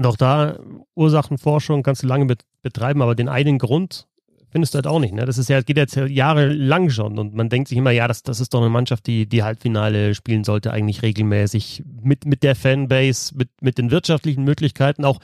Und 0.00 0.06
auch 0.06 0.16
da 0.16 0.58
Ursachenforschung 0.94 1.82
kannst 1.82 2.02
du 2.02 2.06
lange 2.06 2.24
bet 2.24 2.46
betreiben, 2.62 3.02
aber 3.02 3.14
den 3.14 3.28
einen 3.28 3.58
Grund 3.58 4.08
findest 4.48 4.72
du 4.72 4.76
halt 4.76 4.86
auch 4.86 4.98
nicht. 4.98 5.12
Ne? 5.12 5.26
Das 5.26 5.36
ist 5.36 5.50
ja, 5.50 5.60
geht 5.60 5.76
jetzt 5.76 5.94
jahrelang 5.94 6.88
schon 6.88 7.18
und 7.18 7.34
man 7.34 7.50
denkt 7.50 7.68
sich 7.68 7.76
immer, 7.76 7.90
ja, 7.90 8.08
das, 8.08 8.22
das 8.22 8.40
ist 8.40 8.54
doch 8.54 8.62
eine 8.62 8.70
Mannschaft, 8.70 9.06
die 9.06 9.26
die 9.26 9.42
Halbfinale 9.42 10.14
spielen 10.14 10.42
sollte, 10.42 10.72
eigentlich 10.72 11.02
regelmäßig 11.02 11.84
mit, 12.02 12.24
mit 12.24 12.42
der 12.42 12.56
Fanbase, 12.56 13.34
mit, 13.36 13.50
mit 13.60 13.76
den 13.76 13.90
wirtschaftlichen 13.90 14.42
Möglichkeiten, 14.42 15.04
auch 15.04 15.18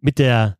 mit 0.00 0.18
der 0.18 0.56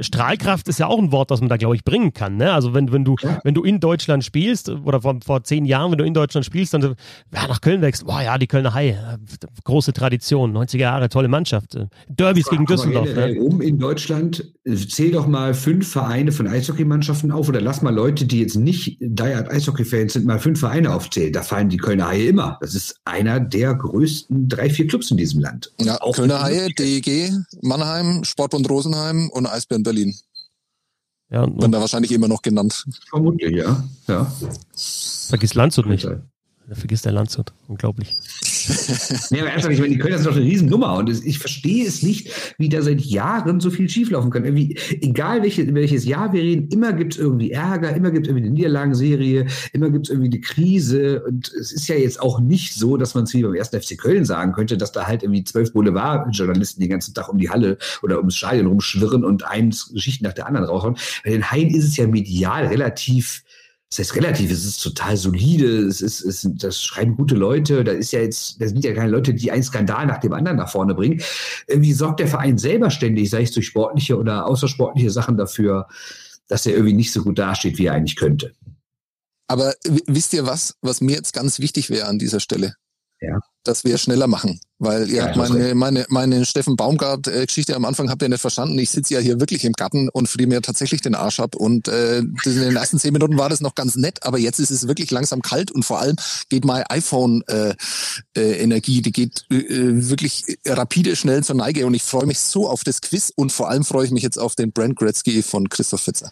Strahlkraft 0.00 0.68
ist 0.68 0.78
ja 0.78 0.86
auch 0.86 0.98
ein 0.98 1.12
Wort, 1.12 1.30
das 1.30 1.40
man 1.40 1.48
da, 1.48 1.56
glaube 1.56 1.76
ich, 1.76 1.84
bringen 1.84 2.12
kann. 2.12 2.36
Ne? 2.36 2.52
Also 2.52 2.74
wenn, 2.74 2.92
wenn, 2.92 3.04
du, 3.04 3.16
ja. 3.20 3.40
wenn 3.44 3.54
du 3.54 3.62
in 3.62 3.80
Deutschland 3.80 4.24
spielst, 4.24 4.68
oder 4.68 5.00
vor, 5.02 5.18
vor 5.24 5.44
zehn 5.44 5.64
Jahren, 5.64 5.90
wenn 5.90 5.98
du 5.98 6.04
in 6.04 6.14
Deutschland 6.14 6.44
spielst, 6.44 6.74
dann 6.74 6.82
ja, 6.82 7.46
nach 7.46 7.60
Köln 7.60 7.82
wächst, 7.82 8.06
boah 8.06 8.22
ja, 8.22 8.38
die 8.38 8.46
Kölner 8.46 8.74
Hai, 8.74 8.98
große 9.64 9.92
Tradition, 9.92 10.56
90er 10.56 10.78
Jahre, 10.78 11.08
tolle 11.08 11.28
Mannschaft. 11.28 11.78
Derbys 12.08 12.48
gegen 12.48 12.66
Düsseldorf. 12.66 13.14
Ne? 13.14 13.38
Um 13.40 13.60
in 13.60 13.78
Deutschland, 13.78 14.44
zähl 14.88 15.12
doch 15.12 15.26
mal 15.26 15.54
fünf 15.54 15.90
Vereine 15.90 16.32
von 16.32 16.46
Eishockeymannschaften 16.46 17.30
auf 17.30 17.48
oder 17.48 17.60
lass 17.60 17.82
mal 17.82 17.94
Leute, 17.94 18.26
die 18.26 18.40
jetzt 18.40 18.56
nicht 18.56 18.98
Diehard 19.00 19.50
Eishockey-Fans 19.50 20.14
sind, 20.14 20.26
mal 20.26 20.38
fünf 20.38 20.60
Vereine 20.60 20.94
aufzählen. 20.94 21.32
Da 21.32 21.42
fallen 21.42 21.68
die 21.68 21.76
Kölner 21.76 22.08
Haie 22.08 22.28
immer. 22.28 22.58
Das 22.60 22.74
ist 22.74 23.00
einer 23.04 23.40
der 23.40 23.74
größten 23.74 24.48
drei, 24.48 24.70
vier 24.70 24.86
Clubs 24.86 25.10
in 25.10 25.16
diesem 25.16 25.40
Land. 25.40 25.72
Ja, 25.80 26.00
auch 26.00 26.14
Kölner 26.14 26.42
Haie, 26.42 26.68
DEG, 26.78 27.32
Mannheim, 27.62 28.24
Sportbund 28.24 28.68
Rosenheim 28.68 29.30
und 29.38 29.46
Eisbären 29.46 29.82
Berlin. 29.82 30.14
Ja, 31.30 31.42
und 31.42 31.60
Werden 31.60 31.72
da 31.72 31.80
wahrscheinlich 31.80 32.12
immer 32.12 32.28
noch 32.28 32.42
genannt. 32.42 32.86
Vermutlich, 33.10 33.54
ja. 33.56 33.84
ja. 34.06 34.32
Vergiss 35.28 35.54
Landshut 35.54 35.86
nicht. 35.86 36.08
Vergiss 36.72 37.02
der 37.02 37.12
Landshut. 37.12 37.52
Unglaublich. 37.66 38.16
Nee, 39.30 39.40
aber 39.40 39.50
ernsthaft, 39.50 39.74
ich 39.74 39.80
meine, 39.80 39.92
die 39.92 39.98
Kölner 39.98 40.18
sind 40.18 40.26
doch 40.26 40.36
eine 40.36 40.44
Riesennummer 40.44 40.96
und 40.96 41.08
ich 41.08 41.38
verstehe 41.38 41.86
es 41.86 42.02
nicht, 42.02 42.30
wie 42.58 42.68
da 42.68 42.82
seit 42.82 43.00
Jahren 43.00 43.60
so 43.60 43.70
viel 43.70 43.88
schieflaufen 43.88 44.30
kann. 44.30 44.44
Irgendwie, 44.44 44.76
egal 45.00 45.42
welche, 45.42 45.74
welches 45.74 46.04
Jahr 46.04 46.32
wir 46.32 46.42
reden, 46.42 46.68
immer 46.68 46.92
gibt 46.92 47.14
es 47.14 47.20
irgendwie 47.20 47.52
Ärger, 47.52 47.94
immer 47.94 48.10
gibt 48.10 48.26
es 48.26 48.30
irgendwie 48.30 48.46
eine 48.46 48.54
Niederlagenserie, 48.54 49.46
immer 49.72 49.90
gibt 49.90 50.06
es 50.06 50.10
irgendwie 50.10 50.30
eine 50.30 50.40
Krise 50.40 51.22
und 51.24 51.52
es 51.52 51.72
ist 51.72 51.88
ja 51.88 51.96
jetzt 51.96 52.20
auch 52.20 52.40
nicht 52.40 52.74
so, 52.74 52.96
dass 52.96 53.14
man 53.14 53.24
es 53.24 53.34
wie 53.34 53.42
beim 53.42 53.54
ersten 53.54 53.80
FC 53.80 53.98
Köln 53.98 54.24
sagen 54.24 54.52
könnte, 54.52 54.76
dass 54.76 54.92
da 54.92 55.06
halt 55.06 55.22
irgendwie 55.22 55.44
zwölf 55.44 55.72
Boulevardjournalisten 55.72 56.80
den 56.80 56.90
ganzen 56.90 57.14
Tag 57.14 57.28
um 57.28 57.38
die 57.38 57.50
Halle 57.50 57.78
oder 58.02 58.18
ums 58.18 58.36
Stadion 58.36 58.66
rumschwirren 58.66 59.24
und 59.24 59.44
eins 59.44 59.92
Geschichten 59.92 60.24
nach 60.24 60.34
der 60.34 60.46
anderen 60.46 60.66
raushauen. 60.66 60.96
Bei 61.24 61.30
den 61.30 61.50
Haien 61.50 61.74
ist 61.74 61.84
es 61.84 61.96
ja 61.96 62.06
medial 62.06 62.66
relativ 62.66 63.42
das 63.90 64.00
heißt 64.00 64.16
relativ, 64.16 64.50
es 64.50 64.66
ist 64.66 64.82
total 64.82 65.16
solide, 65.16 65.86
es 65.86 66.02
ist, 66.02 66.20
es, 66.20 66.46
das 66.56 66.82
schreiben 66.82 67.16
gute 67.16 67.34
Leute, 67.34 67.84
da 67.84 67.92
ist 67.92 68.12
ja 68.12 68.20
jetzt, 68.20 68.60
da 68.60 68.68
sind 68.68 68.84
ja 68.84 68.92
keine 68.92 69.10
Leute, 69.10 69.32
die 69.32 69.50
einen 69.50 69.62
Skandal 69.62 70.06
nach 70.06 70.18
dem 70.18 70.34
anderen 70.34 70.58
nach 70.58 70.70
vorne 70.70 70.94
bringen. 70.94 71.22
Irgendwie 71.66 71.94
sorgt 71.94 72.20
der 72.20 72.28
Verein 72.28 72.58
selber 72.58 72.90
ständig, 72.90 73.30
sei 73.30 73.42
es 73.42 73.52
durch 73.52 73.66
sportliche 73.66 74.18
oder 74.18 74.46
außersportliche 74.46 75.10
Sachen 75.10 75.38
dafür, 75.38 75.88
dass 76.48 76.66
er 76.66 76.74
irgendwie 76.74 76.94
nicht 76.94 77.12
so 77.12 77.22
gut 77.22 77.38
dasteht, 77.38 77.78
wie 77.78 77.86
er 77.86 77.94
eigentlich 77.94 78.16
könnte. 78.16 78.52
Aber 79.46 79.74
wisst 80.06 80.34
ihr 80.34 80.44
was, 80.44 80.74
was 80.82 81.00
mir 81.00 81.16
jetzt 81.16 81.32
ganz 81.32 81.58
wichtig 81.58 81.88
wäre 81.88 82.08
an 82.08 82.18
dieser 82.18 82.40
Stelle? 82.40 82.74
Ja 83.20 83.40
dass 83.68 83.84
wir 83.84 83.98
schneller 83.98 84.26
machen. 84.26 84.58
Weil 84.80 85.10
ihr 85.10 85.16
ja, 85.16 85.26
habt 85.26 85.36
meine, 85.36 85.74
meine, 85.74 86.06
meine 86.08 86.46
Steffen 86.46 86.76
Baumgart-Geschichte 86.76 87.74
am 87.74 87.84
Anfang 87.84 88.08
habt 88.10 88.22
ihr 88.22 88.28
nicht 88.28 88.40
verstanden. 88.40 88.78
Ich 88.78 88.90
sitze 88.90 89.14
ja 89.14 89.20
hier 89.20 89.40
wirklich 89.40 89.64
im 89.64 89.72
Garten 89.72 90.08
und 90.08 90.28
friere 90.28 90.48
mir 90.48 90.62
tatsächlich 90.62 91.02
den 91.02 91.16
Arsch 91.16 91.40
ab. 91.40 91.56
Und 91.56 91.88
äh, 91.88 92.18
in 92.18 92.36
den 92.44 92.76
ersten 92.76 92.98
zehn 92.98 93.12
Minuten 93.12 93.36
war 93.36 93.48
das 93.48 93.60
noch 93.60 93.74
ganz 93.74 93.96
nett, 93.96 94.22
aber 94.22 94.38
jetzt 94.38 94.60
ist 94.60 94.70
es 94.70 94.86
wirklich 94.86 95.10
langsam 95.10 95.42
kalt 95.42 95.72
und 95.72 95.84
vor 95.84 96.00
allem 96.00 96.14
geht 96.48 96.64
meine 96.64 96.88
iPhone-Energie, 96.90 98.26
äh, 98.36 98.98
äh, 98.98 99.02
die 99.02 99.12
geht 99.12 99.44
äh, 99.50 100.08
wirklich 100.08 100.44
rapide 100.64 101.16
schnell 101.16 101.42
zur 101.42 101.56
Neige. 101.56 101.84
Und 101.84 101.94
ich 101.94 102.04
freue 102.04 102.26
mich 102.26 102.38
so 102.38 102.68
auf 102.68 102.84
das 102.84 103.00
Quiz 103.00 103.32
und 103.34 103.50
vor 103.50 103.68
allem 103.68 103.84
freue 103.84 104.06
ich 104.06 104.12
mich 104.12 104.22
jetzt 104.22 104.38
auf 104.38 104.54
den 104.54 104.70
Brand 104.70 104.94
Gretzky 104.96 105.42
von 105.42 105.68
Christoph 105.68 106.02
Fitzer. 106.02 106.30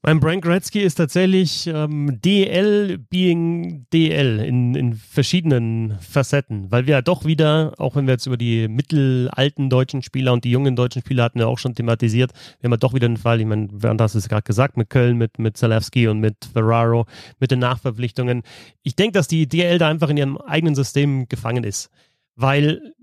Mein 0.00 0.20
Brian 0.20 0.40
Gretzky 0.40 0.80
ist 0.80 0.94
tatsächlich 0.94 1.66
ähm, 1.66 2.20
DL 2.20 2.98
being 2.98 3.86
DL 3.92 4.38
in, 4.38 4.76
in 4.76 4.94
verschiedenen 4.94 5.98
Facetten, 5.98 6.70
weil 6.70 6.86
wir 6.86 6.92
ja 6.92 7.02
doch 7.02 7.24
wieder, 7.24 7.74
auch 7.78 7.96
wenn 7.96 8.06
wir 8.06 8.12
jetzt 8.12 8.26
über 8.26 8.36
die 8.36 8.68
mittelalten 8.68 9.68
deutschen 9.68 10.02
Spieler 10.02 10.32
und 10.32 10.44
die 10.44 10.52
jungen 10.52 10.76
deutschen 10.76 11.02
Spieler 11.02 11.24
hatten 11.24 11.40
ja 11.40 11.46
auch 11.46 11.58
schon 11.58 11.74
thematisiert, 11.74 12.32
wir 12.60 12.68
haben 12.68 12.74
ja 12.74 12.76
doch 12.76 12.94
wieder 12.94 13.06
einen 13.06 13.16
Fall, 13.16 13.40
ich 13.40 13.46
meine, 13.46 13.66
Bernd 13.66 14.00
hast 14.00 14.14
es 14.14 14.28
gerade 14.28 14.44
gesagt, 14.44 14.76
mit 14.76 14.88
Köln, 14.88 15.18
mit, 15.18 15.40
mit 15.40 15.56
Zalewski 15.56 16.06
und 16.06 16.20
mit 16.20 16.44
Ferraro, 16.52 17.06
mit 17.40 17.50
den 17.50 17.58
Nachverpflichtungen. 17.58 18.44
Ich 18.84 18.94
denke, 18.94 19.14
dass 19.14 19.26
die 19.26 19.48
DL 19.48 19.78
da 19.78 19.88
einfach 19.88 20.10
in 20.10 20.16
ihrem 20.16 20.38
eigenen 20.38 20.76
System 20.76 21.26
gefangen 21.26 21.64
ist, 21.64 21.90
weil 22.36 22.94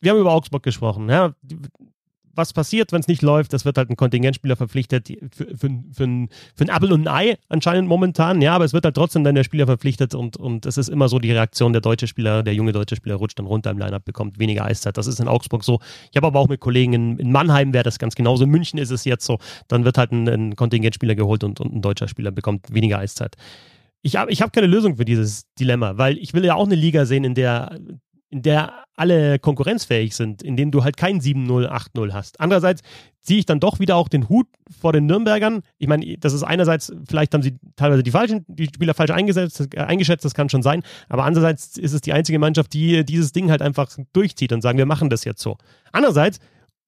wir 0.00 0.10
haben 0.10 0.18
über 0.18 0.32
Augsburg 0.32 0.64
gesprochen. 0.64 1.08
Ja, 1.10 1.32
was 2.34 2.52
passiert, 2.52 2.92
wenn 2.92 3.00
es 3.00 3.08
nicht 3.08 3.22
läuft. 3.22 3.52
Das 3.52 3.64
wird 3.64 3.76
halt 3.76 3.90
ein 3.90 3.96
Kontingentspieler 3.96 4.56
verpflichtet 4.56 5.08
für, 5.08 5.46
für, 5.56 5.70
für, 5.92 6.04
ein, 6.04 6.28
für 6.54 6.64
ein 6.64 6.68
Apple 6.68 6.94
und 6.94 7.06
ein 7.06 7.08
Ei 7.08 7.36
anscheinend 7.48 7.88
momentan. 7.88 8.40
Ja, 8.40 8.54
aber 8.54 8.64
es 8.64 8.72
wird 8.72 8.84
halt 8.84 8.94
trotzdem 8.94 9.24
dann 9.24 9.34
der 9.34 9.44
Spieler 9.44 9.66
verpflichtet 9.66 10.14
und, 10.14 10.36
und 10.36 10.66
es 10.66 10.78
ist 10.78 10.88
immer 10.88 11.08
so 11.08 11.18
die 11.18 11.32
Reaktion, 11.32 11.72
der 11.72 11.82
deutsche 11.82 12.06
Spieler, 12.06 12.42
der 12.42 12.54
junge 12.54 12.72
deutsche 12.72 12.96
Spieler 12.96 13.16
rutscht 13.16 13.38
dann 13.38 13.46
runter 13.46 13.70
im 13.70 13.78
Lineup, 13.78 14.04
bekommt 14.04 14.38
weniger 14.38 14.64
Eiszeit. 14.64 14.96
Das 14.96 15.06
ist 15.06 15.20
in 15.20 15.28
Augsburg 15.28 15.64
so. 15.64 15.80
Ich 16.10 16.16
habe 16.16 16.26
aber 16.26 16.38
auch 16.38 16.48
mit 16.48 16.60
Kollegen 16.60 16.92
in, 16.92 17.18
in 17.18 17.32
Mannheim 17.32 17.72
wäre 17.72 17.84
das 17.84 17.98
ganz 17.98 18.14
genauso. 18.14 18.44
In 18.44 18.50
München 18.50 18.78
ist 18.78 18.90
es 18.90 19.04
jetzt 19.04 19.24
so. 19.24 19.38
Dann 19.68 19.84
wird 19.84 19.98
halt 19.98 20.12
ein, 20.12 20.28
ein 20.28 20.56
Kontingentspieler 20.56 21.14
geholt 21.14 21.44
und, 21.44 21.60
und 21.60 21.74
ein 21.74 21.82
deutscher 21.82 22.08
Spieler 22.08 22.30
bekommt 22.30 22.72
weniger 22.72 22.98
Eiszeit. 22.98 23.36
Ich 24.02 24.16
habe 24.16 24.32
ich 24.32 24.40
hab 24.40 24.52
keine 24.52 24.66
Lösung 24.66 24.96
für 24.96 25.04
dieses 25.04 25.52
Dilemma, 25.58 25.98
weil 25.98 26.16
ich 26.18 26.32
will 26.32 26.44
ja 26.44 26.54
auch 26.54 26.66
eine 26.66 26.74
Liga 26.74 27.04
sehen, 27.04 27.24
in 27.24 27.34
der 27.34 27.78
in 28.30 28.42
der 28.42 28.84
alle 28.96 29.38
konkurrenzfähig 29.38 30.14
sind, 30.14 30.42
in 30.42 30.56
denen 30.56 30.70
du 30.70 30.84
halt 30.84 30.96
kein 30.96 31.20
7-0, 31.20 31.68
8-0 31.68 32.12
hast. 32.12 32.38
Andererseits 32.38 32.82
ziehe 33.22 33.40
ich 33.40 33.46
dann 33.46 33.60
doch 33.60 33.80
wieder 33.80 33.96
auch 33.96 34.08
den 34.08 34.28
Hut 34.28 34.46
vor 34.80 34.92
den 34.92 35.06
Nürnbergern. 35.06 35.62
Ich 35.78 35.88
meine, 35.88 36.16
das 36.18 36.32
ist 36.32 36.42
einerseits, 36.42 36.92
vielleicht 37.08 37.34
haben 37.34 37.42
sie 37.42 37.58
teilweise 37.76 38.02
die 38.02 38.10
falschen, 38.10 38.44
die 38.46 38.66
Spieler 38.66 38.94
falsch 38.94 39.10
eingesetzt, 39.10 39.74
äh, 39.74 39.80
eingeschätzt, 39.80 40.24
das 40.24 40.34
kann 40.34 40.48
schon 40.48 40.62
sein, 40.62 40.82
aber 41.08 41.24
andererseits 41.24 41.76
ist 41.76 41.92
es 41.92 42.00
die 42.00 42.12
einzige 42.12 42.38
Mannschaft, 42.38 42.72
die 42.72 43.04
dieses 43.04 43.32
Ding 43.32 43.50
halt 43.50 43.62
einfach 43.62 43.90
durchzieht 44.12 44.52
und 44.52 44.62
sagen, 44.62 44.78
wir 44.78 44.86
machen 44.86 45.10
das 45.10 45.24
jetzt 45.24 45.42
so. 45.42 45.58
Andererseits 45.92 46.38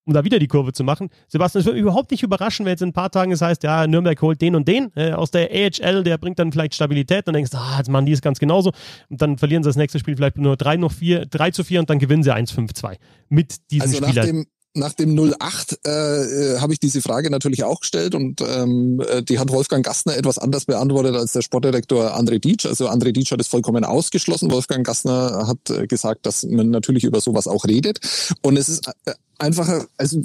um 0.04 0.12
da 0.12 0.24
wieder 0.24 0.38
die 0.38 0.48
Kurve 0.48 0.72
zu 0.72 0.84
machen. 0.84 1.08
Sebastian, 1.28 1.60
es 1.60 1.66
wird 1.66 1.74
mich 1.76 1.82
überhaupt 1.82 2.10
nicht 2.10 2.22
überraschen, 2.22 2.66
wenn 2.66 2.72
jetzt 2.72 2.82
in 2.82 2.88
ein 2.88 2.92
paar 2.92 3.10
Tagen 3.10 3.32
es 3.32 3.40
heißt, 3.40 3.62
ja, 3.62 3.86
Nürnberg 3.86 4.20
holt 4.22 4.40
den 4.40 4.54
und 4.54 4.66
den 4.66 4.90
äh, 4.96 5.12
aus 5.12 5.30
der 5.30 5.50
AHL, 5.50 6.02
der 6.02 6.18
bringt 6.18 6.38
dann 6.38 6.52
vielleicht 6.52 6.74
Stabilität 6.74 7.26
und 7.26 7.34
denkst, 7.34 7.52
ah, 7.54 7.76
jetzt 7.78 7.88
machen 7.88 8.06
die 8.06 8.12
es 8.12 8.22
ganz 8.22 8.38
genauso. 8.38 8.72
Und 9.08 9.22
dann 9.22 9.38
verlieren 9.38 9.62
sie 9.62 9.68
das 9.68 9.76
nächste 9.76 9.98
Spiel 9.98 10.16
vielleicht 10.16 10.38
nur 10.38 10.56
3 10.56 10.76
noch 10.76 10.92
4, 10.92 11.26
3 11.26 11.50
zu 11.50 11.64
4 11.64 11.80
und 11.80 11.90
dann 11.90 11.98
gewinnen 11.98 12.22
sie 12.22 12.34
1-5-2 12.34 12.96
mit 13.28 13.70
diesen 13.70 13.82
also 13.82 13.96
Spielern. 13.96 14.14
Nach 14.14 14.24
dem, 14.24 14.46
nach 14.74 14.92
dem 14.94 15.34
08 15.38 15.80
äh, 15.84 15.90
äh, 15.90 16.58
habe 16.60 16.72
ich 16.72 16.80
diese 16.80 17.02
Frage 17.02 17.30
natürlich 17.30 17.62
auch 17.64 17.80
gestellt 17.80 18.14
und 18.14 18.40
ähm, 18.40 19.02
äh, 19.06 19.22
die 19.22 19.38
hat 19.38 19.50
Wolfgang 19.50 19.84
Gastner 19.84 20.16
etwas 20.16 20.38
anders 20.38 20.64
beantwortet 20.64 21.14
als 21.14 21.32
der 21.32 21.42
Sportdirektor 21.42 22.16
André 22.16 22.38
Dietsch. 22.38 22.64
Also 22.64 22.88
André 22.88 23.12
Dietsch 23.12 23.32
hat 23.32 23.40
es 23.40 23.48
vollkommen 23.48 23.84
ausgeschlossen. 23.84 24.50
Wolfgang 24.50 24.86
Gastner 24.86 25.46
hat 25.46 25.68
äh, 25.70 25.86
gesagt, 25.86 26.24
dass 26.24 26.44
man 26.44 26.70
natürlich 26.70 27.04
über 27.04 27.20
sowas 27.20 27.46
auch 27.46 27.66
redet. 27.66 28.00
Und 28.40 28.56
es 28.56 28.70
ist 28.70 28.88
äh, 29.04 29.12
einfach, 29.38 29.86
also 29.96 30.20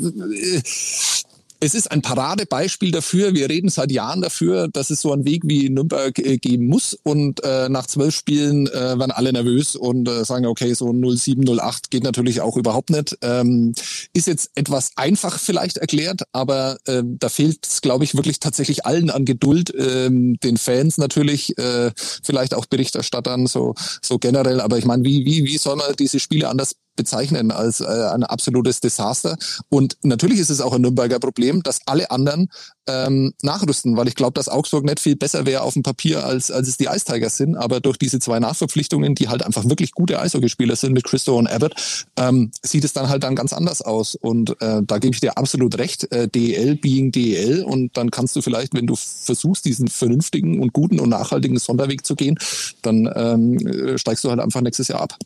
es 1.60 1.74
ist 1.74 1.92
ein 1.92 2.02
Paradebeispiel 2.02 2.92
dafür. 2.92 3.34
Wir 3.34 3.50
reden 3.50 3.69
seit 3.69 3.92
Jahren 3.92 4.21
dafür, 4.21 4.67
dass 4.67 4.90
es 4.90 5.02
so 5.02 5.12
einen 5.12 5.25
Weg 5.25 5.42
wie 5.46 5.69
Nürnberg 5.69 6.17
äh, 6.19 6.38
geben 6.38 6.67
muss. 6.67 6.98
Und 7.04 7.44
äh, 7.44 7.67
nach 7.69 7.88
zwölf 7.88 8.15
Spielen 8.15 8.67
äh, 8.67 9.00
werden 9.00 9.12
alle 9.12 9.34
nervös 9.34 9.75
und 9.75 10.08
äh, 10.08 10.23
sagen, 10.23 10.46
okay, 10.46 10.73
so 10.73 10.94
07, 10.94 11.60
08 11.60 11.90
geht 11.90 12.04
natürlich 12.04 12.42
auch 12.42 12.58
überhaupt 12.58 12.92
nicht. 12.92 13.17
Ähm, 13.21 13.73
ist 14.13 14.27
jetzt 14.27 14.52
etwas 14.56 14.92
einfach 14.98 15.40
vielleicht 15.40 15.77
erklärt, 15.77 16.21
aber 16.31 16.77
äh, 16.86 17.02
da 17.04 17.29
fehlt 17.29 17.65
es, 17.65 17.81
glaube 17.81 18.04
ich, 18.04 18.15
wirklich 18.15 18.40
tatsächlich 18.40 18.86
allen 18.86 19.10
an 19.10 19.25
Geduld. 19.25 19.73
Ähm, 19.77 20.38
den 20.44 20.58
Fans 20.58 20.98
natürlich, 20.98 21.58
äh, 21.58 21.92
vielleicht 21.96 22.54
auch 22.54 22.67
Berichterstattern 22.67 23.48
so, 23.48 23.73
so 24.02 24.19
generell. 24.19 24.62
Aber 24.62 24.77
ich 24.77 24.86
meine, 24.86 25.04
wie, 25.04 25.25
wie, 25.25 25.46
wie 25.46 25.58
soll 25.58 25.75
man 25.75 25.96
diese 25.98 26.19
Spiele 26.19 26.50
anders 26.50 26.75
bezeichnen 26.98 27.52
als 27.52 27.79
äh, 27.79 27.85
ein 27.85 28.23
absolutes 28.23 28.81
Desaster. 28.81 29.37
Und 29.69 29.98
natürlich 30.04 30.39
ist 30.39 30.50
es 30.50 30.60
auch 30.60 30.73
ein 30.73 30.81
Nürnberger 30.81 31.19
Problem, 31.19 31.63
dass 31.63 31.79
alle 31.85 32.12
anderen 32.12 32.50
ähm, 32.87 33.33
nachrüsten, 33.41 33.95
weil 33.98 34.08
ich 34.08 34.15
glaube, 34.15 34.33
dass 34.33 34.50
Augsburg 34.50 34.85
nicht 34.85 35.00
viel 35.00 35.15
besser 35.15 35.45
wäre 35.45 35.62
auf 35.62 35.73
dem 35.73 35.83
Papier, 35.83 36.25
als, 36.25 36.52
als 36.52 36.67
es 36.67 36.77
die 36.77 36.85
Ice 36.85 37.06
Tigers 37.06 37.37
sind. 37.37 37.56
Aber 37.56 37.79
durch 37.79 37.98
diese 37.98 38.19
zwei 38.19 38.39
Nachverpflichtungen, 38.39 39.15
die 39.15 39.29
halt 39.29 39.43
einfach 39.43 39.65
wirklich 39.65 39.91
gute 39.91 40.19
Eishockeyspieler 40.19 40.75
sind 40.75 40.93
mit 40.93 41.04
Christo 41.06 41.37
und 41.37 41.48
Abbott, 41.48 41.75
ähm, 42.17 42.52
sieht 42.62 42.83
es 42.83 42.93
dann 42.93 43.10
halt 43.10 43.23
dann 43.23 43.35
ganz 43.35 43.54
anders 43.54 43.81
aus. 43.81 44.15
Und 44.15 44.62
äh, 44.62 44.81
da 44.83 44.98
gebe 44.98 45.13
ich 45.13 45.21
dir 45.21 45.37
absolut 45.37 45.77
recht. 45.77 46.12
Äh, 46.12 46.27
DEL 46.27 46.75
being 46.75 47.12
DEL 47.12 47.63
und 47.63 47.95
dann 47.98 48.12
kannst 48.12 48.35
du 48.35 48.41
vielleicht, 48.41 48.73
wenn 48.73 48.87
du 48.87 48.95
versuchst, 48.95 49.65
diesen 49.65 49.87
vernünftigen 49.87 50.62
und 50.62 50.73
guten 50.73 51.00
und 51.00 51.10
nachhaltigen 51.10 51.60
Sonderweg 51.60 52.06
zu 52.06 52.15
gehen, 52.15 52.37
dann 52.81 53.10
ähm, 53.15 53.98
steigst 53.98 54.23
du 54.23 54.29
halt 54.29 54.39
einfach 54.39 54.62
nächstes 54.62 54.87
Jahr 54.87 55.02
ab. 55.02 55.17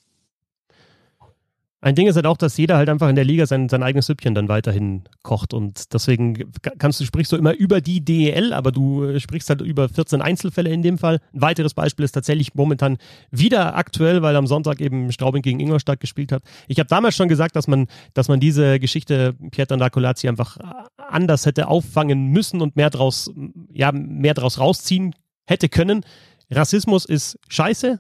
Ein 1.84 1.95
Ding 1.95 2.07
ist 2.07 2.15
halt 2.15 2.27
auch, 2.27 2.38
dass 2.38 2.57
jeder 2.57 2.77
halt 2.77 2.89
einfach 2.89 3.09
in 3.09 3.15
der 3.15 3.25
Liga 3.25 3.47
sein, 3.47 3.67
sein 3.67 3.82
eigenes 3.82 4.05
Süppchen 4.05 4.36
dann 4.36 4.47
weiterhin 4.47 5.01
kocht 5.23 5.51
und 5.51 5.91
deswegen 5.93 6.51
kannst 6.77 6.99
du 6.99 7.05
sprichst 7.05 7.32
du 7.32 7.38
immer 7.38 7.55
über 7.55 7.82
die 7.82 8.05
DEL, 8.05 8.53
aber 8.53 8.71
du 8.71 9.03
äh, 9.03 9.19
sprichst 9.19 9.49
halt 9.49 9.61
über 9.61 9.89
14 9.89 10.21
Einzelfälle 10.21 10.69
in 10.69 10.84
dem 10.84 10.99
Fall. 10.99 11.19
Ein 11.34 11.41
weiteres 11.41 11.73
Beispiel 11.73 12.05
ist 12.05 12.11
tatsächlich 12.11 12.53
momentan 12.53 12.99
wieder 13.32 13.75
aktuell, 13.75 14.21
weil 14.21 14.36
am 14.36 14.45
Sonntag 14.45 14.79
eben 14.79 15.11
Straubing 15.11 15.41
gegen 15.41 15.59
Ingolstadt 15.59 15.99
gespielt 15.99 16.32
hat. 16.32 16.43
Ich 16.67 16.77
habe 16.77 16.88
damals 16.88 17.15
schon 17.15 17.29
gesagt, 17.29 17.55
dass 17.55 17.67
man, 17.67 17.88
dass 18.13 18.27
man 18.27 18.39
diese 18.39 18.79
Geschichte 18.79 19.34
Pieter 19.49 19.75
Nacolazzi 19.75 20.27
einfach 20.27 20.57
anders 20.97 21.47
hätte 21.47 21.67
auffangen 21.67 22.27
müssen 22.27 22.61
und 22.61 22.75
mehr 22.75 22.91
draus, 22.91 23.32
ja, 23.73 23.91
mehr 23.91 24.36
draus 24.36 24.59
rausziehen 24.59 25.15
hätte 25.47 25.67
können. 25.67 26.05
Rassismus 26.51 27.05
ist 27.05 27.39
scheiße. 27.49 27.99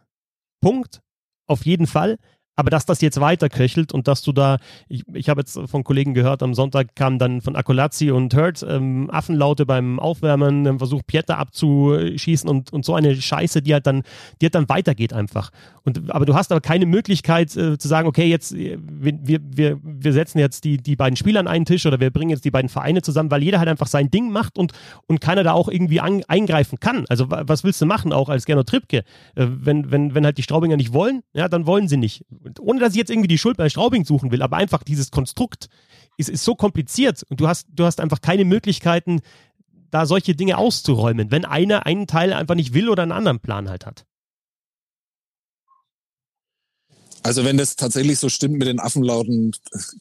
Punkt. 0.61 1.01
Auf 1.47 1.65
jeden 1.65 1.87
Fall. 1.87 2.17
Aber 2.55 2.69
dass 2.69 2.85
das 2.85 3.01
jetzt 3.01 3.19
weiterköchelt 3.19 3.93
und 3.93 4.07
dass 4.07 4.21
du 4.21 4.33
da, 4.33 4.57
ich, 4.89 5.03
ich 5.13 5.29
habe 5.29 5.41
jetzt 5.41 5.57
von 5.65 5.83
Kollegen 5.83 6.13
gehört, 6.13 6.43
am 6.43 6.53
Sonntag 6.53 6.95
kam 6.95 7.17
dann 7.17 7.41
von 7.41 7.55
Akolazzi 7.55 8.11
und 8.11 8.35
Hurt 8.35 8.63
ähm, 8.67 9.09
Affenlaute 9.09 9.65
beim 9.65 9.99
Aufwärmen, 9.99 10.65
ähm, 10.65 10.77
versucht 10.77 11.07
Pieter 11.07 11.37
abzuschießen 11.37 12.49
und, 12.49 12.73
und 12.73 12.83
so 12.83 12.93
eine 12.93 13.15
Scheiße, 13.15 13.61
die 13.61 13.73
halt 13.73 13.87
dann, 13.87 14.03
die 14.41 14.47
halt 14.47 14.55
dann 14.55 14.67
weitergeht 14.67 15.13
einfach. 15.13 15.51
Und, 15.83 16.11
aber 16.11 16.25
du 16.25 16.35
hast 16.35 16.51
aber 16.51 16.61
keine 16.61 16.85
Möglichkeit 16.85 17.55
äh, 17.55 17.77
zu 17.77 17.87
sagen, 17.87 18.07
okay, 18.07 18.25
jetzt 18.25 18.53
wir, 18.53 19.39
wir, 19.41 19.79
wir 19.81 20.13
setzen 20.13 20.39
jetzt 20.39 20.63
die, 20.63 20.77
die 20.77 20.95
beiden 20.95 21.15
Spieler 21.15 21.39
an 21.39 21.47
einen 21.47 21.65
Tisch 21.65 21.85
oder 21.85 21.99
wir 21.99 22.11
bringen 22.11 22.31
jetzt 22.31 22.45
die 22.45 22.51
beiden 22.51 22.69
Vereine 22.69 23.01
zusammen, 23.01 23.31
weil 23.31 23.43
jeder 23.43 23.59
halt 23.59 23.69
einfach 23.69 23.87
sein 23.87 24.11
Ding 24.11 24.29
macht 24.29 24.57
und, 24.57 24.73
und 25.07 25.21
keiner 25.21 25.43
da 25.43 25.53
auch 25.53 25.69
irgendwie 25.69 26.01
an, 26.01 26.23
eingreifen 26.27 26.79
kann. 26.79 27.05
Also 27.07 27.27
was 27.29 27.63
willst 27.63 27.81
du 27.81 27.85
machen, 27.85 28.11
auch 28.11 28.29
als 28.29 28.45
Gernot 28.45 28.67
Trippke? 28.67 28.97
Äh, 29.35 29.47
wenn, 29.47 29.89
wenn, 29.89 30.13
wenn 30.13 30.25
halt 30.25 30.37
die 30.37 30.43
Straubinger 30.43 30.77
nicht 30.77 30.93
wollen, 30.93 31.23
ja, 31.33 31.47
dann 31.47 31.65
wollen 31.65 31.87
sie 31.87 31.97
nicht 31.97 32.25
ohne 32.59 32.79
dass 32.79 32.93
ich 32.93 32.97
jetzt 32.97 33.09
irgendwie 33.09 33.27
die 33.27 33.37
Schuld 33.37 33.57
bei 33.57 33.69
Straubing 33.69 34.05
suchen 34.05 34.31
will, 34.31 34.41
aber 34.41 34.57
einfach 34.57 34.83
dieses 34.83 35.11
Konstrukt 35.11 35.67
ist, 36.17 36.29
ist 36.29 36.43
so 36.43 36.55
kompliziert 36.55 37.23
und 37.29 37.39
du 37.39 37.47
hast, 37.47 37.67
du 37.73 37.85
hast 37.85 37.99
einfach 37.99 38.21
keine 38.21 38.45
Möglichkeiten, 38.45 39.21
da 39.89 40.05
solche 40.05 40.35
Dinge 40.35 40.57
auszuräumen, 40.57 41.31
wenn 41.31 41.45
einer 41.45 41.85
einen 41.85 42.07
Teil 42.07 42.33
einfach 42.33 42.55
nicht 42.55 42.73
will 42.73 42.89
oder 42.89 43.03
einen 43.03 43.11
anderen 43.11 43.39
Plan 43.39 43.69
halt 43.69 43.85
hat. 43.85 44.05
Also 47.23 47.45
wenn 47.45 47.57
das 47.57 47.75
tatsächlich 47.75 48.17
so 48.17 48.29
stimmt 48.29 48.57
mit 48.57 48.67
den 48.67 48.79
Affenlauten, 48.79 49.51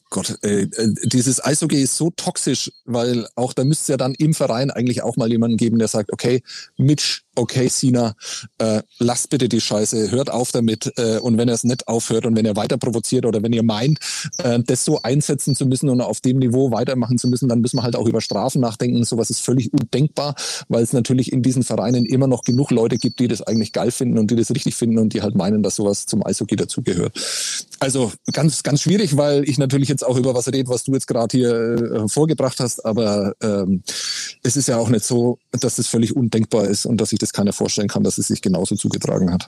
Gott, 0.09 0.39
äh, 0.43 0.63
äh, 0.63 0.93
dieses 1.03 1.43
Eishockey 1.43 1.81
ist 1.81 1.95
so 1.95 2.09
toxisch, 2.15 2.71
weil 2.85 3.27
auch 3.35 3.53
da 3.53 3.63
müsste 3.63 3.83
es 3.83 3.87
ja 3.89 3.97
dann 3.97 4.15
im 4.15 4.33
Verein 4.33 4.71
eigentlich 4.71 5.03
auch 5.03 5.17
mal 5.17 5.29
jemanden 5.31 5.57
geben, 5.57 5.77
der 5.77 5.87
sagt, 5.87 6.11
okay, 6.11 6.41
Mitch, 6.77 7.21
okay, 7.35 7.67
Sina, 7.69 8.15
äh, 8.57 8.81
lasst 8.99 9.29
bitte 9.29 9.47
die 9.47 9.61
Scheiße, 9.61 10.11
hört 10.11 10.29
auf 10.29 10.51
damit. 10.51 10.91
Äh, 10.97 11.19
und 11.19 11.37
wenn 11.37 11.47
er 11.47 11.55
es 11.55 11.63
nicht 11.63 11.87
aufhört 11.87 12.25
und 12.25 12.35
wenn 12.35 12.45
er 12.45 12.55
weiter 12.55 12.77
provoziert 12.77 13.25
oder 13.25 13.41
wenn 13.41 13.53
ihr 13.53 13.63
meint, 13.63 13.99
äh, 14.39 14.59
das 14.59 14.83
so 14.83 15.01
einsetzen 15.01 15.55
zu 15.55 15.65
müssen 15.65 15.89
und 15.89 16.01
auf 16.01 16.21
dem 16.21 16.39
Niveau 16.39 16.71
weitermachen 16.71 17.17
zu 17.17 17.27
müssen, 17.27 17.47
dann 17.47 17.61
müssen 17.61 17.77
wir 17.77 17.83
halt 17.83 17.95
auch 17.95 18.07
über 18.07 18.21
Strafen 18.21 18.61
nachdenken. 18.61 19.03
Sowas 19.05 19.29
ist 19.29 19.41
völlig 19.41 19.71
undenkbar, 19.73 20.35
weil 20.67 20.83
es 20.83 20.93
natürlich 20.93 21.31
in 21.31 21.41
diesen 21.41 21.63
Vereinen 21.63 22.05
immer 22.05 22.27
noch 22.27 22.43
genug 22.43 22.71
Leute 22.71 22.97
gibt, 22.97 23.19
die 23.19 23.27
das 23.27 23.41
eigentlich 23.41 23.71
geil 23.71 23.91
finden 23.91 24.17
und 24.17 24.31
die 24.31 24.35
das 24.35 24.51
richtig 24.51 24.75
finden 24.75 24.99
und 24.99 25.13
die 25.13 25.21
halt 25.21 25.35
meinen, 25.35 25.63
dass 25.63 25.75
sowas 25.75 26.05
zum 26.05 26.25
Eishockey 26.25 26.55
dazugehört. 26.55 27.10
Also 27.79 28.11
ganz, 28.31 28.63
ganz 28.63 28.81
schwierig, 28.81 29.17
weil 29.17 29.47
ich 29.49 29.57
natürlich 29.57 29.89
jetzt 29.89 30.05
auch 30.05 30.17
über 30.17 30.35
was 30.35 30.47
rede, 30.47 30.69
was 30.69 30.83
du 30.83 30.93
jetzt 30.93 31.07
gerade 31.07 31.35
hier 31.35 31.51
äh, 31.51 32.07
vorgebracht 32.07 32.59
hast, 32.59 32.85
aber 32.85 33.33
ähm, 33.41 33.83
es 34.43 34.55
ist 34.55 34.67
ja 34.67 34.77
auch 34.77 34.89
nicht 34.89 35.03
so, 35.03 35.39
dass 35.51 35.75
das 35.75 35.87
völlig 35.87 36.15
undenkbar 36.15 36.65
ist 36.65 36.85
und 36.85 36.97
dass 36.97 37.09
sich 37.09 37.19
das 37.19 37.33
keiner 37.33 37.53
vorstellen 37.53 37.87
kann, 37.87 38.03
dass 38.03 38.17
es 38.17 38.27
sich 38.27 38.41
genauso 38.41 38.75
zugetragen 38.75 39.31
hat. 39.31 39.47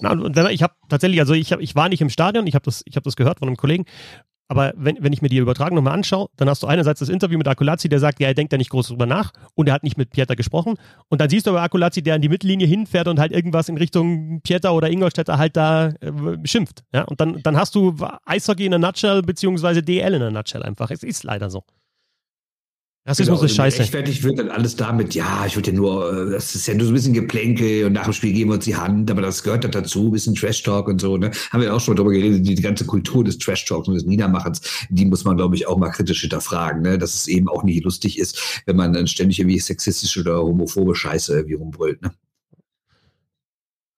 Na, 0.00 0.12
und 0.12 0.36
ich 0.50 0.62
habe 0.62 0.74
tatsächlich, 0.88 1.20
also 1.20 1.34
ich, 1.34 1.52
hab, 1.52 1.60
ich 1.60 1.74
war 1.74 1.88
nicht 1.88 2.00
im 2.00 2.10
Stadion, 2.10 2.46
ich 2.46 2.54
habe 2.54 2.64
das, 2.64 2.82
hab 2.94 3.04
das 3.04 3.16
gehört 3.16 3.38
von 3.38 3.48
einem 3.48 3.56
Kollegen, 3.56 3.84
aber 4.48 4.72
wenn, 4.76 4.96
wenn 5.00 5.12
ich 5.12 5.22
mir 5.22 5.28
die 5.28 5.38
Übertragung 5.38 5.76
nochmal 5.76 5.94
anschaue, 5.94 6.28
dann 6.36 6.48
hast 6.48 6.62
du 6.62 6.66
einerseits 6.66 7.00
das 7.00 7.08
Interview 7.08 7.38
mit 7.38 7.48
Akulazzi, 7.48 7.88
der 7.88 7.98
sagt, 7.98 8.20
ja, 8.20 8.28
er 8.28 8.34
denkt 8.34 8.52
da 8.52 8.56
nicht 8.56 8.70
groß 8.70 8.88
drüber 8.88 9.06
nach 9.06 9.32
und 9.54 9.68
er 9.68 9.74
hat 9.74 9.82
nicht 9.82 9.98
mit 9.98 10.10
Pieter 10.10 10.36
gesprochen. 10.36 10.74
Und 11.08 11.20
dann 11.20 11.28
siehst 11.28 11.46
du 11.46 11.50
aber 11.50 11.62
Akulazzi, 11.62 12.02
der 12.02 12.14
an 12.14 12.20
die 12.20 12.28
Mittellinie 12.28 12.66
hinfährt 12.66 13.08
und 13.08 13.18
halt 13.18 13.32
irgendwas 13.32 13.68
in 13.68 13.76
Richtung 13.76 14.40
Pieter 14.42 14.74
oder 14.74 14.88
Ingolstädter 14.88 15.38
halt 15.38 15.56
da 15.56 15.88
äh, 15.88 16.12
schimpft. 16.44 16.84
Ja? 16.92 17.02
Und 17.02 17.20
dann, 17.20 17.42
dann 17.42 17.56
hast 17.56 17.74
du 17.74 17.96
Eishockey 18.24 18.64
in 18.64 18.70
der 18.70 18.78
Nutshell 18.78 19.22
beziehungsweise 19.22 19.82
DL 19.82 20.14
in 20.14 20.20
der 20.20 20.30
Nutshell 20.30 20.62
einfach. 20.62 20.90
Es 20.90 21.02
ist 21.02 21.24
leider 21.24 21.50
so. 21.50 21.64
Rassismus 23.06 23.38
genau, 23.38 23.46
ist 23.46 23.54
scheiße. 23.54 23.78
Rechtfertigt 23.78 24.24
wird 24.24 24.40
dann 24.40 24.48
alles 24.48 24.74
damit, 24.74 25.14
ja, 25.14 25.44
ich 25.46 25.54
würde 25.54 25.70
ja 25.70 25.76
nur, 25.76 26.12
äh, 26.12 26.30
das 26.32 26.56
ist 26.56 26.66
ja 26.66 26.74
nur 26.74 26.86
so 26.86 26.90
ein 26.90 26.94
bisschen 26.94 27.14
Geplänkel 27.14 27.84
und 27.84 27.92
nach 27.92 28.04
dem 28.04 28.12
Spiel 28.12 28.32
geben 28.32 28.50
wir 28.50 28.54
uns 28.54 28.64
die 28.64 28.74
Hand, 28.74 29.08
aber 29.12 29.22
das 29.22 29.44
gehört 29.44 29.62
dann 29.62 29.70
dazu, 29.70 30.08
ein 30.08 30.10
bisschen 30.10 30.34
Trash-Talk 30.34 30.88
und 30.88 31.00
so, 31.00 31.16
ne? 31.16 31.30
Haben 31.52 31.62
wir 31.62 31.72
auch 31.72 31.80
schon 31.80 31.94
darüber 31.94 32.12
geredet, 32.12 32.46
die, 32.46 32.56
ganze 32.56 32.84
Kultur 32.84 33.22
des 33.22 33.38
Trash-Talks 33.38 33.86
und 33.86 33.94
des 33.94 34.06
Niedermachens, 34.06 34.60
die 34.90 35.04
muss 35.04 35.24
man, 35.24 35.36
glaube 35.36 35.54
ich, 35.54 35.68
auch 35.68 35.78
mal 35.78 35.90
kritisch 35.90 36.22
hinterfragen, 36.22 36.82
ne? 36.82 36.98
Dass 36.98 37.14
es 37.14 37.28
eben 37.28 37.48
auch 37.48 37.62
nicht 37.62 37.84
lustig 37.84 38.18
ist, 38.18 38.62
wenn 38.66 38.74
man 38.74 38.92
dann 38.92 39.06
ständig 39.06 39.38
irgendwie 39.38 39.60
sexistische 39.60 40.20
oder 40.20 40.42
homophobe 40.42 40.96
Scheiße 40.96 41.32
irgendwie 41.32 41.54
rumbrüllt, 41.54 42.02
ne? 42.02 42.10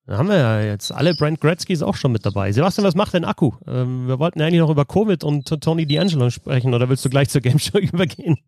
Da 0.04 0.16
haben 0.16 0.28
wir 0.28 0.38
ja 0.38 0.62
jetzt 0.62 0.90
alle 0.90 1.14
Brand 1.14 1.40
Gretzkys 1.40 1.82
auch 1.82 1.94
schon 1.94 2.12
mit 2.12 2.24
dabei. 2.24 2.50
Sebastian, 2.52 2.86
was 2.86 2.94
macht 2.94 3.12
denn 3.12 3.26
Akku? 3.26 3.52
Ähm, 3.66 4.06
wir 4.06 4.18
wollten 4.18 4.40
eigentlich 4.40 4.60
noch 4.60 4.70
über 4.70 4.86
Covid 4.86 5.22
und 5.22 5.46
Tony 5.62 5.84
D'Angelo 5.84 6.30
sprechen 6.30 6.72
oder 6.72 6.88
willst 6.88 7.04
du 7.04 7.10
gleich 7.10 7.28
zur 7.28 7.42
Game 7.42 7.58
Show 7.58 7.78
übergehen? 7.78 8.38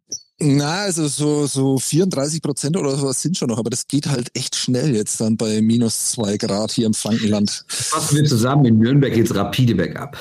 Na, 0.43 0.83
also 0.83 1.07
so, 1.07 1.47
so 1.47 1.79
34 1.79 2.41
Prozent 2.41 2.77
oder 2.77 2.97
sowas 2.97 3.21
sind 3.21 3.37
schon 3.37 3.49
noch, 3.49 3.59
aber 3.59 3.69
das 3.69 3.87
geht 3.87 4.07
halt 4.07 4.31
echt 4.35 4.57
schnell 4.57 4.97
jetzt 4.97 5.21
dann 5.21 5.37
bei 5.37 5.61
minus 5.61 6.13
zwei 6.13 6.39
Grad 6.39 6.73
hier 6.73 6.87
im 6.87 6.95
Frankenland. 6.95 7.65
Fassen 7.69 8.17
wir 8.17 8.25
zusammen, 8.25 8.65
in 8.65 8.79
Nürnberg 8.79 9.13
geht's 9.13 9.35
rapide 9.35 9.75
bergab. 9.75 10.17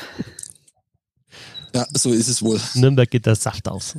Ja, 1.74 1.88
so 1.96 2.12
ist 2.12 2.28
es 2.28 2.42
wohl. 2.42 2.60
Nürnberg 2.74 3.10
geht 3.10 3.26
der 3.26 3.36
Saft 3.36 3.70
aus. 3.70 3.96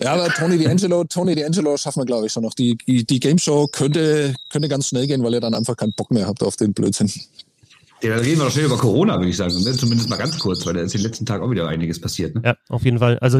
Ja, 0.00 0.14
aber 0.14 0.30
Tony 0.30 0.56
D'Angelo, 0.56 1.04
Tony 1.04 1.34
D'Angelo 1.34 1.76
schaffen 1.78 2.00
wir, 2.00 2.06
glaube 2.06 2.26
ich, 2.26 2.32
schon 2.32 2.42
noch. 2.42 2.54
Die, 2.54 2.76
die, 2.88 3.04
die 3.04 3.20
Game 3.20 3.38
Show 3.38 3.68
könnte, 3.68 4.34
könnte 4.50 4.68
ganz 4.68 4.88
schnell 4.88 5.06
gehen, 5.06 5.22
weil 5.22 5.34
ihr 5.34 5.40
dann 5.40 5.54
einfach 5.54 5.76
keinen 5.76 5.92
Bock 5.92 6.10
mehr 6.10 6.26
habt 6.26 6.42
auf 6.42 6.56
den 6.56 6.72
Blödsinn. 6.72 7.12
Ja, 8.02 8.16
dann 8.16 8.24
reden 8.24 8.38
wir 8.38 8.46
doch 8.46 8.50
schnell 8.50 8.64
über 8.64 8.76
Corona, 8.76 9.16
würde 9.18 9.28
ich 9.28 9.36
sagen. 9.36 9.54
Ne? 9.62 9.72
Zumindest 9.72 10.10
mal 10.10 10.16
ganz 10.16 10.36
kurz, 10.38 10.66
weil 10.66 10.74
da 10.74 10.80
ist 10.80 10.92
den 10.92 11.02
letzten 11.02 11.24
Tagen 11.24 11.44
auch 11.44 11.50
wieder 11.50 11.68
einiges 11.68 12.00
passiert. 12.00 12.34
Ne? 12.34 12.42
Ja, 12.44 12.54
auf 12.68 12.84
jeden 12.84 12.98
Fall. 12.98 13.18
Also 13.20 13.38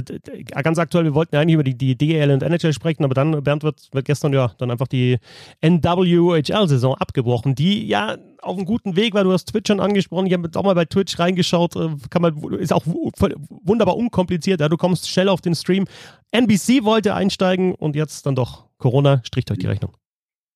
ganz 0.63 0.79
aktuell, 0.79 1.05
wir 1.05 1.15
wollten 1.15 1.35
ja 1.35 1.41
eigentlich 1.41 1.55
über 1.55 1.65
die, 1.65 1.77
die 1.77 1.97
DL 1.97 2.31
und 2.31 2.45
NHL 2.45 2.73
sprechen, 2.73 3.05
aber 3.05 3.15
dann, 3.15 3.43
Bernd, 3.43 3.65
wird, 3.65 3.89
wird 3.91 4.05
gestern 4.05 4.33
ja 4.33 4.53
dann 4.59 4.71
einfach 4.71 4.87
die 4.87 5.19
NWHL-Saison 5.63 6.95
abgebrochen, 6.95 7.57
die 7.57 7.87
ja 7.89 8.17
auf 8.41 8.57
einem 8.57 8.67
guten 8.67 8.95
Weg 8.95 9.15
war. 9.15 9.25
Du 9.25 9.33
hast 9.33 9.47
Twitch 9.47 9.69
schon 9.69 9.81
angesprochen. 9.81 10.27
Ich 10.27 10.33
habe 10.33 10.49
auch 10.55 10.63
mal 10.63 10.75
bei 10.75 10.85
Twitch 10.85 11.19
reingeschaut. 11.19 11.75
Äh, 11.75 11.89
kann 12.11 12.23
man, 12.23 12.37
ist 12.55 12.73
auch 12.73 12.85
wunderbar 12.87 13.97
unkompliziert. 13.97 14.61
Ja, 14.61 14.69
du 14.69 14.77
kommst 14.77 15.09
schnell 15.09 15.29
auf 15.29 15.41
den 15.41 15.57
Stream. 15.57 15.87
NBC 16.31 16.85
wollte 16.85 17.15
einsteigen 17.15 17.75
und 17.75 17.97
jetzt 17.97 18.27
dann 18.27 18.37
doch 18.37 18.67
Corona 18.79 19.23
stricht 19.25 19.51
euch 19.51 19.59
die 19.59 19.67
Rechnung. 19.67 19.93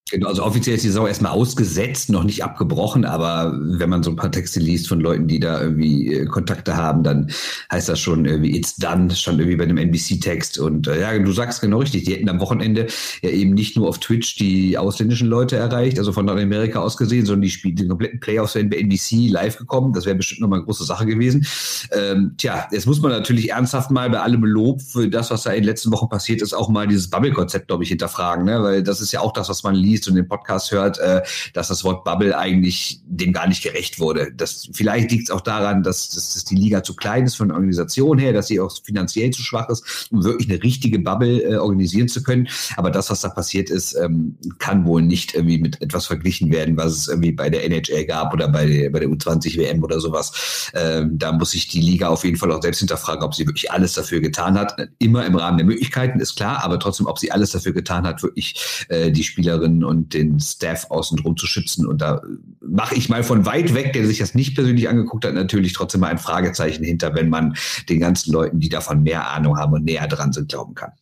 Genau, 0.09 0.29
also 0.29 0.45
offiziell 0.45 0.77
ist 0.77 0.85
die 0.85 0.89
Saison 0.89 1.09
erstmal 1.09 1.33
ausgesetzt, 1.33 2.11
noch 2.11 2.23
nicht 2.23 2.45
abgebrochen, 2.45 3.05
aber 3.05 3.59
wenn 3.61 3.91
man 3.91 4.05
so 4.05 4.11
ein 4.11 4.15
paar 4.15 4.31
Texte 4.31 4.61
liest 4.61 4.87
von 4.87 5.01
Leuten, 5.01 5.27
die 5.27 5.41
da 5.41 5.61
irgendwie 5.61 6.15
äh, 6.15 6.27
Kontakte 6.27 6.77
haben, 6.77 7.03
dann 7.03 7.29
heißt 7.73 7.89
das 7.89 7.99
schon 7.99 8.25
irgendwie 8.25 8.57
it's 8.57 8.77
done, 8.77 9.13
schon 9.17 9.41
irgendwie 9.41 9.57
bei 9.57 9.65
einem 9.65 9.79
NBC-Text. 9.79 10.61
Und 10.61 10.87
äh, 10.87 11.01
ja, 11.01 11.19
du 11.19 11.33
sagst 11.33 11.61
genau 11.61 11.79
richtig, 11.79 12.05
die 12.05 12.15
hätten 12.15 12.29
am 12.29 12.39
Wochenende 12.39 12.87
ja 13.21 13.31
eben 13.31 13.55
nicht 13.55 13.77
nur 13.77 13.89
auf 13.89 13.99
Twitch 13.99 14.37
die 14.37 14.79
ausländischen 14.79 15.27
Leute 15.27 15.57
erreicht, 15.57 15.99
also 15.99 16.13
von 16.13 16.25
Nordamerika 16.25 16.79
aus 16.79 16.97
gesehen, 16.97 17.27
sondern 17.27 17.43
die 17.43 17.51
Spiele, 17.51 17.75
die 17.75 17.89
kompletten 17.89 18.21
Playoffs 18.21 18.55
wären 18.55 18.71
bei 18.71 18.77
NBC 18.77 19.29
live 19.29 19.59
gekommen. 19.59 19.93
Das 19.93 20.07
wäre 20.07 20.15
bestimmt 20.15 20.41
nochmal 20.41 20.61
eine 20.61 20.67
große 20.67 20.85
Sache 20.85 21.07
gewesen. 21.07 21.45
Ähm, 21.91 22.35
tja, 22.37 22.69
jetzt 22.71 22.87
muss 22.87 23.01
man 23.01 23.11
natürlich 23.11 23.51
ernsthaft 23.51 23.91
mal 23.91 24.09
bei 24.09 24.21
allem 24.21 24.45
Lob 24.45 24.83
für 24.83 25.09
das, 25.09 25.33
was 25.33 25.43
da 25.43 25.51
in 25.51 25.63
den 25.63 25.65
letzten 25.65 25.91
Wochen 25.91 26.09
passiert 26.09 26.43
ist, 26.43 26.55
auch 26.55 26.69
mal 26.69 26.87
dieses 26.87 27.11
Bubble-Konzept, 27.11 27.67
glaube 27.67 27.83
ich, 27.83 27.89
hinterfragen, 27.89 28.45
ne? 28.45 28.63
weil 28.63 28.85
das 28.85 29.01
ist 29.01 29.11
ja 29.11 29.19
auch 29.19 29.33
das, 29.33 29.49
was 29.49 29.65
man 29.65 29.75
liest 29.75 29.96
liest 29.97 30.09
und 30.09 30.15
den 30.15 30.29
Podcast 30.29 30.71
hört, 30.73 30.99
äh, 30.99 31.23
dass 31.55 31.69
das 31.69 31.85
Wort 31.85 32.05
Bubble 32.05 32.37
eigentlich 32.37 33.01
dem 33.07 33.33
gar 33.33 33.49
nicht 33.49 33.63
gerecht 33.63 33.99
wurde. 33.99 34.33
Das, 34.37 34.69
vielleicht 34.73 35.11
liegt 35.11 35.25
es 35.25 35.31
auch 35.31 35.41
daran, 35.41 35.83
dass, 35.83 36.11
dass, 36.11 36.35
dass 36.35 36.45
die 36.45 36.57
Liga 36.57 36.83
zu 36.83 36.95
klein 36.95 37.25
ist 37.25 37.37
von 37.37 37.49
der 37.49 37.57
Organisation 37.57 38.19
her, 38.19 38.33
dass 38.33 38.49
sie 38.49 38.61
auch 38.61 38.73
finanziell 38.85 39.31
zu 39.31 39.43
schwach 39.43 39.69
ist, 39.69 40.09
um 40.11 40.25
wirklich 40.25 40.51
eine 40.51 40.63
richtige 40.63 40.99
Bubble 40.99 41.43
äh, 41.43 41.57
organisieren 41.57 42.09
zu 42.09 42.23
können. 42.23 42.49
Aber 42.77 42.91
das, 42.91 43.11
was 43.11 43.23
da 43.23 43.29
passiert 43.29 43.71
ist, 43.71 43.95
ähm, 43.95 44.37
kann 44.59 44.85
wohl 44.85 45.03
nicht 45.03 45.35
irgendwie 45.35 45.59
mit 45.59 45.81
etwas 45.81 46.07
verglichen 46.07 46.51
werden, 46.53 46.77
was 46.77 46.93
es 46.93 47.09
irgendwie 47.09 47.33
bei 47.33 47.51
der 47.51 47.65
NHL 47.65 48.05
gab 48.05 48.33
oder 48.33 48.49
bei 48.49 48.67
der, 48.67 48.91
bei 48.91 49.01
der 49.01 49.09
U20 49.09 49.57
WM 49.57 49.83
oder 49.83 50.01
sowas. 50.01 50.71
Ähm, 50.75 51.19
da 51.19 51.33
muss 51.33 51.53
sich 51.53 51.69
die 51.69 51.81
Liga 51.81 52.09
auf 52.09 52.25
jeden 52.25 52.37
Fall 52.37 52.53
auch 52.53 52.63
selbst 52.63 52.79
hinterfragen, 52.79 53.23
ob 53.25 53.35
sie 53.35 53.47
wirklich 53.47 53.71
alles 53.71 53.95
dafür 53.95 54.21
getan 54.21 54.59
hat. 54.59 54.77
Immer 54.99 55.25
im 55.27 55.37
Rahmen 55.37 55.59
der 55.59 55.67
Möglichkeiten, 55.67 56.21
ist 56.21 56.37
klar, 56.37 56.63
aber 56.65 56.79
trotzdem, 56.79 57.07
ob 57.07 57.19
sie 57.19 57.33
alles 57.33 57.53
dafür 57.53 57.73
getan 57.73 58.07
hat, 58.07 58.23
wirklich 58.23 58.87
äh, 58.89 59.11
die 59.11 59.25
Spielerinnen 59.25 59.85
und 59.87 60.13
den 60.13 60.39
Staff 60.41 60.91
außen 60.91 61.17
drum 61.17 61.37
zu 61.37 61.47
schützen. 61.47 61.87
Und 61.87 62.03
da 62.03 62.23
mache 62.61 62.95
ich 62.95 63.09
mal 63.09 63.23
von 63.23 63.47
weit 63.47 63.75
weg, 63.75 63.93
der 63.93 64.07
sich 64.07 64.19
das 64.19 64.35
nicht 64.35 64.55
persönlich 64.55 64.89
angeguckt 64.89 65.25
hat, 65.25 65.35
natürlich 65.35 65.73
trotzdem 65.73 66.03
mal 66.03 66.11
ein 66.11 66.19
Fragezeichen 66.19 66.85
hinter, 66.85 67.15
wenn 67.15 67.29
man 67.29 67.57
den 67.89 68.01
ganzen 68.01 68.33
Leuten, 68.33 68.61
die 68.61 68.69
davon 68.69 69.03
mehr 69.03 69.31
Ahnung 69.31 69.57
haben 69.57 69.73
und 69.73 69.85
näher 69.85 70.09
dran 70.09 70.33
sind, 70.33 70.49
glauben 70.49 70.75
kann. 70.75 70.93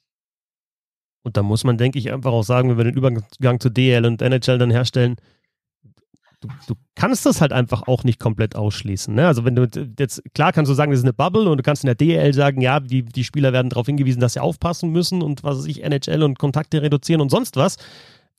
Und 1.23 1.37
da 1.37 1.43
muss 1.43 1.65
man, 1.65 1.79
denke 1.79 1.99
ich, 1.99 2.13
einfach 2.13 2.33
auch 2.33 2.43
sagen, 2.43 2.69
wenn 2.69 2.77
wir 2.77 2.85
den 2.85 2.95
Übergang 2.95 3.59
zu 3.59 3.71
DL 3.71 4.05
und 4.05 4.21
NHL 4.21 4.59
dann 4.59 4.71
herstellen, 4.71 5.17
du, 6.45 6.49
du, 6.67 6.75
kannst 6.95 7.27
das 7.27 7.41
halt 7.41 7.53
einfach 7.53 7.89
auch 7.89 8.05
nicht 8.05 8.21
komplett 8.21 8.55
ausschließen. 8.55 9.15
Ne? 9.15 9.27
Also 9.27 9.45
wenn 9.45 9.57
du 9.57 9.67
jetzt, 9.99 10.23
klar 10.35 10.53
kannst 10.53 10.71
du 10.71 10.75
sagen, 10.75 10.93
das 10.93 11.01
ist 11.01 11.05
eine 11.05 11.13
Bubble 11.13 11.49
und 11.49 11.57
du 11.57 11.63
kannst 11.63 11.83
in 11.83 11.89
der 11.89 11.95
DL 11.95 12.33
sagen, 12.35 12.61
ja, 12.61 12.81
die, 12.81 13.05
die 13.05 13.25
Spieler 13.25 13.53
werden 13.53 13.71
darauf 13.71 13.87
hingewiesen, 13.87 14.21
dass 14.21 14.35
sie 14.35 14.41
aufpassen 14.41 14.91
müssen 14.91 15.23
und 15.23 15.43
was 15.43 15.59
weiß 15.59 15.67
ich, 15.67 15.83
NHL 15.83 16.23
und 16.23 16.39
Kontakte 16.39 16.83
reduzieren 16.83 17.21
und 17.21 17.31
sonst 17.31 17.57
was. 17.57 17.77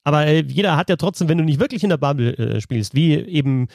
Aber 0.05 0.25
äh, 0.25 0.43
jeder 0.47 0.77
hat 0.77 0.89
ja 0.89 0.95
trotzdem, 0.95 1.27
wenn 1.27 1.37
du 1.37 1.43
nicht 1.43 1.59
wirklich 1.59 1.83
in 1.83 1.89
der 1.89 1.97
Bubble 1.97 2.37
äh, 2.37 2.61
spielst, 2.61 2.95
wie 2.95 3.13
eben 3.15 3.67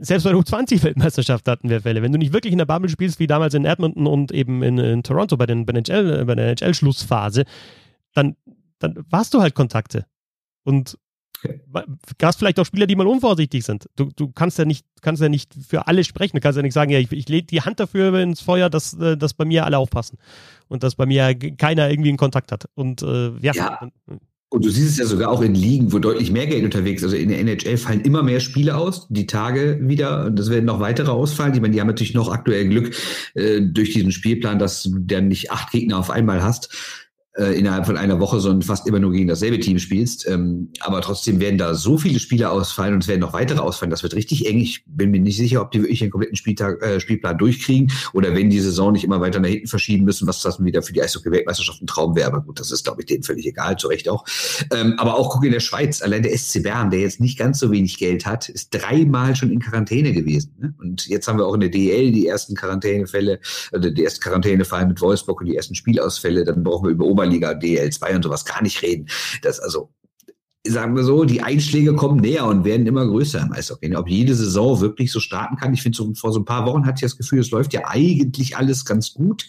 selbst 0.00 0.24
bei 0.24 0.30
der 0.30 0.38
U20-Weltmeisterschaft 0.40 1.48
hatten 1.48 1.70
wir 1.70 1.80
Fälle. 1.80 2.02
Wenn 2.02 2.12
du 2.12 2.18
nicht 2.18 2.34
wirklich 2.34 2.52
in 2.52 2.58
der 2.58 2.66
Bubble 2.66 2.90
spielst, 2.90 3.18
wie 3.20 3.26
damals 3.26 3.54
in 3.54 3.64
Edmonton 3.64 4.06
und 4.06 4.32
eben 4.32 4.62
in, 4.62 4.76
in 4.76 5.02
Toronto 5.02 5.38
bei, 5.38 5.46
den, 5.46 5.64
bei, 5.64 5.72
NHL, 5.72 6.26
bei 6.26 6.34
der 6.34 6.50
NHL-Schlussphase, 6.50 7.44
dann, 8.12 8.36
dann 8.80 9.02
warst 9.08 9.32
du 9.32 9.40
halt 9.40 9.54
Kontakte. 9.54 10.04
Und 10.64 10.98
gab 12.18 12.30
es 12.30 12.36
vielleicht 12.36 12.58
auch 12.58 12.66
Spieler, 12.66 12.86
die 12.86 12.96
mal 12.96 13.06
unvorsichtig 13.06 13.64
sind. 13.64 13.88
Du, 13.96 14.10
du 14.14 14.30
kannst 14.32 14.58
ja 14.58 14.64
nicht, 14.64 14.84
kannst 15.00 15.22
ja 15.22 15.28
nicht 15.28 15.54
für 15.54 15.86
alle 15.86 16.04
sprechen. 16.04 16.36
Du 16.36 16.40
kannst 16.40 16.56
ja 16.56 16.62
nicht 16.62 16.74
sagen, 16.74 16.90
ja, 16.90 16.98
ich, 16.98 17.10
ich 17.12 17.28
lege 17.28 17.46
die 17.46 17.62
Hand 17.62 17.80
dafür 17.80 18.12
ins 18.18 18.40
Feuer, 18.40 18.68
dass, 18.68 18.94
äh, 18.94 19.16
dass 19.16 19.34
bei 19.34 19.44
mir 19.44 19.64
alle 19.64 19.78
aufpassen 19.78 20.18
und 20.66 20.82
dass 20.82 20.96
bei 20.96 21.06
mir 21.06 21.34
keiner 21.34 21.88
irgendwie 21.88 22.10
einen 22.10 22.18
Kontakt 22.18 22.52
hat. 22.52 22.68
Und 22.74 23.02
äh, 23.02 23.30
ja, 23.38 23.52
ja. 23.54 23.88
Und 24.50 24.64
du 24.64 24.70
siehst 24.70 24.92
es 24.92 24.96
ja 24.96 25.04
sogar 25.04 25.30
auch 25.30 25.42
in 25.42 25.54
Ligen, 25.54 25.92
wo 25.92 25.98
deutlich 25.98 26.32
mehr 26.32 26.46
Geld 26.46 26.64
unterwegs 26.64 27.02
ist. 27.02 27.12
Also 27.12 27.16
in 27.16 27.28
der 27.28 27.40
NHL 27.40 27.76
fallen 27.76 28.00
immer 28.00 28.22
mehr 28.22 28.40
Spiele 28.40 28.76
aus, 28.76 29.06
die 29.10 29.26
Tage 29.26 29.78
wieder. 29.82 30.26
Und 30.26 30.40
es 30.40 30.48
werden 30.48 30.64
noch 30.64 30.80
weitere 30.80 31.10
ausfallen. 31.10 31.52
Ich 31.54 31.60
meine, 31.60 31.74
die 31.74 31.80
haben 31.80 31.88
natürlich 31.88 32.14
noch 32.14 32.32
aktuell 32.32 32.66
Glück 32.66 32.96
äh, 33.34 33.60
durch 33.60 33.92
diesen 33.92 34.10
Spielplan, 34.10 34.58
dass 34.58 34.84
du 34.84 34.98
dann 35.00 35.28
nicht 35.28 35.52
acht 35.52 35.70
Gegner 35.70 35.98
auf 35.98 36.10
einmal 36.10 36.42
hast 36.42 36.74
äh, 37.38 37.58
innerhalb 37.58 37.86
von 37.86 37.96
einer 37.96 38.20
Woche, 38.20 38.40
sondern 38.40 38.62
fast 38.62 38.86
immer 38.86 38.98
nur 38.98 39.12
gegen 39.12 39.28
dasselbe 39.28 39.60
Team 39.60 39.78
spielst. 39.78 40.28
Ähm, 40.28 40.70
aber 40.80 41.00
trotzdem 41.00 41.40
werden 41.40 41.56
da 41.56 41.74
so 41.74 41.96
viele 41.96 42.18
Spieler 42.18 42.50
ausfallen 42.50 42.94
und 42.94 43.02
es 43.02 43.08
werden 43.08 43.20
noch 43.20 43.32
weitere 43.32 43.60
ausfallen. 43.60 43.90
Das 43.90 44.02
wird 44.02 44.14
richtig 44.14 44.46
eng. 44.46 44.58
Ich 44.58 44.82
bin 44.86 45.10
mir 45.10 45.20
nicht 45.20 45.36
sicher, 45.36 45.62
ob 45.62 45.70
die 45.70 45.80
wirklich 45.80 46.02
einen 46.02 46.10
kompletten 46.10 46.36
Spieltag, 46.36 46.82
äh, 46.82 47.00
Spielplan 47.00 47.38
durchkriegen 47.38 47.92
oder 48.12 48.34
wenn 48.34 48.50
die 48.50 48.60
Saison 48.60 48.92
nicht 48.92 49.04
immer 49.04 49.20
weiter 49.20 49.40
nach 49.40 49.48
hinten 49.48 49.68
verschieben 49.68 50.04
müssen, 50.04 50.26
was 50.26 50.42
das 50.42 50.62
wieder 50.62 50.82
für 50.82 50.92
die 50.92 51.02
Eishockey-Weltmeisterschaft 51.02 51.80
ein 51.80 51.86
Traum 51.86 52.16
wäre. 52.16 52.28
Aber 52.28 52.40
gut, 52.40 52.58
das 52.58 52.72
ist, 52.72 52.84
glaube 52.84 53.02
ich, 53.02 53.06
denen 53.06 53.22
völlig 53.22 53.46
egal, 53.46 53.76
zu 53.76 53.86
Recht 53.86 54.08
auch. 54.08 54.24
Ähm, 54.72 54.94
aber 54.98 55.16
auch 55.16 55.30
guck 55.30 55.44
in 55.44 55.52
der 55.52 55.60
Schweiz, 55.60 56.02
allein 56.02 56.22
der 56.22 56.36
SC 56.36 56.62
Bern, 56.62 56.90
der 56.90 57.00
jetzt 57.00 57.20
nicht 57.20 57.38
ganz 57.38 57.60
so 57.60 57.70
wenig 57.70 57.98
Geld 57.98 58.26
hat, 58.26 58.48
ist 58.48 58.70
dreimal 58.70 59.36
schon 59.36 59.50
in 59.50 59.60
Quarantäne 59.60 60.12
gewesen. 60.12 60.54
Ne? 60.58 60.74
Und 60.78 61.06
jetzt 61.06 61.28
haben 61.28 61.38
wir 61.38 61.46
auch 61.46 61.54
in 61.54 61.60
der 61.60 61.70
DL 61.70 62.10
die 62.10 62.26
ersten 62.26 62.56
Quarantänefälle, 62.56 63.38
oder 63.72 63.90
die 63.90 64.04
ersten 64.04 64.20
Quarantänefälle 64.20 64.86
mit 64.86 65.00
Wolfsburg 65.00 65.40
und 65.40 65.46
die 65.46 65.56
ersten 65.56 65.76
Spielausfälle. 65.76 66.44
Dann 66.44 66.64
brauchen 66.64 66.86
wir 66.86 66.90
über 66.90 67.04
Ober 67.04 67.27
Oberliga, 67.28 67.50
DL2 67.50 68.16
und 68.16 68.22
sowas 68.22 68.44
gar 68.44 68.62
nicht 68.62 68.82
reden. 68.82 69.08
Das 69.42 69.60
also, 69.60 69.90
sagen 70.66 70.96
wir 70.96 71.04
so, 71.04 71.24
die 71.24 71.40
Einschläge 71.40 71.94
kommen 71.94 72.20
näher 72.20 72.44
und 72.44 72.64
werden 72.64 72.86
immer 72.86 73.06
größer 73.06 73.40
im 73.40 73.52
Eishockey. 73.52 73.94
Ob 73.96 74.08
jede 74.08 74.34
Saison 74.34 74.80
wirklich 74.80 75.12
so 75.12 75.20
starten 75.20 75.56
kann, 75.56 75.72
ich 75.72 75.82
finde, 75.82 75.96
so, 75.96 76.12
vor 76.14 76.32
so 76.32 76.40
ein 76.40 76.44
paar 76.44 76.66
Wochen 76.66 76.84
hatte 76.84 76.96
ich 76.96 77.02
das 77.02 77.16
Gefühl, 77.16 77.38
es 77.40 77.50
läuft 77.50 77.72
ja 77.72 77.82
eigentlich 77.86 78.56
alles 78.56 78.84
ganz 78.84 79.14
gut. 79.14 79.46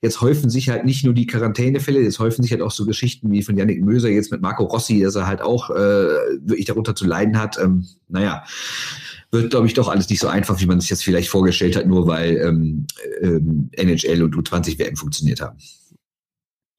Jetzt 0.00 0.20
häufen 0.20 0.50
sich 0.50 0.68
halt 0.68 0.84
nicht 0.84 1.04
nur 1.04 1.12
die 1.12 1.26
Quarantänefälle, 1.26 2.00
jetzt 2.00 2.18
häufen 2.18 2.42
sich 2.42 2.52
halt 2.52 2.62
auch 2.62 2.70
so 2.70 2.86
Geschichten 2.86 3.30
wie 3.30 3.42
von 3.42 3.56
Yannick 3.56 3.82
Möser 3.82 4.08
jetzt 4.08 4.30
mit 4.30 4.40
Marco 4.40 4.64
Rossi, 4.64 5.00
dass 5.00 5.16
er 5.16 5.26
halt 5.26 5.42
auch 5.42 5.70
äh, 5.70 5.74
wirklich 5.74 6.66
darunter 6.66 6.94
zu 6.94 7.04
leiden 7.04 7.38
hat. 7.38 7.58
Ähm, 7.58 7.86
naja, 8.08 8.44
wird, 9.32 9.50
glaube 9.50 9.66
ich, 9.66 9.74
doch 9.74 9.88
alles 9.88 10.08
nicht 10.08 10.20
so 10.20 10.28
einfach, 10.28 10.60
wie 10.60 10.66
man 10.66 10.80
sich 10.80 10.90
das 10.90 11.02
vielleicht 11.02 11.28
vorgestellt 11.28 11.76
hat, 11.76 11.86
nur 11.86 12.06
weil 12.06 12.36
ähm, 12.36 12.86
ähm, 13.20 13.68
NHL 13.72 14.22
und 14.22 14.36
U20-WM 14.36 14.96
funktioniert 14.96 15.40
haben 15.40 15.58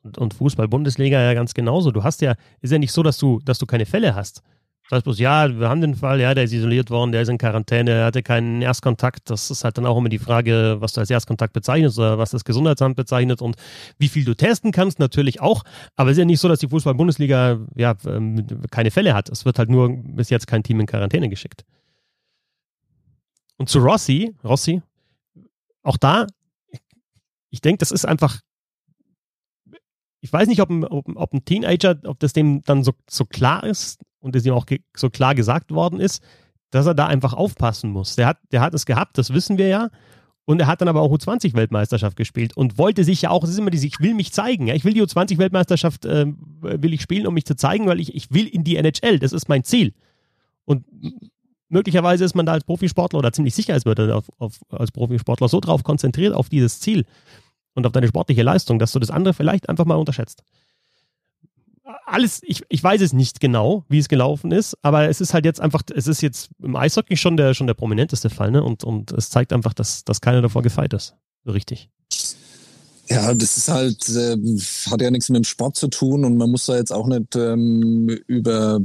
und, 0.06 0.18
und 0.18 0.34
Fußball-Bundesliga 0.34 1.22
ja 1.22 1.34
ganz 1.34 1.54
genauso. 1.54 1.92
Du 1.92 2.04
hast 2.04 2.22
ja, 2.22 2.36
ist 2.62 2.72
ja 2.72 2.78
nicht 2.78 2.92
so, 2.92 3.04
dass 3.04 3.18
du, 3.18 3.42
dass 3.44 3.58
du 3.58 3.66
keine 3.66 3.86
Fälle 3.86 4.16
hast. 4.16 4.42
Das 4.84 4.98
heißt 4.98 5.06
bloß, 5.06 5.18
ja, 5.18 5.60
wir 5.60 5.68
haben 5.68 5.82
den 5.82 5.96
Fall, 5.96 6.22
ja, 6.22 6.36
der 6.36 6.44
ist 6.44 6.54
isoliert 6.54 6.92
worden, 6.92 7.12
der 7.12 7.24
ist 7.24 7.30
in 7.30 7.40
Quarantäne, 7.40 7.90
er 7.90 8.06
hatte 8.06 8.22
keinen 8.22 8.62
Erstkontakt. 8.62 9.32
Das 9.32 9.50
ist 9.50 9.64
halt 9.64 9.80
dann 9.80 9.88
auch 9.88 9.98
immer 9.98 10.10
die 10.10 10.20
Frage, 10.20 10.78
was 10.80 10.94
du 10.94 11.02
als 11.02 11.10
Erstkontakt 11.10 11.54
bezeichnest 11.54 11.98
oder 11.98 12.20
was 12.20 12.30
das 12.30 12.46
Gesundheitsamt 12.46 12.96
bezeichnet 12.96 13.42
und 13.42 13.56
wie 13.98 14.10
viel 14.10 14.24
du 14.24 14.36
testen 14.36 14.72
kannst, 14.72 15.00
natürlich 15.00 15.42
auch. 15.42 15.64
Aber 15.96 16.12
es 16.12 16.18
ist 16.18 16.20
ja 16.20 16.26
nicht 16.26 16.40
so, 16.40 16.48
dass 16.48 16.60
die 16.60 16.68
Fußball-Bundesliga 16.68 17.66
ja, 17.76 17.96
ähm, 18.06 18.46
keine 18.70 18.92
Fälle 18.92 19.16
hat. 19.16 19.30
Es 19.30 19.44
wird 19.44 19.58
halt 19.58 19.72
nur 19.72 19.90
bis 19.92 20.30
jetzt 20.30 20.46
kein 20.46 20.62
Team 20.62 20.80
in 20.80 20.86
Quarantäne 20.86 21.30
geschickt. 21.30 21.66
Und 23.58 23.70
zu 23.70 23.80
Rossi, 23.80 24.36
Rossi, 24.44 24.84
auch 25.82 25.98
da, 25.98 26.28
ich 27.50 27.62
denke, 27.62 27.80
das 27.80 27.92
ist 27.92 28.06
einfach 28.06 28.42
ich 30.26 30.34
weiß 30.34 30.48
nicht, 30.48 30.60
ob 30.60 30.72
ein, 30.72 30.84
ob, 30.84 31.06
ob 31.16 31.34
ein 31.34 31.46
Teenager, 31.46 32.00
ob 32.06 32.20
das 32.20 32.34
dem 32.34 32.64
dann 32.64 32.84
so, 32.84 32.94
so 33.08 33.26
klar 33.26 33.64
ist 33.64 34.02
und 34.20 34.36
es 34.36 34.44
ihm 34.44 34.54
auch 34.54 34.66
so 34.98 35.12
klar 35.12 35.36
gesagt 35.36 35.70
worden 35.70 36.00
ist, 36.00 36.24
dass 36.72 36.88
er 36.88 36.96
da 36.96 37.06
einfach 37.06 37.34
aufpassen 37.34 37.92
muss. 37.92 38.16
Der 38.16 38.26
hat, 38.26 38.40
der 38.52 38.62
hat 38.62 38.74
es 38.74 38.88
gehabt, 38.88 39.20
das 39.20 39.32
wissen 39.32 39.60
wir 39.60 39.68
ja. 39.68 39.90
Und 40.46 40.60
er 40.60 40.66
hat 40.66 40.82
dann 40.82 40.88
aber 40.88 41.02
auch 41.02 41.12
U20-Weltmeisterschaft 41.12 42.18
gespielt 42.18 42.58
und 42.58 42.80
wollte 42.80 43.04
sich 43.04 43.22
ja 43.22 43.30
auch, 43.30 43.44
es 43.44 43.52
ist 43.52 43.60
immer 43.60 43.70
diese, 43.70 43.86
ich 43.86 44.00
will 44.00 44.16
mich 44.16 44.34
zeigen. 44.34 44.66
Ja? 44.66 44.74
Ich 44.74 44.84
will 44.84 44.94
die 44.94 45.04
U20-Weltmeisterschaft, 45.04 46.06
äh, 46.06 46.26
will 46.62 46.94
ich 46.94 47.04
spielen, 47.04 47.28
um 47.28 47.36
mich 47.36 47.46
zu 47.46 47.56
zeigen, 47.56 47.86
weil 47.86 48.00
ich, 48.00 48.16
ich 48.16 48.32
will 48.32 48.48
in 48.48 48.64
die 48.64 48.78
NHL. 48.78 49.20
Das 49.20 49.32
ist 49.32 49.48
mein 49.48 49.64
Ziel. 49.64 49.94
Und 50.66 50.86
möglicherweise 51.70 52.26
ist 52.26 52.34
man 52.34 52.48
da 52.48 52.54
als 52.54 52.64
Profisportler 52.64 53.20
oder 53.20 53.32
ziemlich 53.32 53.54
sicher 53.54 53.76
ist, 53.76 53.86
wird 53.86 54.00
auf, 54.00 54.26
auf, 54.40 54.60
als 54.72 54.92
Profisportler 54.92 55.50
so 55.50 55.60
drauf 55.60 55.84
konzentriert 55.84 56.34
auf 56.34 56.50
dieses 56.50 56.80
Ziel, 56.80 57.06
und 57.76 57.86
auf 57.86 57.92
deine 57.92 58.08
sportliche 58.08 58.42
Leistung, 58.42 58.80
dass 58.80 58.92
du 58.92 59.00
das 59.00 59.12
andere 59.12 59.34
vielleicht 59.34 59.70
einfach 59.70 59.86
mal 59.86 59.96
unterschätzt. 59.96 60.44
Alles, 62.06 62.42
ich, 62.44 62.64
ich 62.70 62.84
weiß 62.84 63.02
es 63.02 63.14
nicht 63.14 63.40
genau, 63.40 63.86
wie 63.90 64.00
es 64.00 64.10
gelaufen 64.10 64.52
ist, 64.52 64.76
aber 64.82 65.08
es 65.08 65.22
ist 65.22 65.34
halt 65.34 65.46
jetzt 65.46 65.62
einfach, 65.62 65.84
es 65.94 66.08
ist 66.08 66.22
jetzt 66.22 66.50
im 66.62 66.76
Eishockey 66.76 67.16
schon 67.16 67.38
der, 67.38 67.54
schon 67.54 67.68
der 67.68 67.74
prominenteste 67.76 68.30
Fall, 68.30 68.52
ne? 68.52 68.64
Und, 68.64 68.84
und 68.84 69.12
es 69.12 69.30
zeigt 69.30 69.54
einfach, 69.54 69.74
dass, 69.74 70.04
dass 70.04 70.22
keiner 70.22 70.42
davor 70.42 70.64
gefeit 70.64 70.94
ist. 70.94 71.16
So 71.44 71.52
richtig. 71.52 71.90
Ja, 73.08 73.36
das 73.36 73.58
ist 73.58 73.70
halt, 73.70 74.10
äh, 74.10 74.36
hat 74.90 75.02
ja 75.02 75.12
nichts 75.12 75.30
mit 75.30 75.38
dem 75.38 75.44
Sport 75.44 75.78
zu 75.78 75.90
tun 75.90 76.26
und 76.26 76.38
man 76.38 76.50
muss 76.50 76.66
da 76.66 76.76
jetzt 76.76 76.92
auch 76.92 77.06
nicht 77.06 77.36
ähm, 77.36 78.10
über 78.26 78.80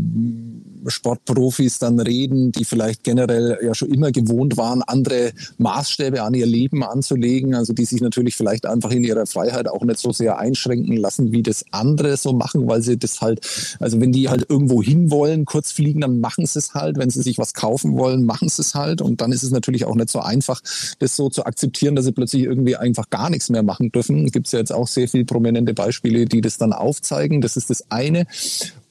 Sportprofis 0.86 1.78
dann 1.78 1.98
reden, 2.00 2.52
die 2.52 2.64
vielleicht 2.64 3.02
generell 3.02 3.58
ja 3.62 3.74
schon 3.74 3.90
immer 3.90 4.12
gewohnt 4.12 4.58
waren, 4.58 4.82
andere 4.82 5.32
Maßstäbe 5.58 6.22
an 6.22 6.34
ihr 6.34 6.46
Leben 6.46 6.82
anzulegen, 6.84 7.54
also 7.54 7.72
die 7.72 7.84
sich 7.84 8.00
natürlich 8.00 8.36
vielleicht 8.36 8.66
einfach 8.66 8.90
in 8.90 9.04
ihrer 9.04 9.26
Freiheit 9.26 9.68
auch 9.68 9.84
nicht 9.84 9.98
so 9.98 10.12
sehr 10.12 10.38
einschränken 10.38 10.96
lassen, 10.96 11.32
wie 11.32 11.42
das 11.42 11.64
andere 11.70 12.16
so 12.16 12.32
machen, 12.32 12.68
weil 12.68 12.82
sie 12.82 12.98
das 12.98 13.20
halt, 13.20 13.46
also 13.80 14.00
wenn 14.00 14.12
die 14.12 14.28
halt 14.28 14.46
irgendwo 14.48 14.82
hinwollen, 14.82 15.46
kurz 15.46 15.72
fliegen, 15.72 16.02
dann 16.02 16.20
machen 16.20 16.44
sie 16.44 16.58
es 16.58 16.74
halt, 16.74 16.98
wenn 16.98 17.10
sie 17.10 17.22
sich 17.22 17.38
was 17.38 17.54
kaufen 17.54 17.96
wollen, 17.96 18.24
machen 18.24 18.48
sie 18.48 18.62
es 18.62 18.74
halt 18.74 19.00
und 19.00 19.20
dann 19.20 19.32
ist 19.32 19.42
es 19.42 19.50
natürlich 19.50 19.84
auch 19.86 19.94
nicht 19.94 20.10
so 20.10 20.20
einfach, 20.20 20.60
das 20.98 21.16
so 21.16 21.28
zu 21.28 21.44
akzeptieren, 21.46 21.96
dass 21.96 22.04
sie 22.04 22.12
plötzlich 22.12 22.44
irgendwie 22.44 22.76
einfach 22.76 23.08
gar 23.10 23.30
nichts 23.30 23.48
mehr 23.48 23.62
machen 23.62 23.90
dürfen. 23.92 24.09
Gibt 24.30 24.46
es 24.46 24.52
ja 24.52 24.58
jetzt 24.58 24.72
auch 24.72 24.86
sehr 24.86 25.08
viele 25.08 25.24
prominente 25.24 25.74
Beispiele, 25.74 26.26
die 26.26 26.40
das 26.40 26.58
dann 26.58 26.72
aufzeigen. 26.72 27.40
Das 27.40 27.56
ist 27.56 27.70
das 27.70 27.90
eine. 27.90 28.26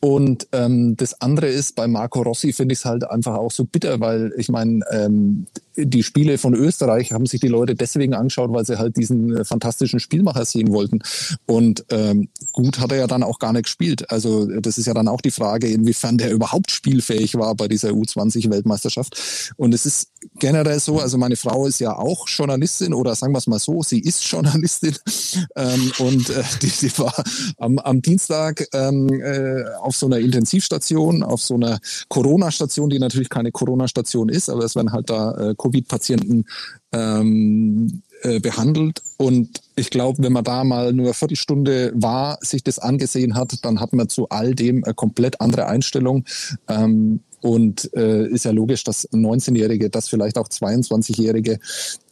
Und 0.01 0.47
ähm, 0.53 0.95
das 0.95 1.21
andere 1.21 1.47
ist, 1.47 1.75
bei 1.75 1.87
Marco 1.87 2.21
Rossi 2.21 2.53
finde 2.53 2.73
ich 2.73 2.79
es 2.79 2.85
halt 2.85 3.09
einfach 3.09 3.35
auch 3.35 3.51
so 3.51 3.65
bitter, 3.65 3.99
weil 3.99 4.33
ich 4.37 4.47
meine, 4.47 4.79
ähm, 4.91 5.47
die 5.75 6.03
Spiele 6.03 6.37
von 6.37 6.53
Österreich 6.53 7.11
haben 7.11 7.25
sich 7.25 7.39
die 7.39 7.47
Leute 7.47 7.75
deswegen 7.75 8.13
angeschaut, 8.13 8.51
weil 8.51 8.65
sie 8.65 8.77
halt 8.77 8.97
diesen 8.97 9.35
äh, 9.35 9.45
fantastischen 9.45 9.99
Spielmacher 9.99 10.45
sehen 10.45 10.71
wollten. 10.71 10.99
Und 11.45 11.85
ähm, 11.89 12.29
gut 12.53 12.79
hat 12.79 12.91
er 12.91 12.97
ja 12.97 13.07
dann 13.07 13.23
auch 13.23 13.39
gar 13.39 13.53
nicht 13.53 13.63
gespielt. 13.63 14.09
Also 14.09 14.45
das 14.59 14.77
ist 14.77 14.85
ja 14.85 14.93
dann 14.93 15.07
auch 15.07 15.21
die 15.21 15.31
Frage, 15.31 15.67
inwiefern 15.67 16.17
der 16.17 16.31
überhaupt 16.31 16.71
spielfähig 16.71 17.35
war 17.35 17.55
bei 17.55 17.67
dieser 17.67 17.89
U20-Weltmeisterschaft. 17.89 19.53
Und 19.57 19.73
es 19.73 19.85
ist 19.85 20.09
generell 20.39 20.79
so, 20.79 20.99
also 20.99 21.17
meine 21.17 21.35
Frau 21.35 21.65
ist 21.65 21.79
ja 21.79 21.97
auch 21.97 22.27
Journalistin 22.27 22.93
oder 22.93 23.15
sagen 23.15 23.33
wir 23.33 23.39
es 23.39 23.47
mal 23.47 23.59
so, 23.59 23.83
sie 23.83 23.99
ist 23.99 24.23
Journalistin 24.29 24.95
ähm, 25.55 25.91
und 25.99 26.29
äh, 26.29 26.43
die, 26.61 26.71
die 26.81 26.97
war 26.97 27.13
am, 27.57 27.79
am 27.79 28.01
Dienstag 28.01 28.65
ähm, 28.73 29.09
äh, 29.09 29.63
auf 29.89 29.95
so 29.95 30.05
einer 30.05 30.19
Intensivstation, 30.19 31.23
auf 31.23 31.41
so 31.41 31.55
einer 31.55 31.79
Corona-Station, 32.09 32.91
die 32.91 32.99
natürlich 32.99 33.29
keine 33.29 33.51
Corona-Station 33.51 34.29
ist, 34.29 34.47
aber 34.47 34.63
es 34.63 34.75
werden 34.75 34.91
halt 34.91 35.09
da 35.09 35.49
äh, 35.49 35.55
Covid-Patienten 35.57 36.45
ähm, 36.91 38.03
äh, 38.21 38.39
behandelt. 38.39 39.01
Und 39.17 39.61
ich 39.75 39.89
glaube, 39.89 40.21
wenn 40.21 40.31
man 40.31 40.43
da 40.43 40.63
mal 40.63 40.93
nur 40.93 41.07
eine 41.07 41.13
Viertelstunde 41.15 41.91
war, 41.95 42.37
sich 42.41 42.63
das 42.63 42.77
angesehen 42.77 43.33
hat, 43.33 43.65
dann 43.65 43.79
hat 43.79 43.93
man 43.93 44.09
zu 44.09 44.29
all 44.29 44.53
dem 44.53 44.83
eine 44.83 44.93
komplett 44.93 45.41
andere 45.41 45.65
Einstellung. 45.65 46.23
Ähm, 46.67 47.21
und 47.41 47.91
äh, 47.95 48.27
ist 48.27 48.45
ja 48.45 48.51
logisch, 48.51 48.83
dass 48.83 49.09
19-Jährige, 49.11 49.89
dass 49.89 50.09
vielleicht 50.09 50.37
auch 50.37 50.49
22-Jährige 50.49 51.59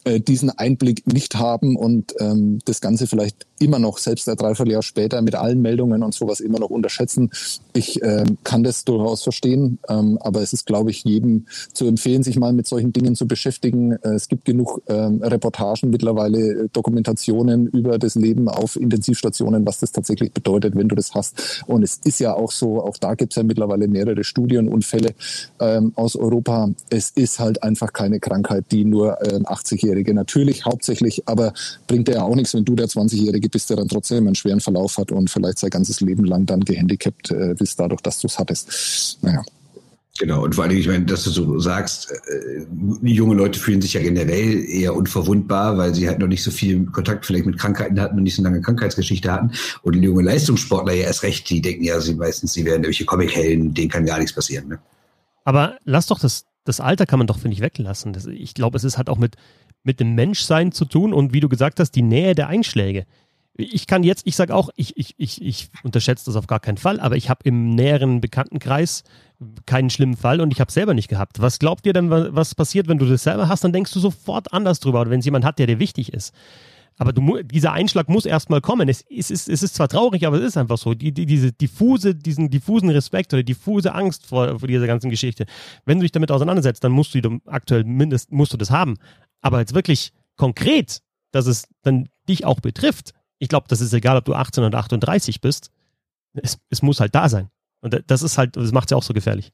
äh, 0.04 0.20
diesen 0.20 0.50
Einblick 0.50 1.06
nicht 1.12 1.36
haben 1.36 1.76
und 1.76 2.14
ähm, 2.20 2.60
das 2.64 2.80
Ganze 2.80 3.06
vielleicht 3.06 3.46
immer 3.58 3.78
noch, 3.78 3.98
selbst 3.98 4.28
ein 4.28 4.36
Dreivierteljahr 4.36 4.82
später, 4.82 5.20
mit 5.22 5.34
allen 5.34 5.60
Meldungen 5.60 6.02
und 6.02 6.14
sowas 6.14 6.40
immer 6.40 6.58
noch 6.58 6.70
unterschätzen. 6.70 7.30
Ich 7.72 8.00
äh, 8.02 8.24
kann 8.44 8.62
das 8.62 8.84
durchaus 8.84 9.22
verstehen, 9.22 9.78
ähm, 9.88 10.18
aber 10.20 10.40
es 10.40 10.52
ist, 10.52 10.66
glaube 10.66 10.90
ich, 10.90 11.04
jedem 11.04 11.46
zu 11.72 11.86
empfehlen, 11.86 12.22
sich 12.22 12.38
mal 12.38 12.52
mit 12.52 12.66
solchen 12.66 12.92
Dingen 12.92 13.16
zu 13.16 13.26
beschäftigen. 13.26 13.92
Äh, 13.92 14.14
es 14.14 14.28
gibt 14.28 14.44
genug 14.44 14.82
ähm, 14.88 15.20
Reportagen 15.22 15.90
mittlerweile, 15.90 16.38
äh, 16.38 16.68
Dokumentationen 16.72 17.66
über 17.66 17.98
das 17.98 18.14
Leben 18.14 18.48
auf 18.48 18.76
Intensivstationen, 18.76 19.66
was 19.66 19.80
das 19.80 19.92
tatsächlich 19.92 20.32
bedeutet, 20.32 20.76
wenn 20.76 20.88
du 20.88 20.94
das 20.94 21.14
hast. 21.14 21.64
Und 21.66 21.82
es 21.82 22.00
ist 22.04 22.20
ja 22.20 22.34
auch 22.34 22.52
so, 22.52 22.82
auch 22.82 22.96
da 22.96 23.14
gibt 23.14 23.32
es 23.32 23.36
ja 23.36 23.42
mittlerweile 23.42 23.88
mehrere 23.88 24.22
Studien 24.24 24.68
und 24.68 24.84
Fälle 24.84 25.14
ähm, 25.60 25.92
aus 25.96 26.14
Europa. 26.14 26.70
Es 26.90 27.10
ist 27.10 27.40
halt 27.40 27.62
einfach 27.62 27.92
keine 27.92 28.20
Krankheit, 28.20 28.66
die 28.70 28.84
nur 28.84 29.20
äh, 29.22 29.38
80-Jährige 29.38 29.87
20-Jährige 29.88 30.14
natürlich 30.14 30.64
hauptsächlich, 30.64 31.26
aber 31.26 31.52
bringt 31.86 32.08
ja 32.08 32.22
auch 32.22 32.34
nichts, 32.34 32.54
wenn 32.54 32.64
du 32.64 32.74
der 32.74 32.86
20-Jährige 32.86 33.48
bist, 33.48 33.70
der 33.70 33.76
dann 33.76 33.88
trotzdem 33.88 34.26
einen 34.26 34.34
schweren 34.34 34.60
Verlauf 34.60 34.98
hat 34.98 35.12
und 35.12 35.30
vielleicht 35.30 35.58
sein 35.58 35.70
ganzes 35.70 36.00
Leben 36.00 36.24
lang 36.24 36.46
dann 36.46 36.60
gehandicapt 36.60 37.30
äh, 37.30 37.54
bist, 37.58 37.78
dadurch, 37.78 38.00
dass 38.00 38.20
du 38.20 38.26
es 38.26 38.38
hattest. 38.38 39.18
Naja. 39.22 39.42
Genau, 40.20 40.42
und 40.42 40.56
vor 40.56 40.64
allem, 40.64 40.76
ich 40.76 40.88
meine, 40.88 41.04
dass 41.04 41.22
du 41.22 41.30
so 41.30 41.60
sagst, 41.60 42.10
äh, 42.10 42.66
junge 43.02 43.36
Leute 43.36 43.60
fühlen 43.60 43.80
sich 43.80 43.92
ja 43.92 44.02
generell 44.02 44.64
eher 44.64 44.96
unverwundbar, 44.96 45.78
weil 45.78 45.94
sie 45.94 46.08
halt 46.08 46.18
noch 46.18 46.26
nicht 46.26 46.42
so 46.42 46.50
viel 46.50 46.86
Kontakt 46.86 47.24
vielleicht 47.24 47.46
mit 47.46 47.56
Krankheiten 47.56 48.00
hatten 48.00 48.16
und 48.16 48.24
nicht 48.24 48.34
so 48.34 48.42
lange 48.42 48.60
Krankheitsgeschichte 48.60 49.30
hatten. 49.30 49.52
Und 49.82 49.94
junge 49.94 50.24
Leistungssportler 50.24 50.92
ja 50.92 51.04
erst 51.04 51.22
recht, 51.22 51.48
die 51.48 51.60
denken 51.60 51.84
ja, 51.84 52.00
sie 52.00 52.16
meistens, 52.16 52.52
sie 52.52 52.64
werden 52.64 52.82
irgendwelche 52.82 53.04
Comic-Helden, 53.04 53.74
denen 53.74 53.90
kann 53.90 54.06
gar 54.06 54.18
nichts 54.18 54.32
passieren. 54.32 54.66
Ne? 54.66 54.80
Aber 55.44 55.76
lass 55.84 56.08
doch 56.08 56.18
das, 56.18 56.46
das 56.64 56.80
Alter 56.80 57.06
kann 57.06 57.18
man 57.18 57.28
doch, 57.28 57.38
finde 57.38 57.54
ich, 57.54 57.60
weglassen. 57.60 58.12
Das, 58.12 58.26
ich 58.26 58.54
glaube, 58.54 58.76
es 58.76 58.84
ist 58.84 58.98
halt 58.98 59.08
auch 59.08 59.18
mit, 59.18 59.36
mit 59.82 60.00
dem 60.00 60.14
Menschsein 60.14 60.72
zu 60.72 60.84
tun 60.84 61.12
und 61.12 61.32
wie 61.32 61.40
du 61.40 61.48
gesagt 61.48 61.80
hast, 61.80 61.92
die 61.92 62.02
Nähe 62.02 62.34
der 62.34 62.48
Einschläge. 62.48 63.06
Ich 63.54 63.88
kann 63.88 64.04
jetzt, 64.04 64.24
ich 64.26 64.36
sage 64.36 64.54
auch, 64.54 64.70
ich, 64.76 64.96
ich, 64.96 65.14
ich, 65.18 65.42
ich 65.42 65.70
unterschätze 65.82 66.26
das 66.26 66.36
auf 66.36 66.46
gar 66.46 66.60
keinen 66.60 66.76
Fall, 66.76 67.00
aber 67.00 67.16
ich 67.16 67.28
habe 67.28 67.40
im 67.44 67.70
näheren 67.70 68.20
Bekanntenkreis 68.20 69.02
keinen 69.66 69.90
schlimmen 69.90 70.16
Fall 70.16 70.40
und 70.40 70.52
ich 70.52 70.60
habe 70.60 70.70
selber 70.70 70.94
nicht 70.94 71.08
gehabt. 71.08 71.40
Was 71.40 71.58
glaubt 71.58 71.84
ihr 71.86 71.92
denn, 71.92 72.10
was 72.10 72.54
passiert, 72.54 72.86
wenn 72.86 72.98
du 72.98 73.06
das 73.06 73.24
selber 73.24 73.48
hast? 73.48 73.64
Dann 73.64 73.72
denkst 73.72 73.92
du 73.92 73.98
sofort 73.98 74.52
anders 74.52 74.78
drüber, 74.78 75.00
oder 75.00 75.10
wenn 75.10 75.20
es 75.20 75.24
jemand 75.24 75.44
hat, 75.44 75.58
der 75.58 75.66
dir 75.66 75.80
wichtig 75.80 76.12
ist. 76.12 76.32
Aber 76.98 77.12
du, 77.12 77.42
dieser 77.44 77.72
Einschlag 77.72 78.08
muss 78.08 78.26
erstmal 78.26 78.60
kommen. 78.60 78.88
Es, 78.88 79.04
es, 79.08 79.30
ist, 79.30 79.48
es 79.48 79.62
ist 79.62 79.76
zwar 79.76 79.88
traurig, 79.88 80.26
aber 80.26 80.38
es 80.38 80.44
ist 80.44 80.56
einfach 80.56 80.78
so. 80.78 80.94
Die, 80.94 81.12
die, 81.12 81.26
diese 81.26 81.52
diffuse, 81.52 82.14
diesen 82.14 82.50
diffusen 82.50 82.90
Respekt 82.90 83.32
oder 83.32 83.44
diffuse 83.44 83.94
Angst 83.94 84.26
vor, 84.26 84.58
vor 84.58 84.66
dieser 84.66 84.88
ganzen 84.88 85.08
Geschichte. 85.08 85.46
Wenn 85.86 85.98
du 85.98 86.02
dich 86.02 86.12
damit 86.12 86.32
auseinandersetzt, 86.32 86.82
dann 86.82 86.90
musst 86.90 87.14
du 87.14 87.40
aktuell 87.46 87.84
mindestens 87.84 88.36
musst 88.36 88.52
du 88.52 88.56
das 88.56 88.72
haben. 88.72 88.96
Aber 89.40 89.60
jetzt 89.60 89.74
wirklich 89.74 90.12
konkret, 90.36 91.02
dass 91.30 91.46
es 91.46 91.68
dann 91.82 92.08
dich 92.28 92.44
auch 92.44 92.60
betrifft, 92.60 93.12
ich 93.38 93.48
glaube, 93.48 93.66
das 93.68 93.80
ist 93.80 93.92
egal, 93.92 94.16
ob 94.16 94.24
du 94.24 94.34
18 94.34 94.64
oder 94.64 94.78
38 94.78 95.40
bist, 95.40 95.70
es, 96.34 96.58
es 96.70 96.82
muss 96.82 97.00
halt 97.00 97.14
da 97.14 97.28
sein. 97.28 97.50
Und 97.80 98.02
das 98.06 98.22
ist 98.22 98.38
halt, 98.38 98.56
das 98.56 98.72
macht 98.72 98.88
es 98.88 98.90
ja 98.90 98.96
auch 98.96 99.02
so 99.02 99.14
gefährlich. 99.14 99.52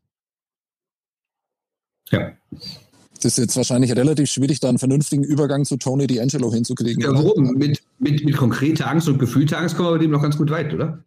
Ja. 2.11 2.32
Das 3.16 3.24
ist 3.24 3.39
jetzt 3.39 3.57
wahrscheinlich 3.57 3.93
relativ 3.93 4.30
schwierig, 4.30 4.61
da 4.61 4.68
einen 4.68 4.78
vernünftigen 4.78 5.24
Übergang 5.24 5.64
zu 5.64 5.76
Tony 5.76 6.05
D'Angelo 6.05 6.53
hinzukriegen. 6.53 7.03
Ja, 7.03 7.12
warum? 7.12 7.53
Mit, 7.55 7.82
mit, 7.99 8.24
mit 8.24 8.37
konkreter 8.37 8.89
Angst 8.89 9.09
und 9.09 9.18
gefühlter 9.18 9.59
Angst 9.59 9.76
kommen 9.76 9.89
wir 9.89 9.93
bei 9.93 9.99
dem 9.99 10.11
noch 10.11 10.22
ganz 10.22 10.37
gut 10.37 10.51
weit, 10.51 10.74
oder? 10.74 11.03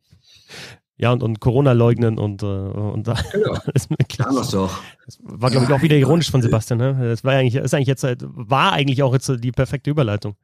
Ja, 0.99 1.11
und, 1.11 1.21
und 1.21 1.39
Corona 1.39 1.73
leugnen 1.73 2.17
und, 2.17 2.41
äh, 2.41 2.45
und 2.45 3.07
da 3.07 3.13
genau. 3.31 3.57
ist 3.73 3.89
mir 3.89 3.97
klar. 4.09 4.33
Das 4.33 4.49
doch. 4.49 4.79
Das 5.05 5.19
war, 5.21 5.51
glaube 5.51 5.65
ich, 5.65 5.71
auch 5.71 5.81
wieder 5.81 5.95
ironisch 5.95 6.31
von 6.31 6.41
Sebastian. 6.41 6.79
Ne? 6.79 6.97
Das 7.09 7.23
war 7.23 7.33
eigentlich, 7.33 7.55
ist 7.55 7.73
eigentlich 7.73 7.87
jetzt, 7.87 8.03
war 8.21 8.73
eigentlich 8.73 9.03
auch 9.03 9.13
jetzt 9.13 9.31
die 9.39 9.51
perfekte 9.51 9.91
Überleitung. 9.91 10.35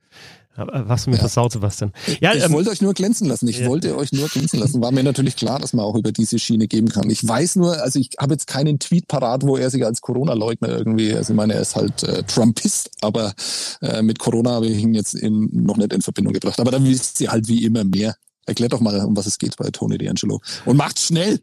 Was 0.55 1.07
mir 1.07 1.13
ja. 1.13 1.19
versaut, 1.19 1.51
Sebastian. 1.51 1.91
Ja, 2.21 2.35
ich 2.35 2.43
ähm, 2.43 2.53
wollte 2.53 2.69
euch 2.69 2.81
nur 2.81 2.93
glänzen 2.93 3.27
lassen. 3.27 3.47
Ich 3.47 3.59
ja. 3.59 3.67
wollte 3.67 3.97
euch 3.97 4.11
nur 4.11 4.29
glänzen 4.29 4.59
lassen. 4.59 4.81
War 4.83 4.91
mir 4.91 5.01
natürlich 5.01 5.35
klar, 5.35 5.59
dass 5.59 5.73
man 5.73 5.83
auch 5.83 5.95
über 5.95 6.11
diese 6.11 6.37
Schiene 6.37 6.67
geben 6.67 6.89
kann. 6.89 7.09
Ich 7.09 7.27
weiß 7.27 7.55
nur, 7.55 7.81
also 7.81 7.99
ich 7.99 8.11
habe 8.19 8.33
jetzt 8.33 8.45
keinen 8.45 8.77
Tweet 8.77 9.07
parat, 9.07 9.41
wo 9.41 9.57
er 9.57 9.71
sich 9.71 9.83
als 9.83 10.01
Corona-Leugner 10.01 10.69
irgendwie, 10.69 11.11
also 11.11 11.33
ich 11.33 11.37
meine, 11.37 11.55
er 11.55 11.61
ist 11.61 11.75
halt 11.75 12.03
äh, 12.03 12.21
Trumpist, 12.21 12.91
aber 13.01 13.33
äh, 13.81 14.03
mit 14.03 14.19
Corona 14.19 14.51
habe 14.51 14.67
ich 14.67 14.77
ihn 14.77 14.93
jetzt 14.93 15.15
in, 15.15 15.49
noch 15.51 15.77
nicht 15.77 15.91
in 15.91 16.03
Verbindung 16.03 16.33
gebracht. 16.33 16.59
Aber 16.59 16.69
dann 16.69 16.85
wisst 16.85 17.19
ihr 17.21 17.31
halt 17.31 17.47
wie 17.47 17.65
immer 17.65 17.83
mehr. 17.83 18.15
Erklärt 18.45 18.73
doch 18.73 18.81
mal, 18.81 18.99
um 19.05 19.15
was 19.15 19.25
es 19.25 19.37
geht 19.37 19.55
bei 19.57 19.69
Tony 19.69 19.95
D'Angelo. 19.95 20.41
Und 20.65 20.77
macht 20.77 20.99
schnell! 20.99 21.39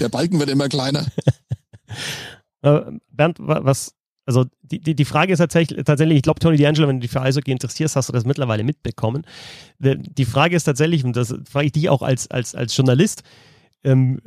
Der 0.00 0.08
Balken 0.08 0.38
wird 0.38 0.50
immer 0.50 0.68
kleiner. 0.68 1.06
Äh, 2.64 2.80
Bernd, 3.10 3.38
was, 3.40 3.92
also 4.24 4.44
die, 4.62 4.78
die, 4.78 4.94
die 4.94 5.04
Frage 5.04 5.32
ist 5.32 5.40
tatsächlich, 5.40 5.84
tatsächlich 5.84 6.18
ich 6.18 6.22
glaube, 6.22 6.38
Tony 6.38 6.56
D'Angelo, 6.56 6.86
wenn 6.86 6.96
du 6.96 7.00
dich 7.00 7.10
für 7.10 7.20
Eishockey 7.20 7.50
interessierst, 7.50 7.96
hast 7.96 8.08
du 8.08 8.12
das 8.12 8.24
mittlerweile 8.24 8.62
mitbekommen. 8.62 9.26
Die 9.80 10.24
Frage 10.24 10.54
ist 10.54 10.64
tatsächlich, 10.64 11.04
und 11.04 11.16
das 11.16 11.34
frage 11.50 11.66
ich 11.66 11.72
dich 11.72 11.88
auch 11.88 12.02
als, 12.02 12.30
als, 12.30 12.54
als 12.54 12.76
Journalist, 12.76 13.24
ähm, 13.82 14.20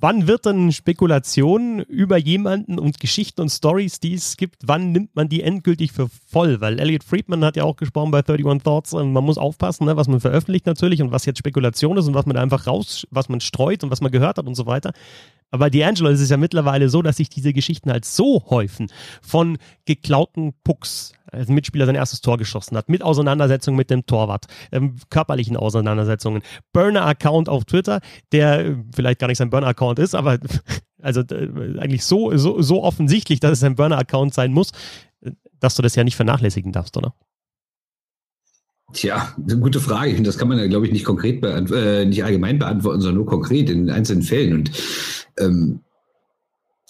wann 0.00 0.26
wird 0.26 0.46
dann 0.46 0.72
Spekulation 0.72 1.80
über 1.80 2.16
jemanden 2.16 2.78
und 2.78 3.00
Geschichten 3.00 3.42
und 3.42 3.50
Stories, 3.50 4.00
die 4.00 4.14
es 4.14 4.36
gibt, 4.36 4.62
wann 4.66 4.92
nimmt 4.92 5.14
man 5.14 5.28
die 5.28 5.42
endgültig 5.42 5.92
für 5.92 6.08
voll? 6.26 6.60
Weil 6.60 6.78
Elliot 6.78 7.04
Friedman 7.04 7.44
hat 7.44 7.56
ja 7.56 7.64
auch 7.64 7.76
gesprochen 7.76 8.10
bei 8.10 8.18
31 8.18 8.62
Thoughts, 8.62 8.92
man 8.92 9.12
muss 9.12 9.38
aufpassen, 9.38 9.84
ne, 9.84 9.96
was 9.96 10.08
man 10.08 10.20
veröffentlicht 10.20 10.66
natürlich 10.66 11.02
und 11.02 11.12
was 11.12 11.26
jetzt 11.26 11.38
Spekulation 11.38 11.96
ist 11.96 12.08
und 12.08 12.14
was 12.14 12.26
man 12.26 12.36
einfach 12.36 12.66
raus, 12.66 13.06
was 13.10 13.28
man 13.28 13.40
streut 13.40 13.84
und 13.84 13.90
was 13.90 14.00
man 14.00 14.10
gehört 14.10 14.38
hat 14.38 14.46
und 14.46 14.54
so 14.54 14.66
weiter. 14.66 14.92
Aber 15.50 15.66
D'Angelo 15.66 16.10
ist 16.10 16.20
es 16.20 16.30
ja 16.30 16.36
mittlerweile 16.36 16.88
so, 16.88 17.02
dass 17.02 17.16
sich 17.16 17.28
diese 17.28 17.52
Geschichten 17.52 17.90
halt 17.90 18.04
so 18.04 18.44
häufen 18.48 18.90
von 19.22 19.58
geklauten 19.84 20.54
Pucks, 20.64 21.12
als 21.26 21.48
ein 21.48 21.54
Mitspieler 21.54 21.86
sein 21.86 21.94
erstes 21.94 22.20
Tor 22.20 22.38
geschossen 22.38 22.76
hat, 22.76 22.88
mit 22.88 23.02
Auseinandersetzungen 23.02 23.76
mit 23.76 23.90
dem 23.90 24.06
Torwart, 24.06 24.46
ähm, 24.72 24.96
körperlichen 25.10 25.56
Auseinandersetzungen, 25.56 26.42
Burner-Account 26.72 27.48
auf 27.48 27.64
Twitter, 27.64 28.00
der 28.32 28.64
äh, 28.64 28.76
vielleicht 28.94 29.18
gar 29.18 29.26
nicht 29.26 29.38
sein 29.38 29.50
Burner-Account 29.50 29.98
ist, 29.98 30.14
aber 30.14 30.38
also 31.02 31.20
äh, 31.20 31.78
eigentlich 31.78 32.04
so, 32.04 32.36
so, 32.36 32.62
so 32.62 32.82
offensichtlich, 32.82 33.40
dass 33.40 33.52
es 33.52 33.64
ein 33.64 33.74
Burner-Account 33.74 34.34
sein 34.34 34.52
muss, 34.52 34.70
äh, 35.20 35.32
dass 35.58 35.74
du 35.74 35.82
das 35.82 35.96
ja 35.96 36.04
nicht 36.04 36.16
vernachlässigen 36.16 36.72
darfst, 36.72 36.96
oder? 36.96 37.14
Tja, 38.92 39.34
gute 39.60 39.80
Frage. 39.80 40.20
Das 40.22 40.36
kann 40.36 40.48
man 40.48 40.58
ja, 40.58 40.66
glaube 40.66 40.86
ich, 40.86 40.92
nicht 40.92 41.04
konkret 41.04 41.44
äh, 41.44 42.04
nicht 42.04 42.24
allgemein 42.24 42.58
beantworten, 42.58 43.00
sondern 43.00 43.18
nur 43.18 43.26
konkret 43.26 43.70
in 43.70 43.88
einzelnen 43.90 44.22
Fällen. 44.22 44.54
Und 44.54 44.70
ähm, 45.38 45.80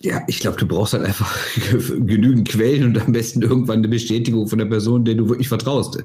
ja, 0.00 0.22
ich 0.28 0.40
glaube, 0.40 0.56
du 0.56 0.66
brauchst 0.66 0.94
halt 0.94 1.04
einfach 1.04 1.36
genügend 1.98 2.48
Quellen 2.48 2.84
und 2.84 3.06
am 3.06 3.12
besten 3.12 3.42
irgendwann 3.42 3.78
eine 3.78 3.88
Bestätigung 3.88 4.48
von 4.48 4.58
der 4.58 4.66
Person, 4.66 5.04
der 5.04 5.14
du 5.14 5.28
wirklich 5.28 5.48
vertraust. 5.48 6.02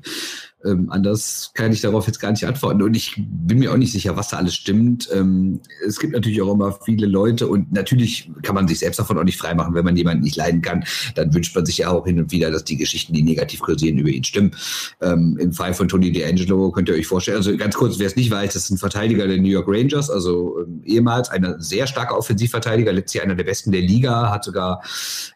Ähm, 0.64 0.90
anders 0.90 1.52
kann 1.54 1.72
ich 1.72 1.82
darauf 1.82 2.08
jetzt 2.08 2.20
gar 2.20 2.32
nicht 2.32 2.46
antworten. 2.46 2.82
Und 2.82 2.96
ich 2.96 3.16
bin 3.18 3.60
mir 3.60 3.72
auch 3.72 3.78
nicht 3.78 3.92
sicher, 3.92 4.16
was 4.16 4.30
da 4.30 4.38
alles 4.38 4.56
stimmt. 4.56 5.10
Ähm, 5.14 5.60
es 5.86 6.00
gibt 6.00 6.14
natürlich 6.14 6.42
auch 6.42 6.54
immer 6.54 6.72
viele 6.84 7.08
Leute 7.08 7.48
und 7.48 7.72
natürlich 7.72 8.32
kann 8.42 8.56
man 8.56 8.68
sich 8.68 8.80
selbst 8.80 9.00
davon 9.00 9.18
auch 9.18 9.24
nicht 9.24 9.38
freimachen, 9.38 9.74
wenn 9.76 9.86
man 9.86 9.96
jemanden 9.96 10.24
nicht 10.24 10.38
leiden 10.38 10.62
kann. 10.62 10.84
Dann 11.16 11.34
wünscht 11.34 11.56
man 11.56 11.66
sich 11.66 11.80
ja 11.80 11.90
auch 11.90 12.06
hin 12.06 12.20
und 12.20 12.32
wieder, 12.32 12.50
dass 12.52 12.64
die 12.64 12.78
Geschichten, 12.78 13.14
die 13.14 13.22
negativ 13.22 13.60
kursieren, 13.60 13.98
über 13.98 14.10
ihn 14.10 14.24
stimmen. 14.24 14.52
Ähm, 15.02 15.38
Im 15.40 15.54
Fall 15.54 15.74
von 15.74 15.88
Tony 15.88 16.12
D'Angelo 16.12 16.72
könnt 16.72 16.90
ihr 16.90 16.96
euch 16.96 17.08
vorstellen, 17.08 17.38
also 17.38 17.56
ganz 17.58 17.76
kurz, 17.76 18.00
wer 18.00 18.08
es 18.08 18.16
nicht 18.16 18.32
weiß, 18.32 18.54
das 18.54 18.64
ist 18.66 18.72
ein 18.72 18.78
Verteidiger 18.78 19.28
der 19.28 19.38
New 19.38 19.50
York 19.50 19.68
Rangers, 19.68 20.10
also 20.10 20.60
ähm, 20.62 20.82
ehemals 20.86 21.30
ein 21.30 21.56
sehr 21.60 21.86
starker 21.86 22.18
Offensivverteidiger, 22.18 22.92
letztes 22.92 23.16
Jahr 23.16 23.26
einer 23.26 23.36
der 23.36 23.44
besten 23.44 23.72
der 23.72 23.82
Liga, 23.82 24.32
hat 24.32 24.44
sogar, 24.44 24.82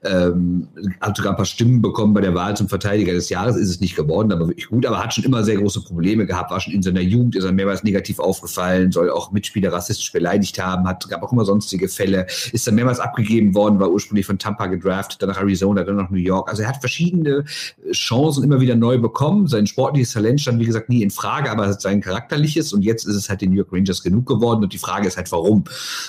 ähm, 0.04 0.68
hat 1.02 1.18
sogar 1.18 1.34
ein 1.34 1.38
paar 1.38 1.46
Stimmen 1.46 1.82
bekommen 1.82 2.14
bei 2.14 2.22
der 2.22 2.34
Wahl 2.34 2.58
zum 2.58 2.68
Verteidiger 2.68 3.14
des 3.14 3.30
Jahres, 3.30 3.56
ist 3.56 3.70
es 3.70 3.80
nicht 3.80 3.96
geworden, 3.96 4.32
aber 4.32 4.48
wirklich 4.48 4.68
gut, 4.68 4.86
aber 4.86 5.04
hat 5.04 5.14
schon 5.14 5.19
schon 5.20 5.26
immer 5.26 5.44
sehr 5.44 5.58
große 5.58 5.82
Probleme 5.82 6.26
gehabt, 6.26 6.52
war 6.52 6.60
schon 6.60 6.74
in 6.74 6.82
seiner 6.82 7.02
Jugend, 7.02 7.36
ist 7.36 7.44
er 7.44 7.52
mehrmals 7.52 7.84
negativ 7.84 8.20
aufgefallen, 8.20 8.92
soll 8.92 9.10
auch 9.10 9.32
Mitspieler 9.32 9.72
rassistisch 9.72 10.12
beleidigt 10.12 10.62
haben, 10.62 10.88
hat, 10.88 11.08
gab 11.10 11.24
auch 11.24 11.32
immer 11.32 11.46
sonstige 11.46 11.88
Fälle, 11.90 12.28
ist 12.52 12.68
dann 12.68 12.76
mehrmals 12.76 13.00
abgegeben 13.00 13.54
worden, 13.54 13.80
war 13.80 13.90
ursprünglich 13.92 14.26
von 14.26 14.40
Tampa 14.40 14.68
gedraftet, 14.68 15.22
dann 15.22 15.30
nach 15.30 15.40
Arizona, 15.40 15.84
dann 15.84 15.98
nach 15.98 16.10
New 16.10 16.18
York. 16.18 16.50
Also 16.50 16.64
er 16.64 16.70
hat 16.70 16.78
verschiedene 16.78 17.46
Chancen 17.92 18.44
immer 18.44 18.62
wieder 18.62 18.76
neu 18.76 18.98
bekommen. 18.98 19.48
Sein 19.48 19.68
sportliches 19.68 20.12
Talent 20.12 20.42
stand, 20.42 20.60
wie 20.60 20.66
gesagt, 20.66 20.90
nie 20.90 21.04
in 21.04 21.12
Frage, 21.12 21.52
aber 21.52 21.72
sein 21.74 22.02
charakterliches 22.02 22.74
und 22.74 22.84
jetzt 22.84 23.06
ist 23.06 23.16
es 23.16 23.30
halt 23.30 23.42
den 23.42 23.52
New 23.52 23.58
York 23.58 23.72
Rangers 23.72 24.04
genug 24.04 24.26
geworden 24.26 24.64
und 24.64 24.74
die 24.74 24.78
Frage 24.78 25.08
ist 25.08 25.18
halt, 25.18 25.32
warum? 25.32 25.64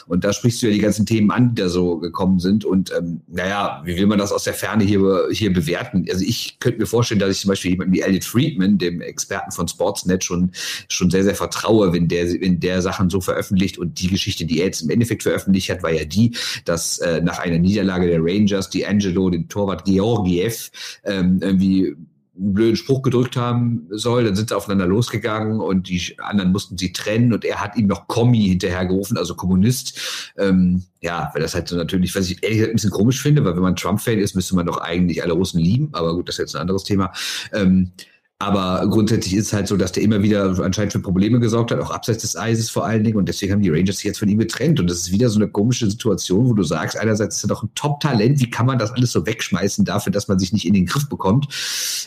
Und 0.07 0.25
da 0.25 0.33
sprichst 0.33 0.63
du 0.63 0.67
ja 0.67 0.73
die 0.73 0.81
ganzen 0.81 1.07
Themen 1.07 1.31
an, 1.31 1.55
die 1.55 1.63
da 1.63 1.69
so 1.69 1.99
gekommen 1.99 2.39
sind 2.39 2.65
und 2.65 2.93
ähm, 2.97 3.21
naja, 3.29 3.83
wie 3.85 3.97
will 3.97 4.07
man 4.07 4.19
das 4.19 4.33
aus 4.33 4.45
der 4.45 4.55
Ferne 4.55 4.85
hier, 4.85 5.29
hier 5.31 5.53
bewerten? 5.53 6.07
Also 6.11 6.25
ich 6.25 6.59
könnte 6.61 6.79
mir 6.79 6.87
vorstellen, 6.87 7.21
dass 7.21 7.31
ich 7.31 7.41
zum 7.41 7.49
Beispiel 7.49 7.73
jemanden 7.73 7.93
wie 7.93 8.01
Elliot 8.01 8.25
Friedman, 8.25 8.79
dem 8.91 9.01
Experten 9.01 9.53
von 9.53 9.68
Sportsnet, 9.68 10.24
schon, 10.24 10.53
schon 10.88 11.11
sehr, 11.11 11.24
sehr 11.24 11.34
vertraue, 11.34 11.93
wenn 11.93 12.09
der, 12.09 12.28
wenn 12.41 12.61
der 12.61 12.82
Sachen 12.82 13.11
so 13.11 13.20
veröffentlicht 13.20 13.78
und 13.78 14.01
die 14.01 14.09
Geschichte, 14.09 14.45
die 14.45 14.61
er 14.61 14.66
jetzt 14.66 14.82
im 14.82 14.91
Endeffekt 14.91 15.22
veröffentlicht 15.22 15.70
hat, 15.70 15.82
war 15.82 15.93
ja 15.93 16.05
die, 16.05 16.36
dass 16.64 16.99
äh, 16.99 17.20
nach 17.20 17.38
einer 17.38 17.59
Niederlage 17.59 18.07
der 18.07 18.20
Rangers 18.22 18.70
die 18.70 18.86
Angelo, 18.86 19.30
den 19.30 19.49
Torwart 19.49 19.84
Georgiev, 19.84 20.70
ähm, 21.05 21.38
irgendwie 21.43 21.95
einen 22.41 22.55
blöden 22.55 22.76
Spruch 22.76 23.03
gedrückt 23.03 23.36
haben 23.36 23.86
soll, 23.91 24.24
dann 24.24 24.34
sind 24.34 24.49
sie 24.49 24.57
aufeinander 24.57 24.86
losgegangen 24.86 25.61
und 25.61 25.88
die 25.88 26.16
anderen 26.18 26.53
mussten 26.53 26.78
sie 26.78 26.93
trennen 26.93 27.32
und 27.32 27.45
er 27.45 27.61
hat 27.61 27.76
ihm 27.76 27.86
noch 27.86 28.09
Kommi 28.09 28.49
hinterhergerufen, 28.49 29.18
also 29.18 29.34
Kommunist. 29.34 30.32
Ähm, 30.38 30.84
ja, 31.01 31.30
weil 31.34 31.43
das 31.43 31.55
halt 31.55 31.68
so 31.68 31.76
natürlich, 31.76 32.14
was 32.14 32.30
ich 32.30 32.43
ehrlich 32.43 32.59
gesagt 32.59 32.72
ein 32.72 32.76
bisschen 32.76 32.91
komisch 32.91 33.20
finde, 33.20 33.45
weil 33.45 33.57
wenn 33.57 33.62
man 33.62 33.76
Trump-Fan 33.76 34.18
ist, 34.18 34.34
müsste 34.34 34.57
man 34.57 34.66
doch 34.66 34.78
eigentlich 34.78 35.22
alle 35.22 35.34
Russen 35.34 35.61
lieben, 35.61 35.91
aber 35.93 36.14
gut, 36.14 36.28
das 36.28 36.36
ist 36.36 36.41
jetzt 36.41 36.57
ein 36.57 36.62
anderes 36.62 36.84
Thema. 36.84 37.12
Ähm, 37.53 37.93
aber 38.41 38.88
grundsätzlich 38.88 39.34
ist 39.34 39.49
es 39.49 39.53
halt 39.53 39.68
so, 39.68 39.76
dass 39.76 39.93
der 39.93 40.03
immer 40.03 40.22
wieder 40.22 40.59
anscheinend 40.61 40.93
für 40.93 41.01
Probleme 41.01 41.41
gesorgt 41.41 41.72
hat, 41.72 41.78
auch 41.78 41.91
abseits 41.91 42.22
des 42.22 42.36
Eises 42.36 42.70
vor 42.70 42.86
allen 42.86 43.05
Dingen. 43.05 43.18
Und 43.18 43.28
deswegen 43.28 43.53
haben 43.53 43.61
die 43.61 43.68
Rangers 43.68 43.97
sich 43.97 44.07
jetzt 44.07 44.18
von 44.18 44.30
ihm 44.30 44.38
getrennt. 44.38 44.80
Und 44.80 44.88
das 44.88 44.97
ist 44.97 45.12
wieder 45.12 45.28
so 45.28 45.38
eine 45.38 45.49
komische 45.49 45.91
Situation, 45.91 46.49
wo 46.49 46.55
du 46.55 46.62
sagst, 46.62 46.97
einerseits 46.97 47.36
ist 47.36 47.45
er 47.45 47.49
doch 47.49 47.62
ein 47.62 47.68
Top-Talent. 47.74 48.41
Wie 48.41 48.49
kann 48.49 48.64
man 48.64 48.78
das 48.78 48.93
alles 48.93 49.12
so 49.12 49.26
wegschmeißen 49.26 49.84
dafür, 49.84 50.11
dass 50.11 50.26
man 50.26 50.38
sich 50.38 50.55
nicht 50.55 50.66
in 50.66 50.72
den 50.72 50.86
Griff 50.86 51.07
bekommt? 51.11 51.49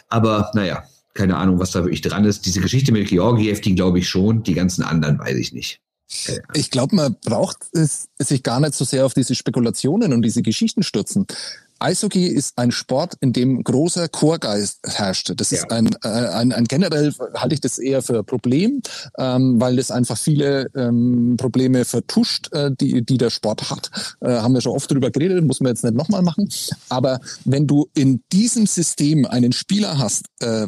Aber 0.10 0.50
naja, 0.56 0.84
keine 1.14 1.38
Ahnung, 1.38 1.60
was 1.60 1.70
da 1.70 1.84
wirklich 1.84 2.02
dran 2.02 2.26
ist. 2.26 2.48
Diese 2.48 2.62
Geschichte 2.62 2.92
mit 2.92 3.10
Georgiev, 3.10 3.62
die 3.62 3.76
glaube 3.76 4.00
ich 4.00 4.10
schon. 4.10 4.42
Die 4.42 4.56
ganzen 4.56 4.84
anderen 4.84 5.20
weiß 5.20 5.38
ich 5.38 5.54
nicht. 5.54 5.82
Ich 6.54 6.72
glaube, 6.72 6.96
man 6.96 7.16
braucht 7.24 7.58
es 7.74 8.08
sich 8.20 8.42
gar 8.42 8.60
nicht 8.60 8.74
so 8.74 8.86
sehr 8.86 9.06
auf 9.06 9.14
diese 9.14 9.36
Spekulationen 9.36 10.14
und 10.14 10.24
diese 10.24 10.42
Geschichten 10.42 10.82
stürzen. 10.82 11.28
Eishockey 11.84 12.28
ist 12.28 12.58
ein 12.58 12.72
Sport, 12.72 13.16
in 13.20 13.34
dem 13.34 13.64
großer 13.64 14.08
Chorgeist 14.08 14.80
herrscht. 14.88 15.34
Das 15.36 15.52
ja. 15.52 15.58
ist 15.58 15.72
ein, 15.72 15.90
äh, 16.04 16.08
ein, 16.08 16.54
ein 16.54 16.64
generell 16.64 17.14
halte 17.36 17.56
ich 17.56 17.62
das 17.62 17.78
eher 17.78 18.02
für 18.02 18.20
ein 18.20 18.26
Problem, 18.26 18.82
ähm, 19.18 19.60
weil 19.60 19.76
das 19.76 19.92
einfach 19.92 20.18
viele 20.18 20.68
ähm, 20.76 21.36
Probleme 21.38 21.84
vertuscht, 21.84 22.54
äh, 22.54 22.72
die, 22.80 23.06
die 23.06 23.18
der 23.18 23.30
Sport 23.30 23.70
hat. 23.70 23.92
Äh, 24.22 24.30
haben 24.30 24.54
wir 24.54 24.62
schon 24.62 24.72
oft 24.72 24.90
drüber 24.90 25.12
geredet, 25.12 25.44
muss 25.46 25.60
man 25.60 25.72
jetzt 25.72 25.84
nicht 25.84 25.96
nochmal 25.96 26.22
machen. 26.22 26.48
Aber 26.88 27.20
wenn 27.44 27.68
du 27.68 27.90
in 27.94 28.24
diesem 28.32 28.66
System 28.66 29.26
einen 29.26 29.52
Spieler 29.52 29.98
hast, 29.98 30.26
äh, 30.40 30.68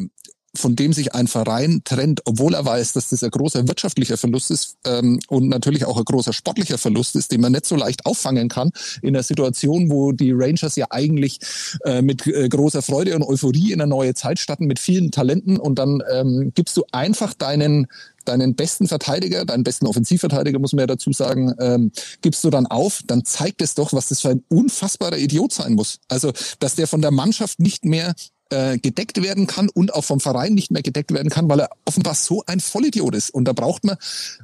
von 0.56 0.76
dem 0.76 0.92
sich 0.92 1.14
ein 1.14 1.26
Verein 1.26 1.82
trennt, 1.84 2.22
obwohl 2.24 2.54
er 2.54 2.64
weiß, 2.64 2.92
dass 2.92 3.10
das 3.10 3.22
ein 3.22 3.30
großer 3.30 3.66
wirtschaftlicher 3.68 4.16
Verlust 4.16 4.50
ist 4.50 4.76
ähm, 4.84 5.20
und 5.28 5.48
natürlich 5.48 5.84
auch 5.84 5.96
ein 5.96 6.04
großer 6.04 6.32
sportlicher 6.32 6.78
Verlust 6.78 7.16
ist, 7.16 7.32
den 7.32 7.40
man 7.40 7.52
nicht 7.52 7.66
so 7.66 7.76
leicht 7.76 8.06
auffangen 8.06 8.48
kann 8.48 8.70
in 9.02 9.14
einer 9.14 9.22
Situation, 9.22 9.90
wo 9.90 10.12
die 10.12 10.32
Rangers 10.32 10.76
ja 10.76 10.86
eigentlich 10.90 11.40
äh, 11.84 12.02
mit 12.02 12.26
äh, 12.26 12.48
großer 12.48 12.82
Freude 12.82 13.14
und 13.14 13.22
Euphorie 13.22 13.72
in 13.72 13.80
eine 13.80 13.88
neue 13.88 14.14
Zeit 14.14 14.38
starten 14.38 14.66
mit 14.66 14.78
vielen 14.78 15.10
Talenten 15.10 15.58
und 15.58 15.78
dann 15.78 16.02
ähm, 16.12 16.52
gibst 16.54 16.76
du 16.76 16.84
einfach 16.92 17.34
deinen 17.34 17.86
deinen 18.26 18.54
besten 18.54 18.88
Verteidiger, 18.88 19.44
deinen 19.44 19.64
besten 19.64 19.86
Offensivverteidiger, 19.86 20.58
muss 20.58 20.72
man 20.72 20.80
ja 20.80 20.86
dazu 20.86 21.12
sagen, 21.12 21.54
ähm, 21.58 21.92
gibst 22.20 22.44
du 22.44 22.50
dann 22.50 22.66
auf, 22.66 23.02
dann 23.06 23.24
zeigt 23.24 23.62
es 23.62 23.74
doch, 23.74 23.92
was 23.92 24.08
das 24.08 24.20
für 24.20 24.30
ein 24.30 24.42
unfassbarer 24.48 25.16
Idiot 25.16 25.52
sein 25.52 25.74
muss. 25.74 26.00
Also, 26.08 26.32
dass 26.58 26.74
der 26.74 26.86
von 26.86 27.02
der 27.02 27.10
Mannschaft 27.10 27.60
nicht 27.60 27.84
mehr 27.84 28.14
äh, 28.50 28.78
gedeckt 28.78 29.22
werden 29.22 29.46
kann 29.46 29.68
und 29.68 29.92
auch 29.94 30.04
vom 30.04 30.20
Verein 30.20 30.54
nicht 30.54 30.70
mehr 30.70 30.82
gedeckt 30.82 31.12
werden 31.12 31.30
kann, 31.30 31.48
weil 31.48 31.60
er 31.60 31.70
offenbar 31.84 32.14
so 32.14 32.42
ein 32.46 32.60
Vollidiot 32.60 33.14
ist. 33.14 33.30
Und 33.30 33.46
da 33.46 33.52
braucht 33.52 33.84
man, 33.84 33.96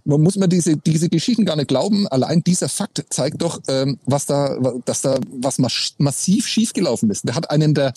man 0.04 0.20
muss 0.20 0.36
man 0.36 0.50
diese, 0.50 0.76
diese 0.76 1.08
Geschichten 1.08 1.44
gar 1.44 1.56
nicht 1.56 1.68
glauben. 1.68 2.08
Allein 2.08 2.42
dieser 2.42 2.68
Fakt 2.68 3.04
zeigt 3.10 3.42
doch, 3.42 3.60
ähm, 3.68 3.98
was 4.04 4.26
da, 4.26 4.58
dass 4.84 5.02
da 5.02 5.18
was 5.32 5.58
massiv 5.98 6.46
schiefgelaufen 6.46 7.10
ist. 7.10 7.26
Der 7.28 7.34
hat 7.34 7.50
einen 7.50 7.74
der 7.74 7.92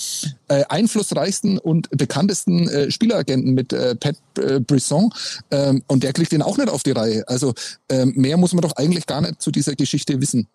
äh, 0.47 0.63
einflussreichsten 0.69 1.57
und 1.57 1.89
bekanntesten 1.89 2.67
äh, 2.69 2.91
Spieleragenten 2.91 3.53
mit 3.53 3.73
äh, 3.73 3.95
Pat 3.95 4.15
äh, 4.37 4.59
Brisson 4.59 5.09
ähm, 5.51 5.83
und 5.87 6.03
der 6.03 6.13
kriegt 6.13 6.31
den 6.31 6.41
auch 6.41 6.57
nicht 6.57 6.69
auf 6.69 6.83
die 6.83 6.91
Reihe. 6.91 7.27
Also 7.27 7.53
ähm, 7.89 8.13
mehr 8.15 8.37
muss 8.37 8.53
man 8.53 8.61
doch 8.61 8.75
eigentlich 8.75 9.05
gar 9.05 9.21
nicht 9.21 9.41
zu 9.41 9.51
dieser 9.51 9.75
Geschichte 9.75 10.21
wissen. 10.21 10.47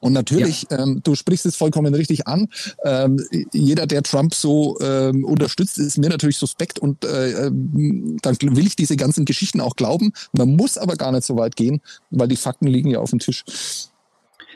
Und 0.00 0.12
natürlich, 0.12 0.66
ja. 0.70 0.78
ähm, 0.78 1.00
du 1.02 1.14
sprichst 1.14 1.46
es 1.46 1.56
vollkommen 1.56 1.94
richtig 1.94 2.26
an. 2.26 2.48
Ähm, 2.84 3.24
jeder, 3.52 3.86
der 3.86 4.02
Trump 4.02 4.34
so 4.34 4.78
ähm, 4.80 5.24
unterstützt, 5.24 5.78
ist 5.78 5.98
mir 5.98 6.10
natürlich 6.10 6.36
suspekt 6.36 6.78
und 6.78 7.04
äh, 7.04 7.46
ähm, 7.46 8.18
dann 8.22 8.36
will 8.40 8.66
ich 8.66 8.76
diese 8.76 8.96
ganzen 8.96 9.24
Geschichten 9.24 9.60
auch 9.60 9.76
glauben. 9.76 10.12
Man 10.32 10.56
muss 10.56 10.78
aber 10.78 10.96
gar 10.96 11.12
nicht 11.12 11.24
so 11.24 11.36
weit 11.36 11.56
gehen, 11.56 11.80
weil 12.10 12.28
die 12.28 12.36
Fakten 12.36 12.66
liegen 12.66 12.90
ja 12.90 12.98
auf 13.00 13.10
dem 13.10 13.18
Tisch. 13.18 13.44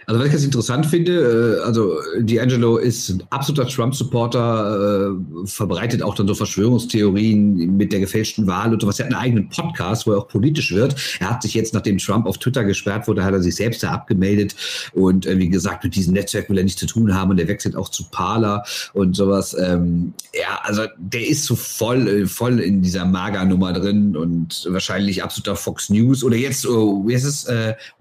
Also 0.06 0.20
was 0.20 0.28
ich 0.28 0.32
jetzt 0.32 0.44
interessant 0.44 0.86
finde, 0.86 1.58
äh, 1.60 1.64
also 1.64 2.00
D'Angelo 2.18 2.78
ist 2.78 3.08
ein 3.10 3.22
absoluter 3.30 3.68
Trump-Supporter, 3.68 5.10
äh, 5.12 5.46
verbreitet 5.46 6.02
auch 6.02 6.14
dann 6.14 6.26
so 6.26 6.34
Verschwörungstheorien 6.34 7.76
mit 7.76 7.92
der 7.92 8.00
gefälschten 8.00 8.46
Wahl 8.46 8.72
und 8.72 8.80
sowas. 8.80 8.98
Er 8.98 9.06
hat 9.06 9.12
einen 9.12 9.22
eigenen 9.22 9.48
Podcast, 9.50 10.06
wo 10.06 10.12
er 10.12 10.18
auch 10.18 10.28
politisch 10.28 10.72
wird. 10.72 10.96
Er 11.20 11.30
hat 11.30 11.42
sich 11.42 11.54
jetzt, 11.54 11.74
nachdem 11.74 11.98
Trump 11.98 12.26
auf 12.26 12.38
Twitter 12.38 12.64
gesperrt 12.64 13.08
wurde, 13.08 13.24
hat 13.24 13.34
er 13.34 13.42
sich 13.42 13.54
selbst 13.54 13.82
da 13.82 13.90
abgemeldet 13.92 14.54
und 14.92 15.26
äh, 15.26 15.38
wie 15.38 15.48
gesagt, 15.48 15.84
mit 15.84 15.94
diesem 15.94 16.14
Netzwerk 16.14 16.48
will 16.48 16.58
er 16.58 16.64
nichts 16.64 16.80
zu 16.80 16.86
tun 16.86 17.14
haben 17.14 17.30
und 17.30 17.38
er 17.38 17.48
wechselt 17.48 17.76
auch 17.76 17.88
zu 17.88 18.04
Parler 18.10 18.64
und 18.92 19.14
sowas. 19.16 19.56
Ähm, 19.58 20.14
ja, 20.34 20.60
also 20.62 20.82
der 20.98 21.28
ist 21.28 21.44
so 21.44 21.56
voll, 21.56 22.26
voll 22.26 22.60
in 22.60 22.82
dieser 22.82 23.04
Maga-Nummer 23.04 23.72
drin 23.72 24.16
und 24.16 24.66
wahrscheinlich 24.68 25.22
absoluter 25.22 25.56
Fox 25.56 25.90
News 25.90 26.24
oder 26.24 26.36
jetzt, 26.36 26.66
oh, 26.66 27.06
wie 27.06 27.14
heißt 27.14 27.24
es, 27.24 27.46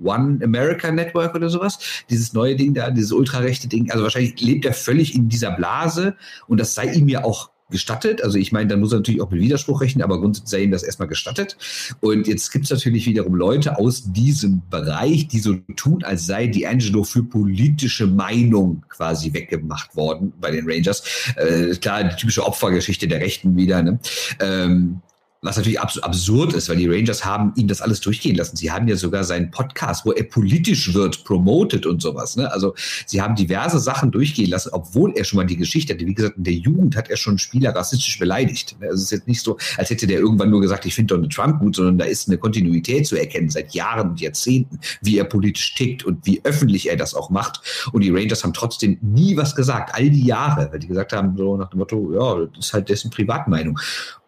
One 0.04 0.39
America 0.43 0.91
Network 0.91 1.36
oder 1.36 1.50
sowas 1.50 1.80
dieses 2.10 2.34
neue 2.34 2.56
Ding 2.56 2.74
da, 2.74 2.91
dieses 2.91 3.12
ultrarechte 3.12 3.68
Ding. 3.68 3.91
Also 3.91 4.04
wahrscheinlich 4.04 4.39
lebt 4.41 4.66
er 4.66 4.74
völlig 4.74 5.16
in 5.16 5.30
dieser 5.30 5.52
Blase 5.52 6.16
und 6.47 6.60
das 6.60 6.76
sei 6.76 6.91
ihm 6.93 7.08
ja 7.08 7.24
auch 7.24 7.50
gestattet. 7.70 8.24
Also 8.24 8.38
ich 8.38 8.52
meine, 8.52 8.68
dann 8.68 8.80
muss 8.80 8.91
er 8.91 8.97
natürlich 8.97 9.22
auch 9.22 9.32
mit 9.32 9.41
Widerspruch 9.41 9.82
rechnen, 9.82 10.04
aber 10.04 10.20
grundsätzlich 10.20 10.50
sei 10.50 10.64
ihm 10.64 10.72
das 10.72 10.84
erstmal 10.84 11.08
gestattet. 11.08 11.58
Und 12.02 12.28
jetzt 12.28 12.52
gibt 12.52 12.66
es 12.66 12.72
natürlich 12.72 13.06
wiederum 13.06 13.36
Leute 13.36 13.78
aus 13.78 14.12
diesem 14.12 14.62
Bereich, 14.70 15.28
die 15.28 15.39
so 15.39 15.56
tun, 15.76 16.04
als 16.04 16.26
sei 16.26 16.45
D'Angelo 16.45 17.04
für 17.06 17.24
politische 17.24 18.08
Meinung 18.08 18.84
quasi 18.89 19.34
weggemacht 19.34 19.95
worden 19.95 20.34
bei 20.39 20.52
den 20.52 20.70
Rangers. 20.70 21.04
Äh, 21.36 21.76
klar, 21.76 22.04
die 22.04 22.16
typische 22.16 22.45
Opfergeschichte 22.45 23.08
der 23.08 23.20
Rechten 23.20 23.56
wieder. 23.56 23.82
Ne? 23.82 24.00
Ähm, 24.39 25.02
was 25.42 25.56
natürlich 25.56 25.80
abs 25.80 25.98
absurd 26.00 26.54
ist, 26.54 26.68
weil 26.68 26.76
die 26.76 26.88
Rangers 26.88 27.24
haben 27.24 27.54
ihm 27.56 27.68
das 27.68 27.82
alles 27.82 28.02
durchgehen 28.02 28.36
lassen. 28.36 28.58
Sie 28.58 28.72
haben 28.72 28.88
ja 28.90 28.98
sogar 28.98 29.24
seinen 29.24 29.52
Podcast, 29.52 30.06
wo 30.06 30.12
er 30.12 30.24
politisch 30.24 30.94
wird, 30.94 31.24
promotet 31.24 31.86
und 31.86 32.02
sowas. 32.02 32.36
Ne? 32.36 32.52
Also 32.52 32.76
sie 33.06 33.22
haben 33.22 33.36
diverse 33.36 33.80
Sachen 33.80 34.12
durchgehen 34.12 34.50
lassen, 34.50 34.70
obwohl 34.74 35.14
er 35.16 35.24
schon 35.24 35.38
mal 35.38 35.46
die 35.46 35.56
Geschichte 35.56 35.94
hatte. 35.94 36.06
Wie 36.06 36.14
gesagt, 36.14 36.38
in 36.38 36.44
der 36.44 36.54
Jugend 36.54 36.98
hat 36.98 37.10
er 37.10 37.16
schon 37.16 37.38
Spieler 37.38 37.74
rassistisch 37.74 38.20
beleidigt. 38.20 38.76
Also 38.82 38.96
es 38.96 39.04
ist 39.04 39.12
jetzt 39.12 39.28
nicht 39.28 39.42
so, 39.42 39.58
als 39.78 39.90
hätte 39.90 40.08
der 40.08 40.20
irgendwann 40.20 40.50
nur 40.50 40.60
gesagt, 40.60 40.86
ich 40.86 40.94
finde 40.94 41.16
Donald 41.16 41.32
Trump 41.32 41.60
gut, 41.60 41.78
sondern 41.78 41.98
da 41.98 42.06
ist 42.06 42.28
eine 42.28 42.38
Kontinuität 42.38 43.08
zu 43.08 43.16
erkennen 43.16 43.50
seit 43.50 43.74
Jahren 43.74 44.10
und 44.10 44.20
Jahrzehnten, 44.20 44.80
wie 45.02 45.18
er 45.18 45.24
politisch 45.24 45.74
tickt 45.76 46.04
und 46.04 46.26
wie 46.26 46.42
öffentlich 46.44 46.90
er 46.90 46.98
das 46.98 47.16
auch 47.16 47.30
macht. 47.30 47.62
Und 47.94 48.02
die 48.02 48.12
Rangers 48.12 48.44
haben 48.44 48.54
trotzdem 48.54 48.98
nie 49.02 49.38
was 49.38 49.56
gesagt, 49.56 49.96
all 49.96 50.10
die 50.10 50.26
Jahre, 50.26 50.70
weil 50.72 50.80
die 50.80 50.88
gesagt 50.88 51.14
haben, 51.14 51.38
so 51.38 51.56
nach 51.56 51.70
dem 51.70 51.80
Motto, 51.80 52.14
ja, 52.14 52.46
das 52.54 52.68
ist 52.68 52.74
halt 52.74 52.90
dessen 52.90 53.10
Privatmeinung. 53.10 53.80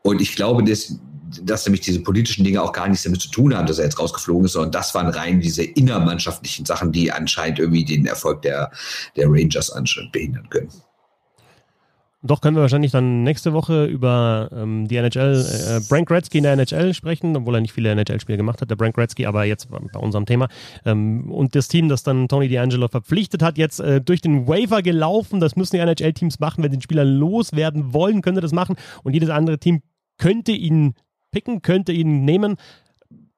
Und 0.04 0.22
ich 0.22 0.36
glaube, 0.36 0.64
dass, 0.64 0.96
dass 1.44 1.66
nämlich 1.66 1.82
diese 1.82 2.02
politischen 2.02 2.44
Dinge 2.44 2.62
auch 2.62 2.74
gar 2.74 2.88
nichts 2.88 3.04
damit 3.04 3.22
zu 3.22 3.30
tun 3.30 3.56
haben, 3.56 3.68
dass 3.68 3.80
er 3.80 3.86
jetzt 3.86 4.00
rausgeflogen 4.00 4.46
ist, 4.46 4.54
sondern 4.54 4.72
das 4.72 4.94
waren 4.96 5.08
rein 5.08 5.40
diese 5.40 5.64
innermannschaftlichen 5.64 6.66
Sachen, 6.66 6.92
die 6.92 7.12
anscheinend 7.12 7.60
irgendwie 7.60 7.86
den 7.86 8.06
Erfolg 8.06 8.42
der, 8.42 8.72
der 9.16 9.28
Rangers 9.30 9.72
anscheinend 9.72 10.12
behindern 10.12 10.50
können. 10.50 10.70
Doch 12.24 12.40
können 12.40 12.56
wir 12.56 12.62
wahrscheinlich 12.62 12.92
dann 12.92 13.24
nächste 13.24 13.52
Woche 13.52 13.86
über 13.86 14.50
ähm, 14.54 14.88
die 14.88 14.96
NHL, 14.98 15.44
äh, 15.44 15.82
Frank 15.82 16.08
Gretzky 16.08 16.38
in 16.38 16.44
der 16.44 16.54
NHL 16.54 16.94
sprechen, 16.94 17.36
obwohl 17.36 17.56
er 17.56 17.62
nicht 17.62 17.74
viele 17.74 17.90
NHL-Spiele 17.90 18.38
gemacht 18.38 18.62
hat, 18.62 18.70
der 18.70 18.78
Frank 18.78 18.94
Gretzky, 18.94 19.26
aber 19.26 19.46
jetzt 19.46 19.70
bei 19.72 20.00
unserem 20.00 20.28
Thema. 20.28 20.48
Ähm, 20.86 21.32
und 21.32 21.56
das 21.56 21.68
Team, 21.68 21.90
das 21.90 22.04
dann 22.04 22.28
Tony 22.28 22.46
D'Angelo 22.46 22.90
verpflichtet 22.90 23.42
hat, 23.42 23.58
jetzt 23.58 23.80
äh, 23.80 24.02
durch 24.02 24.22
den 24.22 24.48
Waiver 24.48 24.84
gelaufen. 24.84 25.40
Das 25.40 25.56
müssen 25.56 25.78
die 25.78 25.82
NHL-Teams 25.82 26.40
machen. 26.40 26.64
Wenn 26.64 26.72
den 26.72 26.82
Spieler 26.82 27.06
loswerden 27.06 27.92
wollen, 27.92 28.22
können 28.22 28.36
sie 28.36 28.42
das 28.42 28.54
machen. 28.54 28.76
Und 29.02 29.14
jedes 29.14 29.32
andere 29.32 29.58
Team 29.58 29.82
könnte 30.22 30.52
ihn 30.52 30.94
picken, 31.32 31.62
könnte 31.62 31.92
ihn 31.92 32.24
nehmen. 32.24 32.56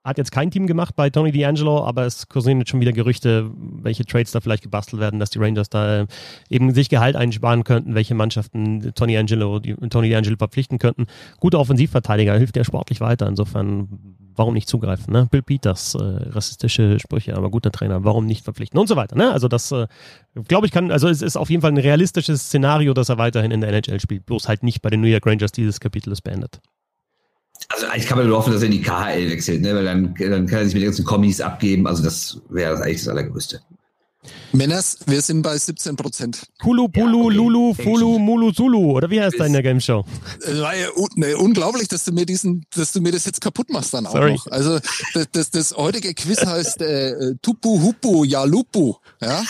hat 0.03 0.17
jetzt 0.17 0.33
kein 0.33 0.51
Team 0.51 0.67
gemacht 0.67 0.97
bei 0.97 1.09
Tony 1.09 1.29
D'Angelo, 1.29 1.81
aber 1.85 2.05
es 2.05 2.27
kursieren 2.27 2.59
jetzt 2.59 2.69
schon 2.69 2.81
wieder 2.81 2.91
Gerüchte, 2.91 3.49
welche 3.55 4.03
Trades 4.03 4.33
da 4.33 4.41
vielleicht 4.41 4.63
gebastelt 4.63 4.99
werden, 4.99 5.17
dass 5.17 5.29
die 5.29 5.39
Rangers 5.39 5.69
da 5.69 6.01
äh, 6.01 6.07
eben 6.49 6.73
sich 6.73 6.89
Gehalt 6.89 7.15
einsparen 7.15 7.63
könnten, 7.63 7.95
welche 7.95 8.13
Mannschaften 8.13 8.91
Tony 8.95 9.17
D'Angelo, 9.17 9.61
Tony 9.87 10.13
D'Angelo 10.13 10.37
verpflichten 10.37 10.77
könnten. 10.77 11.05
Guter 11.39 11.59
Offensivverteidiger, 11.61 12.37
hilft 12.37 12.57
der 12.57 12.65
sportlich 12.65 12.99
weiter. 12.99 13.27
Insofern, 13.29 13.87
warum 14.35 14.55
nicht 14.55 14.67
zugreifen? 14.67 15.13
Ne? 15.13 15.29
Bill 15.31 15.41
Peters, 15.41 15.95
äh, 15.95 16.01
rassistische 16.01 16.99
Sprüche, 16.99 17.37
aber 17.37 17.49
guter 17.49 17.71
Trainer, 17.71 18.03
warum 18.03 18.25
nicht 18.25 18.43
verpflichten 18.43 18.77
und 18.77 18.87
so 18.87 18.97
weiter. 18.97 19.15
Ne? 19.15 19.31
Also 19.31 19.47
das, 19.47 19.71
äh, 19.71 19.87
glaube 20.49 20.65
ich, 20.65 20.73
kann, 20.73 20.91
also 20.91 21.07
es 21.07 21.21
ist 21.21 21.37
auf 21.37 21.49
jeden 21.49 21.61
Fall 21.61 21.71
ein 21.71 21.77
realistisches 21.77 22.47
Szenario, 22.47 22.93
dass 22.93 23.07
er 23.07 23.17
weiterhin 23.17 23.51
in 23.51 23.61
der 23.61 23.69
NHL 23.69 24.01
spielt, 24.01 24.25
bloß 24.25 24.49
halt 24.49 24.63
nicht 24.63 24.81
bei 24.81 24.89
den 24.89 24.99
New 24.99 25.07
York 25.07 25.25
Rangers 25.25 25.53
dieses 25.53 25.79
Kapitel 25.79 26.11
ist 26.11 26.23
beendet. 26.23 26.59
Also 27.69 27.87
eigentlich 27.87 28.07
kann 28.07 28.17
man 28.17 28.27
nur 28.27 28.37
hoffen, 28.37 28.53
dass 28.53 28.61
er 28.61 28.67
in 28.67 28.73
die 28.73 28.81
KHL 28.81 29.29
wechselt, 29.29 29.61
ne? 29.61 29.75
weil 29.75 29.85
dann, 29.85 30.13
dann 30.15 30.47
kann 30.47 30.59
er 30.59 30.65
sich 30.65 30.73
mit 30.73 30.83
den 30.83 30.89
ganzen 30.89 31.05
Kommis 31.05 31.41
abgeben. 31.41 31.87
Also 31.87 32.03
das 32.03 32.41
wäre 32.49 32.75
eigentlich 32.81 32.99
das 32.99 33.07
Allergrößte. 33.07 33.61
Männers, 34.51 34.99
wir 35.05 35.21
sind 35.21 35.41
bei 35.41 35.57
17 35.57 35.95
Prozent. 35.95 36.43
Kulu, 36.61 36.87
Pulu, 36.87 37.19
ja, 37.19 37.25
okay. 37.25 37.35
Lulu, 37.35 37.73
Fulu, 37.73 38.19
Mulu, 38.19 38.51
Zulu. 38.51 38.91
Oder 38.91 39.09
wie 39.09 39.21
heißt 39.21 39.39
das 39.39 39.47
in 39.47 39.53
der 39.53 39.63
Game 39.63 39.81
Show? 39.81 40.05
Es 40.39 40.59
war 40.59 40.75
ja 40.75 40.87
ne, 41.15 41.35
unglaublich, 41.37 41.87
dass 41.87 42.03
du 42.03 42.11
mir 42.11 42.25
diesen, 42.25 42.65
dass 42.75 42.91
du 42.91 43.01
mir 43.01 43.11
das 43.11 43.25
jetzt 43.25 43.41
kaputt 43.41 43.69
machst 43.69 43.93
dann 43.93 44.05
auch 44.05 44.11
Sorry. 44.11 44.33
noch. 44.33 44.47
Also 44.47 44.79
das, 45.13 45.27
das, 45.31 45.51
das 45.51 45.75
heutige 45.75 46.13
Quiz 46.13 46.45
heißt 46.45 46.81
äh, 46.81 47.35
Tupu 47.41 47.81
Hupu 47.81 48.23
Yalupu. 48.23 48.95
Ja? 49.21 49.43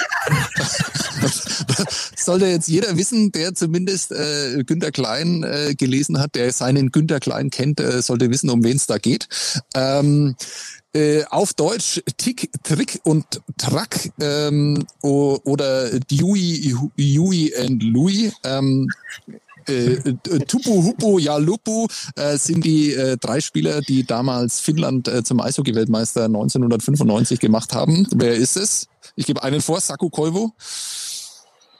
Sollte 2.15 2.45
jetzt 2.47 2.67
jeder 2.67 2.97
wissen, 2.97 3.31
der 3.31 3.53
zumindest 3.53 4.11
äh, 4.11 4.63
Günter 4.65 4.91
Klein 4.91 5.43
äh, 5.43 5.75
gelesen 5.75 6.19
hat, 6.19 6.35
der 6.35 6.51
seinen 6.51 6.91
Günter 6.91 7.19
Klein 7.19 7.49
kennt, 7.49 7.79
äh, 7.79 8.01
sollte 8.01 8.29
wissen, 8.29 8.49
um 8.49 8.63
wen 8.63 8.77
es 8.77 8.87
da 8.87 8.97
geht. 8.97 9.27
Ähm, 9.75 10.35
äh, 10.93 11.23
auf 11.25 11.53
Deutsch 11.53 12.01
Tick, 12.17 12.49
Trick 12.63 12.99
und 13.03 13.41
Track 13.57 14.11
ähm, 14.19 14.85
oder 15.01 15.99
Dewey, 15.99 16.75
Huey 16.97 17.53
and 17.57 17.83
Louis. 17.83 18.33
Ähm, 18.43 18.89
äh, 19.67 19.93
äh, 19.93 20.39
Tupu, 20.45 20.83
Hupu, 20.83 21.19
Jalupu 21.19 21.87
äh, 22.15 22.37
sind 22.37 22.65
die 22.65 22.93
äh, 22.93 23.17
drei 23.17 23.39
Spieler, 23.39 23.81
die 23.81 24.03
damals 24.03 24.59
Finnland 24.59 25.07
äh, 25.07 25.23
zum 25.23 25.39
Eishockey-Weltmeister 25.39 26.25
1995 26.25 27.39
gemacht 27.39 27.73
haben. 27.73 28.07
Wer 28.13 28.35
ist 28.35 28.57
es? 28.57 28.87
Ich 29.15 29.25
gebe 29.25 29.43
einen 29.43 29.61
vor, 29.61 29.79
Saku 29.79 30.09
Koivu. 30.09 30.51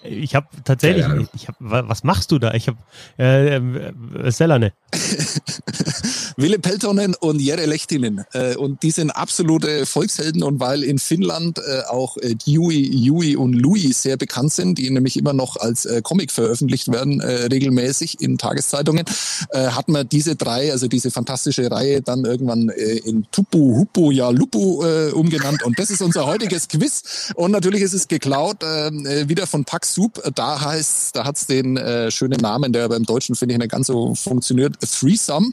Ich 0.04 0.36
habe 0.36 0.48
tatsächlich, 0.66 1.06
ja, 1.06 1.16
ja. 1.16 1.28
ich 1.34 1.48
hab, 1.48 1.56
was 1.60 2.04
machst 2.04 2.32
du 2.32 2.40
da? 2.40 2.54
Ich 2.54 2.68
habe 2.68 2.78
äh, 3.18 3.56
äh, 3.56 4.32
Selane. 4.32 4.74
Ville 6.36 6.60
Peltonen 6.60 7.16
und 7.16 7.40
Jere 7.40 7.66
Lehtinen. 7.66 8.26
Äh, 8.34 8.56
und 8.56 8.84
die 8.84 8.92
sind 8.92 9.12
absolute 9.12 9.86
Volkshelden 9.86 10.44
und 10.44 10.60
weil 10.60 10.84
in 10.84 11.00
Finnland 11.00 11.60
äh, 11.60 11.84
auch 11.90 12.18
äh, 12.18 12.36
Dewey, 12.36 12.82
Yui 12.82 13.36
und 13.36 13.54
Louis 13.54 14.02
sehr 14.02 14.18
bekannt 14.18 14.52
sind, 14.52 14.78
die 14.78 14.90
nämlich 14.90 15.18
immer 15.18 15.34
noch 15.34 15.58
als 15.58 15.86
äh, 15.86 16.02
Comic 16.02 16.32
veröffentlicht 16.32 16.92
werden, 16.92 17.22
äh, 17.22 17.46
regelmäßig 17.46 18.22
in 18.22 18.38
Tageszeitungen, 18.38 19.06
äh, 19.52 19.68
hat 19.68 19.88
man 19.88 20.10
diese 20.10 20.36
drei, 20.36 20.72
also 20.72 20.88
diese 20.88 21.12
fantastische 21.12 21.70
Reihe 21.72 22.02
dann 22.02 22.26
irgendwann 22.26 22.70
äh, 22.70 22.98
in 22.98 23.26
Tupu, 23.32 23.78
Hupu, 23.78 24.12
ja 24.12 24.30
Lupu 24.30 24.84
äh, 24.84 25.12
umgenannt. 25.12 25.64
Und 25.64 25.80
das 25.80 25.92
ist 25.92 26.02
unser 26.02 26.26
heutiges 26.26 26.68
Quiz. 26.68 27.32
Und 27.36 27.52
natürlich 27.52 27.82
ist 27.82 27.94
es 27.94 28.08
geklaut, 28.08 28.64
äh, 28.64 29.30
wieder 29.30 29.48
von 29.48 29.66
Pax 29.66 29.93
Soup. 29.94 30.22
Da 30.36 30.62
heißt, 30.62 31.16
da 31.16 31.26
hat's 31.26 31.48
den 31.48 31.78
äh, 31.78 32.12
schönen 32.12 32.40
Namen, 32.40 32.74
der 32.74 32.90
beim 32.90 33.04
Deutschen 33.04 33.36
finde 33.36 33.54
ich 33.54 33.60
nicht 33.60 33.72
ganz 33.72 33.88
so 33.88 34.16
funktioniert. 34.16 34.76
Threesome. 34.80 35.52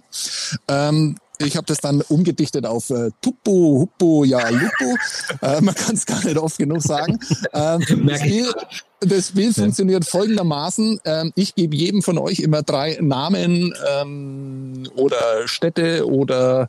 Ähm, 0.69 1.17
ich 1.39 1.57
habe 1.57 1.67
das 1.67 1.79
dann 1.79 2.03
umgedichtet 2.03 2.67
auf 2.67 2.91
äh, 2.91 3.11
Tupu, 3.23 3.81
Huppu, 3.81 4.25
ja, 4.25 4.49
Lupu. 4.49 4.97
Äh, 5.41 5.61
man 5.61 5.75
kann 5.75 5.95
es 5.95 6.05
gar 6.05 6.23
nicht 6.25 6.37
oft 6.37 6.59
genug 6.59 6.83
sagen. 6.83 7.19
Ähm, 7.55 7.81
das 9.01 9.29
Spiel 9.29 9.53
funktioniert 9.55 10.05
folgendermaßen. 10.05 11.01
Ähm, 11.05 11.33
ich 11.35 11.55
gebe 11.55 11.75
jedem 11.75 12.03
von 12.03 12.19
euch 12.19 12.41
immer 12.41 12.63
drei 12.63 12.99
Namen 13.01 13.75
ähm, 13.91 14.89
oder 14.95 15.47
Städte 15.47 16.07
oder 16.07 16.69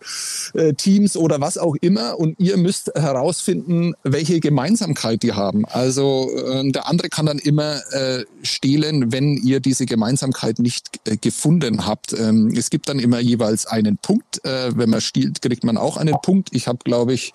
äh, 0.54 0.74
Teams 0.74 1.18
oder 1.18 1.42
was 1.42 1.58
auch 1.58 1.76
immer 1.82 2.18
und 2.20 2.40
ihr 2.40 2.56
müsst 2.58 2.92
herausfinden, 2.96 3.94
welche 4.04 4.40
Gemeinsamkeit 4.40 5.24
die 5.24 5.34
haben. 5.34 5.66
Also 5.66 6.30
äh, 6.38 6.72
der 6.72 6.88
andere 6.88 7.10
kann 7.10 7.26
dann 7.26 7.40
immer 7.40 7.82
äh, 7.92 8.24
stehlen, 8.44 9.12
wenn 9.12 9.36
ihr 9.36 9.60
diese 9.60 9.86
Gemeinsamkeit 9.86 10.60
nicht 10.60 11.02
äh, 11.06 11.18
gefunden 11.18 11.86
habt. 11.86 12.14
Ähm, 12.14 12.54
es 12.56 12.70
gibt 12.70 12.88
dann 12.88 13.00
immer 13.00 13.20
jeweils 13.20 13.66
einen 13.66 13.98
Punkt. 13.98 14.44
Äh, 14.46 14.72
wenn 14.78 14.90
man 14.90 15.02
stiehlt, 15.02 15.42
kriegt 15.42 15.66
man 15.66 15.78
auch 15.78 15.98
einen 15.98 16.16
Punkt. 16.22 16.50
Ich 16.54 16.68
habe, 16.68 16.80
glaube 16.84 17.14
ich, 17.14 17.34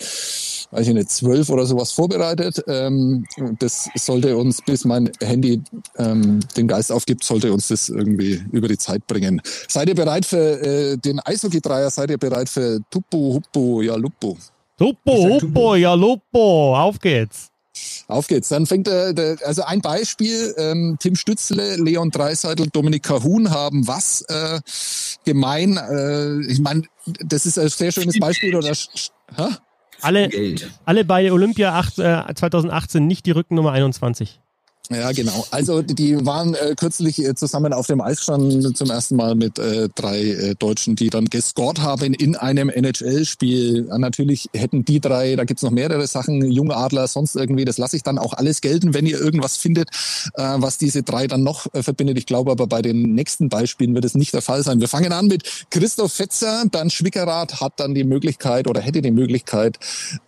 weiß 0.71 0.89
ich 0.89 0.95
nicht, 0.95 1.11
zwölf 1.11 1.51
oder 1.51 1.67
sowas 1.67 1.93
vorbereitet. 1.93 2.65
Ähm, 2.67 3.27
das 3.59 3.91
sollte 3.95 4.37
uns, 4.37 4.63
bis 4.63 4.86
mein 4.87 5.11
Handy 5.21 5.63
ähm, 5.97 6.41
den 6.57 6.69
Geist 6.69 6.91
aufgibt, 6.93 7.25
sollte 7.25 7.53
uns 7.53 7.69
das 7.69 7.89
irgendwie 7.89 8.43
über 8.53 8.69
die 8.69 8.79
Zeit 8.79 9.07
bringen. 9.07 9.43
Seid 9.69 9.89
ihr 9.89 9.95
bereit 9.95 10.25
für 10.25 10.61
äh, 10.63 10.97
den 10.97 11.21
Eishockey-Dreier? 11.21 11.91
Seid 11.91 12.11
ihr 12.11 12.19
bereit 12.19 12.49
für 12.49 12.81
Tupu, 12.91 13.35
Huppu, 13.35 13.83
ja? 13.83 13.97
Tupu, 13.97 14.37
Huppu, 14.79 15.75
ja. 15.75 15.95
Auf 15.95 16.99
geht's. 17.01 17.51
Auf 18.09 18.27
geht's. 18.29 18.49
Dann 18.49 18.67
fängt 18.67 18.87
der, 18.87 19.13
der 19.13 19.37
also 19.45 19.63
ein 19.63 19.81
Beispiel, 19.81 20.55
ähm, 20.57 20.97
Tim 21.01 21.15
Stützle, 21.15 21.77
Leon 21.77 22.11
Dreiseitel, 22.11 22.69
Dominik 22.69 23.03
Cahun 23.03 23.51
haben 23.51 23.87
was 23.87 24.23
äh, 24.29 24.61
gemein. 25.25 25.77
Äh, 25.77 26.41
ich 26.51 26.61
meine, 26.61 26.83
das 27.25 27.47
ist 27.47 27.59
ein 27.59 27.69
sehr 27.69 27.93
schönes 27.93 28.19
Beispiel. 28.19 28.55
Oder, 28.55 28.73
hä? 28.73 29.49
Alle, 30.03 30.31
alle 30.85 31.05
bei 31.05 31.33
Olympia 31.33 31.73
8, 31.75 31.99
äh, 31.99 32.35
2018 32.35 33.07
nicht 33.07 33.27
die 33.27 33.31
Rückennummer 33.31 33.73
21. 33.73 34.41
Ja, 34.91 35.11
genau. 35.11 35.45
Also 35.51 35.83
die 35.83 36.25
waren 36.25 36.55
äh, 36.55 36.75
kürzlich 36.79 37.19
äh, 37.25 37.35
zusammen 37.35 37.73
auf 37.73 37.89
dem 37.89 38.01
Eisstand 38.01 38.77
zum 38.77 38.89
ersten 38.89 39.17
Mal 39.17 39.35
mit 39.35 39.59
äh, 39.59 39.89
drei 39.95 40.21
äh, 40.21 40.55
Deutschen, 40.55 40.95
die 40.95 41.11
dann 41.11 41.25
gescored 41.25 41.81
haben 41.81 42.15
in 42.15 42.37
einem 42.37 42.69
NHL-Spiel. 42.69 43.87
Ja, 43.89 43.99
natürlich 43.99 44.49
hätten 44.55 44.85
die 44.85 45.01
drei, 45.01 45.35
da 45.35 45.45
gibt's 45.45 45.63
noch 45.63 45.73
mehrere 45.73 46.07
Sachen, 46.07 46.51
junge 46.53 46.77
Adler, 46.77 47.09
sonst 47.09 47.35
irgendwie, 47.35 47.65
das 47.65 47.79
lasse 47.79 47.97
ich 47.97 48.05
dann 48.05 48.19
auch 48.19 48.33
alles 48.33 48.61
gelten, 48.61 48.95
wenn 48.95 49.07
ihr 49.07 49.19
irgendwas 49.19 49.57
findet, 49.57 49.89
äh, 50.35 50.55
was 50.57 50.79
diese 50.79 51.03
drei 51.03 51.27
dann 51.27 51.43
noch 51.43 51.67
äh, 51.75 51.83
verbindet. 51.83 52.19
Ich 52.19 52.27
glaube 52.27 52.53
aber 52.53 52.69
bei 52.69 52.81
den 52.81 53.15
nächsten 53.15 53.49
Beispielen 53.49 53.95
wird 53.95 54.05
es 54.05 54.15
nicht 54.15 54.35
der 54.35 54.43
Fall 54.43 54.63
sein. 54.63 54.81
Wir 54.81 54.89
fangen 54.89 55.13
an 55.13 55.27
mit 55.27 55.67
Christoph 55.71 56.13
Fetzer, 56.13 56.65
dann 56.71 56.91
Schwickerath 56.91 57.61
hat 57.61 57.81
dann 57.81 57.95
die 57.95 58.05
Möglichkeit 58.05 58.69
oder 58.69 58.81
hätte 58.81 59.03
die 59.03 59.11
Möglichkeit 59.11 59.79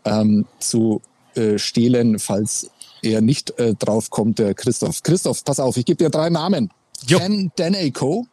ähm, 0.04 0.46
zu 0.58 1.00
äh, 1.36 1.58
stehlen, 1.58 2.18
falls 2.18 2.70
er 3.02 3.20
nicht 3.20 3.58
äh, 3.58 3.74
drauf 3.74 4.10
kommt, 4.10 4.38
der 4.38 4.54
Christoph. 4.54 5.02
Christoph, 5.02 5.44
pass 5.44 5.60
auf, 5.60 5.76
ich 5.76 5.84
gebe 5.84 6.04
dir 6.04 6.10
drei 6.10 6.30
Namen. 6.30 6.70
Jo. 7.06 7.18
Ken 7.18 7.52
Daneco. 7.56 8.26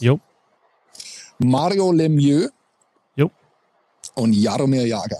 Jo. 0.00 0.20
Mario 1.38 1.92
Lemieux. 1.92 2.50
Jo. 3.16 3.30
Und 4.14 4.32
Jaromir 4.32 4.86
Jager. 4.86 5.18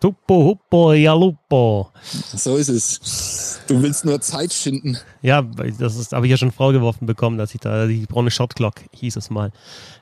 Tuppo, 0.00 0.44
huppo, 0.44 0.94
jalupo. 0.94 1.90
So 2.02 2.56
ist 2.56 2.70
es. 2.70 3.60
Du 3.68 3.82
willst 3.82 4.06
nur 4.06 4.18
Zeit 4.22 4.50
schinden. 4.50 4.96
Ja, 5.20 5.42
das 5.42 6.10
habe 6.12 6.26
ich 6.26 6.30
ja 6.30 6.38
schon 6.38 6.52
vorgeworfen 6.52 7.06
bekommen, 7.06 7.36
dass 7.36 7.54
ich 7.54 7.60
da 7.60 7.86
die 7.86 8.06
braune 8.06 8.30
Shotclock 8.30 8.76
hieß 8.92 9.16
es 9.16 9.28
mal. 9.28 9.52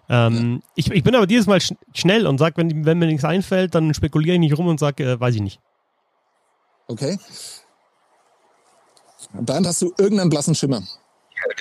Ähm, 0.09 0.61
ja. 0.63 0.69
ich, 0.77 0.91
ich, 0.93 1.03
bin 1.03 1.17
aber 1.17 1.27
dieses 1.27 1.49
Mal 1.49 1.61
sch 1.61 1.75
schnell 1.95 2.29
und 2.29 2.39
sag, 2.39 2.57
wenn, 2.57 2.85
wenn 2.85 2.99
mir 2.99 3.07
nichts 3.07 3.25
einfällt, 3.25 3.75
dann 3.75 3.93
spekuliere 3.93 4.35
ich 4.35 4.41
nicht 4.41 4.57
rum 4.57 4.69
und 4.69 4.79
sage, 4.79 5.05
äh, 5.05 5.21
weiß 5.21 5.35
ich 5.35 5.43
nicht. 5.43 5.61
Okay. 6.89 7.19
Bernd, 9.33 9.67
hast 9.67 9.83
du 9.83 9.93
irgendeinen 9.99 10.31
blassen 10.31 10.55
Schimmer? 10.55 10.83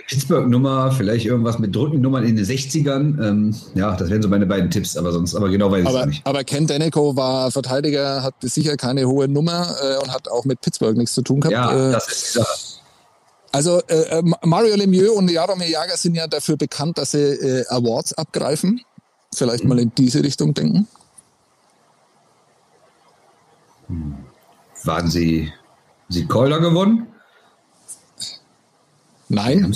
Pittsburgh-Nummer, 0.08 0.92
vielleicht 0.92 1.26
irgendwas 1.26 1.60
mit 1.60 1.76
Drückennummern 1.76 2.24
in 2.24 2.36
den 2.36 2.46
60ern. 2.46 3.22
Ähm, 3.22 3.56
ja, 3.76 3.96
das 3.96 4.10
wären 4.10 4.22
so 4.22 4.30
meine 4.30 4.46
beiden 4.46 4.72
Tipps, 4.72 4.96
aber 4.98 5.12
sonst, 5.12 5.36
aber 5.36 5.50
genau 5.50 5.72
weiß 5.72 5.84
ich 5.84 5.96
es 5.96 6.06
nicht. 6.06 6.26
Aber 6.26 6.44
Ken 6.44 6.66
Danico 6.66 7.16
war 7.16 7.52
Verteidiger, 7.52 8.24
hat 8.24 8.36
sicher 8.42 8.78
keine 8.78 9.08
hohe 9.08 9.28
Nummer 9.28 9.76
äh, 9.82 9.98
und 9.98 10.14
hat 10.14 10.30
auch 10.30 10.46
mit 10.46 10.62
Pittsburgh 10.62 10.98
nichts 10.98 11.14
zu 11.14 11.22
tun 11.22 11.42
gehabt. 11.42 11.54
Ja, 11.54 11.90
äh, 11.90 11.92
das 11.92 12.08
ist 12.08 12.34
Sache. 12.34 12.58
Also 13.52 13.82
äh, 13.88 14.20
äh 14.20 14.24
Mario 14.44 14.76
Lemieux 14.76 15.12
und 15.12 15.30
Jaromir 15.30 15.70
Jager 15.70 15.98
sind 15.98 16.16
ja 16.16 16.28
dafür 16.28 16.58
bekannt, 16.58 16.98
dass 16.98 17.12
sie 17.12 17.18
äh, 17.18 17.66
Awards 17.70 18.14
abgreifen. 18.14 18.82
Vielleicht 19.34 19.64
mhm. 19.64 19.70
mal 19.70 19.80
in 19.80 19.92
diese 19.96 20.24
Richtung 20.24 20.54
denken. 20.54 20.88
Hm. 23.88 24.27
Waren 24.88 25.10
Sie, 25.10 25.52
Sie 26.08 26.26
Calder 26.28 26.62
gewonnen? 26.62 27.08
Nein. 29.28 29.76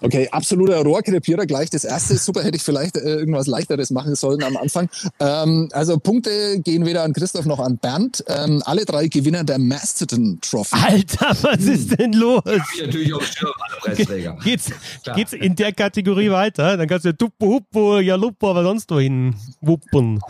Okay, 0.00 0.28
absoluter 0.30 0.80
Rohrkrepierer 0.82 1.46
gleich. 1.46 1.70
Das 1.70 1.84
erste 1.84 2.16
super 2.16 2.42
hätte 2.44 2.56
ich 2.56 2.62
vielleicht 2.62 2.96
äh, 2.96 3.16
irgendwas 3.16 3.46
leichteres 3.48 3.90
machen 3.90 4.14
sollen 4.14 4.42
am 4.44 4.56
Anfang. 4.56 4.88
Ähm, 5.18 5.68
also 5.72 5.98
Punkte 5.98 6.60
gehen 6.60 6.86
weder 6.86 7.02
an 7.02 7.12
Christoph 7.12 7.46
noch 7.46 7.58
an 7.58 7.78
Bernd. 7.78 8.24
Ähm, 8.28 8.62
alle 8.64 8.84
drei 8.84 9.08
Gewinner 9.08 9.42
der 9.42 9.58
Masterton 9.58 10.38
Trophy. 10.40 10.76
Alter, 10.80 11.36
was 11.42 11.64
ist 11.64 11.98
denn 11.98 12.12
los? 12.12 12.42
Hab 12.44 12.62
ich 12.74 12.86
natürlich 12.86 13.12
auch 13.12 13.22
Schirm, 13.22 13.52
alle 13.58 13.94
Preisträger. 13.94 14.38
Geht's, 14.44 14.70
Klar. 15.02 15.16
geht's 15.16 15.32
in 15.32 15.56
der 15.56 15.72
Kategorie 15.72 16.30
weiter? 16.30 16.76
Dann 16.76 16.86
kannst 16.86 17.04
du 17.04 17.12
Tuppo, 17.16 17.46
Huppo, 17.46 17.98
Jaluppo, 17.98 18.50
aber 18.50 18.62
sonst 18.62 18.90
wohin 18.90 19.34
wuppen. 19.60 20.20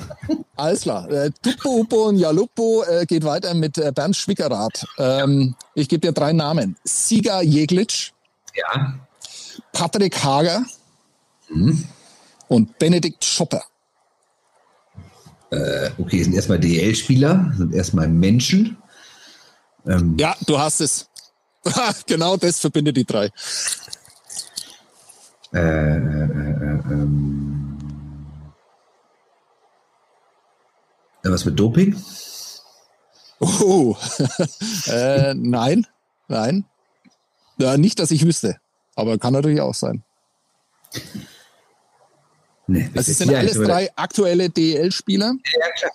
Alles 0.57 0.81
klar. 0.83 1.11
Äh, 1.11 1.31
Tuppo, 1.43 1.81
Uppo 1.81 2.09
und 2.09 2.17
Jaluppo 2.17 2.85
äh, 2.85 3.05
geht 3.05 3.25
weiter 3.25 3.53
mit 3.55 3.77
äh, 3.77 3.93
Bernd 3.95 4.17
Schwickerath. 4.17 4.87
Ähm, 4.99 5.55
ich 5.75 5.89
gebe 5.89 6.01
dir 6.01 6.13
drei 6.13 6.33
Namen. 6.33 6.77
Siga 6.85 7.43
Jeglitsch, 7.43 8.13
Ja. 8.57 8.95
Patrick 9.73 10.23
Hager 10.23 10.65
und 12.49 12.79
Benedikt 12.79 13.25
Schopper. 13.25 13.63
Okay, 15.51 16.23
sind 16.23 16.35
erstmal 16.35 16.59
DL-Spieler, 16.59 17.53
sind 17.57 17.75
erstmal 17.75 18.09
Menschen. 18.09 18.77
Ähm, 19.87 20.17
Ja, 20.19 20.37
du 20.47 20.59
hast 20.59 20.81
es. 20.81 21.09
genau 22.07 22.37
das 22.37 22.61
verbindet 22.61 22.97
die 22.97 23.05
drei. 23.05 23.31
äh, 25.53 25.59
äh, 25.59 25.61
äh, 25.61 26.81
ähm, 26.91 27.79
äh, 31.25 31.31
was 31.31 31.45
mit 31.45 31.59
Doping? 31.59 31.97
Oh, 33.41 33.97
äh, 34.87 35.33
nein, 35.35 35.87
nein. 36.29 36.65
Ja, 37.57 37.77
nicht, 37.77 37.99
dass 37.99 38.11
ich 38.11 38.25
wüsste. 38.25 38.61
Aber 38.99 39.17
kann 39.17 39.33
natürlich 39.33 39.61
auch 39.61 39.75
sein. 39.75 40.03
Nee, 42.67 42.91
Also 42.97 43.13
es 43.13 43.19
sind 43.19 43.33
alles 43.33 43.55
drei 43.55 43.89
aktuelle 43.95 44.51
DEL-Spieler. 44.51 45.35
Ja, 45.61 45.67
klar. 45.79 45.93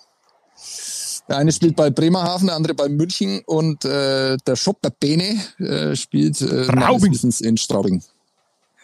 Der 1.28 1.36
eine 1.36 1.52
spielt 1.52 1.76
bei 1.76 1.90
Bremerhaven, 1.90 2.46
der 2.46 2.56
andere 2.56 2.72
bei 2.74 2.88
München 2.88 3.42
und 3.46 3.84
äh, 3.84 4.36
der 4.46 4.56
Schopper 4.56 4.88
Bene 4.90 5.38
äh, 5.58 5.94
spielt 5.96 6.40
äh, 6.40 6.64
in 6.64 7.56
Straubing. 7.58 8.02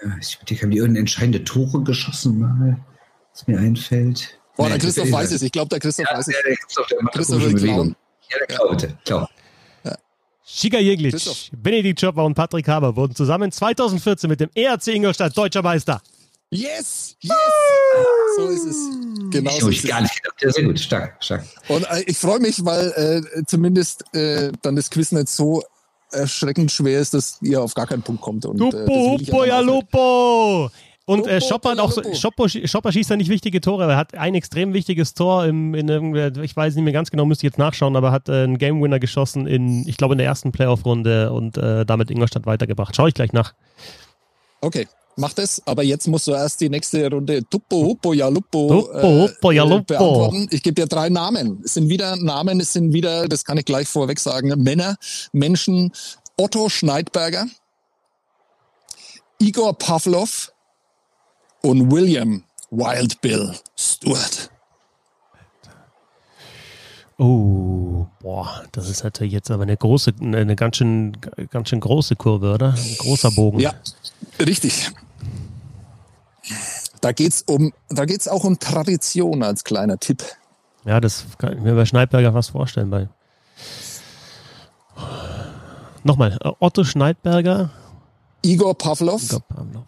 Ja, 0.02 0.16
ich 0.20 0.38
denke, 0.48 0.62
haben 0.62 0.70
die 0.70 0.76
irgendeine 0.78 1.00
entscheidende 1.00 1.42
Tore 1.44 1.82
geschossen 1.82 2.38
mal, 2.38 2.78
was 3.32 3.46
mir 3.46 3.58
einfällt. 3.58 4.38
Boah, 4.56 4.64
Nee, 4.64 4.68
der 4.70 4.78
das 4.78 4.84
Christoph 4.86 5.06
ist- 5.06 5.12
weiß 5.12 5.32
es. 5.32 5.42
Ich 5.42 5.52
glaube, 5.52 5.68
der 5.70 5.80
Christoph 5.80 6.06
Ja, 6.10 6.16
weiß 6.18 6.28
es. 6.28 6.34
der, 6.34 6.42
der 6.42 6.56
Christoph, 6.56 6.86
der 6.86 6.98
Christoph 7.12 7.42
will 7.42 7.54
klauen. 7.54 7.96
Ja, 8.30 8.38
der 8.38 8.46
klau, 8.46 8.68
bitte. 8.70 8.98
Klau. 9.06 9.26
Shiga 10.52 10.78
Jeglic. 10.80 11.14
Benedikt 11.52 12.00
Schopper 12.00 12.24
und 12.24 12.34
Patrick 12.34 12.66
Haber 12.66 12.96
wurden 12.96 13.14
zusammen 13.14 13.52
2014 13.52 14.28
mit 14.28 14.40
dem 14.40 14.50
ERC 14.54 14.88
Ingolstadt 14.88 15.36
deutscher 15.36 15.62
Meister. 15.62 16.02
Yes! 16.50 17.14
Yes! 17.20 17.34
So 18.36 18.48
ist 18.48 18.64
es. 18.64 18.76
Genau 19.30 19.50
Ich 19.52 19.60
so 19.60 19.68
ist 19.68 19.76
ich 19.76 19.84
es. 19.84 19.90
gar 19.90 20.00
nicht 20.00 20.20
sehr 20.40 20.64
gut, 20.64 20.80
stark, 20.80 21.22
stark. 21.22 21.44
Und 21.68 21.84
äh, 21.84 22.02
ich 22.06 22.18
freue 22.18 22.40
mich, 22.40 22.64
weil 22.64 23.22
äh, 23.36 23.44
zumindest 23.46 24.04
äh, 24.12 24.50
dann 24.62 24.74
das 24.74 24.90
Quiz 24.90 25.12
nicht 25.12 25.28
so 25.28 25.62
erschreckend 26.10 26.72
schwer 26.72 26.98
ist, 27.00 27.14
dass 27.14 27.38
ihr 27.40 27.62
auf 27.62 27.74
gar 27.74 27.86
keinen 27.86 28.02
Punkt 28.02 28.20
kommt. 28.20 28.44
Und, 28.44 28.60
äh, 28.60 28.70
das 28.70 28.72
Lupo, 28.80 28.92
will 29.12 29.22
ich 29.22 29.28
Huppo, 29.28 29.42
einfach 29.42 29.46
ja 29.54 29.60
Lupo! 29.60 30.70
Und 31.10 31.26
äh, 31.26 31.40
Schopper, 31.40 31.74
auch 31.82 31.90
so. 31.90 32.02
Schopper, 32.14 32.48
Schopper 32.48 32.92
schießt 32.92 33.10
da 33.10 33.16
nicht 33.16 33.30
wichtige 33.30 33.60
Tore, 33.60 33.82
aber 33.82 33.94
er 33.94 33.98
hat 33.98 34.14
ein 34.14 34.36
extrem 34.36 34.72
wichtiges 34.72 35.12
Tor 35.12 35.44
im, 35.44 35.74
in 35.74 36.14
ich 36.40 36.54
weiß 36.54 36.76
nicht 36.76 36.84
mehr 36.84 36.92
ganz 36.92 37.10
genau, 37.10 37.24
müsste 37.24 37.44
ich 37.44 37.50
jetzt 37.50 37.58
nachschauen, 37.58 37.96
aber 37.96 38.12
hat 38.12 38.28
äh, 38.28 38.44
einen 38.44 38.58
Game 38.58 38.80
Winner 38.80 39.00
geschossen 39.00 39.48
in, 39.48 39.88
ich 39.88 39.96
glaube, 39.96 40.14
in 40.14 40.18
der 40.18 40.28
ersten 40.28 40.52
Playoff-Runde 40.52 41.32
und 41.32 41.58
äh, 41.58 41.84
damit 41.84 42.12
Ingolstadt 42.12 42.46
weitergebracht. 42.46 42.94
Schau 42.94 43.08
ich 43.08 43.14
gleich 43.14 43.32
nach. 43.32 43.54
Okay, 44.60 44.86
mach 45.16 45.32
das. 45.32 45.60
Aber 45.66 45.82
jetzt 45.82 46.06
musst 46.06 46.28
du 46.28 46.30
erst 46.30 46.60
die 46.60 46.68
nächste 46.68 47.10
Runde 47.10 47.42
Tuppo, 47.50 47.82
Huppo, 47.86 48.12
ja 48.12 48.28
Lupo, 48.28 48.68
Tuppo, 48.68 49.02
Huppo, 49.02 49.50
ja, 49.50 49.64
Lupo. 49.64 49.82
beantworten. 49.82 50.46
Ich 50.52 50.62
gebe 50.62 50.74
dir 50.74 50.86
drei 50.86 51.08
Namen. 51.08 51.60
Es 51.64 51.74
sind 51.74 51.88
wieder 51.88 52.14
Namen, 52.18 52.60
es 52.60 52.72
sind 52.72 52.92
wieder, 52.92 53.26
das 53.26 53.44
kann 53.44 53.58
ich 53.58 53.64
gleich 53.64 53.88
vorweg 53.88 54.20
sagen, 54.20 54.54
Männer, 54.62 54.94
Menschen. 55.32 55.92
Otto 56.36 56.68
Schneidberger, 56.68 57.46
Igor 59.40 59.76
Pavlov 59.76 60.52
und 61.62 61.90
William 61.90 62.44
Wild 62.70 63.20
Bill 63.20 63.54
Stewart. 63.76 64.50
Oh, 67.18 68.06
boah, 68.20 68.64
das 68.72 68.88
ist 68.88 69.04
natürlich 69.04 69.34
jetzt 69.34 69.50
aber 69.50 69.64
eine 69.64 69.76
große, 69.76 70.14
eine 70.20 70.56
ganz 70.56 70.78
schön, 70.78 71.16
ganz 71.50 71.68
schön 71.68 71.80
große 71.80 72.16
Kurve, 72.16 72.54
oder? 72.54 72.74
Ein 72.74 72.96
großer 72.96 73.30
Bogen. 73.30 73.60
Ja, 73.60 73.74
richtig. 74.38 74.90
Da 77.02 77.12
geht's 77.12 77.42
um, 77.42 77.72
da 77.90 78.06
geht's 78.06 78.26
auch 78.26 78.44
um 78.44 78.58
Tradition 78.58 79.42
als 79.42 79.64
kleiner 79.64 79.98
Tipp. 79.98 80.24
Ja, 80.84 80.98
das 81.00 81.26
kann 81.36 81.58
ich 81.58 81.60
mir 81.60 81.74
bei 81.74 81.84
Schneidberger 81.84 82.32
fast 82.32 82.50
vorstellen. 82.50 82.88
Bei 82.88 83.08
Nochmal, 86.04 86.38
äh, 86.42 86.50
Otto 86.58 86.84
Schneidberger. 86.84 87.70
Igor 88.42 88.76
Pavlov 88.76 89.22
Igor 89.22 89.40
Pavlov. 89.40 89.84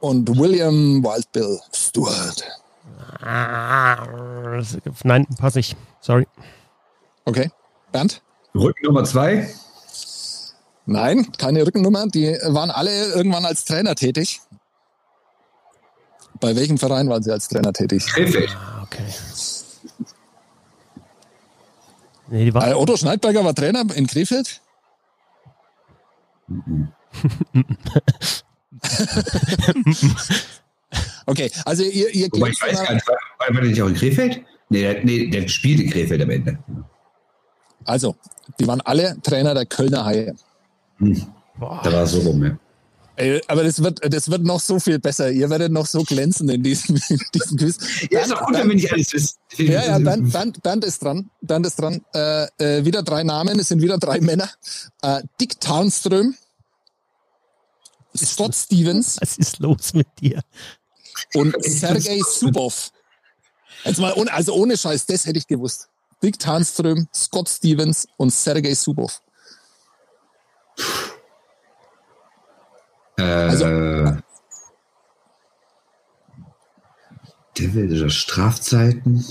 Und 0.00 0.38
William 0.38 1.02
Wild 1.02 1.30
Bill 1.32 1.58
Stewart. 1.72 2.44
Nein, 5.04 5.26
pass 5.38 5.56
ich. 5.56 5.76
Sorry. 6.00 6.26
Okay. 7.24 7.50
Bernd? 7.92 8.22
Rücken 8.54 8.86
Nummer 8.86 9.04
zwei. 9.04 9.48
Nein, 10.86 11.32
keine 11.36 11.66
Rückennummer. 11.66 12.06
Die 12.06 12.26
waren 12.46 12.70
alle 12.70 12.90
irgendwann 13.14 13.44
als 13.44 13.64
Trainer 13.64 13.94
tätig. 13.96 14.40
Bei 16.40 16.54
welchem 16.54 16.78
Verein 16.78 17.08
waren 17.08 17.22
sie 17.22 17.32
als 17.32 17.48
Trainer 17.48 17.72
tätig? 17.72 18.06
Krefeld. 18.06 18.56
Ah, 18.56 18.82
okay. 18.84 19.02
Nee, 22.28 22.44
die 22.46 22.54
war, 22.54 22.68
Äh, 22.68 22.74
Otto 22.74 22.96
Schneidberger 22.96 23.44
war 23.44 23.54
Trainer 23.54 23.84
in 23.94 24.06
Krefeld. 24.06 24.60
okay, 31.26 31.50
also 31.64 31.82
ihr, 31.82 32.14
ihr 32.14 32.28
Wobei 32.32 32.50
ich 32.50 32.60
weiß 32.60 32.84
gar 32.84 32.94
nicht, 32.94 33.08
war, 33.08 33.16
war 33.38 33.52
der 33.52 33.70
nicht 33.70 33.82
auch 33.82 33.88
in 33.88 33.94
Krefeld? 33.94 34.42
Nee, 34.68 34.82
der, 34.82 35.04
nee, 35.04 35.28
der 35.28 35.48
spielt 35.48 35.80
in 35.80 35.90
Krefeld 35.90 36.22
am 36.22 36.30
Ende. 36.30 36.58
Also, 37.84 38.16
die 38.58 38.66
waren 38.66 38.80
alle 38.80 39.16
Trainer 39.22 39.54
der 39.54 39.66
Kölner 39.66 40.04
Haie. 40.04 40.34
Da 40.98 41.92
war 41.92 42.02
es 42.02 42.12
so 42.12 42.20
rum, 42.20 42.44
ja. 42.44 42.58
Ey, 43.18 43.40
aber 43.48 43.64
das 43.64 43.82
wird, 43.82 44.00
das 44.12 44.30
wird 44.30 44.42
noch 44.42 44.60
so 44.60 44.78
viel 44.78 44.98
besser. 44.98 45.30
Ihr 45.30 45.48
werdet 45.48 45.72
noch 45.72 45.86
so 45.86 46.02
glänzen 46.02 46.50
in 46.50 46.62
diesem, 46.62 46.96
in 47.08 47.18
diesem 47.34 47.56
Quiz. 47.56 47.78
Ja, 48.10 48.20
ist 48.20 48.32
auch 48.32 48.44
gut, 48.44 48.56
wenn 48.56 48.68
nicht 48.68 48.92
alles 48.92 49.12
wissen. 49.14 49.36
Ja, 49.56 49.86
ja, 49.86 49.98
Bernd, 49.98 50.30
Bernd, 50.30 50.62
Bernd 50.62 50.84
ist 50.84 51.02
dran. 51.02 51.30
Bernd 51.40 51.66
ist 51.66 51.80
dran. 51.80 52.02
Äh, 52.14 52.46
äh, 52.58 52.84
wieder 52.84 53.02
drei 53.02 53.22
Namen, 53.22 53.58
es 53.58 53.68
sind 53.68 53.80
wieder 53.80 53.96
drei 53.96 54.20
Männer. 54.20 54.50
Äh, 55.00 55.22
Dick 55.40 55.58
Tarnström, 55.60 56.34
Scott 58.20 58.54
Stevens 58.54 59.18
was 59.20 59.36
ist 59.38 59.58
los 59.58 59.94
mit 59.94 60.08
dir? 60.20 60.42
und 61.34 61.54
Sergei 61.64 62.20
Subov. 62.20 62.90
Jetzt 63.84 63.98
mal, 63.98 64.12
ohne, 64.14 64.32
also 64.32 64.54
ohne 64.54 64.76
Scheiß, 64.76 65.06
das 65.06 65.26
hätte 65.26 65.38
ich 65.38 65.46
gewusst. 65.46 65.88
Dick 66.22 66.38
Tarnström, 66.38 67.08
Scott 67.14 67.48
Stevens 67.48 68.06
und 68.16 68.30
Sergei 68.30 68.74
Subov. 68.74 69.22
Äh, 73.18 73.22
Also- 73.22 74.16
der 77.58 77.72
will 77.74 77.96
oder 77.98 78.10
Strafzeiten. 78.10 79.24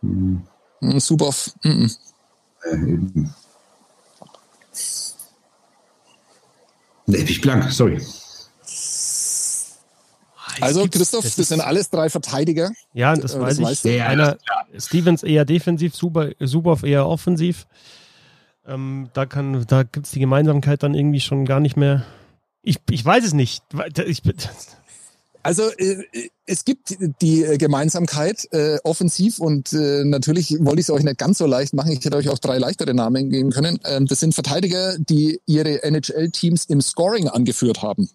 Hm, 0.00 0.46
Subov, 0.98 1.50
mm 1.62 1.68
-mm. 1.68 1.96
Äh, 2.64 2.74
eben. 2.74 3.12
Nee, 3.14 3.30
bin 6.99 6.99
ich 7.14 7.40
blank, 7.40 7.70
sorry. 7.72 8.00
Also 10.60 10.86
Christoph, 10.88 11.22
das 11.24 11.36
das, 11.36 11.48
sind 11.48 11.60
alles 11.60 11.90
drei 11.90 12.10
Verteidiger. 12.10 12.70
Ja, 12.92 13.14
das 13.14 13.34
Äh, 13.34 13.40
weiß 13.40 13.58
das 13.58 13.84
ich. 13.84 13.96
ja, 13.96 14.06
Einer, 14.06 14.36
Stevens 14.76 15.22
eher 15.22 15.44
defensiv, 15.44 15.94
Suba- 15.94 16.32
Subov 16.40 16.82
eher 16.82 17.06
offensiv. 17.06 17.66
Ähm, 18.66 19.08
da 19.14 19.26
kann, 19.26 19.64
da 19.66 19.84
gibt 19.84 20.06
es 20.06 20.12
die 20.12 20.20
Gemeinsamkeit 20.20 20.82
dann 20.82 20.94
irgendwie 20.94 21.20
schon 21.20 21.44
gar 21.46 21.60
nicht 21.60 21.76
mehr. 21.76 22.04
Ich, 22.62 22.76
ich 22.90 23.04
weiß 23.04 23.24
es 23.24 23.32
nicht. 23.32 23.62
Ich, 24.06 24.22
Also 25.42 25.70
äh, 25.78 26.04
es 26.46 26.64
gibt 26.64 26.96
die 27.22 27.44
äh, 27.44 27.56
Gemeinsamkeit 27.56 28.46
äh, 28.52 28.78
offensiv 28.84 29.38
und 29.38 29.72
äh, 29.72 30.04
natürlich 30.04 30.56
wollte 30.60 30.80
ich 30.80 30.86
es 30.86 30.90
euch 30.90 31.04
nicht 31.04 31.18
ganz 31.18 31.38
so 31.38 31.46
leicht 31.46 31.74
machen. 31.74 31.92
Ich 31.92 32.04
hätte 32.04 32.16
euch 32.16 32.28
auch 32.28 32.38
drei 32.38 32.58
leichtere 32.58 32.92
Namen 32.92 33.30
geben 33.30 33.50
können. 33.50 33.78
Ähm, 33.84 34.06
das 34.06 34.20
sind 34.20 34.34
Verteidiger, 34.34 34.98
die 34.98 35.40
ihre 35.46 35.82
NHL-Teams 35.82 36.66
im 36.66 36.80
Scoring 36.80 37.28
angeführt 37.28 37.82
haben. 37.82 38.10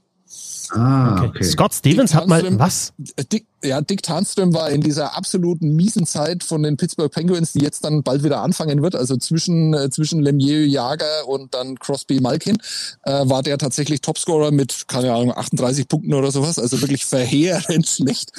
Ah, 0.72 1.18
Okay. 1.20 1.28
okay. 1.30 1.44
Scott 1.44 1.74
Stevens 1.74 2.12
Dick 2.12 2.20
hat 2.20 2.28
mal 2.28 2.42
Tarnström- 2.42 2.60
was? 2.60 2.94
Dick, 3.32 3.46
ja, 3.64 3.82
Dick 3.82 4.04
Tarnström 4.04 4.54
war 4.54 4.70
in 4.70 4.82
dieser 4.82 5.16
absoluten 5.18 5.76
miesen 5.76 6.06
Zeit 6.06 6.44
von 6.44 6.62
den 6.64 6.78
Pittsburgh 6.78 7.12
Penguins, 7.12 7.54
die 7.54 7.60
jetzt 7.62 7.84
dann 7.84 8.04
bald 8.04 8.24
wieder 8.24 8.42
anfangen 8.42 8.82
wird, 8.84 8.96
also 8.96 9.18
zwischen, 9.18 9.74
äh, 9.74 9.90
zwischen 9.90 10.22
Lemieux, 10.22 10.72
Jager 10.72 11.28
und 11.28 11.54
dann 11.54 11.80
Crosby, 11.80 12.20
Malkin, 12.22 12.58
äh, 13.04 13.28
war 13.28 13.42
der 13.44 13.58
tatsächlich 13.58 14.02
Topscorer 14.02 14.52
mit, 14.52 14.88
keine 14.88 15.14
Ahnung, 15.14 15.34
38 15.36 15.88
Punkten 15.88 16.14
oder 16.14 16.32
sowas, 16.32 16.60
also 16.60 16.80
wirklich 16.82 17.06
verheerend 17.06 17.88
schlecht. 17.88 18.32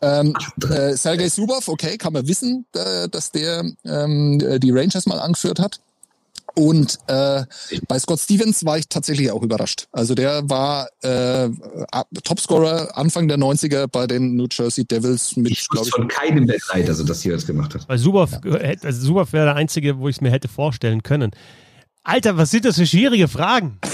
Ähm, 0.00 0.34
äh, 0.70 0.96
Sergei 0.96 1.28
Subov, 1.28 1.68
okay, 1.68 1.96
kann 1.98 2.12
man 2.12 2.26
wissen, 2.26 2.66
äh, 2.74 3.08
dass 3.08 3.30
der 3.30 3.64
ähm, 3.84 4.40
äh, 4.40 4.58
die 4.58 4.70
Rangers 4.72 5.06
mal 5.06 5.20
angeführt 5.20 5.60
hat. 5.60 5.80
Und 6.54 6.98
äh, 7.08 7.44
bei 7.88 7.98
Scott 7.98 8.20
Stevens 8.20 8.64
war 8.64 8.78
ich 8.78 8.88
tatsächlich 8.88 9.30
auch 9.32 9.42
überrascht. 9.42 9.88
Also 9.92 10.14
der 10.14 10.48
war 10.48 10.88
äh, 11.02 11.48
Topscorer 12.22 12.96
Anfang 12.96 13.26
der 13.28 13.38
90er 13.38 13.86
bei 13.88 14.06
den 14.06 14.36
New 14.36 14.46
Jersey 14.50 14.84
Devils 14.84 15.36
mit, 15.36 15.50
Ich 15.52 15.68
glaube 15.68 15.86
ich, 15.86 15.92
von 15.92 16.06
keinem 16.08 16.46
der 16.46 16.58
drei, 16.58 16.82
dass 16.82 17.00
er 17.00 17.06
das 17.06 17.22
hier 17.22 17.32
jetzt 17.32 17.46
gemacht 17.46 17.74
hat. 17.74 17.88
Weil 17.88 17.98
Subov, 17.98 18.30
hätte- 18.44 18.86
also 18.86 19.04
Subov 19.06 19.32
wäre 19.32 19.46
der 19.46 19.56
einzige, 19.56 19.98
wo 19.98 20.08
ich 20.08 20.16
es 20.16 20.20
mir 20.20 20.30
hätte 20.30 20.48
vorstellen 20.48 21.02
können. 21.02 21.32
Alter, 22.06 22.36
was 22.36 22.50
sind 22.50 22.66
das 22.66 22.76
für 22.76 22.86
schwierige 22.86 23.28
Fragen? 23.28 23.78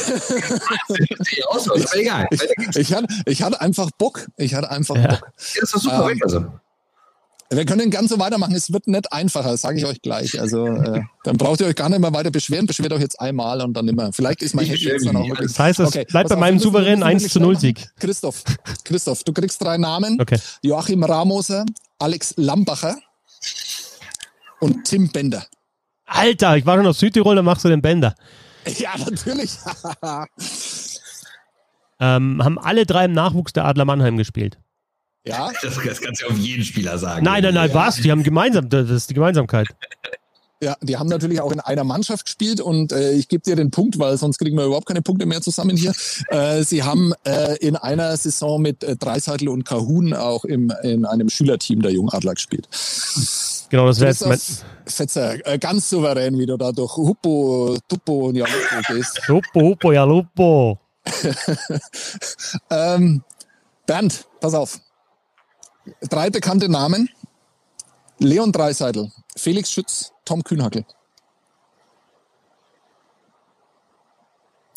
Ich, 2.30 2.76
ich, 2.76 2.92
hatte, 2.94 3.06
ich 3.26 3.42
hatte 3.42 3.60
einfach 3.60 3.90
Bock. 3.96 4.26
Ich 4.36 4.54
hatte 4.54 4.70
einfach 4.70 4.96
Ja. 4.96 5.06
Bock. 5.08 5.28
Das 5.36 5.74
ist 5.74 5.82
super. 5.82 6.10
Ähm, 6.10 6.18
also. 6.22 6.44
Wir 7.52 7.64
können 7.64 7.90
ganz 7.90 8.10
so 8.10 8.18
weitermachen. 8.20 8.54
Es 8.54 8.72
wird 8.72 8.86
nicht 8.86 9.12
einfacher, 9.12 9.56
sage 9.56 9.78
ich 9.78 9.84
euch 9.84 10.00
gleich. 10.02 10.40
Also 10.40 10.66
äh, 10.68 11.02
dann 11.24 11.36
braucht 11.36 11.60
ihr 11.60 11.66
euch 11.66 11.74
gar 11.74 11.88
nicht 11.88 11.98
mehr 11.98 12.12
weiter 12.12 12.30
beschweren. 12.30 12.66
Beschwert 12.66 12.92
euch 12.92 13.00
jetzt 13.00 13.20
einmal 13.20 13.60
und 13.60 13.74
dann 13.74 13.88
immer. 13.88 14.12
Vielleicht 14.12 14.40
ist 14.42 14.54
mein 14.54 14.66
Handy 14.66 14.84
jetzt 14.84 15.04
dann 15.04 15.16
auch 15.16 15.26
wirklich. 15.26 15.48
Das 15.48 15.58
heißt, 15.58 15.80
es 15.80 15.88
Okay, 15.88 16.04
bleibt 16.04 16.28
bei 16.28 16.36
auf, 16.36 16.40
meinem 16.40 16.60
souveränen 16.60 17.00
müssen 17.00 17.08
1 17.10 17.22
zu 17.32 17.40
wirklich 17.40 17.42
0 17.42 17.58
schnell 17.58 17.60
Sieg. 17.74 17.88
Christoph, 17.98 18.44
Christoph, 18.84 19.24
du 19.24 19.32
kriegst 19.32 19.60
drei 19.60 19.78
Namen. 19.78 20.20
Okay. 20.20 20.38
Joachim 20.62 21.02
Ramoser, 21.02 21.66
Alex 21.98 22.34
Lambacher 22.36 22.96
und 24.60 24.84
Tim 24.84 25.08
Bender. 25.10 25.44
Alter, 26.06 26.56
ich 26.56 26.66
war 26.66 26.76
schon 26.76 26.86
aus 26.86 27.00
Südtirol, 27.00 27.34
dann 27.34 27.44
machst 27.44 27.64
du 27.64 27.68
den 27.68 27.82
Bänder. 27.82 28.14
Ja, 28.78 28.90
natürlich. 28.98 29.52
Ähm, 31.98 32.42
haben 32.44 32.58
alle 32.58 32.86
drei 32.86 33.06
im 33.06 33.12
Nachwuchs 33.12 33.52
der 33.52 33.64
Adler 33.64 33.84
Mannheim 33.86 34.16
gespielt. 34.16 34.58
Ja, 35.24 35.50
Das, 35.62 35.76
das 35.84 36.00
kannst 36.00 36.22
du 36.22 36.26
auf 36.26 36.38
jeden 36.38 36.64
Spieler 36.64 36.98
sagen. 36.98 37.24
Nein, 37.24 37.42
nein, 37.42 37.54
nein, 37.54 37.70
was? 37.72 37.96
Die 37.96 38.10
haben 38.10 38.22
gemeinsam, 38.22 38.68
das 38.68 38.88
ist 38.90 39.10
die 39.10 39.14
Gemeinsamkeit. 39.14 39.68
ja, 40.62 40.76
die 40.82 40.96
haben 40.96 41.08
natürlich 41.08 41.40
auch 41.40 41.52
in 41.52 41.60
einer 41.60 41.84
Mannschaft 41.84 42.24
gespielt 42.24 42.60
und 42.60 42.92
äh, 42.92 43.12
ich 43.12 43.28
gebe 43.28 43.42
dir 43.42 43.56
den 43.56 43.70
Punkt, 43.70 43.98
weil 43.98 44.16
sonst 44.16 44.38
kriegen 44.38 44.56
wir 44.56 44.64
überhaupt 44.64 44.86
keine 44.86 45.02
Punkte 45.02 45.26
mehr 45.26 45.40
zusammen 45.40 45.76
hier. 45.76 45.92
Äh, 46.28 46.62
sie 46.62 46.82
haben 46.84 47.12
äh, 47.24 47.56
in 47.56 47.76
einer 47.76 48.16
Saison 48.16 48.60
mit 48.62 48.84
äh, 48.84 48.94
Dreiseitel 48.94 49.48
und 49.48 49.64
Kahun 49.64 50.14
auch 50.14 50.44
im, 50.44 50.72
in 50.82 51.04
einem 51.04 51.28
Schülerteam 51.28 51.82
der 51.82 51.92
Jungadler 51.92 52.34
gespielt. 52.34 52.68
Genau, 53.70 53.86
das 53.86 54.00
wäre 54.00 54.10
jetzt 54.10 54.26
mein. 54.26 54.38
Fetzer, 54.86 55.46
äh, 55.46 55.58
ganz 55.58 55.88
souverän, 55.88 56.38
wie 56.38 56.46
du 56.46 56.56
da 56.56 56.72
durch 56.72 56.96
Huppo, 56.96 57.78
Tuppo 57.88 58.28
und 58.28 58.36
Jaluppo 58.36 58.92
gehst. 58.92 59.20
Lupo, 59.28 59.60
Hupo, 59.60 59.92
ja, 59.92 60.04
Lupo. 60.04 60.78
Ähm, 62.70 63.22
Bernd, 63.86 64.26
pass 64.40 64.54
auf. 64.54 64.80
Drei 66.08 66.30
bekannte 66.30 66.68
Namen. 66.68 67.08
Leon 68.18 68.52
Dreiseitel, 68.52 69.10
Felix 69.36 69.72
Schütz, 69.72 70.12
Tom 70.24 70.44
Kühnhackel. 70.44 70.84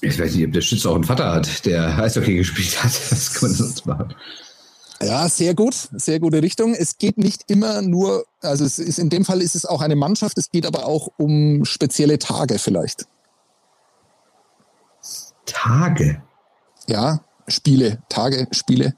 Ich 0.01 0.20
weiß 0.20 0.36
nicht, 0.36 0.45
ob 0.45 0.54
der 0.54 0.62
Schütze 0.62 0.89
auch 0.89 0.95
einen 0.95 1.04
Vater 1.04 1.32
hat, 1.32 1.66
der 1.66 1.97
Eishockey 1.97 2.36
gespielt 2.36 2.84
hat. 2.84 2.91
Das 3.10 3.34
kann 3.34 3.49
man 3.49 3.58
sonst 3.58 3.86
machen. 3.86 4.16
Ja, 5.01 5.28
sehr 5.28 5.54
gut, 5.54 5.76
sehr 5.93 6.20
gute 6.20 6.41
Richtung. 6.41 6.74
Es 6.74 6.97
geht 6.97 7.18
nicht 7.18 7.43
immer 7.47 7.82
nur, 7.82 8.26
also 8.41 8.64
es 8.64 8.80
ist 8.80 8.99
in 8.99 9.10
dem 9.10 9.26
Fall 9.26 9.41
ist 9.41 9.56
es 9.56 9.66
auch 9.66 9.82
eine 9.82 9.95
Mannschaft, 9.95 10.38
es 10.38 10.49
geht 10.49 10.66
aber 10.66 10.86
auch 10.86 11.10
um 11.18 11.66
spezielle 11.66 12.20
Tage 12.20 12.60
vielleicht. 12.60 13.08
Tage. 15.45 16.22
Ja, 16.88 17.22
Spiele, 17.47 18.01
Tage, 18.08 18.47
Spiele. 18.51 18.95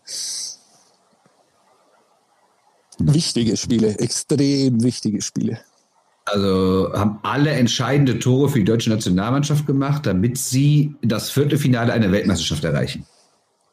Wichtige 3.00 3.58
Spiele, 3.58 3.98
extrem 4.00 4.84
wichtige 4.84 5.22
Spiele. 5.22 5.60
Also 6.26 6.91
haben 6.93 7.20
alle 7.24 7.52
entscheidende 7.52 8.18
Tore 8.18 8.50
für 8.50 8.60
die 8.60 8.66
deutsche 8.66 8.89
Nationalmannschaft 8.89 9.68
gemacht, 9.68 10.06
damit 10.06 10.38
sie 10.38 10.96
das 11.04 11.30
Viertelfinale 11.30 11.93
einer 11.93 12.12
Weltmeisterschaft 12.12 12.64
erreichen. 12.64 13.06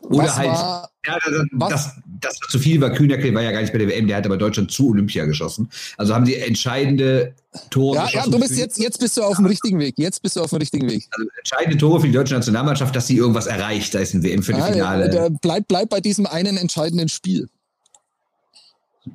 Oder 0.03 0.25
Was 0.25 0.37
halt, 0.37 0.49
war- 0.51 0.91
ja, 1.07 1.15
das, 1.15 1.71
das, 1.71 1.93
das 2.21 2.41
war 2.43 2.49
zu 2.51 2.59
viel 2.59 2.81
war. 2.81 2.91
Kühnerkel 2.91 3.33
war 3.35 3.43
ja 3.43 3.53
gar 3.53 3.61
nicht 3.61 3.73
bei 3.73 3.79
der 3.79 3.89
WM, 3.89 4.07
der 4.09 4.17
hat 4.19 4.27
aber 4.27 4.37
Deutschland 4.37 4.71
zu 4.73 4.89
Olympia 4.91 5.25
geschossen. 5.25 5.71
Also 5.97 6.13
haben 6.15 6.27
sie 6.27 6.35
entscheidende 6.37 7.35
Tore 7.71 7.97
Ja, 7.97 8.03
ja, 8.03 8.07
geschossen. 8.11 8.33
du 8.33 8.39
bist 8.41 8.59
jetzt, 8.59 8.79
jetzt 8.79 8.99
bist 8.99 9.17
du 9.17 9.23
auf 9.23 9.37
dem 9.37 9.47
richtigen 9.47 9.79
Weg. 9.79 9.95
Jetzt 9.97 10.21
bist 10.21 10.37
du 10.37 10.41
auf 10.43 10.51
dem 10.51 10.59
richtigen 10.59 10.91
Weg. 10.91 11.09
also 11.13 11.29
entscheidende 11.39 11.79
Tore 11.79 12.01
für 12.01 12.07
die 12.09 12.13
deutsche 12.13 12.35
Nationalmannschaft, 12.35 12.95
dass 12.95 13.07
sie 13.07 13.17
irgendwas 13.17 13.47
erreicht, 13.47 13.93
sei 13.93 14.03
es 14.03 14.13
ein 14.13 14.23
Ja, 14.23 14.29
WM-Viertelfinale. 14.31 15.09
der, 15.09 15.31
bleib, 15.31 15.69
bleib 15.69 15.89
bei 15.89 16.01
diesem 16.01 16.27
einen 16.27 16.57
entscheidenden 16.57 17.09
Spiel. 17.09 17.49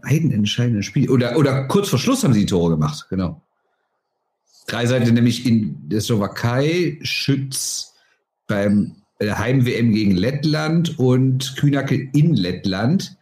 Ein 0.03 0.31
entscheidendes 0.31 0.85
Spiel. 0.85 1.09
Oder, 1.09 1.37
oder 1.37 1.65
kurz 1.65 1.89
vor 1.89 1.99
Schluss 1.99 2.23
haben 2.23 2.33
sie 2.33 2.41
die 2.41 2.45
Tore 2.45 2.71
gemacht, 2.71 3.07
genau. 3.09 3.41
Drei 4.67 4.85
Seiten 4.85 5.13
nämlich 5.13 5.45
in 5.45 5.87
der 5.89 6.01
Slowakei, 6.01 6.99
Schütz 7.01 7.93
beim 8.47 8.97
äh, 9.19 9.31
Heim-WM 9.31 9.93
gegen 9.93 10.11
Lettland 10.11 10.99
und 10.99 11.55
Kühnacke 11.57 11.95
in 12.13 12.33
Lettland. 12.33 13.15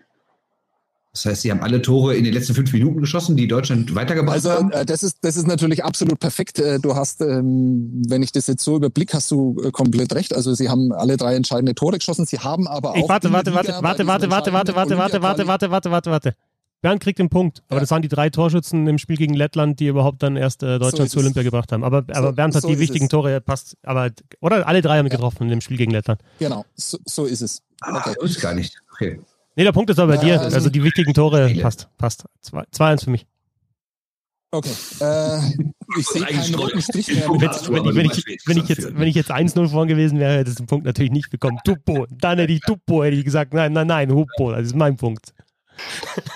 Das 1.14 1.26
heißt, 1.26 1.42
sie 1.44 1.52
haben 1.52 1.62
alle 1.62 1.82
Tore 1.82 2.16
in 2.16 2.26
den 2.26 2.34
letzten 2.34 2.56
fünf 2.56 2.74
Minuten 2.74 3.00
geschossen, 3.00 3.38
die 3.38 3.48
Deutschland 3.48 3.96
weitergebracht 3.96 4.36
Also 4.36 4.50
haben. 4.52 4.72
äh, 4.72 4.86
das 4.86 5.02
ist 5.04 5.20
das 5.22 5.38
ist 5.38 5.48
natürlich 5.48 5.84
absolut 5.86 6.20
perfekt. 6.20 6.60
Äh, 6.60 6.80
Du 6.80 6.96
hast, 6.96 7.22
ähm, 7.22 8.04
wenn 8.10 8.22
ich 8.24 8.32
das 8.34 8.48
jetzt 8.48 8.64
so 8.64 8.76
überblick, 8.76 9.14
hast 9.14 9.30
du 9.32 9.54
komplett 9.72 10.14
recht. 10.14 10.36
Also 10.36 10.54
sie 10.56 10.68
haben 10.68 10.92
alle 10.92 11.16
drei 11.16 11.36
entscheidende 11.36 11.74
Tore 11.76 12.00
geschossen. 12.00 12.26
Sie 12.26 12.40
haben 12.40 12.68
aber 12.68 12.90
auch 12.92 12.96
Ich 12.98 13.08
warte, 13.08 13.32
warte, 13.32 13.54
warte, 13.54 13.70
warte, 13.82 13.98
diesem 14.00 14.08
warte, 14.08 14.08
warte, 14.08 14.50
warte, 14.50 14.76
warte, 14.76 14.76
warte, 14.76 15.14
entscheidenden 15.14 15.22
warte, 15.22 15.48
warte, 15.48 15.72
warte, 15.72 15.92
warte, 15.92 16.12
warte. 16.12 16.36
Bernd 16.86 17.02
kriegt 17.02 17.18
den 17.18 17.30
Punkt. 17.30 17.64
Aber 17.68 17.78
Ja. 17.78 17.80
das 17.82 17.90
waren 17.90 18.04
die 18.04 18.08
drei 18.10 18.30
Torschützen 18.30 18.86
im 18.86 19.00
Spiel 19.00 19.18
gegen 19.18 19.34
Lettland, 19.34 19.80
die 19.80 19.88
überhaupt 19.88 20.22
dann 20.22 20.36
erst 20.36 20.62
äh, 20.62 20.78
Deutschland 20.78 21.08
ist 21.08 21.14
zu 21.14 21.18
es. 21.20 21.24
Olympia 21.26 21.42
gebracht 21.42 21.72
haben. 21.72 21.84
Aber, 21.84 22.06
aber 22.14 22.32
Bernd 22.34 22.54
hat 22.54 22.62
so 22.62 22.68
die 22.68 22.76
ist 22.76 22.80
wichtigen 22.80 23.06
es. 23.06 23.10
Tore, 23.12 23.42
passt. 23.42 23.76
Aber, 23.82 24.12
oder 24.40 24.68
alle 24.68 24.84
drei 24.84 25.00
haben 25.00 25.10
getroffen 25.10 25.44
in 25.44 25.50
dem 25.50 25.62
Spiel 25.62 25.78
gegen 25.78 25.90
Lettland. 25.92 26.22
Genau, 26.38 26.64
so, 26.76 27.00
so 27.06 27.26
ist 27.26 27.42
es. 27.42 27.64
Ah, 27.82 27.98
Okay. 27.98 28.16
wusste 28.22 28.40
gar 28.42 28.54
nicht. 28.54 28.80
Okay. 28.94 29.20
Nee, 29.56 29.64
der 29.64 29.72
Punkt 29.72 29.90
ist 29.90 29.98
aber 30.00 30.16
bei 30.16 30.20
Ja, 30.28 30.36
dir. 30.38 30.42
also- 30.42 30.56
Also 30.58 30.70
die 30.70 30.84
wichtigen 30.84 31.14
Tore 31.14 31.48
Viele. 31.48 31.62
passt, 31.64 31.88
passt. 31.98 32.26
2-1 32.44 33.04
für 33.06 33.10
mich. 33.10 33.26
Okay. 34.52 34.70
Äh, 35.02 35.40
ich 36.00 36.08
sehe 36.08 36.22
keinen 36.24 36.56
roten 36.56 36.82
Strich 36.82 37.08
mehr. 37.08 37.28
Wenn- 37.30 37.40
wenn, 37.86 37.96
wenn, 37.96 38.06
ich, 38.06 38.24
wenn, 38.46 38.58
ich 38.58 38.70
jetzt, 38.70 38.96
wenn 38.98 39.08
ich 39.08 39.16
jetzt 39.16 39.32
1-0 39.32 39.68
vorn 39.70 39.88
gewesen 39.88 40.20
wäre, 40.20 40.38
hätte 40.38 40.52
ich 40.52 40.56
den 40.58 40.66
Punkt 40.68 40.86
natürlich 40.86 41.12
nicht 41.12 41.30
bekommen. 41.30 41.58
Tuppo. 41.66 42.06
Dann 42.12 42.38
hätte 42.40 42.54
ich 42.54 42.62
Tuppo, 42.62 43.04
hätte 43.04 43.18
ich 43.18 43.26
gesagt, 43.26 43.54
nein, 43.54 43.74
nein, 43.74 43.88
nein, 43.88 44.12
Huppo. 44.14 44.52
Das 44.52 44.68
ist 44.68 44.76
mein 44.76 44.96
Punkt. 44.96 45.34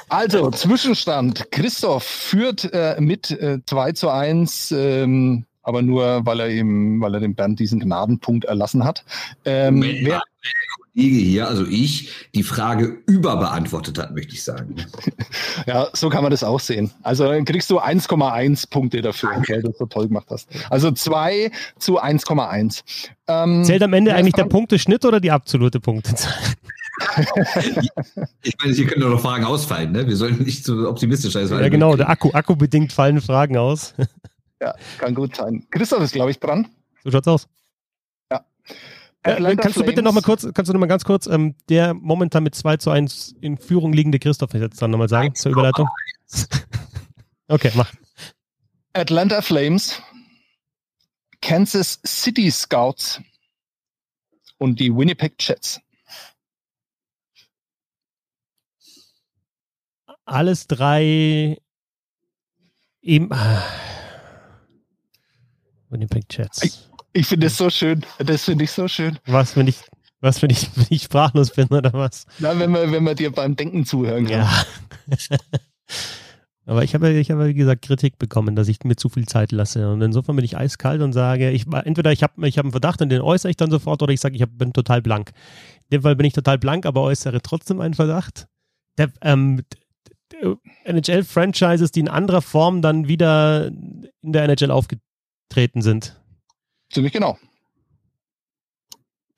Also, 0.09 0.51
Zwischenstand. 0.51 1.51
Christoph 1.51 2.03
führt 2.03 2.71
äh, 2.73 2.97
mit 2.99 3.31
äh, 3.31 3.59
2 3.65 3.91
zu 3.93 4.09
1, 4.09 4.71
ähm, 4.71 5.45
aber 5.61 5.81
nur, 5.81 6.25
weil 6.25 6.39
er 6.39 6.49
eben, 6.49 6.99
weil 7.01 7.13
er 7.13 7.19
dem 7.19 7.35
Bernd 7.35 7.59
diesen 7.59 7.79
Gnadenpunkt 7.79 8.45
erlassen 8.45 8.83
hat. 8.83 9.05
Ähm, 9.45 9.81
wer, 9.81 10.21
Kollege 10.93 11.15
hier, 11.15 11.47
also 11.47 11.65
ich, 11.65 12.09
die 12.35 12.43
Frage 12.43 13.01
überbeantwortet 13.07 13.97
hat, 13.97 14.13
möchte 14.13 14.33
ich 14.33 14.43
sagen. 14.43 14.75
ja, 15.67 15.87
so 15.93 16.09
kann 16.09 16.23
man 16.23 16.31
das 16.31 16.43
auch 16.43 16.59
sehen. 16.59 16.91
Also 17.03 17.25
dann 17.25 17.45
kriegst 17.45 17.69
du 17.69 17.79
1,1 17.79 18.69
Punkte 18.69 19.01
dafür, 19.01 19.29
weil 19.47 19.61
du 19.61 19.69
das 19.69 19.77
so 19.77 19.85
toll 19.85 20.07
gemacht 20.07 20.27
hast. 20.29 20.49
Also 20.69 20.91
2 20.91 21.51
zu 21.77 22.01
1,1. 22.01 22.81
Ähm, 23.27 23.63
Zählt 23.63 23.83
am 23.83 23.93
Ende 23.93 24.13
eigentlich 24.13 24.33
der? 24.33 24.45
Punkteschnitt 24.45 25.05
oder 25.05 25.19
die 25.19 25.31
absolute 25.31 25.79
Punktezahl? 25.79 26.33
Ich 28.43 28.55
meine, 28.59 28.73
hier 28.73 28.85
können 28.85 29.01
doch 29.01 29.09
noch 29.09 29.21
Fragen 29.21 29.45
ausfallen, 29.45 29.93
ne? 29.93 30.05
Wir 30.05 30.17
sollten 30.17 30.43
nicht 30.43 30.65
so 30.65 30.89
optimistisch 30.89 31.31
sein. 31.31 31.47
dass 31.47 31.51
Ja, 31.51 31.69
genau, 31.69 31.95
der 31.95 32.09
Akku, 32.09 32.29
akkubedingt 32.33 32.91
fallen 32.91 33.21
Fragen 33.21 33.55
aus. 33.55 33.93
Ja, 34.61 34.75
kann 34.97 35.15
gut 35.15 35.37
sein. 35.37 35.65
Christoph 35.71 36.03
ist, 36.03 36.11
glaube 36.11 36.31
ich, 36.31 36.39
dran. 36.41 36.67
So 37.05 37.11
schaut's 37.11 37.27
aus. 37.29 37.47
Atlanta 39.23 39.63
kannst 39.63 39.77
du 39.77 39.81
bitte 39.81 39.93
Flames. 39.93 40.05
noch 40.05 40.13
mal 40.13 40.21
kurz, 40.21 40.47
kannst 40.53 40.69
du 40.69 40.73
noch 40.73 40.79
mal 40.79 40.87
ganz 40.87 41.03
kurz, 41.03 41.27
ähm, 41.27 41.55
der 41.67 41.93
momentan 41.93 42.43
mit 42.43 42.55
2 42.55 42.77
zu 42.77 42.89
1 42.89 43.35
in 43.41 43.57
Führung 43.57 43.91
liegende 43.91 44.19
Christoph 44.19 44.53
jetzt 44.53 44.81
dann 44.81 44.91
nochmal 44.91 45.09
sagen 45.09 45.35
zur 45.35 45.51
Überleitung? 45.51 45.87
okay, 47.47 47.71
mach. 47.75 47.91
Atlanta 48.93 49.41
Flames, 49.41 50.01
Kansas 51.41 51.99
City 52.05 52.49
Scouts 52.49 53.21
und 54.57 54.79
die 54.79 54.95
Winnipeg 54.95 55.35
Jets. 55.39 55.81
Alles 60.25 60.67
drei 60.67 61.57
eben. 63.01 63.31
ah. 63.31 63.63
Winnipeg 65.89 66.25
Jets. 66.29 66.88
Ich 67.13 67.27
finde 67.27 67.47
das 67.47 67.57
so 67.57 67.69
schön. 67.69 68.05
Das 68.19 68.43
finde 68.43 68.65
ich 68.65 68.71
so 68.71 68.87
schön. 68.87 69.17
Was, 69.25 69.55
wenn 69.55 69.67
ich. 69.67 69.77
Was, 70.21 70.41
wenn 70.41 70.49
ich, 70.49 70.69
wenn 70.75 70.87
ich 70.89 71.03
sprachlos 71.03 71.51
bin 71.51 71.67
oder 71.67 71.93
was? 71.93 72.25
Na, 72.39 72.57
wenn 72.59 72.71
wir, 72.71 72.91
wenn 72.91 73.03
wir 73.03 73.15
dir 73.15 73.31
beim 73.31 73.55
Denken 73.55 73.85
zuhören 73.85 74.25
können. 74.25 74.41
Ja. 74.41 74.65
Aber 76.65 76.83
ich 76.83 76.93
habe, 76.93 77.09
ich 77.11 77.31
habe, 77.31 77.47
wie 77.47 77.55
gesagt, 77.55 77.81
Kritik 77.81 78.19
bekommen, 78.19 78.55
dass 78.55 78.67
ich 78.67 78.83
mir 78.83 78.95
zu 78.95 79.09
viel 79.09 79.27
Zeit 79.27 79.51
lasse. 79.51 79.89
Und 79.91 80.03
insofern 80.03 80.35
bin 80.35 80.45
ich 80.45 80.55
eiskalt 80.55 81.01
und 81.01 81.13
sage, 81.13 81.49
ich, 81.49 81.65
entweder 81.65 82.11
ich 82.11 82.21
habe 82.21 82.47
ich 82.47 82.59
hab 82.59 82.65
einen 82.65 82.71
Verdacht 82.71 83.01
und 83.01 83.09
den 83.09 83.21
äußere 83.21 83.49
ich 83.49 83.57
dann 83.57 83.71
sofort 83.71 84.03
oder 84.03 84.13
ich 84.13 84.19
sage, 84.19 84.35
ich 84.35 84.43
hab, 84.43 84.55
bin 84.55 84.71
total 84.71 85.01
blank. 85.01 85.31
In 85.89 85.97
dem 85.97 86.01
Fall 86.03 86.15
bin 86.15 86.27
ich 86.27 86.33
total 86.33 86.59
blank, 86.59 86.85
aber 86.85 87.01
äußere 87.01 87.41
trotzdem 87.41 87.81
einen 87.81 87.95
Verdacht. 87.95 88.45
Der, 88.99 89.09
ähm, 89.23 89.63
NHL-Franchises, 90.83 91.91
die 91.91 92.01
in 92.01 92.07
anderer 92.07 92.43
Form 92.43 92.83
dann 92.83 93.07
wieder 93.07 93.67
in 93.67 94.31
der 94.33 94.43
NHL 94.43 94.69
aufgetreten 94.69 95.81
sind. 95.81 96.21
Ziemlich 96.91 97.13
genau. 97.13 97.37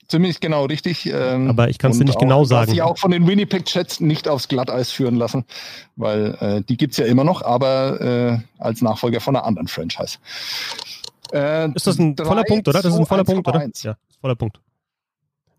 Ziemlich 0.07 0.41
genau 0.41 0.65
richtig. 0.65 1.05
Ähm, 1.05 1.49
Aber 1.49 1.69
ich 1.69 1.77
kann 1.77 1.91
es 1.91 1.97
dir 1.97 2.03
nicht 2.03 2.19
genau 2.19 2.43
sagen. 2.43 2.71
Sie 2.71 2.81
auch 2.81 2.97
von 2.97 3.11
den 3.11 3.27
Winnipeg 3.27 3.73
Jets 3.73 4.01
nicht 4.01 4.27
aufs 4.27 4.49
Glatteis 4.49 4.91
führen 4.91 5.15
lassen, 5.15 5.45
weil 5.95 6.35
äh, 6.41 6.61
die 6.61 6.75
gibt 6.75 6.91
es 6.91 6.97
ja 6.97 7.05
immer 7.05 7.23
noch, 7.23 7.41
aber 7.41 8.01
äh, 8.01 8.39
als 8.59 8.81
Nachfolger 8.81 9.21
von 9.21 9.37
einer 9.37 9.45
anderen 9.45 9.69
Franchise. 9.69 10.17
Äh, 11.31 11.71
ist 11.73 11.87
das 11.87 11.97
ein 11.97 12.17
voller 12.17 12.43
Punkt, 12.43 12.67
oder? 12.67 12.81
Das 12.81 12.93
ist 12.93 12.99
ein 12.99 13.05
voller 13.05 13.23
Punkt, 13.23 13.47
oder? 13.47 13.59
1. 13.59 13.83
Ja, 13.83 13.95
voller 14.19 14.35
Punkt. 14.35 14.59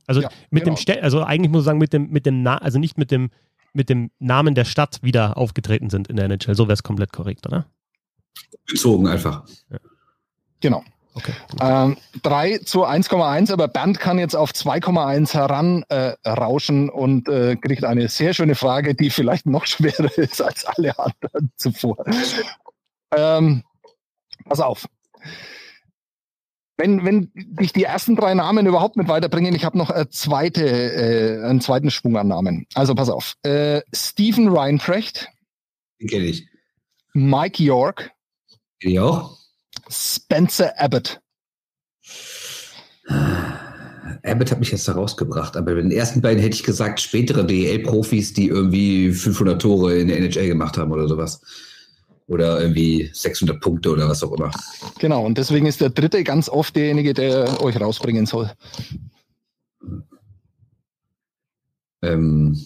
Also 0.06 0.20
ja, 0.20 0.28
mit 0.50 0.64
genau. 0.64 0.74
dem 0.74 0.80
Städt, 0.80 1.02
also 1.02 1.22
eigentlich 1.22 1.50
muss 1.50 1.62
ich 1.62 1.66
sagen, 1.66 1.78
mit 1.78 1.94
dem, 1.94 2.10
mit 2.10 2.26
dem 2.26 2.42
Na 2.42 2.58
also 2.58 2.78
nicht 2.78 2.98
mit 2.98 3.10
dem, 3.10 3.30
mit 3.72 3.88
dem 3.88 4.10
Namen 4.18 4.54
der 4.54 4.66
Stadt 4.66 5.02
wieder 5.02 5.38
aufgetreten 5.38 5.88
sind 5.88 6.08
in 6.08 6.16
der 6.16 6.26
NHL. 6.26 6.54
So 6.54 6.64
wäre 6.64 6.74
es 6.74 6.82
komplett 6.82 7.12
korrekt, 7.12 7.46
oder? 7.46 7.66
Bezogen 8.66 9.06
einfach. 9.06 9.46
Ja. 9.70 9.78
Genau. 10.60 10.84
Okay. 11.14 11.32
Ähm, 11.60 11.96
3 12.22 12.58
zu 12.58 12.86
1,1, 12.86 13.52
aber 13.52 13.68
Bernd 13.68 14.00
kann 14.00 14.18
jetzt 14.18 14.34
auf 14.34 14.52
2,1 14.52 15.34
heranrauschen 15.34 16.88
äh, 16.88 16.92
und 16.92 17.28
äh, 17.28 17.56
kriegt 17.56 17.84
eine 17.84 18.08
sehr 18.08 18.32
schöne 18.32 18.54
Frage, 18.54 18.94
die 18.94 19.10
vielleicht 19.10 19.46
noch 19.46 19.66
schwerer 19.66 20.16
ist 20.16 20.40
als 20.40 20.64
alle 20.64 20.98
anderen 20.98 21.52
zuvor. 21.56 22.04
Ähm, 23.14 23.62
pass 24.44 24.60
auf. 24.60 24.86
Wenn, 26.78 27.04
wenn 27.04 27.30
dich 27.34 27.72
die 27.72 27.84
ersten 27.84 28.16
drei 28.16 28.32
Namen 28.34 28.66
überhaupt 28.66 28.96
mit 28.96 29.06
weiterbringen, 29.06 29.54
ich 29.54 29.64
habe 29.64 29.76
noch 29.76 29.90
eine 29.90 30.08
zweite, 30.08 30.64
äh, 30.64 31.44
einen 31.44 31.60
zweiten 31.60 31.90
Schwung 31.90 32.16
an 32.16 32.28
Namen. 32.28 32.66
Also 32.74 32.94
pass 32.94 33.10
auf. 33.10 33.34
Äh, 33.42 33.82
Stephen 33.94 34.48
Reinprecht. 34.48 35.28
Den 36.00 36.08
kenne 36.08 36.24
ich. 36.24 36.48
Mike 37.12 37.62
York. 37.62 38.12
Kenn 38.80 38.92
ich 38.92 39.00
auch. 39.00 39.41
Spencer 39.88 40.72
Abbott. 40.78 41.20
Abbott 44.24 44.50
hat 44.50 44.60
mich 44.60 44.70
jetzt 44.70 44.86
da 44.86 44.92
rausgebracht, 44.92 45.56
aber 45.56 45.74
bei 45.74 45.80
den 45.80 45.90
ersten 45.90 46.20
beiden 46.20 46.42
hätte 46.42 46.54
ich 46.54 46.62
gesagt, 46.62 47.00
spätere 47.00 47.44
DEL-Profis, 47.44 48.32
die 48.32 48.48
irgendwie 48.48 49.12
500 49.12 49.60
Tore 49.60 49.98
in 49.98 50.08
der 50.08 50.18
NHL 50.18 50.48
gemacht 50.48 50.76
haben 50.76 50.92
oder 50.92 51.08
sowas. 51.08 51.40
Oder 52.28 52.60
irgendwie 52.60 53.10
600 53.12 53.60
Punkte 53.60 53.90
oder 53.90 54.08
was 54.08 54.22
auch 54.22 54.32
immer. 54.32 54.50
Genau, 55.00 55.24
und 55.26 55.38
deswegen 55.38 55.66
ist 55.66 55.80
der 55.80 55.90
dritte 55.90 56.22
ganz 56.22 56.48
oft 56.48 56.76
derjenige, 56.76 57.14
der 57.14 57.60
euch 57.62 57.78
rausbringen 57.80 58.26
soll. 58.26 58.50
Ähm, 62.00 62.58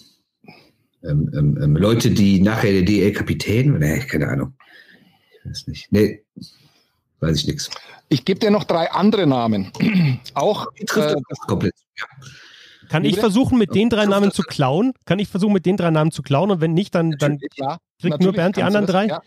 ähm, 1.03 1.31
ähm, 1.33 1.59
ähm 1.61 1.75
Leute, 1.75 2.11
die 2.11 2.39
nachher 2.39 2.71
der 2.71 2.83
DL-Kapitän, 2.83 3.77
nee, 3.79 3.99
keine 3.99 4.27
Ahnung. 4.27 4.53
Ich 5.31 5.49
weiß 5.49 5.67
nicht. 5.67 5.91
Nee, 5.91 6.23
weiß 7.19 7.37
ich 7.37 7.47
nichts. 7.47 7.69
Ich 8.09 8.25
gebe 8.25 8.39
dir 8.39 8.51
noch 8.51 8.63
drei 8.63 8.91
andere 8.91 9.27
Namen. 9.27 9.71
Auch 10.33 10.67
äh, 10.75 11.15
komplett. 11.47 11.75
Ja. 11.97 12.05
Kann 12.89 13.03
ich 13.03 13.19
versuchen, 13.19 13.57
mit 13.57 13.75
den 13.75 13.89
drei 13.89 14.05
Namen 14.05 14.31
zu 14.31 14.43
klauen? 14.43 14.93
Kann 15.05 15.19
ich 15.19 15.27
versuchen, 15.27 15.53
mit 15.53 15.65
den 15.65 15.77
drei 15.77 15.91
Namen 15.91 16.11
zu 16.11 16.21
klauen? 16.21 16.51
Und 16.51 16.61
wenn 16.61 16.73
nicht, 16.73 16.95
dann, 16.95 17.11
dann 17.11 17.39
ja, 17.55 17.79
kriegt 17.99 18.21
nur 18.21 18.31
Bernd 18.31 18.55
die 18.55 18.63
anderen 18.63 18.85
das, 18.85 18.93
drei? 18.93 19.07
Ja. 19.07 19.21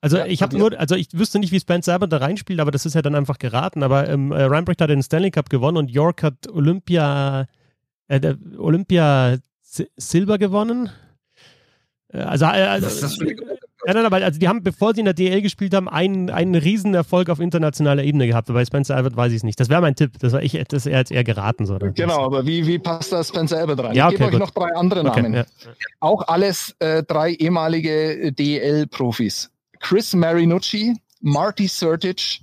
Also 0.00 0.18
ja, 0.18 0.26
ich 0.26 0.42
habe 0.42 0.58
nur, 0.58 0.78
also 0.78 0.96
ich 0.96 1.08
wüsste 1.12 1.38
nicht, 1.38 1.52
wie 1.52 1.60
Spence 1.60 1.86
selber 1.86 2.06
da 2.06 2.18
reinspielt, 2.18 2.60
aber 2.60 2.70
das 2.70 2.84
ist 2.84 2.94
ja 2.94 3.02
dann 3.02 3.14
einfach 3.14 3.38
geraten. 3.38 3.82
Aber 3.82 4.08
ähm, 4.08 4.32
äh, 4.32 4.44
Reinbrecht 4.44 4.80
hat 4.80 4.90
den 4.90 5.02
Stanley 5.02 5.30
Cup 5.30 5.48
gewonnen 5.48 5.78
und 5.78 5.90
York 5.90 6.22
hat 6.22 6.48
Olympia, 6.50 7.46
äh, 8.08 8.34
Olympia 8.58 9.38
Silber 9.62 10.38
gewonnen. 10.38 10.90
Äh, 12.08 12.18
also, 12.18 12.44
äh, 12.44 12.48
also 12.48 12.86
Was 12.86 12.94
ist 12.94 13.02
das 13.02 13.14
für 13.16 13.24
eine 13.24 13.34
ja, 13.86 13.94
nein, 13.94 14.06
aber 14.06 14.16
also 14.16 14.38
die 14.38 14.48
haben, 14.48 14.62
bevor 14.62 14.94
sie 14.94 15.00
in 15.00 15.04
der 15.04 15.14
DL 15.14 15.42
gespielt 15.42 15.74
haben, 15.74 15.88
einen, 15.88 16.30
einen 16.30 16.54
Riesenerfolg 16.54 17.28
auf 17.28 17.40
internationaler 17.40 18.02
Ebene 18.04 18.26
gehabt. 18.26 18.48
Bei 18.48 18.64
Spencer 18.64 18.96
Albert 18.96 19.16
weiß 19.16 19.32
ich 19.32 19.38
es 19.38 19.42
nicht. 19.42 19.60
Das 19.60 19.68
wäre 19.68 19.80
mein 19.80 19.94
Tipp. 19.94 20.18
Das 20.18 20.32
war 20.32 20.42
ich, 20.42 20.52
das 20.68 20.86
ist 20.86 21.10
eher 21.10 21.24
geraten. 21.24 21.66
So, 21.66 21.78
genau, 21.78 22.24
aber 22.24 22.46
wie, 22.46 22.66
wie 22.66 22.78
passt 22.78 23.12
da 23.12 23.22
Spencer 23.22 23.58
Albert 23.58 23.80
rein? 23.80 23.94
Ja, 23.94 24.06
okay, 24.06 24.14
ich 24.14 24.20
gebe 24.20 24.32
euch 24.32 24.38
noch 24.40 24.50
drei 24.50 24.74
andere 24.74 25.04
Namen. 25.04 25.26
Okay, 25.26 25.36
ja. 25.36 25.44
Auch 26.00 26.26
alles 26.28 26.74
äh, 26.78 27.02
drei 27.02 27.32
ehemalige 27.32 28.32
DL-Profis. 28.32 29.50
Chris 29.80 30.14
Marinucci, 30.14 30.94
Marty 31.20 31.68
Sertic 31.68 32.40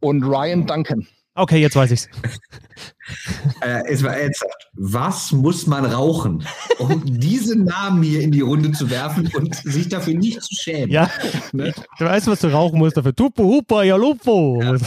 und 0.00 0.22
Ryan 0.22 0.66
Duncan. 0.66 1.06
Okay, 1.36 1.60
jetzt 1.60 1.74
weiß 1.74 1.90
ich's. 1.90 2.08
äh, 3.60 3.82
es 3.88 4.04
war 4.04 4.16
jetzt, 4.18 4.44
was 4.74 5.32
muss 5.32 5.66
man 5.66 5.84
rauchen, 5.84 6.46
um 6.78 7.02
diese 7.04 7.58
Namen 7.58 8.04
hier 8.04 8.20
in 8.20 8.30
die 8.30 8.40
Runde 8.40 8.70
zu 8.70 8.88
werfen 8.88 9.28
und 9.34 9.54
sich 9.56 9.88
dafür 9.88 10.14
nicht 10.14 10.40
zu 10.42 10.54
schämen? 10.54 10.90
Ja, 10.90 11.10
ne? 11.52 11.72
du 11.98 12.04
weißt, 12.04 12.28
was 12.28 12.40
du 12.40 12.52
rauchen 12.52 12.78
musst 12.78 12.96
dafür. 12.96 13.14
Tupo, 13.14 13.42
Hupa, 13.42 13.82
ja, 13.82 13.96
Lupo. 13.96 14.60
Ja. 14.62 14.76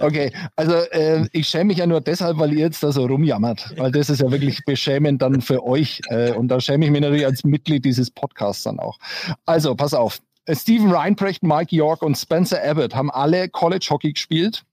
Okay, 0.00 0.32
also 0.56 0.74
äh, 0.74 1.26
ich 1.32 1.48
schäme 1.48 1.66
mich 1.66 1.78
ja 1.78 1.86
nur 1.86 2.00
deshalb, 2.00 2.38
weil 2.38 2.52
ihr 2.52 2.60
jetzt 2.60 2.82
da 2.82 2.92
so 2.92 3.06
rumjammert, 3.06 3.74
weil 3.76 3.90
das 3.92 4.10
ist 4.10 4.20
ja 4.20 4.30
wirklich 4.30 4.64
beschämend 4.64 5.22
dann 5.22 5.40
für 5.40 5.64
euch 5.64 6.00
äh, 6.08 6.32
und 6.32 6.48
da 6.48 6.60
schäme 6.60 6.84
ich 6.84 6.90
mich 6.90 7.00
natürlich 7.00 7.24
als 7.24 7.44
Mitglied 7.44 7.84
dieses 7.84 8.10
Podcasts 8.10 8.64
dann 8.64 8.78
auch. 8.78 8.98
Also, 9.46 9.74
pass 9.74 9.94
auf. 9.94 10.20
Steven 10.50 10.92
Reinprecht, 10.92 11.42
Mike 11.42 11.74
York 11.74 12.02
und 12.02 12.16
Spencer 12.16 12.62
Abbott 12.62 12.94
haben 12.94 13.10
alle 13.10 13.48
College 13.48 13.86
Hockey 13.90 14.12
gespielt. 14.12 14.64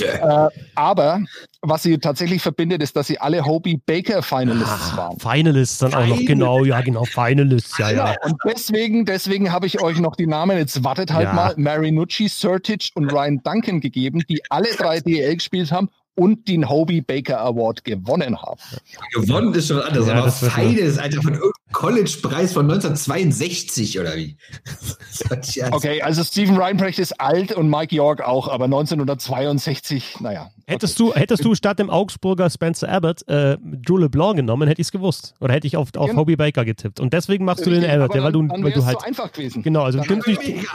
Äh, 0.00 0.48
aber 0.74 1.22
was 1.62 1.82
sie 1.82 1.98
tatsächlich 1.98 2.42
verbindet, 2.42 2.82
ist, 2.82 2.94
dass 2.94 3.06
sie 3.06 3.18
alle 3.18 3.44
Hobie 3.44 3.80
Baker 3.84 4.22
Finalists 4.22 4.92
ah, 4.92 4.96
waren. 4.96 5.18
Finalists 5.18 5.78
dann 5.78 5.90
Finalists. 5.90 6.14
auch 6.14 6.20
noch, 6.20 6.26
genau, 6.26 6.64
ja, 6.64 6.80
genau, 6.82 7.04
Finalists, 7.04 7.78
ja, 7.78 7.90
ja. 7.90 8.14
Und 8.22 8.36
deswegen, 8.44 9.06
deswegen 9.06 9.50
habe 9.50 9.66
ich 9.66 9.80
euch 9.80 9.98
noch 9.98 10.14
die 10.14 10.26
Namen, 10.26 10.58
jetzt 10.58 10.84
wartet 10.84 11.12
halt 11.12 11.28
ja. 11.28 11.32
mal, 11.32 11.54
Marinucci, 11.56 12.28
Sertic 12.28 12.90
und 12.94 13.10
Ryan 13.10 13.42
Duncan 13.42 13.80
gegeben, 13.80 14.22
die 14.28 14.42
alle 14.50 14.68
drei 14.76 15.00
DL 15.00 15.34
gespielt 15.34 15.72
haben 15.72 15.88
und 16.18 16.48
den 16.48 16.68
Hobie 16.68 17.00
Baker 17.00 17.40
Award 17.40 17.84
gewonnen 17.84 18.36
haben. 18.42 18.60
Gewonnen 19.12 19.54
ist 19.54 19.68
schon 19.68 19.80
anders, 19.80 20.08
ja, 20.08 20.14
aber 20.14 20.32
Feine 20.32 20.80
ist 20.80 20.98
einfach 20.98 21.22
von 21.22 21.34
irgendeinem 21.34 21.52
College-Preis 21.72 22.52
von 22.52 22.64
1962 22.64 24.00
oder 24.00 24.16
wie? 24.16 24.36
okay, 25.70 26.02
also 26.02 26.24
Stephen 26.24 26.56
Reinprecht 26.56 26.98
ist 26.98 27.20
alt 27.20 27.52
und 27.52 27.70
Mike 27.70 27.94
York 27.94 28.20
auch, 28.20 28.48
aber 28.48 28.64
1962, 28.64 30.20
naja. 30.20 30.50
Hättest, 30.66 30.98
du, 30.98 31.14
hättest 31.14 31.44
du 31.44 31.54
statt 31.54 31.78
dem 31.78 31.88
Augsburger 31.88 32.50
Spencer 32.50 32.88
Abbott 32.88 33.26
äh, 33.28 33.56
Drew 33.62 33.98
LeBlanc 33.98 34.36
genommen, 34.36 34.66
hätte 34.66 34.80
ich 34.80 34.88
es 34.88 34.92
gewusst. 34.92 35.34
Oder 35.40 35.54
hätte 35.54 35.68
ich 35.68 35.76
auf, 35.76 35.90
auf 35.96 36.14
Hobie 36.16 36.36
Baker 36.36 36.64
getippt. 36.64 36.98
Und 36.98 37.12
deswegen 37.12 37.44
machst 37.44 37.64
du 37.64 37.70
den 37.70 37.84
Abbott, 37.88 38.14
ja, 38.14 38.24
weil 38.24 38.32
du, 38.32 38.48
weil 38.48 38.72
du 38.72 38.84
halt. 38.84 39.00
So 39.00 39.06
einfach 39.06 39.32
gewesen. 39.32 39.62
Genau, 39.62 39.84
also 39.84 40.00
nicht. 40.00 40.66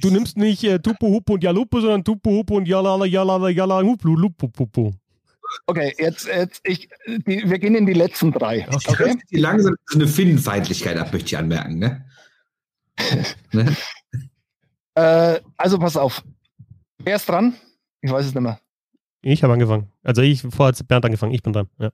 Du 0.00 0.10
nimmst 0.10 0.36
nicht 0.36 0.64
äh, 0.64 0.78
Tupu 0.78 1.08
Hupu 1.08 1.34
und 1.34 1.44
Jalupu, 1.44 1.80
sondern 1.80 2.04
Tupu 2.04 2.30
Hupu 2.30 2.56
und 2.56 2.66
Jalala 2.66 3.04
Jalala 3.04 3.48
Jalala 3.48 3.86
Huplu 3.86 4.16
Lupu 4.16 4.48
Pupu. 4.48 4.92
Okay, 5.66 5.94
jetzt, 5.98 6.26
jetzt 6.26 6.60
ich, 6.64 6.88
die, 7.06 7.48
wir 7.48 7.58
gehen 7.58 7.74
in 7.74 7.86
die 7.86 7.92
letzten 7.92 8.32
drei. 8.32 8.66
Okay. 8.68 8.88
okay. 8.88 9.18
Die 9.30 9.38
langsam 9.38 9.76
so 9.86 9.98
eine 9.98 10.08
Finnenfeindlichkeit 10.08 10.96
ab, 10.96 11.12
möchte 11.12 11.28
ich 11.28 11.38
anmerken, 11.38 11.78
ne? 11.78 12.04
ne? 13.52 13.76
Äh, 14.94 15.40
also 15.56 15.78
pass 15.78 15.96
auf. 15.96 16.22
Wer 16.98 17.16
ist 17.16 17.28
dran? 17.28 17.54
Ich 18.00 18.10
weiß 18.10 18.26
es 18.26 18.34
nicht 18.34 18.42
mehr. 18.42 18.58
Ich 19.22 19.42
habe 19.42 19.52
angefangen. 19.52 19.92
Also 20.02 20.22
ich 20.22 20.42
vorher 20.42 20.68
hat 20.68 20.88
Bernd 20.88 21.04
angefangen, 21.04 21.34
ich 21.34 21.42
bin 21.42 21.52
dran, 21.52 21.68
ja. 21.78 21.90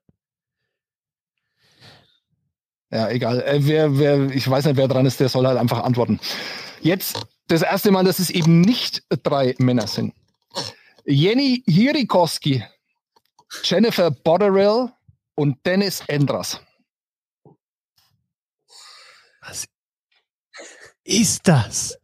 Ja, 2.90 3.08
egal. 3.08 3.40
Äh, 3.42 3.58
wer, 3.60 3.98
wer, 3.98 4.30
ich 4.30 4.48
weiß 4.48 4.66
nicht, 4.66 4.76
wer 4.76 4.86
dran 4.86 5.06
ist, 5.06 5.18
der 5.18 5.30
soll 5.30 5.46
halt 5.46 5.58
einfach 5.58 5.82
antworten. 5.82 6.20
Jetzt 6.82 7.26
das 7.48 7.62
erste 7.62 7.90
Mal, 7.90 8.04
dass 8.04 8.18
es 8.18 8.30
eben 8.30 8.60
nicht 8.60 9.02
drei 9.22 9.54
Männer 9.58 9.86
sind. 9.86 10.14
Jenny 11.04 11.62
Hirikoski, 11.66 12.64
Jennifer 13.64 14.10
Botterill 14.10 14.92
und 15.34 15.64
Dennis 15.66 16.02
Endras. 16.06 16.60
Was 19.40 19.66
ist 21.04 21.48
das? 21.48 21.98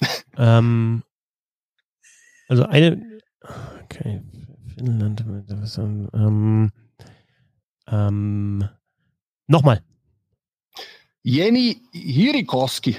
ähm, 0.36 1.04
also 2.48 2.64
eine. 2.64 3.20
Okay, 3.84 4.22
Finnland. 4.74 5.24
Ähm, 6.14 6.72
ähm, 7.86 8.68
Nochmal. 9.46 9.82
Jenny 11.28 11.82
Hirikoski, 11.92 12.96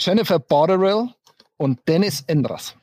Jennifer 0.00 0.38
Botterill 0.38 1.08
und 1.56 1.80
Dennis 1.88 2.22
Endras. 2.28 2.76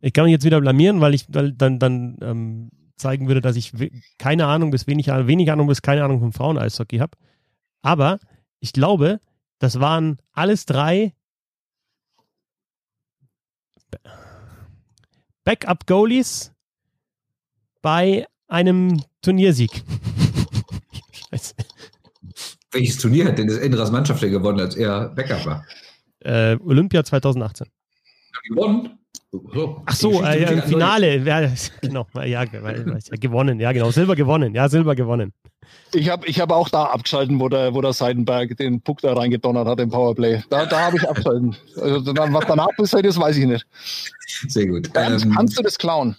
Ich 0.00 0.14
kann 0.14 0.24
mich 0.24 0.32
jetzt 0.32 0.46
wieder 0.46 0.58
blamieren, 0.58 1.02
weil 1.02 1.12
ich 1.12 1.26
weil 1.28 1.52
dann, 1.52 1.78
dann 1.78 2.16
ähm, 2.22 2.70
zeigen 2.96 3.28
würde, 3.28 3.42
dass 3.42 3.56
ich 3.56 3.74
keine 4.16 4.46
Ahnung 4.46 4.70
bis 4.70 4.86
wenig, 4.86 5.08
wenig 5.08 5.52
Ahnung 5.52 5.66
bis 5.66 5.82
keine 5.82 6.02
Ahnung 6.02 6.20
vom 6.20 6.32
Frauen-Eishockey 6.32 6.96
habe. 6.96 7.18
Aber 7.82 8.18
ich 8.58 8.72
glaube, 8.72 9.20
das 9.58 9.80
waren 9.80 10.16
alles 10.32 10.64
drei 10.64 11.12
Backup-Goalies 15.44 16.54
bei 17.82 18.26
einem 18.48 19.02
Turniersieg. 19.20 19.84
Welches 22.72 22.98
Turnier 22.98 23.26
hat 23.26 23.38
denn 23.38 23.48
das 23.48 23.58
Endras 23.58 23.90
Mannschaft 23.90 24.20
gewonnen, 24.20 24.60
als 24.60 24.76
er 24.76 25.08
Backup 25.08 25.44
war? 25.46 25.64
Äh, 26.20 26.56
Olympia 26.64 27.04
2018. 27.04 27.66
Gewonnen? 28.48 28.98
So. 29.32 29.82
Ach 29.86 29.94
so, 29.94 30.22
äh, 30.24 30.42
ja, 30.42 30.62
Finale. 30.62 31.18
Ja, 31.18 31.48
genau, 31.82 32.06
ja, 32.16 32.24
ja, 32.24 32.44
gewonnen. 32.44 33.60
Ja, 33.60 33.72
genau. 33.72 33.90
Silber 33.90 34.16
gewonnen. 34.16 34.54
Ja, 34.54 34.68
Silber 34.68 34.96
gewonnen. 34.96 35.32
Ich 35.94 36.08
habe 36.08 36.26
ich 36.26 36.40
hab 36.40 36.50
auch 36.50 36.68
da 36.68 36.84
abgeschalten, 36.86 37.38
wo 37.38 37.48
der, 37.48 37.72
wo 37.74 37.80
der 37.80 37.92
Seidenberg 37.92 38.56
den 38.56 38.80
Puck 38.80 39.00
da 39.02 39.12
reingedonnert 39.12 39.68
hat 39.68 39.78
im 39.78 39.90
Powerplay. 39.90 40.42
Da, 40.50 40.66
da 40.66 40.86
habe 40.86 40.96
ich 40.96 41.08
abgeschalten. 41.08 41.56
Also, 41.76 42.04
was 42.06 42.44
danach 42.46 42.74
passiert 42.76 43.06
ist, 43.06 43.20
weiß 43.20 43.36
ich 43.36 43.46
nicht. 43.46 43.64
Sehr 44.48 44.66
gut. 44.66 44.90
Ähm, 44.94 45.32
kannst 45.34 45.56
du 45.56 45.62
das 45.62 45.78
klauen? 45.78 46.16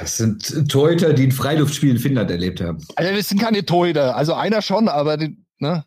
Das 0.00 0.16
sind 0.16 0.70
Torhüter, 0.70 1.12
die 1.12 1.24
ein 1.24 1.32
Freiluftspiel 1.32 1.90
in 1.90 1.98
Finnland 1.98 2.30
erlebt 2.30 2.60
haben. 2.60 2.84
Also 2.96 3.14
das 3.14 3.28
sind 3.28 3.40
keine 3.40 3.64
Torhüter. 3.64 4.16
Also 4.16 4.34
einer 4.34 4.62
schon, 4.62 4.88
aber 4.88 5.16
die, 5.16 5.36
ne? 5.58 5.84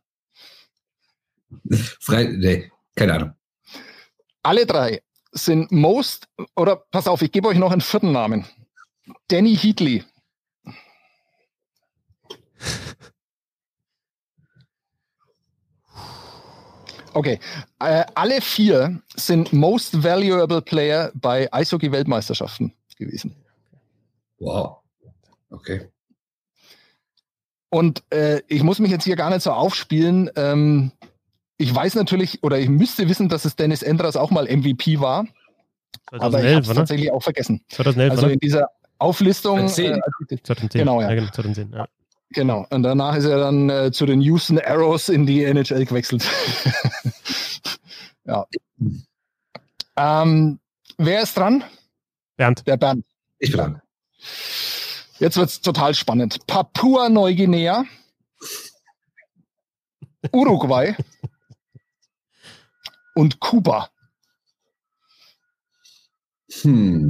Frei, 2.00 2.24
nee, 2.26 2.72
keine 2.96 3.14
Ahnung. 3.14 3.34
Alle 4.42 4.66
drei 4.66 5.02
sind 5.32 5.72
most, 5.72 6.28
oder 6.56 6.78
pass 6.92 7.08
auf, 7.08 7.22
ich 7.22 7.32
gebe 7.32 7.48
euch 7.48 7.58
noch 7.58 7.72
einen 7.72 7.82
vierten 7.82 8.12
Namen. 8.12 8.46
Danny 9.28 9.56
Heatley. 9.56 10.04
Okay, 17.16 17.40
äh, 17.80 18.06
alle 18.16 18.42
vier 18.42 19.02
sind 19.16 19.54
Most 19.54 20.04
Valuable 20.04 20.62
Player 20.62 21.12
bei 21.14 21.52
Eishockey-Weltmeisterschaften 21.54 22.74
gewesen. 22.98 23.43
Wow. 24.44 24.78
Okay. 25.50 25.88
Und 27.70 28.04
äh, 28.12 28.42
ich 28.48 28.62
muss 28.62 28.80
mich 28.80 28.92
jetzt 28.92 29.04
hier 29.04 29.16
gar 29.16 29.30
nicht 29.30 29.42
so 29.42 29.52
aufspielen. 29.52 30.30
Ähm, 30.36 30.92
ich 31.58 31.74
weiß 31.74 31.96
natürlich, 31.96 32.44
oder 32.44 32.60
ich 32.60 32.70
müsste 32.70 33.08
wissen, 33.10 33.30
dass 33.30 33.46
es 33.46 33.56
Dennis 33.56 33.82
Endras 33.82 34.16
auch 34.16 34.32
mal 34.32 34.46
MVP 34.46 35.00
war. 35.00 35.26
2011, 36.10 36.24
aber 36.24 36.44
ich 36.44 36.56
habe 36.56 36.62
es 36.62 36.76
tatsächlich 36.76 37.12
auch 37.12 37.24
vergessen. 37.24 37.62
2011, 37.70 38.12
also 38.12 38.28
in 38.28 38.40
dieser 38.40 38.68
Auflistung. 39.00 39.68
2010. 39.68 39.94
Äh, 39.94 40.44
2010. 40.44 40.80
Genau, 40.80 41.02
ja. 41.02 41.10
ja 41.10 41.16
genau, 41.16 41.32
2010, 41.32 41.72
ja. 41.74 41.88
Genau. 42.32 42.66
Und 42.70 42.84
danach 42.84 43.16
ist 43.16 43.26
er 43.26 43.38
dann 43.38 43.70
äh, 43.70 43.92
zu 43.92 44.06
den 44.06 44.20
Houston 44.22 44.60
Arrows 44.60 45.08
in 45.10 45.26
die 45.26 45.44
NHL 45.44 45.86
gewechselt. 45.86 46.28
ja. 48.26 48.46
Ähm, 49.96 50.60
wer 50.98 51.22
ist 51.22 51.38
dran? 51.38 51.64
Bernd. 52.36 52.68
Der 52.68 52.78
Bernd. 52.78 53.06
Ich 53.38 53.52
bin 53.52 53.60
dran. 53.60 53.82
Jetzt 55.20 55.38
wird 55.38 55.50
es 55.50 55.62
total 55.62 55.94
spannend. 55.94 56.46
Papua-Neuguinea, 56.48 57.86
Uruguay 60.32 60.96
und 63.16 63.40
Kuba. 63.40 63.90
Hm. 66.62 67.10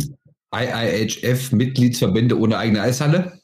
IIHF 0.53 1.52
Mitgliedsverbände 1.52 2.38
ohne 2.38 2.57
eigene 2.57 2.81
Eishalle? 2.81 3.41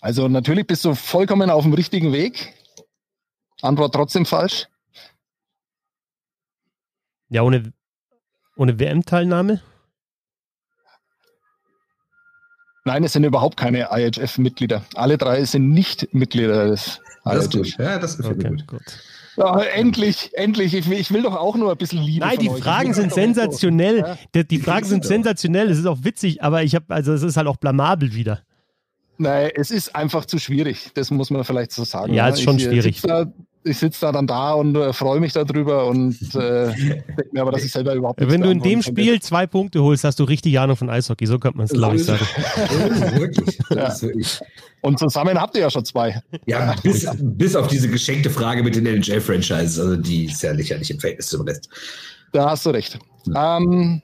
Also 0.00 0.28
natürlich 0.28 0.66
bist 0.66 0.84
du 0.84 0.94
vollkommen 0.94 1.50
auf 1.50 1.64
dem 1.64 1.72
richtigen 1.72 2.12
Weg. 2.12 2.54
Antwort 3.62 3.94
trotzdem 3.94 4.26
falsch. 4.26 4.68
Ja, 7.28 7.42
ohne, 7.42 7.72
ohne 8.56 8.78
WM-Teilnahme? 8.78 9.62
Nein, 12.86 13.02
es 13.02 13.14
sind 13.14 13.24
überhaupt 13.24 13.56
keine 13.56 13.88
IHF-Mitglieder. 13.90 14.84
Alle 14.94 15.18
drei 15.18 15.44
sind 15.44 15.70
nicht 15.70 16.14
Mitglieder 16.14 16.68
des 16.68 17.00
das 17.24 17.52
IHF. 17.52 17.78
Ja, 17.78 17.98
das 17.98 18.16
gefällt 18.16 18.38
okay, 18.38 18.50
mir 18.50 18.56
gut. 18.58 18.66
gut. 18.68 18.82
Ja, 19.36 19.60
endlich, 19.60 20.30
endlich. 20.34 20.72
Ich 20.72 20.88
will, 20.88 20.98
ich 20.98 21.12
will, 21.12 21.22
doch 21.22 21.34
auch 21.34 21.56
nur 21.56 21.72
ein 21.72 21.76
bisschen 21.76 22.00
Liebe. 22.00 22.24
Nein, 22.24 22.38
die 22.38 22.48
Fragen 22.48 22.94
sind 22.94 23.12
sensationell. 23.12 23.98
Ja? 23.98 24.18
Die, 24.34 24.46
die 24.46 24.58
Fragen 24.58 24.86
sind 24.86 25.04
sensationell. 25.04 25.68
Es 25.68 25.78
ist 25.78 25.86
auch 25.86 26.04
witzig, 26.04 26.44
aber 26.44 26.62
ich 26.62 26.76
habe, 26.76 26.86
also 26.94 27.12
es 27.12 27.24
ist 27.24 27.36
halt 27.36 27.48
auch 27.48 27.56
blamabel 27.56 28.14
wieder. 28.14 28.42
Nein, 29.18 29.50
es 29.56 29.72
ist 29.72 29.96
einfach 29.96 30.24
zu 30.24 30.38
schwierig. 30.38 30.90
Das 30.94 31.10
muss 31.10 31.30
man 31.30 31.42
vielleicht 31.42 31.72
so 31.72 31.82
sagen. 31.82 32.14
Ja, 32.14 32.28
es 32.28 32.36
ist 32.36 32.44
schon 32.44 32.56
ich, 32.56 32.66
äh, 32.66 32.70
schwierig. 32.70 33.02
Da, 33.02 33.26
ich 33.66 33.78
sitze 33.78 34.00
da 34.02 34.12
dann 34.12 34.26
da 34.26 34.52
und 34.52 34.76
äh, 34.76 34.92
freue 34.92 35.20
mich 35.20 35.32
darüber 35.32 35.86
und 35.86 36.16
äh, 36.34 36.72
denke 36.72 37.28
mir 37.32 37.42
aber, 37.42 37.52
dass 37.52 37.64
ich 37.64 37.72
selber 37.72 37.94
überhaupt 37.94 38.20
nicht 38.20 38.30
Wenn 38.30 38.40
du 38.40 38.50
in 38.50 38.60
dem 38.60 38.82
Spiel 38.82 39.20
zwei 39.20 39.46
Punkte 39.46 39.82
holst, 39.82 40.04
hast 40.04 40.18
du 40.20 40.24
richtig 40.24 40.58
Ahnung 40.58 40.76
von 40.76 40.88
Eishockey. 40.88 41.26
So 41.26 41.38
könnte 41.38 41.58
man 41.58 41.66
es, 41.66 41.72
glaube 41.72 41.96
ich, 41.96 42.04
sagen. 42.04 42.24
wirklich. 43.16 43.58
Ja. 43.70 43.94
Und 44.82 44.98
zusammen 44.98 45.40
habt 45.40 45.56
ihr 45.56 45.62
ja 45.62 45.70
schon 45.70 45.84
zwei. 45.84 46.20
Ja, 46.46 46.74
bis, 46.82 47.08
bis 47.20 47.56
auf 47.56 47.66
diese 47.66 47.88
geschenkte 47.88 48.30
Frage 48.30 48.62
mit 48.62 48.76
den 48.76 48.86
NHL-Franchises. 48.86 49.78
Also 49.78 49.96
die 49.96 50.26
ist 50.26 50.42
ja 50.42 50.52
lächerlich 50.52 50.90
im 50.90 51.00
Verhältnis 51.00 51.28
zum 51.28 51.42
Rest. 51.42 51.68
Da 52.32 52.50
hast 52.50 52.66
du 52.66 52.70
recht. 52.70 52.98
Ja. 53.26 53.58
Ähm, 53.58 54.02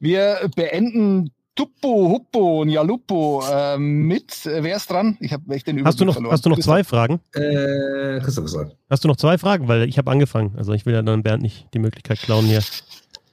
wir 0.00 0.50
beenden 0.54 1.30
Tuppo, 1.54 2.08
Huppo 2.08 2.62
und 2.62 2.68
Jalupo 2.68 3.42
äh, 3.48 3.78
mit. 3.78 4.44
Äh, 4.44 4.62
wer 4.64 4.76
ist 4.76 4.90
dran? 4.90 5.16
Ich 5.20 5.32
habe 5.32 5.54
echt 5.54 5.66
den 5.66 5.78
Überblick 5.78 5.86
hast 5.86 6.00
du 6.00 6.04
noch, 6.04 6.14
verloren. 6.14 6.32
Hast 6.32 6.44
du 6.44 6.50
noch 6.50 6.58
zwei 6.58 6.82
Fragen? 6.82 7.20
Äh, 7.32 8.20
Christoph 8.20 8.44
gesagt. 8.44 8.76
Hast 8.90 9.04
du 9.04 9.08
noch 9.08 9.16
zwei 9.16 9.38
Fragen? 9.38 9.68
Weil 9.68 9.88
ich 9.88 9.96
habe 9.98 10.10
angefangen. 10.10 10.54
Also 10.56 10.72
ich 10.72 10.84
will 10.84 10.94
ja 10.94 11.02
dann 11.02 11.22
Bernd 11.22 11.42
nicht 11.42 11.68
die 11.72 11.78
Möglichkeit 11.78 12.18
klauen 12.18 12.46
hier. 12.46 12.62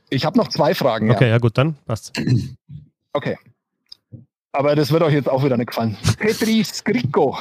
Ich 0.09 0.25
habe 0.25 0.37
noch 0.37 0.49
zwei 0.49 0.75
Fragen. 0.75 1.09
Okay, 1.09 1.25
ja, 1.25 1.31
ja 1.31 1.37
gut, 1.39 1.57
dann 1.57 1.75
passt. 1.85 2.13
Okay. 3.13 3.37
Aber 4.53 4.73
das 4.73 4.89
wird 4.89 5.03
euch 5.03 5.13
jetzt 5.13 5.27
auch 5.27 5.43
wieder 5.43 5.57
nicht 5.57 5.67
gefallen. 5.67 5.97
Petri 6.17 6.63
Skriko, 6.63 7.37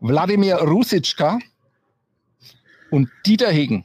Wladimir 0.00 0.56
Rusitschka 0.56 1.38
und 2.90 3.10
Dieter 3.26 3.50
Hegen. 3.50 3.84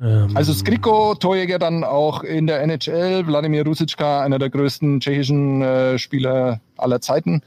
also 0.00 0.52
Skriko, 0.52 1.16
Torjäger 1.16 1.58
dann 1.58 1.82
auch 1.82 2.22
in 2.22 2.46
der 2.46 2.62
NHL, 2.62 3.26
Wladimir 3.26 3.64
Rusicka, 3.66 4.22
einer 4.22 4.38
der 4.38 4.48
größten 4.48 5.00
tschechischen 5.00 5.62
äh, 5.62 5.98
Spieler 5.98 6.60
aller 6.76 7.00
Zeiten 7.00 7.42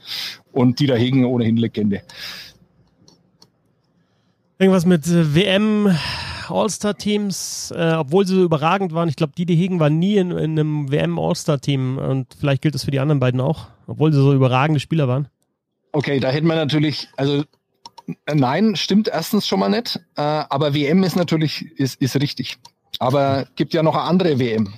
und 0.52 0.78
Dieter 0.78 0.96
Hegen 0.96 1.24
ohnehin 1.24 1.56
Legende. 1.56 2.02
Irgendwas 4.58 4.84
mit 4.84 5.06
äh, 5.06 5.34
WM, 5.34 5.96
All-Star-Teams, 6.48 7.72
äh, 7.74 7.94
obwohl 7.94 8.26
sie 8.26 8.34
so 8.34 8.44
überragend 8.44 8.92
waren. 8.92 9.08
Ich 9.08 9.16
glaube, 9.16 9.32
Dieter 9.36 9.54
Hegen 9.54 9.80
war 9.80 9.88
nie 9.88 10.16
in, 10.18 10.30
in 10.32 10.58
einem 10.58 10.92
WM 10.92 11.18
All-Star-Team 11.18 11.96
und 11.96 12.34
vielleicht 12.38 12.60
gilt 12.60 12.74
das 12.74 12.84
für 12.84 12.90
die 12.90 13.00
anderen 13.00 13.18
beiden 13.18 13.40
auch, 13.40 13.68
obwohl 13.86 14.12
sie 14.12 14.20
so 14.20 14.34
überragende 14.34 14.78
Spieler 14.78 15.08
waren. 15.08 15.28
Okay, 15.92 16.20
da 16.20 16.28
hätten 16.28 16.46
wir 16.46 16.54
natürlich, 16.54 17.08
also 17.16 17.44
Nein, 18.32 18.76
stimmt 18.76 19.08
erstens 19.08 19.46
schon 19.46 19.60
mal 19.60 19.68
nicht. 19.68 19.96
Äh, 20.16 20.20
aber 20.20 20.74
WM 20.74 21.02
ist 21.02 21.16
natürlich 21.16 21.70
ist, 21.78 22.00
ist 22.00 22.16
richtig. 22.16 22.58
Aber 22.98 23.46
gibt 23.56 23.74
ja 23.74 23.82
noch 23.82 23.94
eine 23.94 24.04
andere 24.04 24.38
WM. 24.38 24.72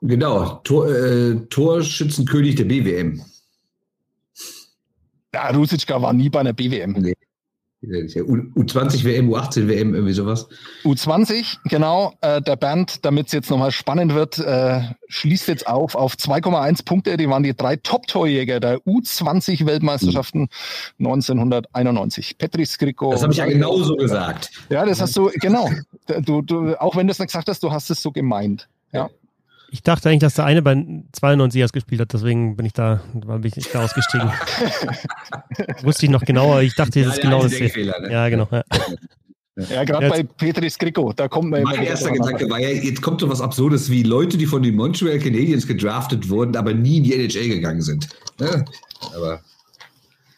Genau, 0.00 0.60
Tor, 0.64 0.88
äh, 0.88 1.36
Torschützenkönig 1.48 2.56
der 2.56 2.64
BWM. 2.64 3.22
Ja, 5.32 5.48
Rusicka 5.50 6.00
war 6.00 6.12
nie 6.12 6.28
bei 6.28 6.40
einer 6.40 6.52
BWM. 6.52 6.92
Nee. 6.92 7.14
U20 7.86 9.04
WM, 9.04 9.30
U18 9.30 9.68
WM, 9.68 9.94
irgendwie 9.94 10.12
sowas. 10.12 10.48
U20, 10.84 11.58
genau. 11.64 12.14
Äh, 12.20 12.40
der 12.42 12.56
Bernd, 12.56 13.04
damit 13.04 13.26
es 13.26 13.32
jetzt 13.32 13.50
nochmal 13.50 13.70
spannend 13.70 14.14
wird, 14.14 14.38
äh, 14.38 14.82
schließt 15.08 15.48
jetzt 15.48 15.66
auf 15.66 15.94
auf 15.94 16.14
2,1 16.14 16.84
Punkte. 16.84 17.16
Die 17.16 17.28
waren 17.28 17.42
die 17.42 17.54
drei 17.54 17.76
Top-Torjäger 17.76 18.60
der 18.60 18.78
U20-Weltmeisterschaften 18.78 20.48
mhm. 20.98 21.06
1991. 21.06 22.38
Petri 22.38 22.66
Skriko. 22.66 23.12
Das 23.12 23.22
habe 23.22 23.32
ich 23.32 23.38
ja 23.38 23.46
genauso 23.46 23.96
gesagt. 23.96 24.50
Ja, 24.70 24.84
das 24.84 25.00
hast 25.00 25.16
du, 25.16 25.30
genau. 25.34 25.70
Du, 26.24 26.42
du, 26.42 26.74
auch 26.80 26.96
wenn 26.96 27.06
du 27.06 27.12
es 27.12 27.18
nicht 27.18 27.28
gesagt 27.28 27.48
hast, 27.48 27.62
du 27.62 27.72
hast 27.72 27.90
es 27.90 28.02
so 28.02 28.12
gemeint. 28.12 28.68
Ja. 28.92 29.10
Ich 29.74 29.82
dachte 29.82 30.08
eigentlich, 30.08 30.20
dass 30.20 30.34
der 30.34 30.44
eine 30.44 30.62
bei 30.62 30.86
92 31.10 31.60
erst 31.60 31.72
gespielt 31.72 32.00
hat, 32.00 32.12
deswegen 32.12 32.54
bin 32.54 32.64
ich 32.64 32.74
da, 32.74 33.00
bin 33.12 33.42
ich 33.56 33.72
da 33.72 33.82
ausgestiegen. 33.82 34.30
Wusste 35.82 36.06
ich 36.06 36.12
noch 36.12 36.22
genauer, 36.22 36.62
ich 36.62 36.76
dachte, 36.76 37.02
das 37.02 37.08
ja, 37.08 37.12
ist 37.14 37.20
genau 37.20 37.42
das. 37.42 37.58
Ne? 37.58 38.08
Ja, 38.08 38.28
genau. 38.28 38.46
Ja. 38.52 38.62
Ja, 39.56 39.82
gerade 39.82 40.08
bei 40.08 40.22
Petri 40.22 40.70
Skriko, 40.70 41.12
da 41.12 41.26
kommt 41.26 41.50
man 41.50 41.64
Mein 41.64 41.82
erster 41.82 42.12
Gedanke 42.12 42.48
war 42.48 42.60
ja, 42.60 42.68
jetzt 42.68 43.02
kommt 43.02 43.20
so 43.20 43.28
was 43.28 43.40
Absurdes 43.40 43.90
wie 43.90 44.04
Leute, 44.04 44.38
die 44.38 44.46
von 44.46 44.62
den 44.62 44.76
Montreal 44.76 45.18
Canadiens 45.18 45.66
gedraftet 45.66 46.28
wurden, 46.28 46.54
aber 46.54 46.72
nie 46.72 46.98
in 46.98 47.02
die 47.02 47.14
NHL 47.14 47.48
gegangen 47.48 47.82
sind. 47.82 48.08
Ja, 48.38 48.64
aber 49.16 49.42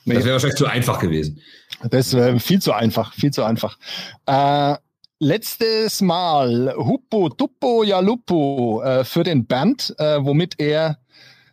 nee. 0.06 0.14
das 0.14 0.24
wäre 0.24 0.32
wahrscheinlich 0.32 0.56
zu 0.56 0.64
einfach 0.64 0.98
gewesen. 0.98 1.42
Das 1.90 2.14
wäre 2.14 2.40
viel 2.40 2.62
zu 2.62 2.72
einfach, 2.72 3.12
viel 3.12 3.32
zu 3.32 3.44
einfach. 3.44 3.76
Äh, 4.24 4.76
letztes 5.18 6.00
Mal 6.00 6.74
Huppo 6.76 7.28
Tuppo 7.30 7.82
Jalupo 7.84 8.82
äh, 8.82 9.04
für 9.04 9.22
den 9.22 9.46
Band, 9.46 9.94
äh, 9.98 10.18
womit 10.20 10.58
er 10.58 10.98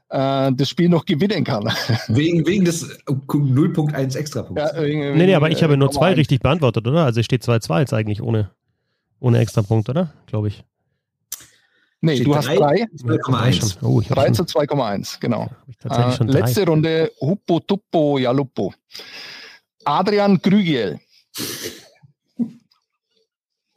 äh, 0.09 0.51
das 0.53 0.69
Spiel 0.69 0.89
noch 0.89 1.05
gewinnen 1.05 1.43
kann. 1.43 1.63
Wegen, 2.07 2.45
wegen 2.45 2.65
des 2.65 2.99
0.1 3.07 4.17
Extrapunkts. 4.17 4.73
Ja, 4.75 4.81
nee, 4.81 5.13
nee, 5.13 5.35
aber 5.35 5.49
ich 5.49 5.63
habe 5.63 5.77
nur 5.77 5.91
zwei 5.91 6.13
richtig 6.13 6.41
beantwortet, 6.41 6.87
oder? 6.87 7.05
Also 7.05 7.19
es 7.19 7.25
steht 7.25 7.43
2-2 7.43 7.79
jetzt 7.79 7.93
eigentlich 7.93 8.21
ohne, 8.21 8.51
ohne 9.19 9.39
Extrapunkt, 9.39 9.89
oder? 9.89 10.13
Glaube 10.27 10.49
ich. 10.49 10.63
Nee, 12.01 12.15
Steht 12.15 12.27
du 12.27 12.35
hast 12.35 12.47
drei? 12.47 12.85
3. 13.01 13.15
2,1. 13.15 13.77
Oh, 13.81 14.01
ich 14.01 14.09
3 14.09 14.21
habe 14.21 14.33
zu 14.33 14.43
2,1, 14.43 15.21
genau. 15.21 15.49
Äh, 15.89 16.11
schon 16.11 16.27
drei. 16.27 16.39
letzte 16.39 16.65
Runde 16.65 17.11
Huppo 17.21 17.61
Tuppo 17.61 18.17
Jalupo. 18.17 18.73
Adrian 19.85 20.37
Grügiel. 20.41 20.99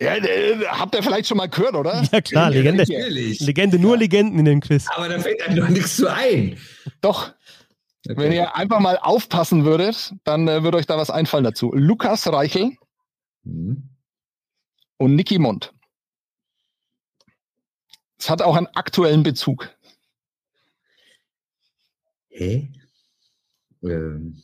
Ja, 0.01 0.15
äh, 0.17 0.65
habt 0.67 0.95
ihr 0.95 1.03
vielleicht 1.03 1.27
schon 1.27 1.39
mal 1.39 1.49
gehört, 1.49 1.75
oder? 1.75 2.03
Ja 2.13 2.21
klar, 2.21 2.51
Legende. 2.51 2.85
Natürlich. 2.89 3.41
Legende, 3.41 3.79
nur 3.79 3.97
Legenden 3.97 4.39
in 4.39 4.45
dem 4.45 4.61
Quiz. 4.61 4.87
Aber 4.95 5.09
da 5.09 5.19
fällt 5.19 5.41
einem 5.43 5.57
doch 5.57 5.69
nichts 5.69 5.97
zu 5.97 6.13
ein. 6.13 6.59
Doch. 7.01 7.33
Wenn 8.05 8.31
ihr 8.31 8.55
einfach 8.55 8.79
mal 8.79 8.99
aufpassen 8.99 9.65
würdet, 9.65 10.13
dann 10.25 10.47
äh, 10.47 10.63
würde 10.63 10.77
euch 10.79 10.87
da 10.87 10.97
was 10.97 11.11
einfallen 11.11 11.45
dazu. 11.45 11.73
Lukas 11.75 12.27
Reichel 12.33 12.77
Hm. 13.45 13.89
und 14.99 15.15
Niki 15.17 15.39
Mond. 15.39 15.73
Es 18.19 18.31
hat 18.31 18.43
auch 18.43 18.55
einen 18.57 18.69
aktuellen 18.69 19.23
Bezug. 19.23 19.71
Hä? 22.29 22.71
Ähm. 23.83 24.43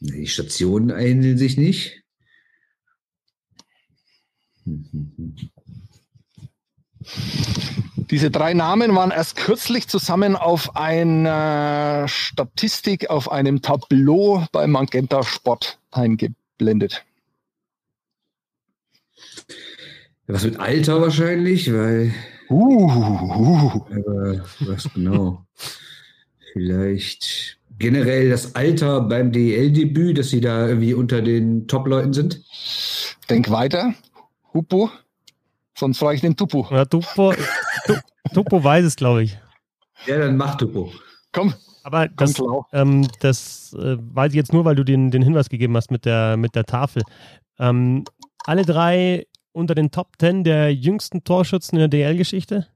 Die 0.00 0.26
Stationen 0.26 0.90
ähneln 0.90 1.38
sich 1.38 1.56
nicht. 1.56 2.01
Diese 8.10 8.30
drei 8.30 8.54
Namen 8.54 8.94
waren 8.94 9.10
erst 9.10 9.36
kürzlich 9.36 9.88
zusammen 9.88 10.36
auf 10.36 10.76
einer 10.76 12.06
Statistik 12.08 13.10
auf 13.10 13.30
einem 13.30 13.62
Tableau 13.62 14.46
bei 14.52 14.66
Magenta 14.66 15.22
Sport 15.22 15.78
eingeblendet. 15.90 17.04
Was 20.26 20.44
mit 20.44 20.60
Alter 20.60 21.00
wahrscheinlich, 21.00 21.72
weil. 21.72 22.14
Uh, 22.48 22.90
uh. 22.90 23.86
Aber 23.90 24.44
was 24.60 24.92
genau? 24.92 25.44
Vielleicht 26.52 27.58
generell 27.78 28.30
das 28.30 28.54
Alter 28.54 29.00
beim 29.00 29.32
DEL-Debüt, 29.32 30.18
dass 30.18 30.30
sie 30.30 30.40
da 30.40 30.68
irgendwie 30.68 30.94
unter 30.94 31.22
den 31.22 31.66
Top-Leuten 31.66 32.12
sind? 32.12 32.42
Denk 33.28 33.50
weiter. 33.50 33.94
Hupu. 34.54 34.88
Sonst 35.76 35.98
frage 35.98 36.16
ich 36.16 36.20
den 36.20 36.36
Tupu. 36.36 36.64
Ja, 36.70 36.84
Tupo, 36.84 37.32
Tu- 37.86 37.94
Tupo 38.34 38.62
weiß 38.62 38.84
es, 38.84 38.96
glaube 38.96 39.22
ich. 39.24 39.38
Ja, 40.06 40.18
dann 40.18 40.36
mach 40.36 40.56
Tupo. 40.56 40.92
Komm, 41.32 41.54
Aber 41.82 42.08
komm, 42.08 42.16
das, 42.16 42.42
ähm, 42.72 43.08
das 43.20 43.72
äh, 43.78 43.96
weiß 43.98 44.32
ich 44.32 44.36
jetzt 44.36 44.52
nur, 44.52 44.64
weil 44.66 44.74
du 44.74 44.84
den, 44.84 45.10
den 45.10 45.22
Hinweis 45.22 45.48
gegeben 45.48 45.76
hast 45.76 45.90
mit 45.90 46.04
der, 46.04 46.36
mit 46.36 46.54
der 46.54 46.64
Tafel. 46.64 47.02
Ähm, 47.58 48.04
alle 48.44 48.66
drei 48.66 49.26
unter 49.52 49.74
den 49.74 49.90
Top 49.90 50.08
10 50.18 50.44
der 50.44 50.74
jüngsten 50.74 51.24
Torschützen 51.24 51.78
in 51.78 51.80
der 51.80 51.88
DL-Geschichte? 51.88 52.66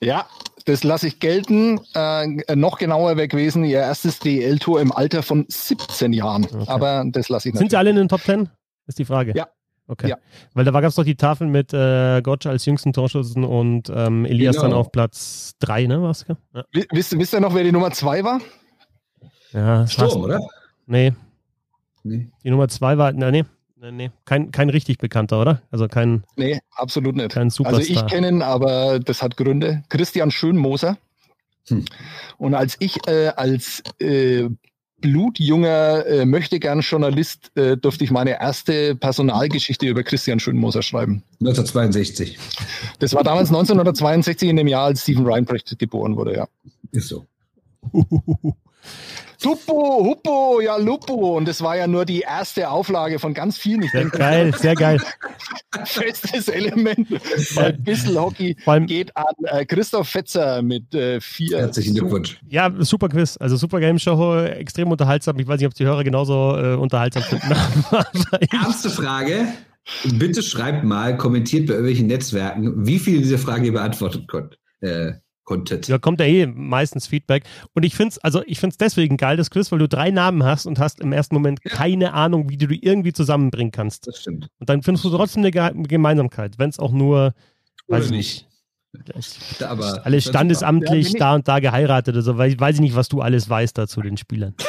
Ja, 0.00 0.26
das 0.64 0.84
lasse 0.84 1.08
ich 1.08 1.18
gelten. 1.20 1.80
Äh, 1.94 2.54
noch 2.54 2.78
genauer 2.78 3.16
wäre 3.16 3.28
gewesen, 3.28 3.64
ihr 3.64 3.80
erstes 3.80 4.18
DL-Tor 4.20 4.80
im 4.80 4.92
Alter 4.92 5.22
von 5.22 5.44
17 5.48 6.12
Jahren. 6.12 6.44
Okay. 6.44 6.64
Aber 6.68 7.04
das 7.06 7.28
lasse 7.28 7.48
ich 7.48 7.54
Sind 7.54 7.70
sie 7.70 7.76
natürlich. 7.76 7.78
alle 7.78 7.90
in 7.90 7.96
den 7.96 8.08
Top 8.08 8.22
10? 8.22 8.48
Ist 8.86 8.98
die 8.98 9.04
Frage. 9.04 9.32
Ja. 9.36 9.48
Okay. 9.90 10.08
Ja. 10.10 10.16
Weil 10.54 10.64
da 10.66 10.70
gab 10.72 10.84
es 10.84 10.94
doch 10.96 11.04
die 11.04 11.16
Tafel 11.16 11.46
mit 11.48 11.72
äh, 11.72 12.20
Gotch 12.22 12.46
als 12.46 12.64
jüngsten 12.66 12.92
Torschützen 12.92 13.42
und 13.42 13.90
ähm, 13.92 14.24
Elias 14.26 14.56
Genau. 14.56 14.68
dann 14.68 14.72
auf 14.78 14.92
Platz 14.92 15.54
3, 15.60 15.86
ne? 15.86 16.02
Was? 16.02 16.26
Ja, 16.28 16.36
Wi- 16.72 16.86
Wisst, 16.92 17.18
wisst 17.18 17.32
ihr 17.34 17.40
noch, 17.40 17.54
wer 17.54 17.64
die 17.64 17.72
Nummer 17.72 17.90
2 17.90 18.22
war? 18.22 18.40
ja 19.52 19.66
war's. 19.80 19.92
Sturm, 19.92 20.22
oder? 20.22 20.40
Nee, 20.86 21.12
Nee. 22.04 22.28
die 22.44 22.50
Nummer 22.50 22.68
2 22.68 22.98
war, 22.98 23.12
na, 23.12 23.30
nee, 23.30 23.44
nee, 23.76 23.90
nee, 23.90 24.10
kein, 24.24 24.50
kein 24.50 24.68
richtig 24.70 24.98
bekannter, 24.98 25.40
oder? 25.40 25.62
Also 25.70 25.88
kein, 25.88 26.22
Nee, 26.36 26.58
absolut 26.72 27.16
nicht. 27.16 27.30
kein 27.32 27.50
Superstar. 27.50 27.78
Also 27.80 27.92
ich 27.92 28.06
kenne 28.06 28.28
ihn, 28.28 28.42
aber 28.42 28.98
das 29.00 29.22
hat 29.22 29.36
Gründe. 29.36 29.82
Christian 29.88 30.30
Schönmoser. 30.30 30.98
Hm. 31.68 31.84
Und 32.38 32.54
als 32.54 32.76
ich 32.80 32.96
äh, 33.08 33.28
als 33.36 33.82
äh, 34.00 34.48
blutjunger 35.00 36.06
äh, 36.06 36.24
möchte 36.26 36.58
gern 36.58 36.80
Journalist 36.80 37.50
äh, 37.56 37.76
durfte 37.76 38.04
ich 38.04 38.10
meine 38.10 38.40
erste 38.40 38.94
Personalgeschichte 38.96 39.86
über 39.86 40.02
Christian 40.02 40.40
Schönmoser 40.40 40.82
schreiben. 40.82 41.22
1962. 41.40 42.38
Das 42.98 43.14
war 43.14 43.22
damals 43.22 43.48
1962 43.48 44.48
in 44.48 44.56
dem 44.56 44.66
Jahr, 44.66 44.86
als 44.86 45.02
Stephen 45.02 45.26
Reinbrecht 45.26 45.78
geboren 45.78 46.16
wurde, 46.16 46.34
ja. 46.34 46.48
Ist 46.92 47.08
so. 47.08 47.26
Tuppo, 49.40 50.04
Huppo, 50.04 50.60
ja 50.60 50.76
Lupo. 50.76 51.36
Und 51.36 51.46
das 51.46 51.62
war 51.62 51.76
ja 51.76 51.86
nur 51.86 52.04
die 52.04 52.20
erste 52.20 52.70
Auflage 52.70 53.18
von 53.18 53.34
ganz 53.34 53.56
vielen. 53.56 53.82
Ich 53.82 53.92
Sehr 53.92 54.00
denke, 54.02 54.18
geil, 54.18 54.54
sehr 54.58 54.74
geil. 54.74 55.00
festes 55.84 56.48
Element 56.48 57.08
bei 57.54 57.72
Bissel 57.72 58.18
Hockey 58.18 58.56
Vor 58.64 58.72
allem, 58.74 58.86
geht 58.86 59.16
an 59.16 59.24
äh, 59.44 59.64
Christoph 59.64 60.08
Fetzer 60.08 60.62
mit 60.62 60.92
äh, 60.94 61.20
vier. 61.20 61.58
Herzlichen 61.58 61.94
Glückwunsch. 61.94 62.40
ja, 62.48 62.72
super 62.78 63.08
Quiz, 63.08 63.36
also 63.38 63.56
super 63.56 63.78
Game 63.80 63.98
Show, 63.98 64.36
extrem 64.44 64.90
unterhaltsam. 64.90 65.38
Ich 65.38 65.46
weiß 65.46 65.60
nicht, 65.60 65.68
ob 65.68 65.74
die 65.74 65.84
Hörer 65.84 66.02
genauso 66.04 66.56
äh, 66.56 66.74
unterhaltsam 66.74 67.22
finden. 67.22 67.52
Ernste 68.52 68.90
Frage. 68.90 69.46
Bitte 70.04 70.42
schreibt 70.42 70.84
mal, 70.84 71.16
kommentiert 71.16 71.66
bei 71.66 71.72
irgendwelchen 71.74 72.08
Netzwerken, 72.08 72.86
wie 72.86 72.98
viele 72.98 73.18
dieser 73.20 73.38
Fragen 73.38 73.64
ihr 73.64 73.72
beantwortet 73.72 74.28
konnt, 74.28 74.58
äh, 74.80 75.12
konntet. 75.48 75.88
Da 75.88 75.96
kommt 75.96 76.20
ja 76.20 76.26
eh 76.26 76.46
meistens 76.46 77.06
Feedback. 77.06 77.44
Und 77.72 77.82
ich 77.82 77.94
finde 77.96 78.10
es, 78.10 78.18
also 78.18 78.42
ich 78.46 78.60
finde 78.60 78.74
es 78.74 78.76
deswegen 78.76 79.16
geil, 79.16 79.38
das 79.38 79.50
Quiz, 79.50 79.72
weil 79.72 79.78
du 79.78 79.88
drei 79.88 80.10
Namen 80.10 80.44
hast 80.44 80.66
und 80.66 80.78
hast 80.78 81.00
im 81.00 81.10
ersten 81.10 81.34
Moment 81.34 81.64
keine 81.64 82.12
Ahnung, 82.12 82.50
wie 82.50 82.58
du 82.58 82.66
die 82.66 82.84
irgendwie 82.84 83.14
zusammenbringen 83.14 83.72
kannst. 83.72 84.06
Das 84.06 84.20
stimmt. 84.20 84.48
Und 84.58 84.68
dann 84.68 84.82
findest 84.82 85.06
du 85.06 85.10
trotzdem 85.10 85.40
eine 85.42 85.50
Ge 85.50 85.70
Gemeinsamkeit, 85.74 86.58
wenn 86.58 86.68
es 86.68 86.78
auch 86.78 86.92
nur, 86.92 87.32
weiß 87.88 88.04
Oder 88.04 88.04
ich 88.04 88.10
nicht. 88.10 88.46
nicht, 88.92 89.60
Da, 89.60 89.70
aber 89.70 90.02
war 90.04 90.20
standesamtlich 90.20 91.14
Ja, 91.14 91.18
da 91.18 91.34
und 91.36 91.48
da 91.48 91.60
geheiratet 91.60 92.14
oder 92.14 92.22
so, 92.22 92.36
weil 92.36 92.60
weiß 92.60 92.74
ich 92.74 92.80
nicht, 92.82 92.94
was 92.94 93.08
du 93.08 93.22
alles 93.22 93.48
weißt 93.48 93.78
dazu 93.78 94.02
den 94.02 94.18
Spielern. 94.18 94.54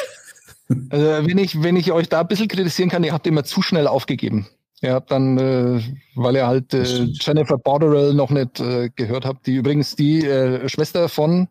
Also, 0.91 1.27
wenn, 1.27 1.39
ich, 1.39 1.63
wenn 1.63 1.75
ich 1.75 1.91
euch 1.91 2.09
da 2.09 2.21
ein 2.21 2.27
bisschen 2.27 2.47
kritisieren 2.47 2.91
kann, 2.91 3.03
ihr 3.03 3.11
habt 3.11 3.25
immer 3.25 3.43
zu 3.43 3.63
schnell 3.63 3.87
aufgegeben. 3.87 4.45
Ihr 4.81 4.93
habt 4.93 5.11
dann, 5.11 5.37
äh, 5.37 5.81
weil 6.15 6.35
ihr 6.35 6.47
halt 6.47 6.73
äh. 6.73 6.83
Jennifer 6.83 7.57
Borderell 7.57 8.13
noch 8.13 8.29
nicht 8.29 8.59
äh, 8.59 8.89
gehört 8.95 9.25
habt, 9.25 9.45
die 9.45 9.55
übrigens 9.55 9.95
die 9.95 10.25
äh, 10.25 10.69
Schwester 10.69 11.09
von, 11.09 11.49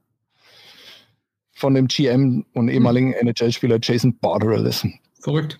von 1.52 1.74
dem 1.74 1.88
GM 1.88 2.46
und 2.54 2.68
ehemaligen 2.68 3.12
NHL-Spieler 3.12 3.78
Jason 3.82 4.16
Borderell 4.18 4.64
ist. 4.66 4.86
Verrückt. 5.20 5.58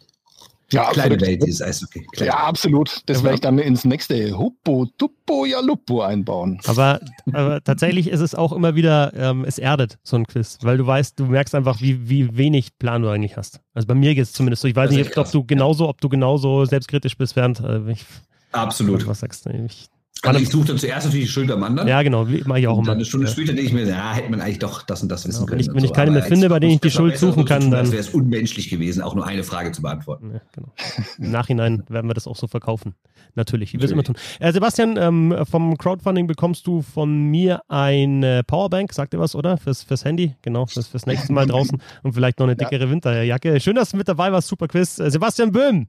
Ja, 0.70 0.90
Kleine 0.90 1.14
verrückt. 1.14 1.22
Welt, 1.22 1.42
dieses 1.44 1.62
Eishockey. 1.62 2.06
Kleine. 2.12 2.32
Ja, 2.32 2.36
absolut. 2.38 3.02
Das 3.06 3.22
werde 3.22 3.36
ich 3.36 3.40
dann 3.40 3.58
ins 3.58 3.84
nächste 3.84 4.36
Huppo, 4.36 4.86
Tuppo, 4.98 5.46
ja 5.46 5.60
Lupo 5.60 6.02
einbauen. 6.02 6.60
Aber, 6.66 7.00
aber 7.32 7.64
tatsächlich 7.64 8.08
ist 8.08 8.20
es 8.20 8.34
auch 8.34 8.52
immer 8.52 8.74
wieder, 8.74 9.12
ähm, 9.14 9.44
es 9.46 9.58
erdet, 9.58 9.98
so 10.02 10.16
ein 10.16 10.26
Quiz, 10.26 10.58
weil 10.62 10.76
du 10.76 10.86
weißt, 10.86 11.18
du 11.18 11.26
merkst 11.26 11.54
einfach, 11.54 11.80
wie, 11.80 12.10
wie 12.10 12.36
wenig 12.36 12.78
Plan 12.78 13.00
du 13.00 13.08
eigentlich 13.08 13.36
hast. 13.38 13.60
Also 13.72 13.86
bei 13.86 13.94
mir 13.94 14.14
geht 14.14 14.24
es 14.24 14.32
zumindest 14.32 14.62
so. 14.62 14.68
Ich 14.68 14.76
weiß 14.76 14.90
Das 14.90 14.98
ist 14.98 15.06
nicht, 15.06 15.18
ob 15.18 15.30
du 15.30 15.44
genauso, 15.44 15.88
ob 15.88 16.00
du 16.00 16.08
genauso 16.10 16.64
selbstkritisch 16.66 17.16
bist, 17.16 17.34
während 17.34 17.60
äh, 17.60 17.90
ich 17.90 18.04
Absolut. 18.52 19.06
was 19.06 19.20
sagst. 19.20 19.46
du? 19.46 19.50
Ich, 19.50 19.88
Also 20.22 20.40
ich 20.40 20.48
suche 20.48 20.66
dann 20.68 20.78
zuerst 20.78 21.06
natürlich 21.06 21.26
die 21.26 21.32
Schuld 21.32 21.50
am 21.50 21.62
anderen. 21.62 21.86
ja, 21.88 22.02
genau, 22.02 22.28
wie 22.28 22.42
mache 22.44 22.58
ich 22.60 22.66
auch 22.66 22.72
und 22.72 22.78
immer. 22.80 22.86
dann 22.88 22.96
eine 22.96 23.04
Stunde 23.04 23.26
Ja. 23.26 23.32
später 23.32 23.52
denke 23.52 23.62
ich 23.62 23.72
mir, 23.72 23.84
ja, 23.86 24.12
hätte 24.14 24.28
man 24.30 24.40
eigentlich 24.40 24.58
doch 24.58 24.82
das 24.82 25.00
und 25.02 25.08
das 25.10 25.26
wissen 25.28 25.38
Genau, 25.38 25.42
wenn 25.42 25.48
können. 25.50 25.60
ich- 25.60 25.68
und 25.68 25.76
wenn 25.76 25.84
ich 25.84 25.92
keine 25.92 26.10
mehr 26.10 26.22
finde, 26.24 26.48
bei 26.48 26.58
denen 26.58 26.72
ich 26.72 26.80
die 26.80 26.90
Schuld 26.90 27.16
suchen 27.18 27.40
so 27.40 27.44
kann, 27.44 27.60
tun, 27.62 27.70
dann- 27.70 27.80
als 27.80 27.92
wäre 27.92 28.00
es 28.00 28.08
unmenschlich 28.08 28.68
gewesen, 28.68 29.00
auch 29.02 29.14
nur 29.14 29.26
eine 29.26 29.44
Frage 29.44 29.70
zu 29.72 29.80
beantworten. 29.82 30.32
Ja, 30.34 30.40
genau. 30.52 30.72
Im 31.18 31.30
Nachhinein 31.30 31.84
werden 31.88 32.10
wir 32.10 32.14
das 32.14 32.26
auch 32.26 32.36
so 32.36 32.48
verkaufen. 32.48 32.94
Natürlich, 33.36 33.72
wie 33.74 33.78
wir 33.78 33.84
es 33.84 33.92
immer 33.92 34.02
tun. 34.02 34.16
Äh, 34.40 34.52
Sebastian, 34.52 34.96
ähm, 34.96 35.34
vom 35.48 35.76
Crowdfunding 35.78 36.26
bekommst 36.26 36.66
du 36.66 36.82
von 36.82 37.24
mir 37.30 37.60
eine 37.68 38.42
Powerbank, 38.44 38.92
sagt 38.92 39.14
ihr 39.14 39.20
was, 39.20 39.36
oder? 39.36 39.56
Fürs, 39.56 39.84
fürs 39.84 40.04
Handy, 40.04 40.34
genau, 40.42 40.66
fürs, 40.66 40.88
fürs 40.88 41.06
nächste 41.06 41.32
Mal 41.32 41.46
draußen 41.46 41.80
und 42.02 42.12
vielleicht 42.12 42.40
noch 42.40 42.46
eine 42.48 42.56
Ja. 42.60 42.68
dickere 42.68 42.90
Winterjacke. 42.90 43.60
Schön, 43.60 43.76
dass 43.76 43.90
du 43.90 43.96
mit 43.96 44.08
dabei 44.08 44.32
warst, 44.32 44.48
super 44.48 44.66
Quiz. 44.66 44.98
Äh, 44.98 45.10
Sebastian 45.12 45.52
Böhm 45.52 45.86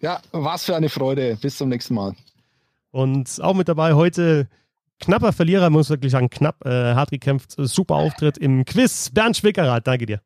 Ja, 0.00 0.20
was 0.30 0.64
für 0.64 0.76
eine 0.76 0.88
Freude. 0.88 1.36
Bis 1.40 1.56
zum 1.56 1.68
nächsten 1.68 1.94
Mal. 1.94 2.14
Und 2.92 3.40
auch 3.42 3.54
mit 3.54 3.68
dabei 3.68 3.94
heute 3.94 4.48
knapper 5.00 5.32
Verlierer, 5.32 5.68
muss 5.70 5.90
wirklich 5.90 6.12
sagen, 6.12 6.30
knapp, 6.30 6.64
äh, 6.64 6.94
hart 6.94 7.10
gekämpft, 7.10 7.54
super 7.58 7.96
Auftritt 7.96 8.38
im 8.38 8.64
Quiz. 8.64 9.10
Bernd 9.10 9.36
Schwickerath, 9.36 9.86
danke 9.86 10.06
dir. 10.06 10.20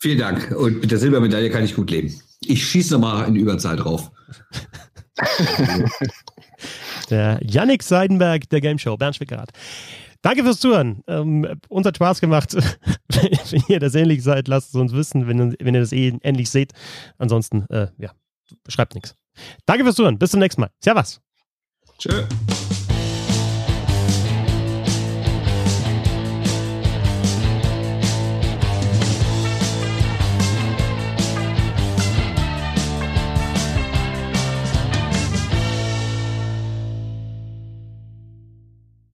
Vielen 0.00 0.18
Dank. 0.18 0.50
Und 0.50 0.80
mit 0.80 0.90
der 0.90 0.98
Silbermedaille 0.98 1.48
kann 1.48 1.64
ich 1.64 1.74
gut 1.74 1.90
leben. 1.90 2.12
Ich 2.40 2.66
schieße 2.66 2.92
nochmal 2.94 3.26
in 3.28 3.36
Überzahl 3.36 3.76
drauf. 3.76 4.10
Der 7.10 7.40
Yannick 7.42 7.82
Seidenberg 7.82 8.48
der 8.48 8.60
Game 8.60 8.78
Show, 8.78 8.96
Bernd 8.96 9.16
Schwickerath. 9.16 9.50
Danke 10.22 10.44
fürs 10.44 10.60
Zuhören. 10.60 11.02
Ähm, 11.08 11.46
uns 11.68 11.86
hat 11.86 11.96
Spaß 11.96 12.20
gemacht. 12.20 12.54
wenn 13.08 13.62
ihr 13.68 13.80
das 13.80 13.94
ähnlich 13.94 14.22
seid, 14.22 14.48
lasst 14.48 14.68
es 14.70 14.74
uns 14.76 14.92
wissen, 14.92 15.26
wenn, 15.26 15.56
wenn 15.58 15.74
ihr 15.74 15.80
das 15.80 15.92
eh 15.92 16.16
ähnlich 16.22 16.48
seht. 16.48 16.72
Ansonsten, 17.18 17.66
äh, 17.70 17.88
ja, 17.98 18.12
schreibt 18.68 18.94
nichts. 18.94 19.16
Danke 19.66 19.84
fürs 19.84 19.96
Zuhören. 19.96 20.18
Bis 20.18 20.30
zum 20.30 20.40
nächsten 20.40 20.60
Mal. 20.60 20.70
Servus. 20.80 21.20
Tschö. 22.02 22.61